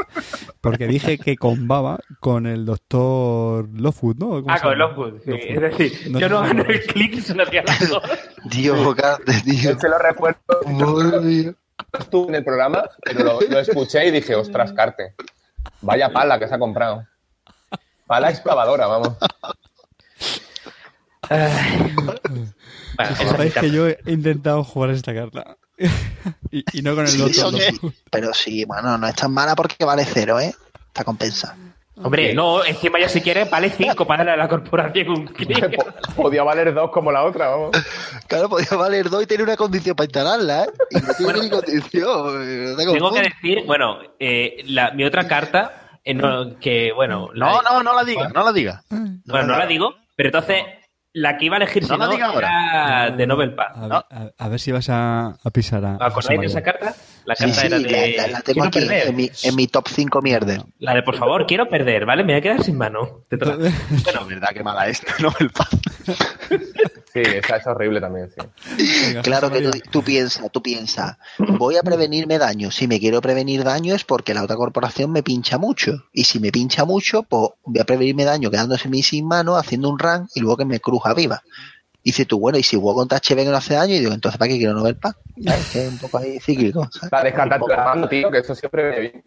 porque 0.60 0.86
dije 0.86 1.16
que 1.18 1.36
combaba 1.36 1.98
con 2.20 2.46
el 2.46 2.66
doctor 2.66 3.68
Lovewood, 3.72 4.16
¿no? 4.18 4.26
¿Cómo 4.42 4.46
Ah, 4.50 4.58
se 4.58 4.64
con? 4.64 4.78
Lockwood. 4.78 5.14
sí. 5.24 5.30
Lovewood. 5.30 5.64
Es 5.64 5.78
decir, 5.78 6.10
No 6.10 6.20
yo 6.20 6.28
no 6.28 6.40
gano 6.42 6.64
lo 6.64 6.70
el 6.70 6.82
clic, 6.84 7.20
sino 7.20 7.42
hacía 7.42 7.62
las 7.62 7.88
dos. 7.88 8.02
Dios, 8.50 8.96
tío. 9.44 9.72
Yo 9.72 9.78
se 9.78 9.88
lo 9.88 9.98
recuerdo 9.98 10.38
estuve 11.98 12.28
en 12.28 12.34
el 12.34 12.44
programa, 12.44 12.84
pero 13.02 13.24
lo, 13.24 13.40
lo 13.40 13.58
escuché 13.58 14.06
y 14.06 14.10
dije, 14.10 14.34
ostras, 14.34 14.72
Carte. 14.74 15.14
Vaya 15.80 16.10
pala 16.10 16.38
que 16.38 16.46
se 16.46 16.54
ha 16.54 16.58
comprado. 16.58 17.06
Pala 18.06 18.30
excavadora, 18.30 18.86
vamos. 18.86 19.16
Bueno, 21.28 23.16
Sabéis 23.30 23.54
que 23.54 23.70
yo 23.70 23.88
he 23.88 23.98
intentado 24.06 24.64
jugar 24.64 24.90
esta 24.90 25.14
carta. 25.14 25.56
y, 26.50 26.64
y 26.78 26.82
no 26.82 26.94
con 26.94 27.04
el 27.04 27.10
Sí. 27.10 27.18
Lovewood. 27.18 27.92
Pero 28.10 28.32
sí, 28.32 28.64
bueno, 28.64 28.96
no 28.96 29.06
es 29.06 29.14
tan 29.14 29.32
mala 29.32 29.54
porque 29.54 29.84
vale 29.84 30.04
cero, 30.04 30.40
¿eh? 30.40 30.54
Está 30.88 31.04
compensada. 31.04 31.56
Hombre, 32.02 32.34
no, 32.34 32.62
encima 32.62 32.98
ya 33.00 33.08
si 33.08 33.22
quieres 33.22 33.48
vale 33.48 33.70
5 33.70 34.06
para 34.06 34.18
darle 34.22 34.32
a 34.32 34.44
la 34.44 34.48
corporación 34.50 35.30
Podía 36.14 36.42
valer 36.42 36.74
dos 36.74 36.90
como 36.90 37.10
la 37.10 37.24
otra, 37.24 37.48
vamos. 37.48 37.70
Claro, 38.28 38.50
podía 38.50 38.68
valer 38.76 39.08
dos 39.08 39.22
y 39.22 39.26
tener 39.26 39.44
una 39.44 39.56
condición 39.56 39.96
para 39.96 40.04
instalarla, 40.04 40.64
¿eh? 40.64 40.68
Y 40.90 40.96
no 40.96 41.14
tiene 41.14 41.40
ni 41.40 41.50
condición. 41.50 42.72
no 42.72 42.76
Tengo 42.92 43.12
que 43.14 43.22
decir, 43.22 43.62
bueno, 43.66 43.98
eh, 44.20 44.62
la- 44.66 44.90
mi 44.90 45.04
otra 45.04 45.26
carta, 45.26 45.98
eh, 46.04 46.12
no, 46.12 46.58
que 46.58 46.92
bueno, 46.92 47.30
la- 47.32 47.46
No, 47.46 47.62
no, 47.62 47.82
no 47.82 47.94
la 47.94 48.04
digas, 48.04 48.30
no 48.30 48.44
la 48.44 48.52
digas. 48.52 48.84
Bueno, 48.90 49.46
no 49.46 49.56
la 49.58 49.66
digo, 49.66 49.94
pero 50.16 50.28
entonces 50.28 50.64
La 51.18 51.38
que 51.38 51.46
iba 51.46 51.56
a 51.56 51.58
elegir 51.58 51.82
No 51.88 51.88
si 51.88 52.18
no 52.18 52.26
ahora. 52.26 53.06
era 53.08 53.16
de 53.16 53.26
Nobel 53.26 53.54
Paz. 53.54 53.72
A, 53.74 53.80
ver- 53.88 53.92
a- 53.92 54.30
a 54.44 54.48
ver 54.50 54.60
si 54.60 54.70
vas 54.70 54.90
a, 54.90 55.28
a 55.42 55.50
pisar 55.50 55.82
a. 55.84 55.94
¿Acordáis 55.98 56.40
de 56.40 56.46
esa 56.46 56.62
carta? 56.62 56.94
La 57.26 57.34
carta 57.34 57.54
sí, 57.60 57.66
era 57.66 57.78
la, 57.78 57.88
de. 57.88 58.14
la- 58.16 58.26
la 58.28 58.40
tengo 58.40 58.64
aquí 58.64 58.78
perder. 58.80 59.08
en 59.08 59.16
mi, 59.16 59.30
en 59.42 59.56
mi 59.56 59.66
top 59.66 59.88
5 59.88 60.22
mierder. 60.22 60.62
La 60.78 60.94
de, 60.94 61.02
por 61.02 61.16
favor, 61.16 61.44
quiero 61.46 61.68
perder, 61.68 62.06
¿vale? 62.06 62.22
Me 62.24 62.32
voy 62.32 62.38
a 62.38 62.42
quedar 62.42 62.62
sin 62.62 62.78
mano. 62.78 63.24
Bueno, 63.30 64.26
verdad 64.28 64.48
que 64.54 64.62
mala 64.62 64.88
esta, 64.88 65.12
¿no? 65.18 65.32
El 65.40 65.50
paz. 65.50 65.68
Sí, 67.12 67.22
esa 67.22 67.56
es 67.56 67.66
horrible 67.66 67.98
también, 67.98 68.28
sí. 68.28 69.06
Venga, 69.06 69.22
Claro 69.22 69.50
que 69.50 69.70
tú 69.90 70.02
piensas, 70.02 70.52
tú 70.52 70.60
piensas, 70.62 71.16
voy 71.38 71.76
a 71.76 71.82
prevenirme 71.82 72.36
daño. 72.36 72.70
Si 72.70 72.86
me 72.86 73.00
quiero 73.00 73.22
prevenir 73.22 73.64
daño 73.64 73.94
es 73.94 74.04
porque 74.04 74.34
la 74.34 74.42
otra 74.42 74.56
corporación 74.56 75.10
me 75.12 75.22
pincha 75.22 75.56
mucho. 75.56 76.04
Y 76.12 76.24
si 76.24 76.40
me 76.40 76.52
pincha 76.52 76.84
mucho, 76.84 77.22
pues 77.22 77.52
voy 77.64 77.80
a 77.80 77.84
prevenirme 77.84 78.24
daño 78.26 78.50
quedándose 78.50 78.90
mí 78.90 79.02
sin 79.02 79.26
mano, 79.26 79.56
haciendo 79.56 79.88
un 79.88 79.98
run 79.98 80.28
y 80.34 80.40
luego 80.40 80.58
que 80.58 80.66
me 80.66 80.78
cruja 80.78 81.14
viva. 81.14 81.42
Y 82.06 82.10
dices 82.10 82.28
tú, 82.28 82.38
bueno, 82.38 82.56
y 82.56 82.62
si 82.62 82.76
juego 82.76 82.94
contra 82.94 83.18
HB 83.18 83.34
que 83.34 83.44
no 83.46 83.56
hace 83.56 83.74
daño, 83.74 83.94
y 83.96 83.98
digo, 83.98 84.12
entonces 84.12 84.38
¿para 84.38 84.48
qué 84.48 84.58
quiero 84.58 84.74
Nobel 84.74 84.94
Paz? 84.94 85.16
¿Sabes? 85.42 85.70
Que 85.72 85.86
es 85.86 85.92
un 85.92 85.98
poco 85.98 86.18
ahí 86.18 86.38
cíclico. 86.38 86.88
¿sabes? 86.92 87.10
Para 87.10 87.24
descartarte 87.24 87.66
la 87.68 87.84
mano, 87.84 88.08
tío, 88.08 88.30
que 88.30 88.38
eso 88.38 88.54
siempre 88.54 88.84
viene 88.84 89.00
bien. 89.00 89.24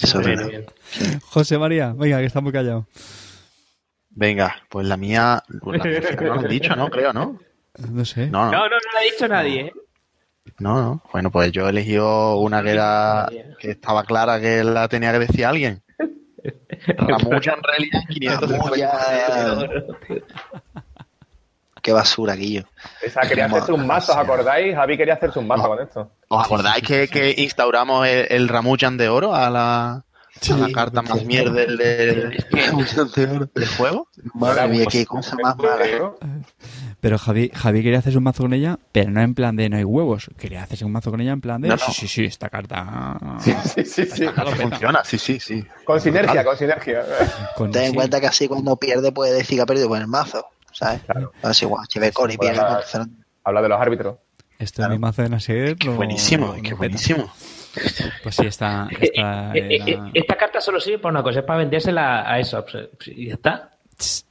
Eso 0.00 0.20
es 0.20 0.26
Bien. 0.26 0.66
José 1.22 1.58
María, 1.58 1.92
venga, 1.92 2.18
que 2.20 2.26
está 2.26 2.40
muy 2.40 2.52
callado. 2.52 2.86
Venga, 4.10 4.54
pues 4.68 4.86
la 4.86 4.96
mía, 4.96 5.42
pues 5.60 5.82
la 5.82 5.90
mía 5.90 6.00
no 6.20 6.34
lo 6.36 6.46
he 6.46 6.48
dicho, 6.48 6.76
¿no? 6.76 6.88
Creo, 6.88 7.12
¿no? 7.12 7.40
No 7.90 8.04
sé. 8.04 8.28
No, 8.28 8.44
No, 8.44 8.52
no, 8.52 8.58
no, 8.58 8.68
no 8.68 8.92
lo 8.92 8.98
ha 8.98 9.02
dicho 9.02 9.26
nadie, 9.26 9.60
¿eh? 9.62 9.72
no, 10.60 10.80
no. 10.80 11.02
Bueno, 11.12 11.32
pues 11.32 11.50
yo 11.50 11.66
he 11.66 11.70
elegido 11.70 12.36
una 12.36 12.62
que 12.62 12.70
era, 12.70 13.28
que 13.58 13.72
estaba 13.72 14.04
clara 14.04 14.40
que 14.40 14.62
la 14.62 14.86
tenía 14.86 15.10
que 15.10 15.18
decir 15.18 15.44
alguien. 15.46 15.82
Ramucha 16.96 17.54
en 17.54 17.62
realidad 17.64 18.00
550. 18.08 19.66
Qué 21.82 21.92
basura, 21.92 22.34
Guillo. 22.34 22.64
Esa 23.02 23.22
quería 23.22 23.46
hacerse 23.46 23.72
un 23.72 23.86
mazo, 23.86 24.12
¿os 24.12 24.18
acordáis? 24.18 24.74
Javi 24.74 24.96
quería 24.96 25.14
hacerse 25.14 25.38
un 25.38 25.46
mazo 25.46 25.68
con 25.68 25.80
esto. 25.80 26.10
¿Os 26.28 26.44
acordáis 26.44 26.82
que, 26.86 27.08
que 27.08 27.34
instauramos 27.38 28.06
el, 28.06 28.26
el 28.30 28.48
Ramuchan 28.48 28.96
de 28.96 29.08
oro 29.08 29.34
a 29.34 29.48
la, 29.50 29.90
a 29.92 30.56
la 30.58 30.72
carta 30.72 31.02
más 31.02 31.24
mierda 31.24 31.52
del, 31.52 31.76
del, 31.76 32.44
del 33.54 33.66
juego? 33.76 34.08
Madre 34.34 34.68
mía, 34.68 34.86
qué 34.90 35.06
cosa 35.06 35.36
más 35.42 35.56
mala. 35.56 36.12
Pero 37.00 37.16
Javi, 37.18 37.50
Javi 37.54 37.82
quería 37.82 37.98
hacerse 38.00 38.18
un 38.18 38.24
mazo 38.24 38.42
con 38.42 38.52
ella, 38.52 38.78
pero 38.92 39.10
no 39.10 39.22
en 39.22 39.34
plan 39.34 39.56
de 39.56 39.70
no 39.70 39.78
hay 39.78 39.84
huevos. 39.84 40.28
Quería 40.38 40.62
hacerse 40.64 40.84
un 40.84 40.92
mazo 40.92 41.10
con 41.10 41.20
ella 41.22 41.32
en 41.32 41.40
plan 41.40 41.58
de 41.62 41.68
No, 41.68 41.76
no. 41.76 41.80
sí, 41.80 41.92
sí, 41.92 42.08
sí, 42.08 42.24
esta 42.26 42.50
carta. 42.50 43.16
Sí, 43.40 43.54
sí, 43.86 44.04
sí. 44.04 44.26
Funciona, 44.60 45.02
sí, 45.02 45.16
sí, 45.18 45.40
sí. 45.40 45.64
Con 45.86 45.98
sinergia, 45.98 46.44
con 46.44 46.58
sinergia. 46.58 47.02
Con- 47.56 47.70
Ten 47.70 47.84
en 47.84 47.90
sí. 47.90 47.94
cuenta 47.96 48.20
que 48.20 48.26
así 48.26 48.48
cuando 48.48 48.76
pierde 48.76 49.12
puede 49.12 49.32
decir 49.32 49.56
que 49.56 49.62
ha 49.62 49.66
perdido 49.66 49.88
con 49.88 49.98
el 49.98 50.08
mazo. 50.08 50.44
¿Sabes? 50.72 51.02
Claro. 51.02 51.32
Así 51.42 51.64
igual, 51.64 51.86
Core 52.12 52.34
y 52.34 52.36
Pues 52.36 52.58
pues, 52.58 53.06
Habla 53.44 53.62
de 53.62 53.68
los 53.68 53.80
árbitros. 53.80 54.16
Esto 54.58 54.82
es 54.82 54.88
mi 54.90 54.98
mazo 54.98 55.22
de 55.22 55.28
Nasir. 55.30 55.76
Qué 55.78 55.86
lo- 55.88 55.94
buenísimo, 55.94 56.48
lo 56.48 56.54
qué 56.54 56.62
peta. 56.62 56.76
buenísimo. 56.76 57.32
Pues 58.22 58.34
sí, 58.34 58.46
esta, 58.46 58.88
esta 59.00 59.52
Eh, 59.54 59.58
eh, 59.58 59.76
eh, 59.76 59.82
era- 59.86 60.10
Esta 60.12 60.36
carta 60.36 60.60
solo 60.60 60.80
sirve 60.80 60.98
para 60.98 61.12
una 61.12 61.22
cosa, 61.22 61.40
es 61.40 61.44
para 61.44 61.60
vendérsela 61.60 62.30
a 62.30 62.38
ESOPs. 62.38 62.74
eh, 62.74 62.90
Y 63.16 63.26
ya 63.28 63.34
está. 63.34 63.66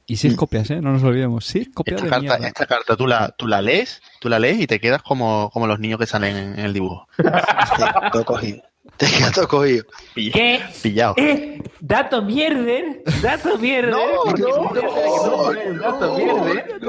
Y 0.06 0.16
seis 0.16 0.34
copias, 0.34 0.68
¿eh? 0.70 0.80
No 0.80 0.92
nos 0.92 1.02
olvidemos. 1.04 1.44
Seis 1.44 1.68
copias 1.72 1.94
Esta 2.02 2.04
de 2.04 2.10
carta, 2.10 2.38
mierda. 2.38 2.48
esta 2.48 2.66
carta 2.66 2.96
tú 2.96 3.06
la, 3.06 3.28
tú 3.30 3.46
la 3.46 3.62
lees, 3.62 4.02
tú 4.20 4.28
la 4.28 4.40
lees 4.40 4.58
y 4.60 4.66
te 4.66 4.80
quedas 4.80 5.00
como, 5.02 5.48
como 5.52 5.68
los 5.68 5.78
niños 5.78 5.98
que 6.00 6.06
salen 6.06 6.36
en, 6.36 6.58
el 6.58 6.72
dibujo. 6.72 7.06
Te 7.16 8.10
todo 8.10 8.24
cogido. 8.24 8.62
Te 9.06 9.06
queda 9.06 9.30
todo 9.30 9.48
cogido. 9.48 9.86
¿Qué? 10.14 10.60
Pillado. 10.82 11.14
¡Eh! 11.16 11.62
¡Dato 11.80 12.20
mierder! 12.20 13.02
¡Dato 13.22 13.56
mierder! 13.56 13.94
Porque 14.24 14.42
no, 14.42 14.60
ustedes 14.60 14.94
saben 14.94 15.14
que 15.14 15.26
no 15.26 15.36
ponen 15.38 15.78
Dato 15.78 16.14
mierder. 16.16 16.80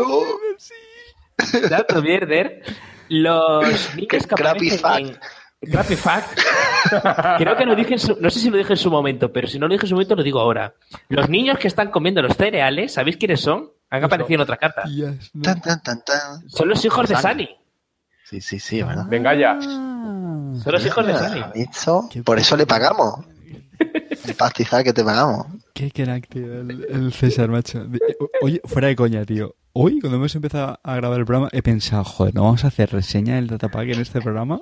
Dato 1.70 2.02
mierder. 2.02 2.64
Los 3.08 3.96
niños 3.96 4.28
que 4.28 4.36
Crappy 4.36 4.72
aparecen 4.72 5.08
en... 5.08 5.72
Crappy 5.72 5.96
fact. 5.96 6.38
Creo 7.38 7.56
que 7.56 7.66
lo 7.66 7.76
dije 7.78 7.94
en 7.94 8.00
su... 8.00 8.18
No 8.20 8.30
sé 8.30 8.40
si 8.40 8.50
lo 8.50 8.58
dije 8.58 8.74
en 8.74 8.78
su 8.78 8.92
momento, 8.92 9.32
pero 9.32 9.48
si 9.48 9.58
no 9.58 9.70
lo 9.70 9.74
dije 9.74 9.86
en 9.86 9.90
su 9.90 9.96
momento 9.96 10.18
lo 10.18 10.24
digo 10.24 10.42
ahora. 10.42 10.74
Los 11.08 11.30
niños 11.30 11.58
que 11.60 11.70
están 11.70 11.92
comiendo 11.92 12.22
los 12.22 12.36
cereales, 12.36 12.94
¿sabéis 12.94 13.16
quiénes 13.16 13.40
son? 13.40 13.72
Han 13.90 14.04
aparecido 14.04 14.36
en 14.36 14.42
otra 14.42 14.58
carta. 14.58 14.84
Yes, 14.84 15.32
no. 15.34 15.44
Tan, 15.44 15.62
tan, 15.62 15.82
tan, 15.82 16.04
tan. 16.04 16.50
Son 16.50 16.68
los 16.68 16.84
hijos 16.84 17.08
de 17.08 17.16
Sunny. 17.16 17.50
Sí, 18.26 18.42
sí, 18.42 18.60
sí, 18.60 18.82
¿verdad? 18.82 19.06
Venga 19.08 19.34
ya. 19.34 19.58
Son 20.60 20.74
los 20.74 20.86
hijos 20.86 21.06
de 21.06 22.24
por 22.24 22.40
eso 22.40 22.58
le 22.58 22.66
pagamos. 22.66 23.26
El 24.26 24.36
pastizal 24.36 24.84
que 24.84 24.94
te 24.94 25.04
pagamos. 25.04 25.48
Qué 25.74 25.90
crack, 25.90 26.28
tío, 26.28 26.60
el, 26.62 26.86
el 26.90 27.14
César, 27.14 27.50
macho. 27.50 27.88
Oye, 28.42 28.62
fuera 28.66 28.90
de 28.90 28.96
coña, 28.96 29.26
tío. 29.26 29.56
Hoy, 29.74 30.00
cuando 30.00 30.18
hemos 30.18 30.36
empezado 30.36 30.80
a 30.84 30.96
grabar 30.96 31.20
el 31.20 31.26
programa, 31.26 31.50
he 31.52 31.64
pensado, 31.64 32.04
joder, 32.04 32.36
¿no 32.36 32.44
vamos 32.44 32.64
a 32.64 32.68
hacer 32.68 32.92
reseña 32.92 33.36
del 33.36 33.48
datapack 33.48 33.90
en 33.90 34.02
este 34.02 34.22
programa? 34.22 34.62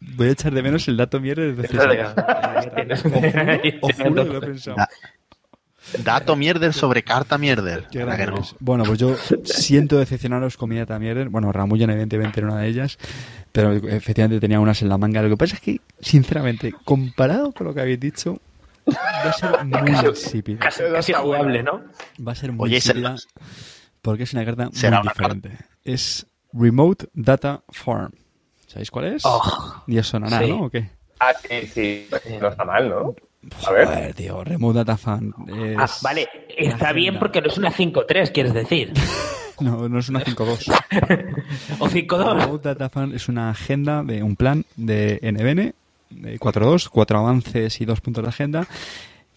Voy 0.00 0.28
a 0.28 0.30
echar 0.32 0.52
de 0.52 0.62
menos 0.62 0.88
el 0.88 0.96
dato 0.96 1.20
mierda 1.20 1.42
de 1.42 1.68
César. 1.68 2.14
Os 3.82 3.94
juro 3.94 4.24
que 4.24 4.30
lo 4.30 4.38
he 4.38 4.40
pensado. 4.40 4.76
Da- 5.98 6.20
Dato 6.20 6.36
mierder 6.36 6.72
sobre 6.72 7.02
carta 7.02 7.38
mierder. 7.38 7.86
Bueno, 8.60 8.84
pues 8.84 8.98
yo 8.98 9.16
siento 9.44 9.98
decepcionaros 9.98 10.56
con 10.56 10.68
mi 10.70 10.76
data 10.76 10.98
mierder. 10.98 11.28
Bueno, 11.28 11.52
Ramullan 11.52 11.90
evidentemente 11.90 12.40
era 12.40 12.48
una 12.50 12.60
de 12.60 12.68
ellas, 12.68 12.98
pero 13.52 13.72
efectivamente 13.72 14.40
tenía 14.40 14.60
unas 14.60 14.80
en 14.82 14.88
la 14.88 14.98
manga. 14.98 15.22
Lo 15.22 15.28
que 15.28 15.36
pasa 15.36 15.54
es 15.56 15.60
que, 15.60 15.80
sinceramente, 16.00 16.74
comparado 16.84 17.52
con 17.52 17.66
lo 17.66 17.74
que 17.74 17.80
habéis 17.80 18.00
dicho, 18.00 18.38
va 18.88 19.30
a 19.30 19.32
ser 19.32 19.64
muy 19.64 19.90
insípida. 20.08 20.58
Casi, 20.60 20.82
casi 20.92 21.12
jugable, 21.12 21.62
¿no? 21.62 21.82
Va 22.26 22.32
a 22.32 22.34
ser 22.34 22.52
muy 22.52 22.74
insípida 22.74 23.16
porque 24.02 24.22
es 24.24 24.32
una 24.32 24.44
carta 24.44 24.64
muy 24.64 24.72
diferente. 25.02 25.58
Es 25.84 26.26
Remote 26.52 27.08
Data 27.14 27.62
Farm. 27.68 28.12
¿Sabéis 28.66 28.90
cuál 28.90 29.06
es? 29.06 29.22
Oh, 29.24 29.82
Ni 29.88 29.98
os 29.98 30.06
sonará, 30.06 30.38
sí. 30.38 30.48
¿no? 30.48 30.62
¿O 30.66 30.70
qué? 30.70 30.88
Ah, 31.18 31.32
sí, 31.34 31.66
sí. 31.66 32.08
No 32.40 32.48
está 32.48 32.64
mal, 32.64 32.88
¿no? 32.88 33.14
A 33.66 33.72
ver. 33.72 33.86
Joder, 33.86 34.14
tío, 34.14 34.44
Remote 34.44 34.78
Data 34.78 34.96
Farm. 34.96 35.32
es- 35.48 35.76
Ah, 35.78 35.88
vale, 36.02 36.28
está 36.56 36.92
bien 36.92 37.08
agenda. 37.14 37.20
porque 37.20 37.40
no 37.40 37.48
es 37.48 37.56
una 37.58 37.70
5-3, 37.72 38.30
quieres 38.32 38.54
decir. 38.54 38.92
No, 39.60 39.90
no 39.90 39.98
es 39.98 40.08
una 40.08 40.20
5.2. 40.24 40.70
O 41.80 41.86
5-2. 41.90 42.40
Remote 42.40 42.68
Data 42.70 42.88
Farm 42.88 43.14
es 43.14 43.28
una 43.28 43.50
agenda 43.50 44.02
de 44.02 44.22
un 44.22 44.34
plan 44.34 44.64
de 44.76 45.18
NBN, 45.22 45.74
de 46.08 46.38
4.2, 46.38 46.88
cuatro 46.88 47.18
avances 47.18 47.78
y 47.80 47.84
dos 47.84 48.00
puntos 48.00 48.22
de 48.24 48.30
agenda, 48.30 48.66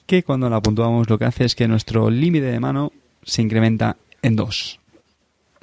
que 0.06 0.24
cuando 0.24 0.50
la 0.50 0.62
puntuamos 0.62 1.10
lo 1.10 1.18
que 1.20 1.26
hace 1.26 1.44
es 1.44 1.56
que 1.56 1.68
nuestro 1.68 2.10
límite 2.10 2.46
de 2.46 2.60
mano 2.62 2.94
se 3.24 3.42
incrementa 3.42 3.98
en 4.22 4.38
dos. 4.38 4.80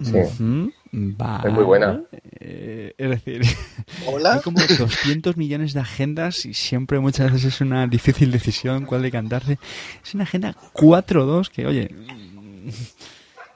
Sí. 0.02 0.12
Ujú, 0.12 0.72
vale. 0.92 1.48
Es 1.48 1.54
muy 1.54 1.64
buena. 1.64 2.00
Eh, 2.40 2.94
es 2.98 3.10
decir, 3.10 3.42
Hola. 4.06 4.34
hay 4.34 4.40
como 4.40 4.58
200 4.60 5.36
millones 5.36 5.72
de 5.74 5.80
agendas 5.80 6.44
y 6.46 6.54
siempre 6.54 6.98
muchas 7.00 7.32
veces 7.32 7.54
es 7.54 7.60
una 7.60 7.86
difícil 7.86 8.30
decisión 8.30 8.86
cuál 8.86 9.02
decantarse. 9.02 9.58
Es 10.04 10.14
una 10.14 10.24
agenda 10.24 10.54
4.2 10.74 11.48
que, 11.50 11.66
oye, 11.66 11.90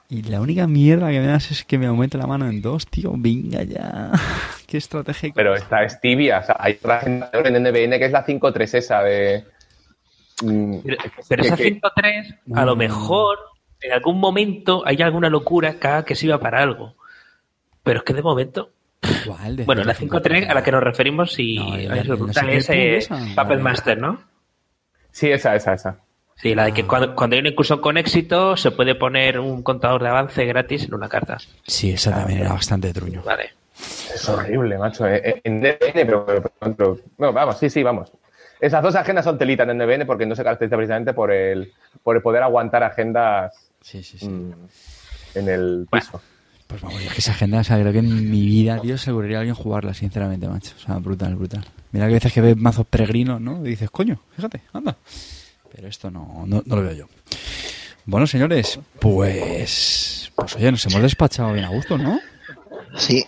y 0.09 0.21
la 0.23 0.39
única 0.39 0.67
mierda 0.67 1.09
que 1.09 1.19
me 1.19 1.25
das 1.27 1.49
es 1.51 1.63
que 1.65 1.77
me 1.79 1.87
aumente 1.87 2.17
la 2.17 2.27
mano 2.27 2.47
en 2.47 2.61
dos, 2.61 2.85
tío. 2.85 3.13
Venga 3.17 3.63
ya. 3.63 4.11
Qué 4.67 4.77
estrategia. 4.77 5.31
Pero 5.35 5.55
esta 5.55 5.83
es 5.83 5.99
tibia. 5.99 6.39
O 6.39 6.43
sea, 6.45 6.55
hay 6.59 6.73
otra 6.73 6.97
agenda 6.97 7.29
en 7.33 7.53
NBN 7.63 7.97
que 7.97 8.05
es 8.05 8.11
la 8.11 8.25
5-3 8.25 8.73
esa 8.77 9.01
de... 9.01 9.43
mm, 10.43 10.77
Pero, 10.85 10.97
pero 11.27 11.43
esa 11.43 11.57
que- 11.57 11.63
103, 11.63 12.35
a 12.53 12.65
lo 12.65 12.75
Mm. 12.75 12.79
mejor, 12.79 13.37
en 13.81 13.91
algún 13.93 14.19
momento 14.19 14.83
hay 14.85 15.01
alguna 15.01 15.29
locura 15.29 15.79
que 15.79 16.03
que 16.05 16.15
sirva 16.15 16.39
para 16.39 16.61
algo. 16.61 16.95
Pero 17.85 17.99
es 17.99 18.03
que 18.03 18.13
de 18.13 18.21
momento. 18.21 18.71
¿Cuál 19.25 19.55
de 19.55 19.63
Bueno, 19.63 19.83
la 19.83 19.93
5.3 19.93 20.09
5.3 20.21 20.49
a 20.49 20.53
la 20.55 20.63
que 20.63 20.71
nos 20.71 20.83
referimos 20.83 21.37
y 21.39 21.55
No, 21.57 21.75
es, 21.75 22.07
la- 22.07 22.51
es, 22.51 22.69
eh, 22.69 22.99
Puppet 23.35 23.59
Master, 23.59 23.97
¿no? 23.99 24.19
Sí, 25.11 25.31
esa, 25.31 25.55
esa, 25.55 25.73
esa. 25.73 25.99
Sí, 26.35 26.53
la 26.55 26.65
de 26.65 26.73
que 26.73 26.81
Ah. 26.81 26.85
cuando, 26.87 27.15
cuando 27.15 27.35
hay 27.35 27.39
una 27.41 27.49
incursión 27.49 27.79
con 27.79 27.97
éxito 27.97 28.57
se 28.57 28.71
puede 28.71 28.95
poner 28.95 29.39
un 29.39 29.63
contador 29.63 30.01
de 30.03 30.09
avance 30.09 30.43
gratis 30.45 30.83
en 30.85 30.95
una 30.95 31.07
carta. 31.07 31.37
Sí, 31.65 31.91
esa 31.91 32.11
también 32.11 32.39
era 32.39 32.53
bastante 32.53 32.91
truño. 32.91 33.21
Vale. 33.23 33.51
Es 33.77 34.27
horrible, 34.27 34.77
macho. 34.77 35.05
Eh, 35.07 35.21
eh, 35.23 35.41
En 35.43 35.57
NBN, 35.59 35.77
pero, 36.05 36.25
pero- 36.25 36.43
pero- 36.75 36.97
No, 37.19 37.31
vamos, 37.31 37.57
sí, 37.59 37.69
sí, 37.69 37.83
vamos. 37.83 38.11
Esas 38.59 38.81
dos 38.81 38.95
agendas 38.95 39.23
son 39.25 39.37
telita 39.37 39.63
en 39.63 39.69
NBN 39.77 40.05
porque 40.05 40.25
no 40.25 40.35
se 40.35 40.43
caracteriza 40.43 40.75
precisamente 40.77 41.13
por 41.13 41.31
el, 41.31 41.71
por 42.01 42.15
el 42.15 42.21
poder 42.23 42.41
aguantar 42.41 42.83
agendas 42.83 43.69
Sí, 43.81 44.01
sí, 44.01 44.17
sí. 44.17 44.27
mm, 44.27 44.53
en 45.35 45.49
el 45.49 45.87
piso. 45.91 46.19
Pues 46.75 46.93
vamos, 46.93 47.01
es 47.01 47.13
que 47.13 47.21
esa 47.21 47.31
agenda, 47.31 47.59
o 47.59 47.63
sea, 47.63 47.79
creo 47.79 47.93
que 47.93 47.99
en 47.99 48.29
mi 48.29 48.45
vida, 48.45 48.81
tío, 48.81 48.97
se 48.97 49.09
a 49.09 49.13
alguien 49.13 49.55
jugarla, 49.55 49.93
sinceramente, 49.93 50.45
macho. 50.49 50.73
O 50.77 50.81
sea, 50.81 50.97
brutal, 50.97 51.33
brutal. 51.35 51.65
Mira 51.93 52.07
que 52.07 52.13
veces 52.15 52.33
que 52.33 52.41
ves 52.41 52.57
mazos 52.57 52.85
peregrinos, 52.85 53.39
¿no? 53.39 53.65
Y 53.65 53.69
dices, 53.69 53.89
coño, 53.89 54.19
fíjate, 54.35 54.61
anda. 54.73 54.97
Pero 55.73 55.87
esto 55.87 56.11
no, 56.11 56.43
no, 56.45 56.61
no 56.65 56.75
lo 56.75 56.81
veo 56.81 56.91
yo. 56.91 57.07
Bueno, 58.05 58.27
señores, 58.27 58.77
pues... 58.99 60.33
Pues 60.35 60.55
oye, 60.57 60.69
nos 60.69 60.85
hemos 60.85 61.01
despachado 61.01 61.53
bien 61.53 61.63
a 61.63 61.69
gusto, 61.69 61.97
¿no? 61.97 62.19
Sí. 62.97 63.23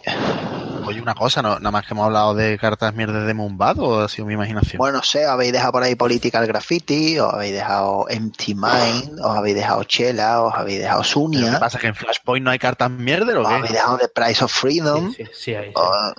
Oye, 0.87 1.01
una 1.01 1.15
cosa, 1.15 1.41
¿no? 1.41 1.59
nada 1.59 1.71
más 1.71 1.85
que 1.85 1.93
hemos 1.93 2.05
hablado 2.05 2.33
de 2.35 2.57
cartas 2.57 2.93
mierdas 2.93 3.25
de 3.27 3.33
Moonbad 3.33 3.79
o 3.79 4.01
ha 4.01 4.09
sido 4.09 4.25
mi 4.25 4.33
imaginación. 4.33 4.77
Bueno, 4.77 4.97
no 4.97 5.03
sé, 5.03 5.25
habéis 5.25 5.51
dejado 5.53 5.71
por 5.73 5.83
ahí 5.83 5.95
Political 5.95 6.47
Graffiti, 6.47 7.19
os 7.19 7.33
habéis 7.33 7.53
dejado 7.53 8.05
Empty 8.09 8.55
Mind, 8.55 9.19
os 9.23 9.37
habéis 9.37 9.55
dejado 9.55 9.83
Chela, 9.83 10.41
os 10.41 10.53
habéis 10.55 10.79
dejado 10.79 11.01
¿Qué 11.01 11.07
Sunia, 11.07 11.59
pasa? 11.59 11.77
¿Que 11.79 11.87
en 11.87 11.95
Flashpoint 11.95 12.43
no 12.43 12.51
hay 12.51 12.59
cartas 12.59 12.89
mierdas 12.89 13.35
o 13.35 13.41
os 13.41 13.47
habéis 13.47 13.67
qué? 13.67 13.73
dejado 13.73 13.97
The 13.97 14.07
Price 14.09 14.43
of 14.43 14.51
Freedom. 14.51 15.11
Sí, 15.13 15.23
sí, 15.25 15.31
sí, 15.33 15.55
ahí, 15.55 15.67
sí. 15.69 15.73
o- 15.75 16.13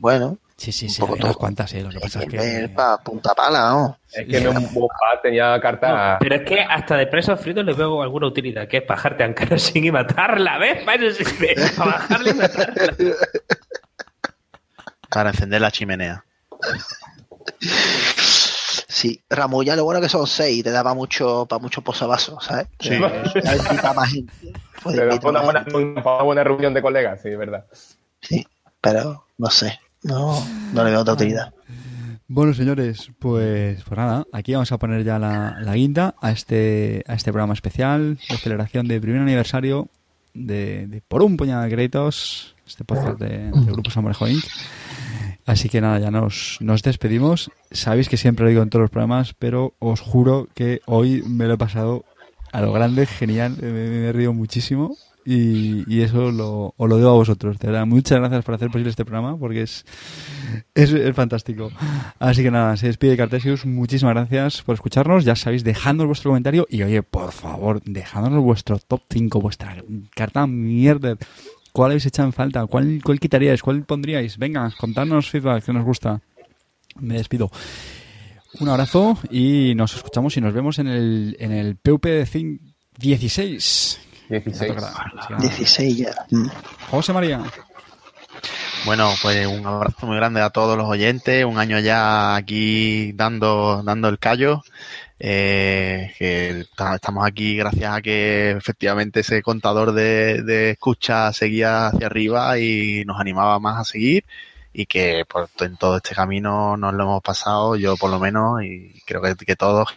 bueno, 0.00 0.38
Sí, 0.56 0.72
sí, 0.72 0.88
sí, 0.88 1.00
unas 1.02 1.36
cuantas, 1.36 1.70
sí. 1.70 1.80
Lo 1.80 1.88
que 1.88 2.00
pasa 2.00 2.20
es 2.20 2.28
que... 2.28 2.68
para 2.74 2.96
punta 2.96 3.32
pala, 3.32 3.70
¿no? 3.70 3.98
Es 4.12 4.26
que 4.26 4.40
no 4.40 4.52
tenía 5.22 5.60
carta. 5.60 6.16
Pero 6.18 6.34
es 6.34 6.42
que 6.42 6.60
hasta 6.60 6.96
de 6.96 7.06
preso 7.06 7.36
frito 7.36 7.62
le 7.62 7.74
veo 7.74 8.02
alguna 8.02 8.26
utilidad, 8.26 8.66
que 8.66 8.78
es 8.78 8.84
bajarte 8.84 9.22
a 9.22 9.26
Ancarosín 9.26 9.84
y 9.84 9.92
matarla, 9.92 10.58
¿ves? 10.58 10.82
Para 10.82 11.06
eso 11.06 11.22
sirve, 11.24 11.54
para 11.76 11.92
bajarle 11.92 12.30
y 12.30 12.34
matarla. 12.34 12.92
Para 15.10 15.30
encender 15.30 15.60
la 15.60 15.70
chimenea. 15.70 16.24
Sí, 18.88 19.22
Ramulla, 19.30 19.76
lo 19.76 19.84
bueno 19.84 20.00
que 20.00 20.08
son 20.08 20.26
seis, 20.26 20.64
te 20.64 20.70
da 20.70 20.82
para 20.82 20.94
mucho, 20.94 21.46
para 21.46 21.60
mucho 21.60 21.82
posavasos, 21.82 22.44
¿sabes? 22.44 22.66
Sí. 22.80 22.94
Invita 22.94 23.92
más 23.94 24.10
gente. 24.10 24.32
Pero 24.84 25.20
fue 25.20 25.30
una 25.30 25.42
buena, 25.42 25.60
gente. 25.60 25.76
una 25.76 26.22
buena 26.22 26.44
reunión 26.44 26.74
de 26.74 26.82
colegas, 26.82 27.20
sí, 27.22 27.30
verdad. 27.30 27.64
Sí, 28.20 28.46
pero 28.80 29.26
no 29.36 29.50
sé, 29.50 29.78
no, 30.02 30.44
no 30.72 30.84
le 30.84 30.90
veo 30.90 31.00
otra 31.00 31.14
utilidad. 31.14 31.54
Bueno, 32.26 32.52
señores, 32.52 33.10
pues, 33.18 33.82
pues 33.84 33.98
nada, 33.98 34.26
aquí 34.32 34.52
vamos 34.52 34.70
a 34.72 34.78
poner 34.78 35.02
ya 35.02 35.18
la, 35.18 35.58
la 35.60 35.74
guinda 35.74 36.14
a 36.20 36.30
este, 36.30 37.02
a 37.06 37.14
este 37.14 37.32
programa 37.32 37.54
especial 37.54 38.18
de 38.28 38.36
celebración 38.36 38.86
de 38.86 39.00
primer 39.00 39.22
aniversario 39.22 39.88
de, 40.34 40.86
de 40.86 41.00
Por 41.00 41.22
un 41.22 41.36
puñado 41.36 41.62
de 41.62 41.70
créditos, 41.70 42.54
este 42.66 42.84
podcast 42.84 43.18
de, 43.18 43.50
de 43.50 43.72
Grupo 43.72 43.90
Inc. 44.26 44.44
Así 45.48 45.70
que 45.70 45.80
nada, 45.80 45.98
ya 45.98 46.10
nos, 46.10 46.58
nos 46.60 46.82
despedimos. 46.82 47.50
Sabéis 47.70 48.10
que 48.10 48.18
siempre 48.18 48.44
lo 48.44 48.50
digo 48.50 48.62
en 48.62 48.68
todos 48.68 48.82
los 48.82 48.90
programas, 48.90 49.32
pero 49.32 49.72
os 49.78 49.98
juro 49.98 50.46
que 50.54 50.82
hoy 50.84 51.22
me 51.22 51.46
lo 51.46 51.54
he 51.54 51.56
pasado 51.56 52.04
a 52.52 52.60
lo 52.60 52.70
grande, 52.70 53.06
genial, 53.06 53.56
me, 53.58 53.72
me 53.72 54.08
he 54.08 54.12
reído 54.12 54.34
muchísimo 54.34 54.94
y, 55.30 56.00
eso 56.00 56.32
lo, 56.32 56.74
os 56.76 56.88
lo 56.88 56.96
debo 56.96 57.10
a 57.10 57.14
vosotros. 57.14 57.58
De 57.58 57.68
verdad, 57.68 57.86
muchas 57.86 58.18
gracias 58.18 58.44
por 58.44 58.54
hacer 58.54 58.68
posible 58.68 58.88
este 58.88 59.04
programa 59.04 59.38
porque 59.38 59.62
es, 59.62 59.84
es, 60.74 60.90
es 60.92 61.14
fantástico. 61.14 61.70
Así 62.18 62.42
que 62.42 62.50
nada, 62.50 62.76
se 62.78 62.86
despide 62.86 63.16
Cartesius. 63.16 63.66
Muchísimas 63.66 64.14
gracias 64.14 64.62
por 64.62 64.74
escucharnos. 64.74 65.26
Ya 65.26 65.36
sabéis, 65.36 65.64
dejadnos 65.64 66.06
vuestro 66.06 66.30
comentario 66.30 66.66
y 66.70 66.82
oye, 66.82 67.02
por 67.02 67.32
favor, 67.32 67.82
dejadnos 67.84 68.42
vuestro 68.42 68.78
top 68.78 69.02
5, 69.10 69.40
vuestra 69.40 69.76
carta 70.14 70.46
mierda. 70.46 71.18
¿Cuál 71.78 71.92
habéis 71.92 72.06
echado 72.06 72.26
en 72.26 72.32
falta? 72.32 72.66
¿Cuál, 72.66 73.00
¿Cuál 73.04 73.20
quitaríais? 73.20 73.62
¿Cuál 73.62 73.84
pondríais? 73.84 74.36
Venga, 74.36 74.68
contadnos 74.76 75.30
feedback 75.30 75.64
que 75.64 75.72
nos 75.72 75.84
gusta. 75.84 76.20
Me 76.96 77.14
despido. 77.14 77.52
Un 78.58 78.68
abrazo 78.68 79.16
y 79.30 79.76
nos 79.76 79.94
escuchamos 79.94 80.36
y 80.36 80.40
nos 80.40 80.52
vemos 80.52 80.80
en 80.80 80.88
el, 80.88 81.36
en 81.38 81.52
el 81.52 81.76
PUP 81.76 82.04
16. 82.04 82.60
16. 82.98 84.00
Así 84.28 84.66
que 84.66 84.74
nada. 84.74 84.92
16 85.38 85.96
ya. 85.98 86.26
José 86.90 87.12
María. 87.12 87.44
Bueno, 88.84 89.12
pues 89.22 89.46
un 89.46 89.64
abrazo 89.64 90.04
muy 90.04 90.16
grande 90.16 90.40
a 90.40 90.50
todos 90.50 90.76
los 90.76 90.88
oyentes. 90.88 91.44
Un 91.44 91.58
año 91.58 91.78
ya 91.78 92.34
aquí 92.34 93.12
dando, 93.12 93.84
dando 93.84 94.08
el 94.08 94.18
callo. 94.18 94.64
Eh, 95.20 96.14
que 96.18 96.64
ta- 96.76 96.94
estamos 96.94 97.26
aquí 97.26 97.56
gracias 97.56 97.92
a 97.92 98.00
que 98.00 98.52
efectivamente 98.52 99.20
ese 99.20 99.42
contador 99.42 99.92
de, 99.92 100.42
de 100.42 100.70
escucha 100.70 101.32
seguía 101.32 101.88
hacia 101.88 102.06
arriba 102.06 102.58
y 102.58 103.04
nos 103.04 103.18
animaba 103.20 103.58
más 103.58 103.80
a 103.80 103.84
seguir 103.84 104.24
y 104.72 104.86
que 104.86 105.24
por, 105.28 105.48
en 105.60 105.76
todo 105.76 105.96
este 105.96 106.14
camino 106.14 106.76
nos 106.76 106.94
lo 106.94 107.02
hemos 107.02 107.22
pasado, 107.22 107.74
yo 107.76 107.96
por 107.96 108.10
lo 108.10 108.20
menos, 108.20 108.62
y 108.62 109.02
creo 109.06 109.20
que, 109.20 109.34
que 109.34 109.56
todos 109.56 109.88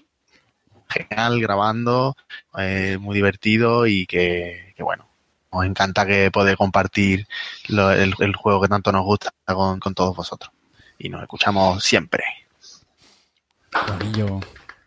genial 0.91 1.39
grabando, 1.39 2.15
eh, 2.57 2.97
muy 2.99 3.15
divertido 3.15 3.87
y 3.87 4.05
que, 4.05 4.73
bueno, 4.79 5.07
nos 5.51 5.65
encanta 5.65 6.05
que 6.05 6.31
poder 6.31 6.57
compartir 6.57 7.27
el, 7.69 8.35
juego 8.35 8.61
que 8.61 8.67
tanto 8.67 8.91
nos 8.91 9.03
gusta 9.03 9.31
con, 9.45 9.79
todos 9.93 10.15
vosotros. 10.15 10.51
Y 10.97 11.09
nos 11.09 11.21
escuchamos 11.21 11.83
siempre. 11.83 12.23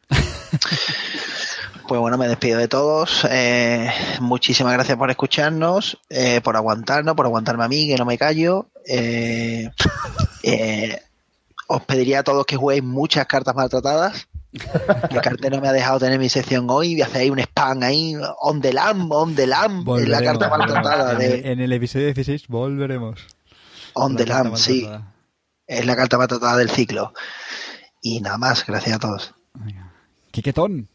Pues 1.87 2.01
bueno, 2.01 2.17
me 2.17 2.29
despido 2.29 2.59
de 2.59 2.69
todos. 2.69 3.27
Eh, 3.31 3.91
muchísimas 4.21 4.73
gracias 4.73 4.97
por 4.97 5.11
escucharnos, 5.11 5.99
eh, 6.09 6.41
por 6.41 6.57
aguantarnos, 6.57 7.15
por 7.15 7.27
aguantarme 7.27 7.65
a 7.65 7.69
mí, 7.69 7.87
que 7.87 7.97
no 7.97 8.07
me 8.07 8.17
callo. 8.17 8.69
Eh, 8.87 9.71
eh, 10.43 11.03
os 11.69 11.83
pediría 11.83 12.21
a 12.21 12.23
todos 12.23 12.47
que 12.47 12.57
juguéis 12.57 12.83
muchas 12.83 13.27
cartas 13.27 13.55
maltratadas. 13.55 14.29
Carte 15.23 15.51
no 15.51 15.61
me 15.61 15.69
ha 15.69 15.73
dejado 15.73 15.99
tener 15.99 16.19
mi 16.19 16.31
sección 16.31 16.67
hoy. 16.71 17.03
Hacer 17.03 17.23
ahí 17.23 17.31
un 17.31 17.41
spam 17.41 17.83
ahí. 17.83 18.15
On 18.41 18.63
the 18.63 18.73
lamb, 18.73 19.13
on 19.13 19.35
the 19.35 19.47
lamb. 19.47 19.87
Es 19.99 20.09
la 20.09 20.23
carta 20.23 20.49
maltratada 20.49 21.13
en, 21.13 21.19
de 21.19 21.35
el, 21.35 21.47
en 21.47 21.61
el 21.61 21.73
episodio 21.73 22.07
16 22.07 22.49
volveremos. 22.49 23.27
On 23.93 24.17
the 24.17 24.25
lamb, 24.25 24.57
sí. 24.57 24.89
Es 25.67 25.85
la 25.85 25.97
carta 25.97 26.17
maltratada 26.17 26.57
del 26.57 26.71
ciclo. 26.71 27.13
Y 28.01 28.21
nada 28.21 28.39
más, 28.39 28.65
gracias 28.65 28.97
a 28.97 28.99
todos. 28.99 29.35
Quiquetón. 30.35 30.89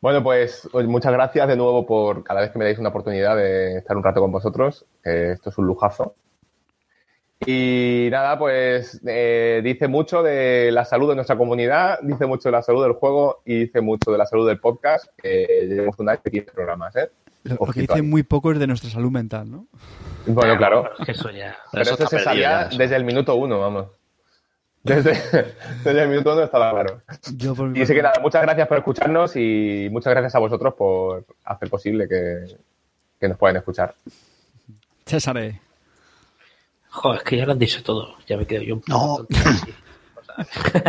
Bueno, 0.00 0.22
pues 0.22 0.66
muchas 0.72 1.12
gracias 1.12 1.46
de 1.48 1.54
nuevo 1.56 1.84
por 1.84 2.24
cada 2.24 2.40
vez 2.40 2.50
que 2.50 2.58
me 2.58 2.64
dais 2.64 2.78
una 2.78 2.88
oportunidad 2.88 3.36
de 3.36 3.76
estar 3.76 3.94
un 3.94 4.02
rato 4.02 4.20
con 4.22 4.32
vosotros. 4.32 4.86
esto 5.04 5.50
es 5.50 5.58
un 5.58 5.66
lujazo. 5.66 6.14
Y 7.44 8.08
nada, 8.10 8.38
pues 8.38 9.02
eh, 9.06 9.60
dice 9.62 9.86
mucho 9.86 10.22
de 10.22 10.70
la 10.72 10.86
salud 10.86 11.10
de 11.10 11.16
nuestra 11.16 11.36
comunidad, 11.36 11.98
dice 12.00 12.24
mucho 12.24 12.48
de 12.48 12.52
la 12.52 12.62
salud 12.62 12.82
del 12.84 12.94
juego 12.94 13.42
y 13.44 13.64
dice 13.66 13.82
mucho 13.82 14.10
de 14.10 14.16
la 14.16 14.24
salud 14.24 14.48
del 14.48 14.60
podcast. 14.60 15.08
llevamos 15.22 15.98
un 15.98 16.08
año 16.08 16.20
y 16.24 16.30
15 16.30 16.52
programas, 16.52 16.96
¿eh? 16.96 17.10
Lo, 17.44 17.56
lo 17.66 17.72
que 17.72 17.80
dice 17.80 17.92
ahí. 17.96 18.02
muy 18.02 18.22
poco 18.22 18.50
es 18.50 18.58
de 18.58 18.66
nuestra 18.66 18.88
salud 18.88 19.10
mental, 19.10 19.50
¿no? 19.50 19.66
Bueno, 20.26 20.56
claro. 20.56 20.90
Eso 21.06 21.30
ya. 21.30 21.54
Pero 21.70 21.82
Eso 21.82 21.96
se 21.96 22.04
perdido 22.04 22.24
sabía 22.24 22.62
eso. 22.62 22.78
desde 22.78 22.96
el 22.96 23.04
minuto 23.04 23.36
uno, 23.36 23.60
vamos. 23.60 23.88
Desde, 24.86 25.54
desde 25.84 26.02
el 26.02 26.08
minuto 26.08 26.32
uno 26.32 26.42
estaba 26.44 26.70
claro. 26.70 27.02
Yo 27.36 27.54
por 27.54 27.68
mi 27.68 27.78
Y 27.78 27.82
así 27.82 27.94
que 27.94 28.02
nada, 28.02 28.20
muchas 28.20 28.42
gracias 28.42 28.68
por 28.68 28.78
escucharnos 28.78 29.36
y 29.36 29.88
muchas 29.90 30.12
gracias 30.12 30.34
a 30.34 30.38
vosotros 30.38 30.74
por 30.74 31.24
hacer 31.44 31.68
posible 31.70 32.08
que, 32.08 32.56
que 33.20 33.28
nos 33.28 33.36
puedan 33.36 33.56
escuchar. 33.56 33.94
César. 35.04 35.36
eh. 35.38 35.60
Joder, 36.90 37.18
es 37.18 37.24
que 37.24 37.36
ya 37.36 37.46
lo 37.46 37.52
han 37.52 37.58
dicho 37.58 37.82
todo. 37.82 38.16
Ya 38.26 38.36
me 38.36 38.46
quedo 38.46 38.62
yo 38.62 38.74
un 38.76 38.82
No. 38.86 39.16
poco. 39.18 39.26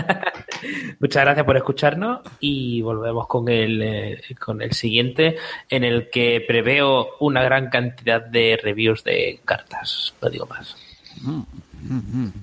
Muchas 0.99 1.23
gracias 1.23 1.45
por 1.45 1.55
escucharnos 1.57 2.19
y 2.39 2.81
volvemos 2.81 3.27
con 3.27 3.47
el, 3.49 3.81
eh, 3.81 4.21
con 4.39 4.61
el 4.61 4.73
siguiente 4.73 5.37
en 5.69 5.83
el 5.83 6.09
que 6.09 6.43
preveo 6.47 7.09
una 7.19 7.43
gran 7.43 7.69
cantidad 7.69 8.21
de 8.21 8.59
reviews 8.61 9.03
de 9.03 9.39
cartas. 9.45 10.13
No 10.21 10.29
digo 10.29 10.45
más. 10.47 10.75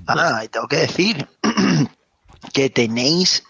Ah, 0.07 0.43
y 0.45 0.49
tengo 0.49 0.68
que 0.68 0.77
decir 0.77 1.27
que 2.53 2.70
tenéis 2.70 3.45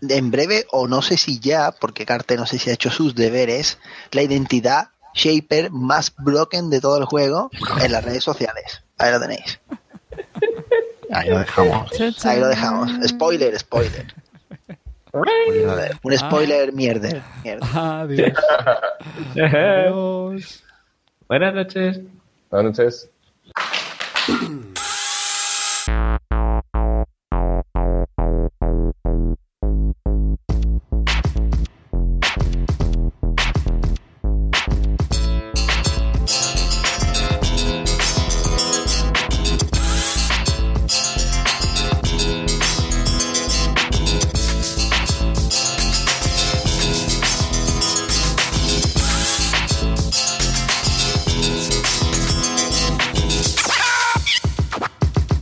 en 0.00 0.30
breve, 0.30 0.66
o 0.70 0.86
no 0.86 1.02
sé 1.02 1.16
si 1.16 1.40
ya, 1.40 1.72
porque 1.72 2.06
Carte 2.06 2.36
no 2.36 2.46
sé 2.46 2.58
si 2.58 2.70
ha 2.70 2.74
hecho 2.74 2.90
sus 2.90 3.14
deberes, 3.14 3.78
la 4.12 4.22
identidad 4.22 4.90
Shaper 5.14 5.70
más 5.70 6.14
broken 6.16 6.70
de 6.70 6.80
todo 6.80 6.98
el 6.98 7.04
juego 7.04 7.50
en 7.82 7.92
las 7.92 8.04
redes 8.04 8.22
sociales. 8.22 8.82
Ahí 8.98 9.10
lo 9.12 9.20
tenéis. 9.20 9.60
Ahí 11.10 11.28
lo 11.30 11.38
dejamos. 11.38 11.90
Ahí 12.24 12.40
lo 12.40 12.48
dejamos. 12.48 12.90
Spoiler, 13.08 13.58
spoiler. 13.58 14.14
Un 16.02 16.16
spoiler 16.16 16.72
mierder. 16.72 17.22
mierder. 17.42 17.68
Adiós. 17.74 18.32
Adiós. 19.54 20.64
Buenas 21.28 21.54
noches. 21.54 22.00
Buenas 22.50 22.78
noches. 22.78 23.10